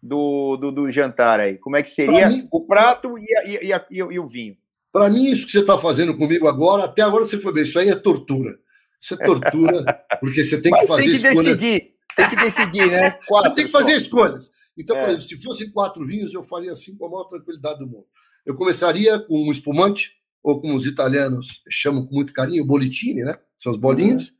do, 0.03 0.57
do, 0.57 0.73
do 0.73 0.91
jantar 0.91 1.39
aí? 1.39 1.59
Como 1.59 1.77
é 1.77 1.83
que 1.83 1.91
seria 1.91 2.29
mim, 2.29 2.49
o 2.51 2.66
prato 2.66 3.15
e, 3.19 3.37
a, 3.37 3.62
e, 3.62 3.73
a, 3.73 3.87
e, 3.91 4.19
o 4.19 4.29
vinho? 4.29 4.57
Para 4.91 5.09
mim, 5.09 5.31
isso 5.31 5.47
que 5.47 5.53
você 5.53 5.61
está 5.61 5.79
fazendo 5.79 6.16
comigo 6.16 6.49
agora, 6.49 6.85
até 6.85 7.03
agora 7.03 7.24
você 7.24 7.39
foi 7.39 7.53
bem, 7.53 7.62
isso 7.62 7.79
aí 7.79 7.89
é 7.89 7.95
tortura. 7.95 8.59
Isso 9.01 9.15
é 9.15 9.16
tortura, 9.16 9.85
porque 10.20 10.43
você 10.43 10.61
tem 10.61 10.70
Mas 10.70 10.83
que 10.83 10.87
fazer 10.89 11.03
tem 11.03 11.11
que 11.11 11.16
escolhas. 11.16 11.59
decidir, 11.59 11.95
tem 12.16 12.29
que 12.29 12.37
decidir, 12.37 12.87
né? 12.91 13.11
Quatro, 13.27 13.55
tem 13.55 13.65
que 13.65 13.70
fazer 13.70 13.93
escolhas. 13.93 14.51
Então, 14.77 14.97
é. 14.97 15.01
por 15.01 15.09
exemplo, 15.11 15.24
se 15.24 15.43
fossem 15.43 15.70
quatro 15.70 16.05
vinhos, 16.07 16.33
eu 16.33 16.43
faria 16.43 16.73
assim 16.73 16.97
com 16.97 17.07
a 17.07 17.11
maior 17.11 17.24
tranquilidade 17.24 17.79
do 17.79 17.87
mundo. 17.87 18.07
Eu 18.45 18.55
começaria 18.55 19.19
com 19.19 19.49
um 19.49 19.51
espumante, 19.51 20.12
ou 20.43 20.61
como 20.61 20.74
os 20.74 20.87
italianos 20.87 21.62
chamam 21.70 22.07
com 22.07 22.15
muito 22.15 22.33
carinho, 22.33 22.66
bolitine, 22.66 23.23
né? 23.23 23.39
São 23.59 23.70
as 23.70 23.79
bolinhas. 23.79 24.31
Uhum. 24.31 24.37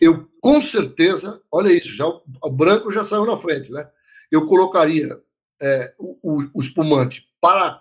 Eu, 0.00 0.28
com 0.40 0.60
certeza, 0.60 1.40
olha 1.52 1.72
isso, 1.72 1.94
já 1.94 2.06
o 2.06 2.50
branco 2.50 2.90
já 2.90 3.04
saiu 3.04 3.24
na 3.24 3.36
frente, 3.36 3.70
né? 3.70 3.86
Eu 4.34 4.46
colocaria 4.46 5.08
é, 5.62 5.94
o, 5.96 6.42
o, 6.52 6.60
espumante 6.60 7.28
para 7.40 7.80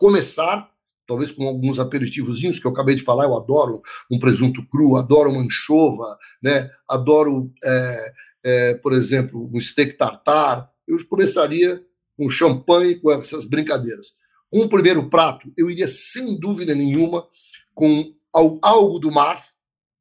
começar, 0.00 0.68
talvez 1.06 1.30
com 1.30 1.46
alguns 1.46 1.78
aperitivozinhos 1.78 2.58
que 2.58 2.66
eu 2.66 2.72
acabei 2.72 2.96
de 2.96 3.04
falar. 3.04 3.26
Eu 3.26 3.36
adoro 3.36 3.80
um 4.10 4.18
presunto 4.18 4.66
cru, 4.66 4.96
adoro 4.96 5.30
uma 5.30 5.40
anchova, 5.40 6.18
né? 6.42 6.68
Adoro, 6.88 7.52
é, 7.62 8.12
é, 8.42 8.74
por 8.74 8.92
exemplo, 8.92 9.48
um 9.54 9.60
steak 9.60 9.96
tartar. 9.96 10.68
Eu 10.88 10.98
começaria 11.06 11.80
com 12.16 12.28
champanhe, 12.28 12.96
com 12.96 13.12
essas 13.12 13.44
brincadeiras. 13.44 14.14
Com 14.50 14.62
o 14.62 14.68
primeiro 14.68 15.08
prato, 15.08 15.52
eu 15.56 15.70
iria 15.70 15.86
sem 15.86 16.36
dúvida 16.36 16.74
nenhuma 16.74 17.28
com 17.72 18.12
algo 18.60 18.98
do 18.98 19.12
mar, 19.12 19.40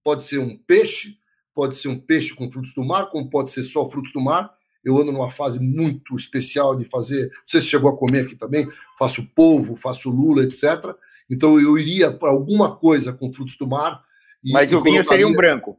pode 0.04 0.24
ser 0.24 0.40
um 0.40 0.58
peixe, 0.58 1.16
pode 1.54 1.76
ser 1.76 1.90
um 1.90 2.00
peixe 2.00 2.34
com 2.34 2.52
frutos 2.52 2.74
do 2.74 2.84
mar, 2.84 3.12
como 3.12 3.30
pode 3.30 3.52
ser 3.52 3.64
só 3.64 3.88
frutos 3.88 4.12
do 4.12 4.20
mar. 4.20 4.52
Eu 4.86 4.98
ando 5.00 5.12
numa 5.12 5.32
fase 5.32 5.60
muito 5.60 6.16
especial 6.16 6.76
de 6.76 6.86
fazer. 6.86 7.24
Não 7.26 7.48
sei 7.48 7.60
se 7.60 7.68
chegou 7.68 7.90
a 7.90 7.98
comer 7.98 8.22
aqui 8.22 8.36
também. 8.36 8.68
Faço 9.00 9.28
polvo, 9.36 9.76
faço 9.76 10.10
lula, 10.12 10.44
etc. 10.44 10.96
Então 11.30 11.60
eu 11.60 11.78
iria 11.78 12.12
para 12.12 12.30
alguma 12.30 12.76
coisa 12.76 13.12
com 13.12 13.34
frutos 13.34 13.58
do 13.58 13.68
mar. 13.68 14.04
E, 14.44 14.52
Mas 14.52 14.72
o 14.72 14.82
vinho 14.84 15.04
seria 15.04 15.28
um 15.28 15.34
branco. 15.34 15.78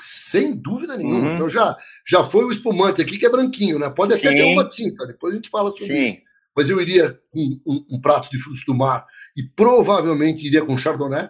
Sem 0.00 0.56
dúvida 0.56 0.96
nenhuma. 0.96 1.18
Uhum. 1.18 1.34
Então 1.34 1.48
já, 1.50 1.76
já 2.06 2.24
foi 2.24 2.44
o 2.44 2.50
espumante 2.50 3.02
aqui, 3.02 3.18
que 3.18 3.26
é 3.26 3.30
branquinho, 3.30 3.78
né? 3.78 3.90
Pode 3.90 4.14
até 4.14 4.30
Sim. 4.30 4.36
ter 4.36 4.52
uma 4.52 4.66
tinta, 4.66 5.06
depois 5.06 5.32
a 5.32 5.36
gente 5.36 5.50
fala 5.50 5.70
sobre 5.70 5.86
Sim. 5.86 6.04
isso. 6.06 6.16
Mas 6.56 6.70
eu 6.70 6.80
iria 6.80 7.20
com 7.30 7.60
um, 7.66 7.84
um, 7.90 8.00
prato 8.00 8.30
de 8.30 8.38
frutos 8.38 8.64
do 8.64 8.74
mar 8.74 9.06
e 9.36 9.42
provavelmente 9.42 10.46
iria 10.46 10.64
com 10.64 10.78
chardonnay, 10.78 11.28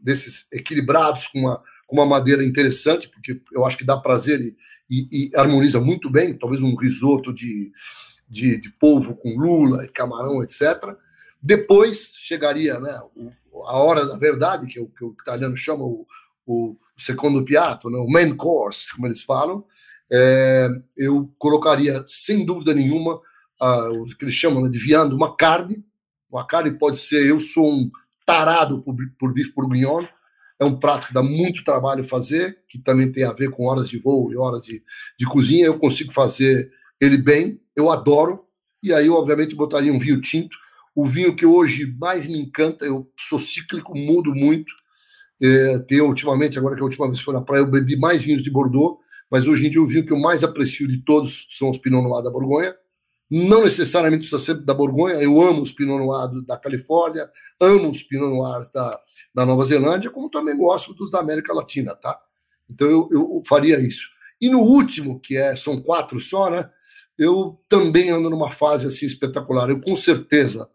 desses 0.00 0.46
equilibrados, 0.52 1.26
com 1.28 1.40
uma, 1.40 1.62
com 1.88 1.96
uma 1.96 2.06
madeira 2.06 2.44
interessante, 2.44 3.08
porque 3.08 3.40
eu 3.50 3.64
acho 3.64 3.78
que 3.78 3.84
dá 3.84 3.96
prazer 3.96 4.38
e, 4.40 4.54
e, 4.90 5.30
e 5.30 5.30
harmoniza 5.34 5.80
muito 5.80 6.10
bem, 6.10 6.36
talvez 6.36 6.60
um 6.60 6.76
risoto 6.76 7.32
de, 7.32 7.72
de, 8.28 8.60
de, 8.60 8.70
polvo 8.72 9.16
com 9.16 9.30
lula 9.30 9.86
e 9.86 9.88
camarão, 9.88 10.42
etc. 10.42 10.94
Depois 11.40 12.12
chegaria 12.14 12.78
né, 12.78 12.90
a 12.90 13.78
hora 13.78 14.04
da 14.04 14.18
verdade, 14.18 14.66
que, 14.66 14.78
é 14.78 14.82
o, 14.82 14.86
que 14.86 15.02
o 15.02 15.16
italiano 15.18 15.56
chama 15.56 15.82
o, 15.82 16.06
o 16.46 16.76
secondo 16.94 17.42
piatto, 17.42 17.88
né, 17.88 17.96
o 17.96 18.06
main 18.06 18.36
course, 18.36 18.94
como 18.94 19.06
eles 19.06 19.22
falam. 19.22 19.64
É, 20.12 20.68
eu 20.94 21.32
colocaria, 21.38 22.04
sem 22.06 22.44
dúvida 22.44 22.74
nenhuma, 22.74 23.18
o 23.58 24.04
que 24.04 24.26
eles 24.26 24.34
chamam 24.34 24.62
né, 24.62 24.68
de 24.68 24.78
viando, 24.78 25.16
uma 25.16 25.34
carne. 25.34 25.82
Uma 26.30 26.46
carne 26.46 26.70
pode 26.72 26.98
ser, 26.98 27.26
eu 27.26 27.40
sou 27.40 27.72
um 27.72 27.90
tarado 28.26 28.82
por, 28.82 28.94
por 29.18 29.32
bife 29.32 29.54
bourguignon, 29.54 30.04
é 30.60 30.64
um 30.64 30.76
prato 30.76 31.06
que 31.06 31.14
dá 31.14 31.22
muito 31.22 31.62
trabalho 31.62 32.02
fazer, 32.02 32.58
que 32.68 32.78
também 32.78 33.12
tem 33.12 33.24
a 33.24 33.32
ver 33.32 33.50
com 33.50 33.66
horas 33.66 33.88
de 33.88 33.98
voo 33.98 34.32
e 34.32 34.36
horas 34.36 34.64
de, 34.64 34.82
de 35.16 35.24
cozinha. 35.26 35.66
Eu 35.66 35.78
consigo 35.78 36.12
fazer 36.12 36.70
ele 37.00 37.16
bem, 37.16 37.60
eu 37.76 37.90
adoro. 37.90 38.44
E 38.82 38.92
aí, 38.92 39.08
obviamente, 39.08 39.54
botaria 39.54 39.92
um 39.92 39.98
vinho 39.98 40.20
tinto. 40.20 40.56
O 40.94 41.04
vinho 41.04 41.36
que 41.36 41.46
hoje 41.46 41.94
mais 41.98 42.26
me 42.26 42.38
encanta, 42.38 42.84
eu 42.84 43.08
sou 43.16 43.38
cíclico, 43.38 43.96
mudo 43.96 44.34
muito. 44.34 44.72
É, 45.40 45.78
tenho 45.80 46.06
ultimamente, 46.06 46.58
agora 46.58 46.74
que 46.74 46.82
a 46.82 46.84
última 46.84 47.06
vez 47.06 47.20
foi 47.20 47.32
na 47.32 47.40
praia, 47.40 47.60
eu 47.60 47.70
bebi 47.70 47.96
mais 47.96 48.24
vinhos 48.24 48.42
de 48.42 48.50
Bordeaux, 48.50 48.98
mas 49.30 49.46
hoje 49.46 49.66
em 49.66 49.70
dia 49.70 49.80
o 49.80 49.86
vinho 49.86 50.04
que 50.04 50.12
eu 50.12 50.18
mais 50.18 50.42
aprecio 50.42 50.88
de 50.88 50.98
todos 50.98 51.46
são 51.50 51.70
os 51.70 51.78
Pinot 51.78 52.02
Noir 52.02 52.24
da 52.24 52.30
Borgonha. 52.30 52.74
Não 53.30 53.62
necessariamente 53.62 54.20
precisa 54.20 54.38
ser 54.38 54.54
da 54.64 54.72
Borgonha, 54.72 55.16
eu 55.16 55.40
amo 55.42 55.60
os 55.60 55.70
Pinot 55.70 55.98
Noir 55.98 56.44
da 56.46 56.56
Califórnia, 56.56 57.30
amo 57.60 57.90
os 57.90 58.02
Pinot 58.02 58.34
Noirs 58.34 58.70
da, 58.70 58.98
da 59.34 59.44
Nova 59.44 59.64
Zelândia, 59.64 60.10
como 60.10 60.30
também 60.30 60.56
gosto 60.56 60.94
dos 60.94 61.10
da 61.10 61.20
América 61.20 61.52
Latina, 61.52 61.94
tá? 61.94 62.18
Então 62.70 62.88
eu, 62.88 63.08
eu 63.12 63.42
faria 63.46 63.78
isso. 63.80 64.08
E 64.40 64.48
no 64.48 64.60
último, 64.60 65.20
que 65.20 65.36
é 65.36 65.54
são 65.56 65.80
quatro 65.82 66.18
só, 66.20 66.48
né? 66.48 66.70
Eu 67.18 67.60
também 67.68 68.10
ando 68.10 68.30
numa 68.30 68.50
fase 68.50 68.86
assim 68.86 69.06
espetacular. 69.06 69.68
Eu 69.68 69.80
com 69.80 69.96
certeza 69.96 70.68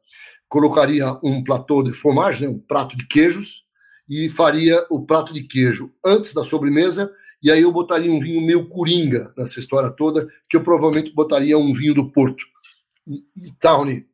colocaria 0.48 1.18
um 1.24 1.44
platô 1.44 1.82
de 1.82 1.94
fromage, 1.94 2.46
né, 2.46 2.48
um 2.48 2.60
prato 2.60 2.96
de 2.96 3.08
queijos, 3.08 3.66
e 4.08 4.30
faria 4.30 4.86
o 4.90 5.04
prato 5.04 5.34
de 5.34 5.42
queijo 5.42 5.92
antes 6.06 6.34
da 6.34 6.44
sobremesa 6.44 7.12
e 7.44 7.52
aí 7.52 7.62
eu 7.62 7.72
botaria 7.72 8.12
um 8.12 8.22
vinho 8.22 8.42
meio 8.42 8.70
coringa 8.70 9.34
nessa 9.38 9.60
história 9.60 9.92
toda, 9.92 10.28
que 10.50 10.56
eu 10.56 10.64
provavelmente 10.64 11.14
botaria 11.14 11.58
um 11.58 11.74
vinho 11.74 11.94
do 11.94 12.10
Porto. 12.10 12.46
Tawny. 13.60 14.08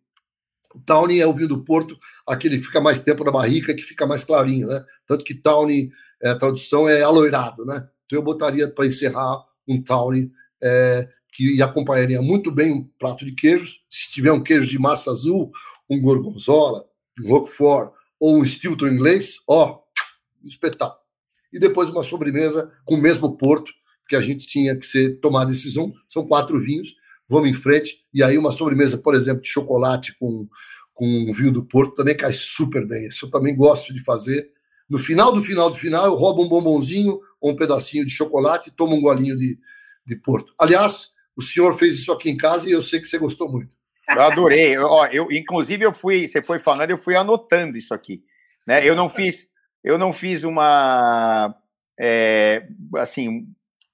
O 0.73 0.79
Tawny 0.79 1.19
é 1.19 1.27
o 1.27 1.33
vinho 1.33 1.47
do 1.47 1.63
Porto, 1.63 1.95
aquele 2.27 2.57
que 2.57 2.65
fica 2.65 2.81
mais 2.81 2.99
tempo 2.99 3.23
na 3.23 3.31
barrica, 3.31 3.73
que 3.73 3.83
fica 3.83 4.07
mais 4.07 4.23
clarinho, 4.23 4.67
né? 4.67 4.83
Tanto 5.05 5.23
que 5.23 5.35
Tawny, 5.35 5.91
é, 6.21 6.29
a 6.29 6.35
tradução 6.35 6.89
é 6.89 7.03
aloirado, 7.03 7.65
né? 7.65 7.87
Então 8.05 8.17
eu 8.17 8.23
botaria 8.23 8.67
para 8.67 8.87
encerrar 8.87 9.43
um 9.67 9.81
Tawny 9.81 10.31
é, 10.61 11.07
que 11.31 11.61
acompanharia 11.61 12.21
muito 12.23 12.51
bem 12.51 12.73
um 12.73 12.83
prato 12.97 13.23
de 13.25 13.33
queijos. 13.33 13.85
Se 13.89 14.11
tiver 14.11 14.31
um 14.31 14.43
queijo 14.43 14.67
de 14.67 14.79
massa 14.79 15.11
azul, 15.11 15.51
um 15.87 16.01
gorgonzola, 16.01 16.83
um 17.23 17.29
roquefort 17.29 17.93
ou 18.19 18.39
um 18.39 18.45
stilton 18.45 18.87
inglês, 18.87 19.37
ó, 19.47 19.81
um 20.43 20.47
espetáculo 20.47 20.98
e 21.51 21.59
depois 21.59 21.89
uma 21.89 22.03
sobremesa 22.03 22.71
com 22.85 22.95
o 22.95 23.01
mesmo 23.01 23.35
porto, 23.37 23.71
que 24.07 24.15
a 24.15 24.21
gente 24.21 24.45
tinha 24.47 24.75
que 24.75 24.85
ser 24.85 25.19
tomar 25.19 25.43
a 25.43 25.45
decisão. 25.45 25.93
São 26.07 26.25
quatro 26.25 26.59
vinhos, 26.59 26.95
vamos 27.27 27.49
em 27.49 27.53
frente. 27.53 28.03
E 28.13 28.23
aí 28.23 28.37
uma 28.37 28.51
sobremesa, 28.51 28.97
por 28.97 29.13
exemplo, 29.13 29.41
de 29.41 29.47
chocolate 29.47 30.17
com, 30.17 30.47
com 30.93 31.31
vinho 31.31 31.53
do 31.53 31.63
Porto 31.63 31.93
também 31.93 32.17
cai 32.17 32.31
super 32.33 32.85
bem. 32.87 33.07
Isso 33.07 33.25
eu 33.25 33.31
também 33.31 33.55
gosto 33.55 33.93
de 33.93 34.03
fazer. 34.03 34.51
No 34.89 34.97
final 34.97 35.31
do 35.31 35.43
final 35.43 35.69
do 35.69 35.75
final, 35.75 36.05
eu 36.05 36.15
roubo 36.15 36.43
um 36.43 36.49
bombonzinho 36.49 37.19
ou 37.39 37.51
um 37.51 37.55
pedacinho 37.55 38.05
de 38.05 38.11
chocolate 38.11 38.69
e 38.69 38.71
tomo 38.71 38.95
um 38.95 39.01
golinho 39.01 39.37
de, 39.37 39.59
de 40.05 40.15
Porto. 40.15 40.53
Aliás, 40.59 41.11
o 41.35 41.41
senhor 41.41 41.77
fez 41.77 41.99
isso 41.99 42.11
aqui 42.11 42.29
em 42.29 42.35
casa 42.35 42.67
e 42.67 42.71
eu 42.71 42.81
sei 42.81 42.99
que 42.99 43.07
você 43.07 43.19
gostou 43.19 43.49
muito. 43.49 43.75
Eu 44.09 44.21
adorei. 44.23 44.75
Eu, 44.75 44.87
ó, 44.87 45.05
eu, 45.05 45.31
inclusive, 45.31 45.85
eu 45.85 45.93
fui, 45.93 46.27
você 46.27 46.41
foi 46.41 46.57
falando, 46.57 46.89
eu 46.89 46.97
fui 46.97 47.15
anotando 47.15 47.77
isso 47.77 47.93
aqui. 47.93 48.23
Né? 48.65 48.85
Eu 48.85 48.95
não 48.95 49.09
fiz, 49.09 49.47
eu 49.83 49.97
não 49.97 50.13
fiz 50.13 50.43
uma. 50.43 51.55
É, 51.99 52.67
assim, 52.97 53.47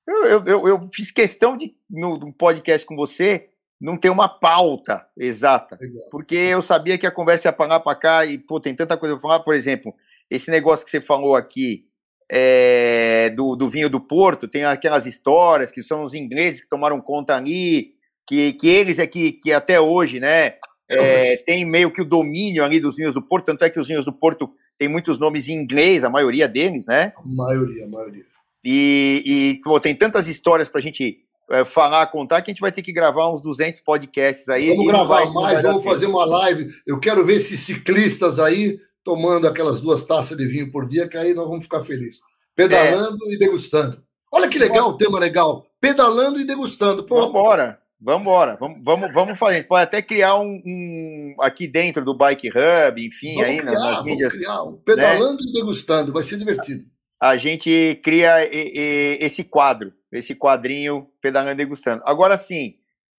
eu, 0.07 0.45
eu, 0.45 0.67
eu, 0.67 0.89
fiz 0.93 1.11
questão 1.11 1.57
de, 1.57 1.75
no, 1.89 2.17
no, 2.17 2.33
podcast 2.33 2.85
com 2.85 2.95
você, 2.95 3.49
não 3.81 3.97
ter 3.97 4.09
uma 4.09 4.29
pauta 4.29 5.07
exata, 5.17 5.77
Legal. 5.81 6.07
porque 6.11 6.35
eu 6.35 6.61
sabia 6.61 6.97
que 6.97 7.07
a 7.07 7.11
conversa 7.11 7.47
ia 7.47 7.53
para 7.53 7.65
lá 7.67 7.79
para 7.79 7.97
cá 7.97 8.25
e, 8.25 8.37
pô, 8.37 8.59
tem 8.59 8.75
tanta 8.75 8.97
coisa 8.97 9.15
para 9.15 9.21
falar. 9.21 9.39
Por 9.39 9.55
exemplo, 9.55 9.93
esse 10.29 10.51
negócio 10.51 10.85
que 10.85 10.91
você 10.91 11.01
falou 11.01 11.35
aqui 11.35 11.87
é, 12.29 13.29
do, 13.31 13.55
do 13.55 13.69
vinho 13.69 13.89
do 13.89 13.99
Porto, 13.99 14.47
tem 14.47 14.63
aquelas 14.65 15.05
histórias 15.05 15.71
que 15.71 15.81
são 15.81 16.03
os 16.03 16.13
ingleses 16.13 16.61
que 16.61 16.69
tomaram 16.69 17.01
conta 17.01 17.35
ali, 17.35 17.93
que, 18.27 18.53
que 18.53 18.67
eles 18.67 18.99
é 18.99 19.07
que, 19.07 19.33
que 19.33 19.51
até 19.51 19.79
hoje, 19.79 20.19
né, 20.19 20.55
é, 20.89 21.37
tem 21.37 21.65
meio 21.65 21.91
que 21.91 22.01
o 22.01 22.05
domínio 22.05 22.63
ali 22.63 22.79
dos 22.79 22.95
vinhos 22.95 23.13
do 23.13 23.21
Porto, 23.21 23.45
tanto 23.45 23.63
é 23.63 23.69
que 23.69 23.79
os 23.79 23.87
vinhos 23.87 24.05
do 24.05 24.13
Porto 24.13 24.51
tem 24.77 24.87
muitos 24.87 25.17
nomes 25.17 25.47
em 25.47 25.53
inglês, 25.53 26.03
a 26.03 26.09
maioria 26.09 26.47
deles, 26.47 26.85
né? 26.85 27.13
A 27.15 27.21
maioria, 27.25 27.85
a 27.85 27.87
maioria. 27.87 28.23
E, 28.63 29.23
e 29.25 29.61
pô, 29.63 29.79
tem 29.79 29.95
tantas 29.95 30.27
histórias 30.27 30.67
para 30.67 30.79
a 30.79 30.83
gente 30.83 31.19
é, 31.49 31.63
falar, 31.63 32.07
contar, 32.07 32.41
que 32.41 32.49
a 32.49 32.53
gente 32.53 32.61
vai 32.61 32.71
ter 32.71 32.81
que 32.81 32.91
gravar 32.91 33.31
uns 33.31 33.41
200 33.41 33.81
podcasts 33.81 34.49
aí. 34.49 34.69
Vamos 34.69 34.87
gravar 34.87 35.25
vai, 35.25 35.31
mais, 35.31 35.61
vamos 35.61 35.83
fazer 35.83 36.07
uma 36.07 36.25
live. 36.25 36.73
Eu 36.85 36.99
quero 36.99 37.23
ver 37.23 37.35
esses 37.35 37.59
ciclistas 37.59 38.39
aí 38.39 38.79
tomando 39.03 39.47
aquelas 39.47 39.79
duas 39.81 40.03
taças 40.03 40.35
de 40.35 40.47
vinho 40.47 40.71
por 40.71 40.87
dia, 40.87 41.07
que 41.07 41.15
aí 41.15 41.33
nós 41.33 41.47
vamos 41.47 41.65
ficar 41.65 41.81
felizes. 41.81 42.21
Pedalando 42.55 43.19
é. 43.29 43.33
e 43.33 43.37
degustando. 43.37 44.03
Olha 44.31 44.49
que 44.49 44.57
legal, 44.57 44.89
o 44.89 44.97
tema 44.97 45.19
legal. 45.19 45.67
Pedalando 45.79 46.39
e 46.39 46.45
degustando. 46.45 47.03
Pô. 47.03 47.15
Vamos 47.15 47.29
embora. 47.29 47.79
Vamos 48.05 48.21
embora, 48.21 48.55
vamos, 48.59 48.77
vamos, 48.83 49.11
vamos 49.11 49.39
fazer. 49.39 49.63
pode 49.63 49.81
até 49.81 49.99
criar 49.99 50.35
um, 50.37 50.61
um, 50.63 51.35
aqui 51.39 51.67
dentro 51.67 52.05
do 52.05 52.15
Bike 52.15 52.49
Hub, 52.49 53.03
enfim, 53.03 53.33
vamos 53.33 53.49
aí 53.49 53.57
criar, 53.57 53.71
nas 53.71 54.03
mídias. 54.03 54.33
Criar, 54.33 54.63
pedalando 54.85 55.43
né? 55.43 55.49
e 55.49 55.53
degustando, 55.53 56.13
vai 56.13 56.21
ser 56.21 56.37
divertido. 56.37 56.85
A 57.19 57.35
gente 57.35 57.99
cria 58.03 58.45
e, 58.45 58.73
e, 58.75 59.17
esse 59.25 59.43
quadro, 59.43 59.91
esse 60.11 60.35
quadrinho 60.35 61.07
pedalando 61.19 61.53
e 61.53 61.65
degustando. 61.65 62.03
Agora 62.05 62.37
sim, 62.37 62.75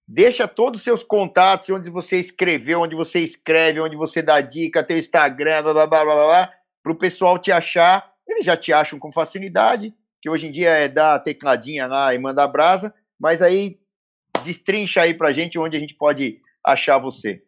deixa 0.06 0.46
todos 0.46 0.78
os 0.78 0.84
seus 0.84 1.02
contatos, 1.02 1.68
onde 1.68 1.90
você 1.90 2.20
escreveu, 2.20 2.82
onde 2.82 2.94
você 2.94 3.18
escreve, 3.18 3.80
onde 3.80 3.96
você 3.96 4.22
dá 4.22 4.40
dica, 4.40 4.84
teu 4.84 4.96
Instagram, 4.96 5.64
blá 5.64 5.72
blá 5.72 5.86
blá 5.88 6.04
blá, 6.04 6.14
blá 6.14 6.52
para 6.80 6.92
o 6.92 6.96
pessoal 6.96 7.40
te 7.40 7.50
achar. 7.50 8.08
Eles 8.24 8.44
já 8.44 8.56
te 8.56 8.72
acham 8.72 9.00
com 9.00 9.10
facilidade, 9.10 9.92
que 10.22 10.30
hoje 10.30 10.46
em 10.46 10.52
dia 10.52 10.70
é 10.70 10.86
dar 10.86 11.18
tecladinha 11.18 11.88
lá 11.88 12.14
e 12.14 12.18
mandar 12.20 12.46
brasa, 12.46 12.94
mas 13.18 13.42
aí 13.42 13.80
destrincha 14.46 15.02
aí 15.02 15.12
pra 15.12 15.32
gente 15.32 15.58
onde 15.58 15.76
a 15.76 15.80
gente 15.80 15.94
pode 15.94 16.40
achar 16.64 16.98
você. 16.98 17.42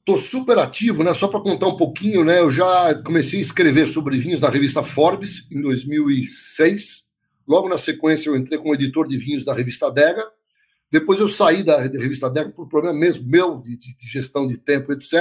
Estou 0.00 0.16
super 0.16 0.58
ativo, 0.58 1.04
né? 1.04 1.12
Só 1.12 1.28
para 1.28 1.40
contar 1.40 1.66
um 1.66 1.76
pouquinho, 1.76 2.24
né? 2.24 2.40
Eu 2.40 2.50
já 2.50 2.94
comecei 3.02 3.38
a 3.38 3.42
escrever 3.42 3.86
sobre 3.86 4.18
vinhos 4.18 4.40
na 4.40 4.48
revista 4.48 4.82
Forbes 4.82 5.46
em 5.50 5.60
2006. 5.60 7.08
Logo 7.46 7.68
na 7.68 7.76
sequência, 7.76 8.30
eu 8.30 8.36
entrei 8.36 8.58
como 8.58 8.74
editor 8.74 9.06
de 9.06 9.18
vinhos 9.18 9.44
da 9.44 9.52
revista 9.52 9.90
Dega. 9.90 10.24
Depois 10.90 11.20
eu 11.20 11.28
saí 11.28 11.62
da 11.62 11.78
revista 11.80 12.30
Dega 12.30 12.50
por 12.50 12.68
problema 12.68 12.98
mesmo 12.98 13.28
meu, 13.28 13.58
de, 13.58 13.76
de, 13.76 13.94
de 13.94 14.06
gestão 14.06 14.46
de 14.46 14.56
tempo, 14.56 14.92
etc. 14.92 15.12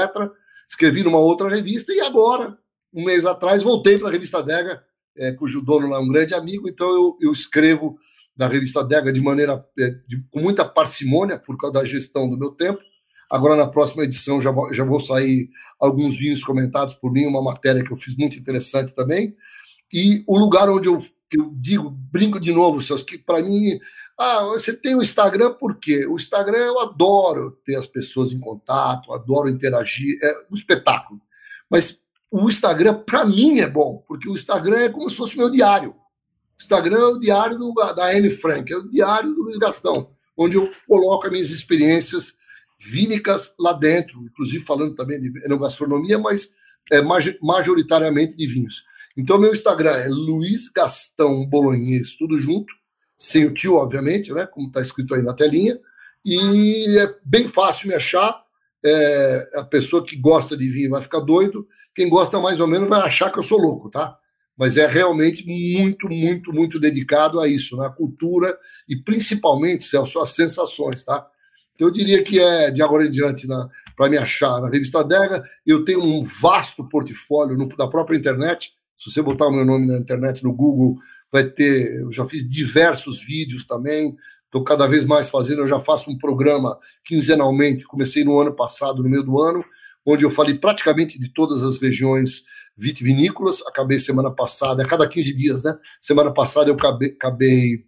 Escrevi 0.69 1.03
numa 1.03 1.19
outra 1.19 1.49
revista 1.49 1.91
e 1.91 1.99
agora, 1.99 2.57
um 2.93 3.03
mês 3.03 3.25
atrás, 3.25 3.63
voltei 3.63 3.97
para 3.97 4.07
a 4.07 4.11
revista 4.11 4.41
Dega, 4.41 4.81
é, 5.17 5.33
cujo 5.33 5.61
dono 5.61 5.87
lá 5.87 5.97
é 5.97 5.99
um 5.99 6.07
grande 6.07 6.33
amigo, 6.33 6.69
então 6.69 6.87
eu, 6.89 7.17
eu 7.19 7.31
escrevo 7.31 7.97
da 8.37 8.47
revista 8.47 8.83
Dega 8.83 9.11
de 9.11 9.19
maneira 9.19 9.65
é, 9.79 9.89
de, 10.07 10.23
com 10.31 10.39
muita 10.39 10.63
parcimônia 10.63 11.37
por 11.37 11.57
causa 11.57 11.73
da 11.73 11.85
gestão 11.85 12.29
do 12.29 12.37
meu 12.37 12.51
tempo 12.51 12.79
Agora, 13.29 13.55
na 13.55 13.67
próxima 13.67 14.03
edição, 14.03 14.39
já, 14.39 14.51
já 14.71 14.85
vou 14.85 14.99
sair 14.99 15.49
alguns 15.79 16.17
vinhos 16.17 16.43
comentados 16.43 16.95
por 16.95 17.11
mim, 17.11 17.25
uma 17.25 17.41
matéria 17.41 17.83
que 17.83 17.91
eu 17.91 17.97
fiz 17.97 18.15
muito 18.15 18.37
interessante 18.37 18.95
também. 18.95 19.35
E 19.91 20.23
o 20.25 20.37
lugar 20.37 20.69
onde 20.69 20.87
eu, 20.87 20.97
eu 21.31 21.51
digo, 21.55 21.89
brinco 21.89 22.39
de 22.39 22.53
novo, 22.53 22.81
Celso, 22.81 23.05
que 23.05 23.17
para 23.17 23.41
mim. 23.41 23.79
Ah, 24.19 24.43
você 24.45 24.75
tem 24.75 24.95
o 24.95 25.01
Instagram 25.03 25.53
por 25.53 25.77
quê? 25.77 26.07
O 26.07 26.15
Instagram 26.15 26.57
eu 26.57 26.79
adoro 26.79 27.51
ter 27.63 27.75
as 27.75 27.85
pessoas 27.85 28.31
em 28.31 28.39
contato, 28.39 29.13
adoro 29.13 29.47
interagir, 29.47 30.17
é 30.23 30.45
um 30.49 30.55
espetáculo. 30.55 31.21
Mas 31.69 32.01
o 32.31 32.49
Instagram, 32.49 32.95
para 33.05 33.23
mim, 33.25 33.59
é 33.59 33.67
bom, 33.67 34.03
porque 34.07 34.27
o 34.27 34.33
Instagram 34.33 34.79
é 34.79 34.89
como 34.89 35.07
se 35.07 35.15
fosse 35.15 35.35
o 35.35 35.39
meu 35.39 35.51
diário. 35.51 35.93
Instagram 36.59 36.97
é 36.97 37.05
o 37.05 37.19
diário 37.19 37.57
do, 37.57 37.73
da 37.73 38.11
Anne 38.11 38.29
Frank, 38.29 38.71
é 38.71 38.77
o 38.77 38.89
diário 38.89 39.33
do 39.33 39.43
Luiz 39.43 39.57
Gastão, 39.57 40.11
onde 40.35 40.57
eu 40.57 40.71
coloco 40.87 41.25
as 41.25 41.31
minhas 41.31 41.49
experiências 41.51 42.35
vínicas 42.79 43.55
lá 43.59 43.73
dentro, 43.73 44.23
inclusive 44.23 44.63
falando 44.63 44.95
também 44.95 45.19
de 45.19 45.31
enogastronomia, 45.45 46.17
mas 46.19 46.51
é, 46.91 47.01
majoritariamente 47.41 48.35
de 48.35 48.47
vinhos. 48.47 48.83
Então, 49.15 49.39
meu 49.39 49.51
Instagram 49.51 49.91
é 49.91 50.07
Luiz 50.07 50.69
Gastão 50.69 51.47
Bolognês, 51.47 52.15
tudo 52.15 52.37
junto, 52.37 52.71
sem 53.17 53.45
o 53.45 53.53
tio, 53.53 53.75
obviamente, 53.75 54.31
né, 54.31 54.45
como 54.45 54.67
está 54.67 54.81
escrito 54.81 55.15
aí 55.15 55.23
na 55.23 55.33
telinha, 55.33 55.79
e 56.23 56.99
é 56.99 57.15
bem 57.23 57.47
fácil 57.47 57.87
me 57.87 57.95
achar. 57.95 58.45
É, 58.85 59.49
a 59.55 59.63
pessoa 59.63 60.03
que 60.03 60.15
gosta 60.15 60.55
de 60.55 60.69
vinho 60.69 60.91
vai 60.91 61.01
ficar 61.01 61.19
doido, 61.19 61.67
quem 61.95 62.07
gosta 62.07 62.39
mais 62.39 62.59
ou 62.59 62.67
menos 62.67 62.87
vai 62.87 63.01
achar 63.01 63.31
que 63.31 63.39
eu 63.39 63.43
sou 63.43 63.59
louco, 63.59 63.89
tá? 63.89 64.17
Mas 64.57 64.75
é 64.75 64.87
realmente 64.87 65.45
muito, 65.45 66.09
muito, 66.09 66.51
muito 66.51 66.79
dedicado 66.79 67.39
a 67.39 67.47
isso, 67.47 67.77
na 67.77 67.89
né? 67.89 67.93
cultura 67.95 68.57
e 68.89 68.95
principalmente, 68.95 69.83
Celso, 69.83 70.19
as 70.19 70.31
sensações, 70.31 71.03
tá? 71.03 71.27
Então, 71.77 71.87
eu 71.87 71.93
diria 71.93 72.23
que 72.23 72.39
é 72.39 72.71
de 72.71 72.81
agora 72.81 73.05
em 73.05 73.11
diante, 73.11 73.47
para 73.95 74.09
me 74.09 74.17
achar 74.17 74.59
na 74.59 74.67
revista 74.67 75.03
Dega, 75.03 75.43
eu 75.63 75.85
tenho 75.85 76.03
um 76.03 76.23
vasto 76.23 76.89
portfólio 76.89 77.55
no, 77.55 77.67
na 77.77 77.87
própria 77.87 78.17
internet. 78.17 78.71
Se 78.97 79.11
você 79.11 79.21
botar 79.21 79.47
o 79.47 79.51
meu 79.51 79.63
nome 79.63 79.85
na 79.85 79.99
internet, 79.99 80.43
no 80.43 80.51
Google, 80.51 80.97
vai 81.31 81.43
ter. 81.43 82.01
Eu 82.01 82.11
já 82.11 82.25
fiz 82.25 82.47
diversos 82.47 83.23
vídeos 83.23 83.63
também, 83.63 84.15
estou 84.45 84.63
cada 84.63 84.87
vez 84.87 85.05
mais 85.05 85.29
fazendo. 85.29 85.61
Eu 85.61 85.67
já 85.67 85.79
faço 85.79 86.09
um 86.09 86.17
programa 86.17 86.79
quinzenalmente, 87.05 87.85
comecei 87.85 88.23
no 88.23 88.39
ano 88.39 88.55
passado, 88.55 89.03
no 89.03 89.09
meio 89.09 89.23
do 89.23 89.39
ano, 89.39 89.63
onde 90.03 90.25
eu 90.25 90.31
falei 90.31 90.55
praticamente 90.55 91.19
de 91.19 91.29
todas 91.29 91.61
as 91.61 91.77
regiões 91.77 92.43
vitivinícolas. 92.77 93.61
Acabei 93.65 93.97
semana 93.97 94.29
passada, 94.31 94.83
a 94.83 94.85
cada 94.85 95.07
15 95.07 95.33
dias, 95.33 95.63
né? 95.63 95.75
Semana 95.99 96.33
passada 96.33 96.69
eu 96.69 96.75
acabei, 96.75 97.09
acabei 97.09 97.85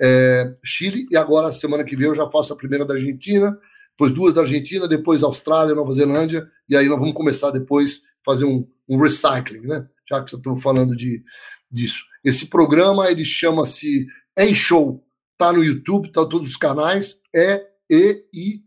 é, 0.00 0.54
Chile, 0.64 1.06
e 1.10 1.16
agora, 1.16 1.52
semana 1.52 1.84
que 1.84 1.94
vem, 1.96 2.08
eu 2.08 2.14
já 2.14 2.28
faço 2.30 2.52
a 2.52 2.56
primeira 2.56 2.84
da 2.84 2.94
Argentina, 2.94 3.56
depois 3.90 4.12
duas 4.12 4.34
da 4.34 4.40
Argentina, 4.40 4.88
depois 4.88 5.22
Austrália, 5.22 5.74
Nova 5.74 5.92
Zelândia, 5.92 6.44
e 6.68 6.76
aí 6.76 6.88
nós 6.88 6.98
vamos 6.98 7.14
começar 7.14 7.50
depois 7.50 8.02
fazer 8.24 8.44
um, 8.44 8.66
um 8.88 9.00
recycling, 9.00 9.66
né? 9.66 9.86
Já 10.08 10.20
que 10.22 10.34
estou 10.34 10.56
falando 10.56 10.96
de, 10.96 11.22
disso. 11.70 12.04
Esse 12.24 12.46
programa, 12.46 13.10
ele 13.10 13.24
chama-se 13.24 14.06
E-Show, 14.36 15.02
tá 15.38 15.52
no 15.52 15.62
YouTube, 15.62 16.10
tá 16.10 16.26
todos 16.26 16.50
os 16.50 16.56
canais, 16.56 17.20
E-I-S-H-O-W, 17.88 18.66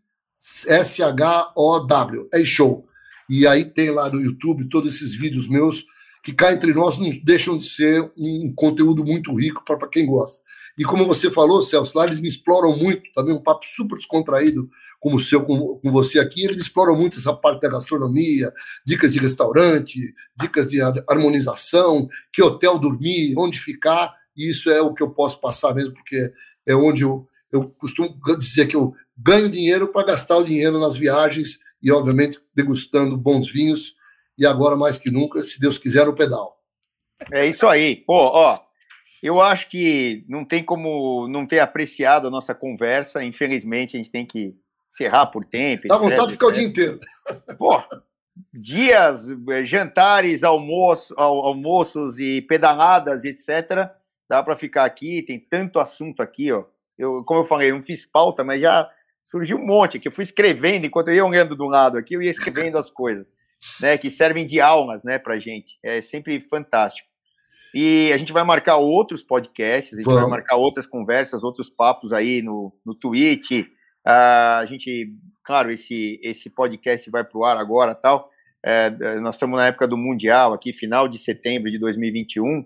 E-Show. 2.33 2.86
E 3.29 3.45
aí 3.45 3.65
tem 3.65 3.91
lá 3.91 4.09
no 4.09 4.21
YouTube 4.21 4.69
todos 4.69 4.95
esses 4.95 5.15
vídeos 5.15 5.47
meus 5.47 5.85
que 6.23 6.33
cá 6.33 6.51
entre 6.51 6.73
nós 6.73 6.97
não 6.97 7.09
deixam 7.23 7.57
de 7.57 7.65
ser 7.65 8.11
um 8.17 8.53
conteúdo 8.53 9.05
muito 9.05 9.33
rico 9.33 9.63
para 9.63 9.87
quem 9.87 10.05
gosta. 10.05 10.43
E 10.77 10.83
como 10.83 11.05
você 11.05 11.31
falou, 11.31 11.61
Celso, 11.61 11.97
lá 11.97 12.05
eles 12.05 12.19
me 12.19 12.27
exploram 12.27 12.75
muito, 12.75 13.09
também 13.13 13.33
um 13.33 13.41
papo 13.41 13.65
super 13.65 13.95
descontraído, 13.95 14.69
como 14.99 15.15
o 15.15 15.19
seu 15.19 15.43
com, 15.43 15.79
com 15.79 15.91
você 15.91 16.19
aqui, 16.19 16.43
eles 16.43 16.63
exploram 16.63 16.95
muito 16.95 17.17
essa 17.17 17.33
parte 17.33 17.61
da 17.61 17.69
gastronomia, 17.69 18.51
dicas 18.85 19.13
de 19.13 19.19
restaurante, 19.19 20.13
dicas 20.37 20.67
de 20.67 20.81
harmonização, 20.81 22.07
que 22.31 22.43
hotel 22.43 22.77
dormir, 22.77 23.33
onde 23.37 23.57
ficar, 23.57 24.13
e 24.35 24.49
isso 24.49 24.69
é 24.69 24.81
o 24.81 24.93
que 24.93 25.01
eu 25.01 25.09
posso 25.09 25.39
passar 25.39 25.73
mesmo, 25.73 25.93
porque 25.93 26.31
é 26.65 26.75
onde 26.75 27.03
eu, 27.03 27.25
eu 27.51 27.69
costumo 27.79 28.15
dizer 28.39 28.67
que 28.67 28.75
eu 28.75 28.93
ganho 29.17 29.49
dinheiro 29.49 29.87
para 29.87 30.07
gastar 30.07 30.37
o 30.37 30.43
dinheiro 30.43 30.79
nas 30.79 30.97
viagens 30.97 31.59
e, 31.81 31.91
obviamente, 31.91 32.39
degustando 32.55 33.17
bons 33.17 33.51
vinhos, 33.51 33.95
e 34.37 34.45
agora 34.45 34.75
mais 34.75 34.97
que 34.97 35.09
nunca, 35.09 35.41
se 35.41 35.59
Deus 35.59 35.77
quiser, 35.77 36.05
no 36.05 36.15
pedal. 36.15 36.57
É 37.31 37.45
isso 37.45 37.67
aí. 37.67 37.95
Pô, 37.95 38.13
ó, 38.13 38.57
eu 39.23 39.41
acho 39.41 39.69
que 39.69 40.23
não 40.27 40.45
tem 40.45 40.63
como 40.63 41.27
não 41.27 41.45
ter 41.45 41.59
apreciado 41.59 42.27
a 42.27 42.31
nossa 42.31 42.53
conversa. 42.53 43.23
Infelizmente, 43.23 43.95
a 43.95 43.97
gente 43.97 44.11
tem 44.11 44.25
que 44.25 44.55
encerrar 44.91 45.27
por 45.27 45.45
tempo. 45.45 45.87
Dá 45.87 45.97
vontade 45.97 46.27
de 46.27 46.33
ficar 46.33 46.47
o 46.47 46.51
dia 46.51 46.63
inteiro. 46.63 46.99
Pô, 47.57 47.81
dias, 48.53 49.29
eh, 49.49 49.65
jantares, 49.65 50.43
almoço, 50.43 51.13
almoços 51.17 52.19
e 52.19 52.41
pedaladas, 52.41 53.23
etc. 53.23 53.89
Dá 54.29 54.43
para 54.43 54.55
ficar 54.55 54.85
aqui, 54.85 55.21
tem 55.21 55.39
tanto 55.39 55.79
assunto 55.79 56.21
aqui, 56.21 56.51
ó. 56.51 56.65
Eu, 56.97 57.23
como 57.23 57.41
eu 57.41 57.45
falei, 57.45 57.71
não 57.71 57.83
fiz 57.83 58.05
pauta, 58.05 58.43
mas 58.43 58.61
já 58.61 58.89
surgiu 59.27 59.57
um 59.57 59.65
monte 59.65 59.99
que 59.99 60.07
eu 60.07 60.11
fui 60.11 60.23
escrevendo 60.23 60.85
enquanto 60.85 61.09
eu 61.09 61.15
ia 61.15 61.25
olhando 61.25 61.53
do 61.53 61.65
lado 61.65 61.97
aqui, 61.97 62.13
eu 62.13 62.21
ia 62.21 62.31
escrevendo 62.31 62.77
as 62.77 62.89
coisas, 62.89 63.29
né, 63.81 63.97
que 63.97 64.09
servem 64.09 64.45
de 64.45 64.61
aulas, 64.61 65.03
né, 65.03 65.19
para 65.19 65.37
gente. 65.37 65.77
É 65.83 66.01
sempre 66.01 66.39
fantástico. 66.39 67.07
E 67.75 68.09
a 68.13 68.17
gente 68.17 68.31
vai 68.31 68.43
marcar 68.45 68.77
outros 68.77 69.21
podcasts, 69.21 69.93
a 69.93 69.97
gente 69.97 70.05
Vamos. 70.05 70.21
vai 70.21 70.29
marcar 70.29 70.55
outras 70.55 70.87
conversas, 70.87 71.43
outros 71.43 71.69
papos 71.69 72.13
aí 72.13 72.41
no, 72.41 72.73
no 72.85 72.95
Twitch. 72.95 73.51
Uh, 73.51 74.59
a 74.61 74.65
gente, 74.65 75.13
claro, 75.43 75.69
esse, 75.69 76.17
esse 76.23 76.49
podcast 76.49 77.09
vai 77.11 77.25
para 77.25 77.37
o 77.37 77.43
ar 77.43 77.57
agora 77.57 77.93
tal. 77.93 78.29
É, 78.65 78.89
nós 79.19 79.35
estamos 79.35 79.57
na 79.57 79.67
época 79.67 79.87
do 79.87 79.97
Mundial, 79.97 80.53
aqui, 80.53 80.73
final 80.73 81.07
de 81.07 81.17
setembro 81.17 81.69
de 81.69 81.77
2021. 81.77 82.65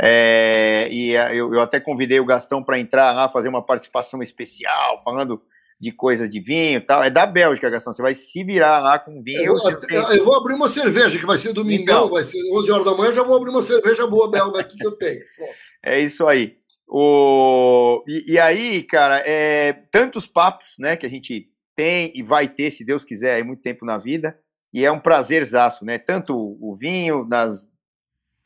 É, 0.00 0.88
e 0.90 1.12
eu, 1.12 1.54
eu 1.54 1.60
até 1.60 1.80
convidei 1.80 2.20
o 2.20 2.24
Gastão 2.24 2.62
para 2.62 2.78
entrar 2.78 3.12
lá, 3.12 3.28
fazer 3.28 3.48
uma 3.48 3.64
participação 3.64 4.22
especial, 4.22 5.02
falando 5.02 5.42
de 5.82 5.90
coisas 5.90 6.30
de 6.30 6.38
vinho 6.38 6.78
e 6.78 6.80
tal. 6.80 7.02
É 7.02 7.10
da 7.10 7.26
Bélgica, 7.26 7.68
Gastão. 7.68 7.92
Você 7.92 8.00
vai 8.00 8.14
se 8.14 8.44
virar 8.44 8.78
lá 8.78 9.00
com 9.00 9.20
vinho. 9.20 9.42
Eu, 9.42 9.56
eu, 9.90 10.02
eu 10.12 10.24
vou 10.24 10.36
abrir 10.36 10.54
uma 10.54 10.68
cerveja, 10.68 11.18
que 11.18 11.26
vai 11.26 11.36
ser 11.36 11.52
domingão, 11.52 12.04
então, 12.04 12.10
vai 12.10 12.22
ser 12.22 12.38
11 12.52 12.70
horas 12.70 12.84
da 12.84 12.94
manhã. 12.94 13.10
Eu 13.10 13.14
já 13.14 13.22
vou 13.24 13.36
abrir 13.36 13.50
uma 13.50 13.62
cerveja 13.62 14.06
boa 14.06 14.30
belga 14.30 14.60
aqui 14.60 14.78
que 14.78 14.86
eu 14.86 14.92
tenho. 14.92 15.20
É 15.84 15.98
isso 15.98 16.28
aí. 16.28 16.58
O... 16.86 18.04
E, 18.06 18.34
e, 18.34 18.38
aí, 18.38 18.84
cara, 18.84 19.18
é, 19.26 19.72
tantos 19.72 20.28
papos 20.28 20.74
né, 20.78 20.94
que 20.94 21.04
a 21.04 21.10
gente 21.10 21.50
tem 21.74 22.12
e 22.14 22.22
vai 22.22 22.46
ter, 22.46 22.70
se 22.70 22.84
Deus 22.84 23.04
quiser, 23.04 23.34
aí, 23.34 23.42
muito 23.42 23.62
tempo 23.62 23.84
na 23.84 23.98
vida. 23.98 24.38
E 24.72 24.84
é 24.84 24.92
um 24.92 25.00
prazerzaço, 25.00 25.84
né? 25.84 25.98
Tanto 25.98 26.36
o 26.36 26.76
vinho, 26.76 27.26
nas 27.28 27.68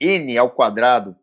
N 0.01 0.39
ao 0.39 0.51
quadrado 0.51 1.15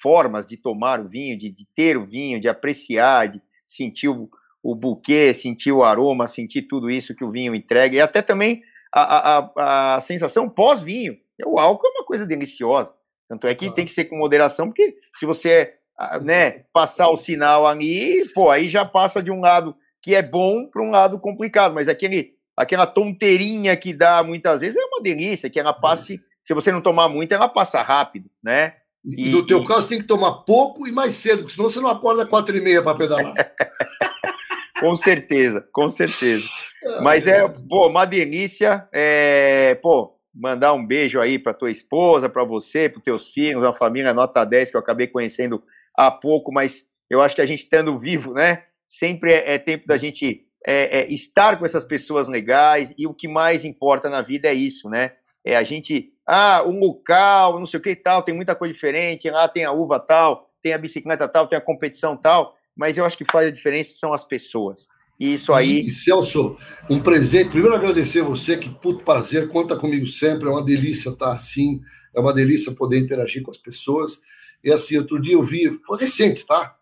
formas 0.00 0.46
de 0.46 0.56
tomar 0.56 1.00
o 1.00 1.08
vinho, 1.08 1.36
de, 1.36 1.50
de 1.50 1.66
ter 1.74 1.96
o 1.96 2.06
vinho, 2.06 2.40
de 2.40 2.46
apreciar, 2.46 3.26
de 3.26 3.42
sentir 3.66 4.08
o 4.08 4.30
o 4.70 4.74
buquê, 4.74 5.32
sentir 5.32 5.70
o 5.70 5.84
aroma, 5.84 6.26
sentir 6.26 6.62
tudo 6.62 6.90
isso 6.90 7.14
que 7.14 7.24
o 7.24 7.30
vinho 7.30 7.54
entrega, 7.54 7.96
e 7.96 8.00
até 8.00 8.20
também 8.20 8.62
a, 8.92 9.38
a, 9.38 9.96
a 9.96 10.00
sensação 10.00 10.48
pós-vinho. 10.48 11.16
O 11.44 11.60
álcool 11.60 11.86
é 11.86 11.90
uma 11.90 12.04
coisa 12.04 12.26
deliciosa. 12.26 12.92
Tanto 13.28 13.46
é 13.46 13.54
que 13.54 13.70
tem 13.70 13.86
que 13.86 13.92
ser 13.92 14.06
com 14.06 14.16
moderação, 14.16 14.66
porque 14.66 14.96
se 15.14 15.24
você 15.24 15.74
né, 16.22 16.64
passar 16.72 17.08
o 17.10 17.16
sinal 17.16 17.64
ali, 17.64 18.22
pô, 18.34 18.50
aí 18.50 18.68
já 18.68 18.84
passa 18.84 19.22
de 19.22 19.30
um 19.30 19.40
lado 19.40 19.76
que 20.02 20.14
é 20.14 20.22
bom 20.22 20.68
para 20.68 20.82
um 20.82 20.90
lado 20.90 21.18
complicado, 21.18 21.72
mas 21.72 21.88
aquele, 21.88 22.34
aquela 22.56 22.86
tonteirinha 22.86 23.76
que 23.76 23.92
dá 23.92 24.22
muitas 24.22 24.60
vezes 24.60 24.76
é 24.76 24.84
uma 24.84 25.00
delícia, 25.00 25.50
que 25.50 25.60
ela 25.60 25.72
passe, 25.72 26.20
se 26.44 26.54
você 26.54 26.72
não 26.72 26.80
tomar 26.80 27.08
muito, 27.08 27.32
ela 27.32 27.48
passa 27.48 27.82
rápido, 27.82 28.28
né? 28.42 28.74
E, 29.04 29.30
no 29.30 29.46
teu 29.46 29.62
e... 29.62 29.66
caso 29.66 29.88
tem 29.88 30.00
que 30.00 30.06
tomar 30.06 30.32
pouco 30.44 30.86
e 30.86 30.92
mais 30.92 31.14
cedo, 31.14 31.38
porque 31.38 31.54
senão 31.54 31.70
você 31.70 31.80
não 31.80 31.88
acorda 31.88 32.26
quatro 32.26 32.56
e 32.56 32.60
meia 32.60 32.82
para 32.82 32.98
pedalar. 32.98 33.34
com 34.80 34.96
certeza, 34.96 35.66
com 35.72 35.88
certeza. 35.88 36.46
Mas 37.02 37.26
é, 37.26 37.46
pô, 37.48 37.88
uma 37.88 38.04
delícia. 38.04 38.88
É, 38.92 39.74
pô, 39.76 40.16
mandar 40.34 40.74
um 40.74 40.86
beijo 40.86 41.20
aí 41.20 41.38
para 41.38 41.54
tua 41.54 41.70
esposa, 41.70 42.28
para 42.28 42.44
você, 42.44 42.88
para 42.88 43.00
teus 43.00 43.28
filhos, 43.28 43.64
a 43.64 43.72
família 43.72 44.12
nota 44.12 44.44
10 44.44 44.70
que 44.70 44.76
eu 44.76 44.80
acabei 44.80 45.06
conhecendo 45.06 45.62
há 45.96 46.10
pouco, 46.10 46.52
mas 46.52 46.86
eu 47.08 47.22
acho 47.22 47.34
que 47.34 47.40
a 47.40 47.46
gente 47.46 47.62
estando 47.62 47.98
vivo, 47.98 48.34
né? 48.34 48.64
Sempre 48.86 49.32
é, 49.32 49.54
é 49.54 49.58
tempo 49.58 49.86
da 49.86 49.96
gente 49.96 50.46
é, 50.66 51.00
é, 51.00 51.12
estar 51.12 51.58
com 51.58 51.64
essas 51.64 51.84
pessoas 51.84 52.28
legais, 52.28 52.92
e 52.98 53.06
o 53.06 53.14
que 53.14 53.28
mais 53.28 53.64
importa 53.64 54.10
na 54.10 54.20
vida 54.20 54.48
é 54.48 54.54
isso, 54.54 54.90
né? 54.90 55.12
É 55.44 55.56
a 55.56 55.62
gente, 55.62 56.12
ah, 56.26 56.62
um 56.66 56.78
local, 56.78 57.58
não 57.58 57.66
sei 57.66 57.78
o 57.78 57.82
que 57.82 57.94
tal, 57.94 58.22
tem 58.22 58.34
muita 58.34 58.54
coisa 58.54 58.74
diferente, 58.74 59.30
lá 59.30 59.48
tem 59.48 59.64
a 59.64 59.72
uva 59.72 59.98
tal, 60.00 60.50
tem 60.60 60.72
a 60.72 60.78
bicicleta 60.78 61.28
tal, 61.28 61.46
tem 61.46 61.56
a 61.56 61.62
competição 61.62 62.16
tal, 62.16 62.56
mas 62.76 62.98
eu 62.98 63.04
acho 63.04 63.16
que 63.16 63.24
faz 63.24 63.46
a 63.46 63.50
diferença 63.50 63.94
são 63.98 64.12
as 64.12 64.24
pessoas. 64.24 64.88
E 65.18 65.34
isso 65.34 65.52
aí. 65.52 65.86
E, 65.86 65.90
Celso, 65.90 66.56
um 66.90 67.00
presente. 67.00 67.50
Primeiro, 67.50 67.74
agradecer 67.74 68.20
a 68.20 68.24
você, 68.24 68.56
que 68.56 68.68
puto 68.68 69.02
prazer, 69.04 69.48
conta 69.48 69.74
comigo 69.74 70.06
sempre. 70.06 70.48
É 70.48 70.50
uma 70.50 70.64
delícia 70.64 71.10
estar 71.10 71.32
assim, 71.32 71.80
é 72.14 72.20
uma 72.20 72.34
delícia 72.34 72.72
poder 72.72 72.98
interagir 72.98 73.42
com 73.42 73.50
as 73.50 73.58
pessoas. 73.58 74.20
E 74.62 74.70
assim, 74.70 74.98
outro 74.98 75.20
dia 75.20 75.34
eu 75.34 75.42
vi, 75.42 75.72
foi 75.86 75.98
recente, 75.98 76.44
tá? 76.44 76.76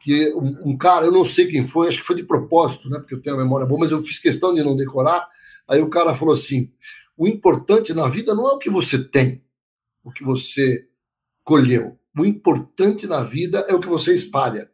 Que 0.00 0.32
um, 0.34 0.70
um, 0.70 0.76
cara, 0.76 1.06
eu 1.06 1.12
não 1.12 1.24
sei 1.24 1.46
quem 1.46 1.66
foi, 1.66 1.88
acho 1.88 1.98
que 1.98 2.04
foi 2.04 2.16
de 2.16 2.24
propósito, 2.24 2.88
né? 2.88 2.98
Porque 2.98 3.14
eu 3.14 3.20
tenho 3.20 3.36
a 3.36 3.38
memória 3.38 3.66
boa, 3.66 3.80
mas 3.80 3.90
eu 3.90 4.02
fiz 4.04 4.18
questão 4.18 4.54
de 4.54 4.62
não 4.62 4.76
decorar. 4.76 5.28
Aí 5.68 5.80
o 5.80 5.90
cara 5.90 6.14
falou 6.14 6.34
assim: 6.34 6.70
o 7.16 7.26
importante 7.26 7.92
na 7.92 8.08
vida 8.08 8.34
não 8.34 8.48
é 8.48 8.52
o 8.52 8.58
que 8.58 8.70
você 8.70 9.02
tem, 9.02 9.42
o 10.04 10.12
que 10.12 10.24
você 10.24 10.86
colheu. 11.42 11.98
O 12.16 12.24
importante 12.24 13.06
na 13.06 13.22
vida 13.22 13.64
é 13.68 13.74
o 13.74 13.80
que 13.80 13.88
você 13.88 14.12
espalha. 14.12 14.71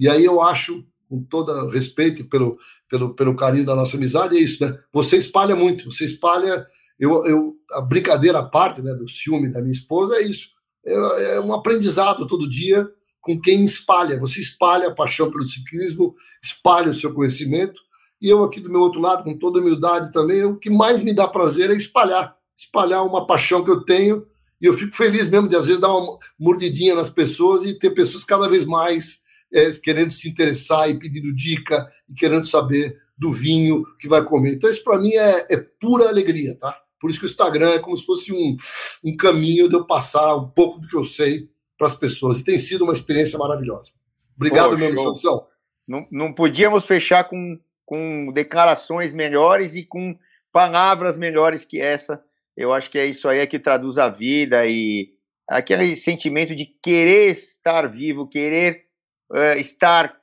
E 0.00 0.08
aí 0.08 0.24
eu 0.24 0.40
acho 0.40 0.82
com 1.10 1.22
todo 1.24 1.68
respeito 1.68 2.24
pelo, 2.24 2.56
pelo, 2.88 3.14
pelo 3.14 3.36
carinho 3.36 3.66
da 3.66 3.74
nossa 3.74 3.96
amizade, 3.96 4.38
é 4.38 4.40
isso, 4.40 4.64
né? 4.64 4.78
Você 4.92 5.18
espalha 5.18 5.56
muito, 5.56 5.90
você 5.90 6.04
espalha. 6.04 6.64
Eu, 6.98 7.26
eu, 7.26 7.54
a 7.72 7.80
brincadeira 7.80 8.38
à 8.38 8.42
parte 8.42 8.80
né, 8.80 8.94
do 8.94 9.08
ciúme 9.08 9.50
da 9.50 9.60
minha 9.60 9.72
esposa 9.72 10.16
é 10.16 10.22
isso. 10.22 10.50
É, 10.86 11.34
é 11.34 11.40
um 11.40 11.52
aprendizado 11.52 12.26
todo 12.26 12.48
dia 12.48 12.88
com 13.20 13.38
quem 13.40 13.64
espalha. 13.64 14.18
Você 14.20 14.40
espalha 14.40 14.88
a 14.88 14.94
paixão 14.94 15.30
pelo 15.30 15.44
ciclismo, 15.44 16.14
espalha 16.42 16.90
o 16.90 16.94
seu 16.94 17.12
conhecimento. 17.12 17.80
E 18.22 18.28
eu 18.28 18.44
aqui 18.44 18.60
do 18.60 18.70
meu 18.70 18.80
outro 18.80 19.00
lado, 19.00 19.24
com 19.24 19.36
toda 19.36 19.60
humildade 19.60 20.12
também, 20.12 20.44
o 20.44 20.58
que 20.58 20.70
mais 20.70 21.02
me 21.02 21.12
dá 21.12 21.26
prazer 21.26 21.70
é 21.70 21.74
espalhar. 21.74 22.36
Espalhar 22.56 23.04
uma 23.04 23.26
paixão 23.26 23.64
que 23.64 23.70
eu 23.70 23.84
tenho. 23.84 24.24
E 24.62 24.66
eu 24.66 24.74
fico 24.74 24.94
feliz 24.94 25.28
mesmo 25.28 25.48
de, 25.48 25.56
às 25.56 25.66
vezes, 25.66 25.80
dar 25.80 25.94
uma 25.94 26.18
mordidinha 26.38 26.94
nas 26.94 27.10
pessoas 27.10 27.64
e 27.64 27.78
ter 27.78 27.90
pessoas 27.90 28.24
cada 28.24 28.48
vez 28.48 28.64
mais 28.64 29.28
é, 29.52 29.70
querendo 29.82 30.12
se 30.12 30.28
interessar 30.28 30.88
e 30.88 30.98
pedindo 30.98 31.34
dica 31.34 31.86
e 32.08 32.14
querendo 32.14 32.46
saber 32.46 32.96
do 33.16 33.30
vinho 33.30 33.84
que 33.98 34.08
vai 34.08 34.24
comer. 34.24 34.54
Então, 34.54 34.70
isso 34.70 34.82
para 34.82 34.98
mim 34.98 35.12
é, 35.12 35.46
é, 35.50 35.56
pura 35.56 36.08
alegria, 36.08 36.56
tá? 36.56 36.80
Por 36.98 37.10
isso 37.10 37.18
que 37.18 37.26
o 37.26 37.28
Instagram 37.28 37.70
é 37.70 37.78
como 37.78 37.96
se 37.96 38.04
fosse 38.04 38.32
um, 38.32 38.56
um 39.04 39.16
caminho 39.16 39.68
de 39.68 39.74
eu 39.74 39.86
passar 39.86 40.36
um 40.36 40.48
pouco 40.48 40.80
do 40.80 40.88
que 40.88 40.96
eu 40.96 41.04
sei 41.04 41.48
para 41.76 41.86
as 41.86 41.94
pessoas. 41.94 42.40
E 42.40 42.44
tem 42.44 42.58
sido 42.58 42.84
uma 42.84 42.92
experiência 42.92 43.38
maravilhosa. 43.38 43.90
Obrigado, 44.36 44.76
meu 44.76 44.96
Sansão. 44.96 45.46
Não, 45.86 46.06
não 46.10 46.32
podíamos 46.32 46.84
fechar 46.84 47.24
com, 47.24 47.58
com 47.84 48.30
declarações 48.32 49.12
melhores 49.12 49.74
e 49.74 49.82
com 49.82 50.16
palavras 50.52 51.16
melhores 51.16 51.64
que 51.64 51.80
essa. 51.80 52.22
Eu 52.56 52.72
acho 52.72 52.90
que 52.90 52.98
é 52.98 53.06
isso 53.06 53.28
aí 53.28 53.46
que 53.46 53.58
traduz 53.58 53.98
a 53.98 54.08
vida 54.08 54.66
e 54.66 55.14
aquele 55.48 55.96
sentimento 55.96 56.54
de 56.54 56.66
querer 56.66 57.30
estar 57.30 57.86
vivo, 57.86 58.28
querer 58.28 58.89
uh, 59.30 59.58
estar 59.58 60.16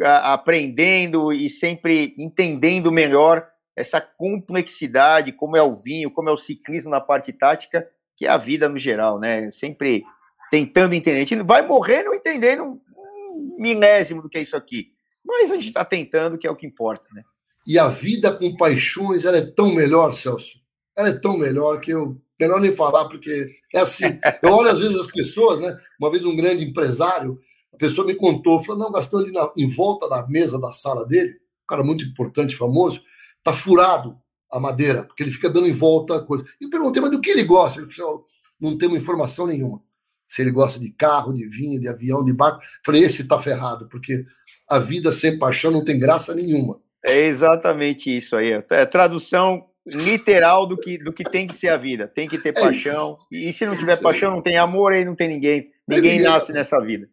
uh, 0.00 0.04
aprendendo 0.04 1.32
e 1.32 1.48
sempre 1.48 2.14
entendendo 2.18 2.92
melhor 2.92 3.46
essa 3.76 4.00
complexidade, 4.00 5.32
como 5.32 5.56
é 5.56 5.62
o 5.62 5.74
vinho, 5.74 6.10
como 6.10 6.28
é 6.28 6.32
o 6.32 6.36
ciclismo 6.36 6.90
na 6.90 7.00
parte 7.00 7.32
tática, 7.32 7.88
que 8.16 8.26
é 8.26 8.28
a 8.28 8.36
vida 8.36 8.68
no 8.68 8.76
geral, 8.76 9.20
né? 9.20 9.50
Sempre 9.50 10.02
tentando 10.50 10.94
entender. 10.94 11.18
A 11.18 11.24
gente 11.24 11.42
vai 11.42 11.66
morrer 11.66 12.02
não 12.02 12.14
entendendo 12.14 12.64
um 12.64 13.56
milésimo 13.58 14.20
do 14.20 14.28
que 14.28 14.38
é 14.38 14.42
isso 14.42 14.56
aqui, 14.56 14.88
mas 15.24 15.50
a 15.50 15.54
gente 15.54 15.68
está 15.68 15.84
tentando, 15.84 16.36
que 16.36 16.46
é 16.46 16.50
o 16.50 16.56
que 16.56 16.66
importa, 16.66 17.04
né? 17.12 17.22
E 17.66 17.78
a 17.78 17.88
vida 17.88 18.32
com 18.32 18.56
paixões, 18.56 19.24
ela 19.24 19.36
é 19.36 19.46
tão 19.46 19.74
melhor, 19.74 20.12
Celso. 20.12 20.58
Ela 20.96 21.10
é 21.10 21.18
tão 21.18 21.36
melhor 21.36 21.80
que 21.80 21.92
eu 21.92 22.20
melhor 22.40 22.60
nem 22.60 22.72
falar, 22.72 23.06
porque 23.08 23.50
é 23.74 23.80
assim. 23.80 24.18
Eu 24.42 24.52
olho 24.52 24.70
às 24.70 24.78
vezes 24.78 24.96
as 24.96 25.06
pessoas, 25.06 25.60
né? 25.60 25.76
Uma 26.00 26.10
vez 26.10 26.24
um 26.24 26.34
grande 26.34 26.64
empresário, 26.64 27.38
a 27.78 27.86
pessoa 27.86 28.04
me 28.04 28.16
contou, 28.16 28.62
falou, 28.62 28.82
não, 28.82 28.92
Gastão, 28.92 29.20
ali 29.20 29.30
na, 29.30 29.52
em 29.56 29.68
volta 29.68 30.08
da 30.08 30.26
mesa 30.26 30.60
da 30.60 30.72
sala 30.72 31.06
dele, 31.06 31.30
um 31.30 31.66
cara 31.68 31.84
muito 31.84 32.04
importante, 32.04 32.56
famoso, 32.56 33.02
tá 33.42 33.52
furado 33.52 34.18
a 34.50 34.58
madeira, 34.58 35.04
porque 35.04 35.22
ele 35.22 35.30
fica 35.30 35.48
dando 35.48 35.68
em 35.68 35.72
volta 35.72 36.16
a 36.16 36.22
coisa. 36.22 36.44
E 36.60 36.64
eu 36.64 36.70
perguntei, 36.70 37.00
mas 37.00 37.12
do 37.12 37.20
que 37.20 37.30
ele 37.30 37.44
gosta? 37.44 37.80
Ele 37.80 37.90
falou, 37.90 38.26
não 38.60 38.76
temos 38.76 38.96
informação 38.96 39.46
nenhuma. 39.46 39.80
Se 40.26 40.42
ele 40.42 40.50
gosta 40.50 40.80
de 40.80 40.90
carro, 40.90 41.32
de 41.32 41.48
vinho, 41.48 41.80
de 41.80 41.88
avião, 41.88 42.24
de 42.24 42.32
barco. 42.32 42.60
Falei, 42.84 43.04
esse 43.04 43.28
tá 43.28 43.38
ferrado, 43.38 43.88
porque 43.88 44.24
a 44.68 44.80
vida 44.80 45.12
sem 45.12 45.38
paixão 45.38 45.70
não 45.70 45.84
tem 45.84 45.98
graça 45.98 46.34
nenhuma. 46.34 46.80
É 47.06 47.26
exatamente 47.26 48.14
isso 48.14 48.34
aí. 48.34 48.50
É 48.70 48.84
tradução 48.86 49.64
literal 49.86 50.66
do 50.66 50.76
que, 50.76 50.98
do 50.98 51.12
que 51.12 51.24
tem 51.24 51.46
que 51.46 51.54
ser 51.54 51.68
a 51.68 51.76
vida. 51.76 52.08
Tem 52.08 52.28
que 52.28 52.38
ter 52.38 52.50
é 52.50 52.60
paixão. 52.60 53.18
E 53.30 53.52
se 53.52 53.64
não 53.64 53.76
tiver 53.76 54.00
paixão, 54.00 54.32
não 54.32 54.42
tem 54.42 54.58
amor, 54.58 54.92
aí 54.92 55.04
não 55.04 55.14
tem 55.14 55.28
ninguém. 55.28 55.70
Ninguém 55.86 56.20
nasce 56.20 56.52
nessa 56.52 56.78
vida. 56.80 57.08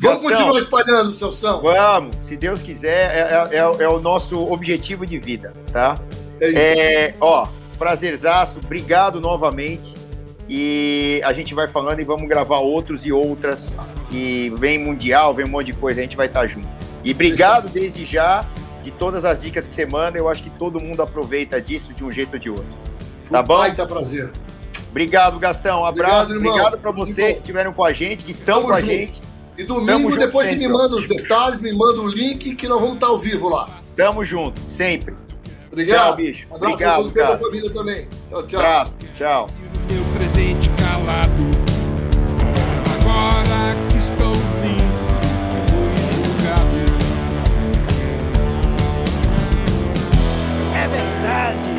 Vamos 0.00 0.22
continuar 0.22 0.58
espalhando, 0.58 1.12
seu 1.12 1.30
São. 1.30 1.62
Vamos, 1.62 2.16
se 2.22 2.36
Deus 2.36 2.62
quiser, 2.62 3.14
é, 3.14 3.54
é, 3.54 3.58
é, 3.58 3.82
é 3.84 3.88
o 3.88 4.00
nosso 4.00 4.50
objetivo 4.50 5.06
de 5.06 5.18
vida, 5.18 5.52
tá? 5.72 5.98
É 6.40 6.48
isso. 6.48 6.58
É, 6.58 7.14
ó, 7.20 7.46
prazerzaço, 7.78 8.58
obrigado 8.58 9.20
novamente. 9.20 9.94
E 10.48 11.20
a 11.24 11.32
gente 11.32 11.54
vai 11.54 11.66
falando 11.66 12.00
e 12.00 12.04
vamos 12.04 12.28
gravar 12.28 12.58
outros 12.58 13.04
e 13.04 13.12
outras. 13.12 13.72
E 14.10 14.52
vem 14.58 14.78
Mundial, 14.78 15.34
vem 15.34 15.44
um 15.44 15.48
monte 15.48 15.66
de 15.66 15.72
coisa, 15.74 16.00
a 16.00 16.02
gente 16.02 16.16
vai 16.16 16.26
estar 16.26 16.46
junto. 16.46 16.68
E 17.04 17.12
obrigado 17.12 17.68
desde 17.68 18.04
já 18.04 18.44
de 18.82 18.90
todas 18.92 19.24
as 19.24 19.40
dicas 19.40 19.66
que 19.66 19.74
você 19.74 19.86
manda. 19.86 20.18
Eu 20.18 20.28
acho 20.28 20.42
que 20.42 20.50
todo 20.50 20.82
mundo 20.82 21.02
aproveita 21.02 21.60
disso 21.60 21.92
de 21.92 22.04
um 22.04 22.12
jeito 22.12 22.34
ou 22.34 22.38
de 22.38 22.50
outro. 22.50 22.78
Tá 23.30 23.42
bom? 23.42 23.58
Baita 23.58 23.84
prazer. 23.86 24.30
Obrigado, 24.90 25.38
Gastão. 25.38 25.82
Um 25.82 25.84
abraço. 25.84 26.34
Obrigado, 26.34 26.78
para 26.78 26.92
vocês 26.92 27.36
que 27.36 27.42
estiveram 27.42 27.72
com 27.72 27.84
a 27.84 27.92
gente, 27.92 28.24
que 28.24 28.30
estão 28.30 28.60
Tamo 28.60 28.68
com 28.68 28.74
a 28.74 28.80
junto. 28.80 28.92
gente. 28.92 29.20
E 29.58 29.64
domingo, 29.64 30.16
depois 30.16 30.48
você 30.48 30.56
me 30.56 30.68
manda 30.68 30.96
os 30.96 31.06
detalhes, 31.08 31.60
me 31.60 31.72
manda 31.72 32.00
o 32.00 32.06
link 32.06 32.54
que 32.54 32.68
nós 32.68 32.78
vamos 32.78 32.96
estar 32.96 33.06
ao 33.06 33.18
vivo 33.18 33.48
lá. 33.48 33.68
Tamo 33.96 34.22
junto, 34.22 34.60
sempre. 34.68 35.14
Obrigado. 35.72 36.08
Tchau, 36.08 36.16
bicho. 36.16 36.46
Um 36.50 36.56
abraço 36.56 36.72
Obrigado, 36.74 36.92
a 36.92 36.96
todos 36.96 37.12
pela 37.12 37.38
família 37.38 37.70
também. 37.70 38.08
Tchau, 38.28 38.46
tchau. 38.46 38.60
Abraço, 38.60 38.96
tchau. 39.16 39.46
Meu 39.90 40.04
presente 40.14 40.70
calado. 40.70 41.32
Agora 43.00 43.76
que 43.90 43.96
estou 43.96 44.32
limpo, 44.32 45.16
fui 45.68 45.94
julgado. 46.12 46.76
É 50.74 50.88
verdade. 50.88 51.75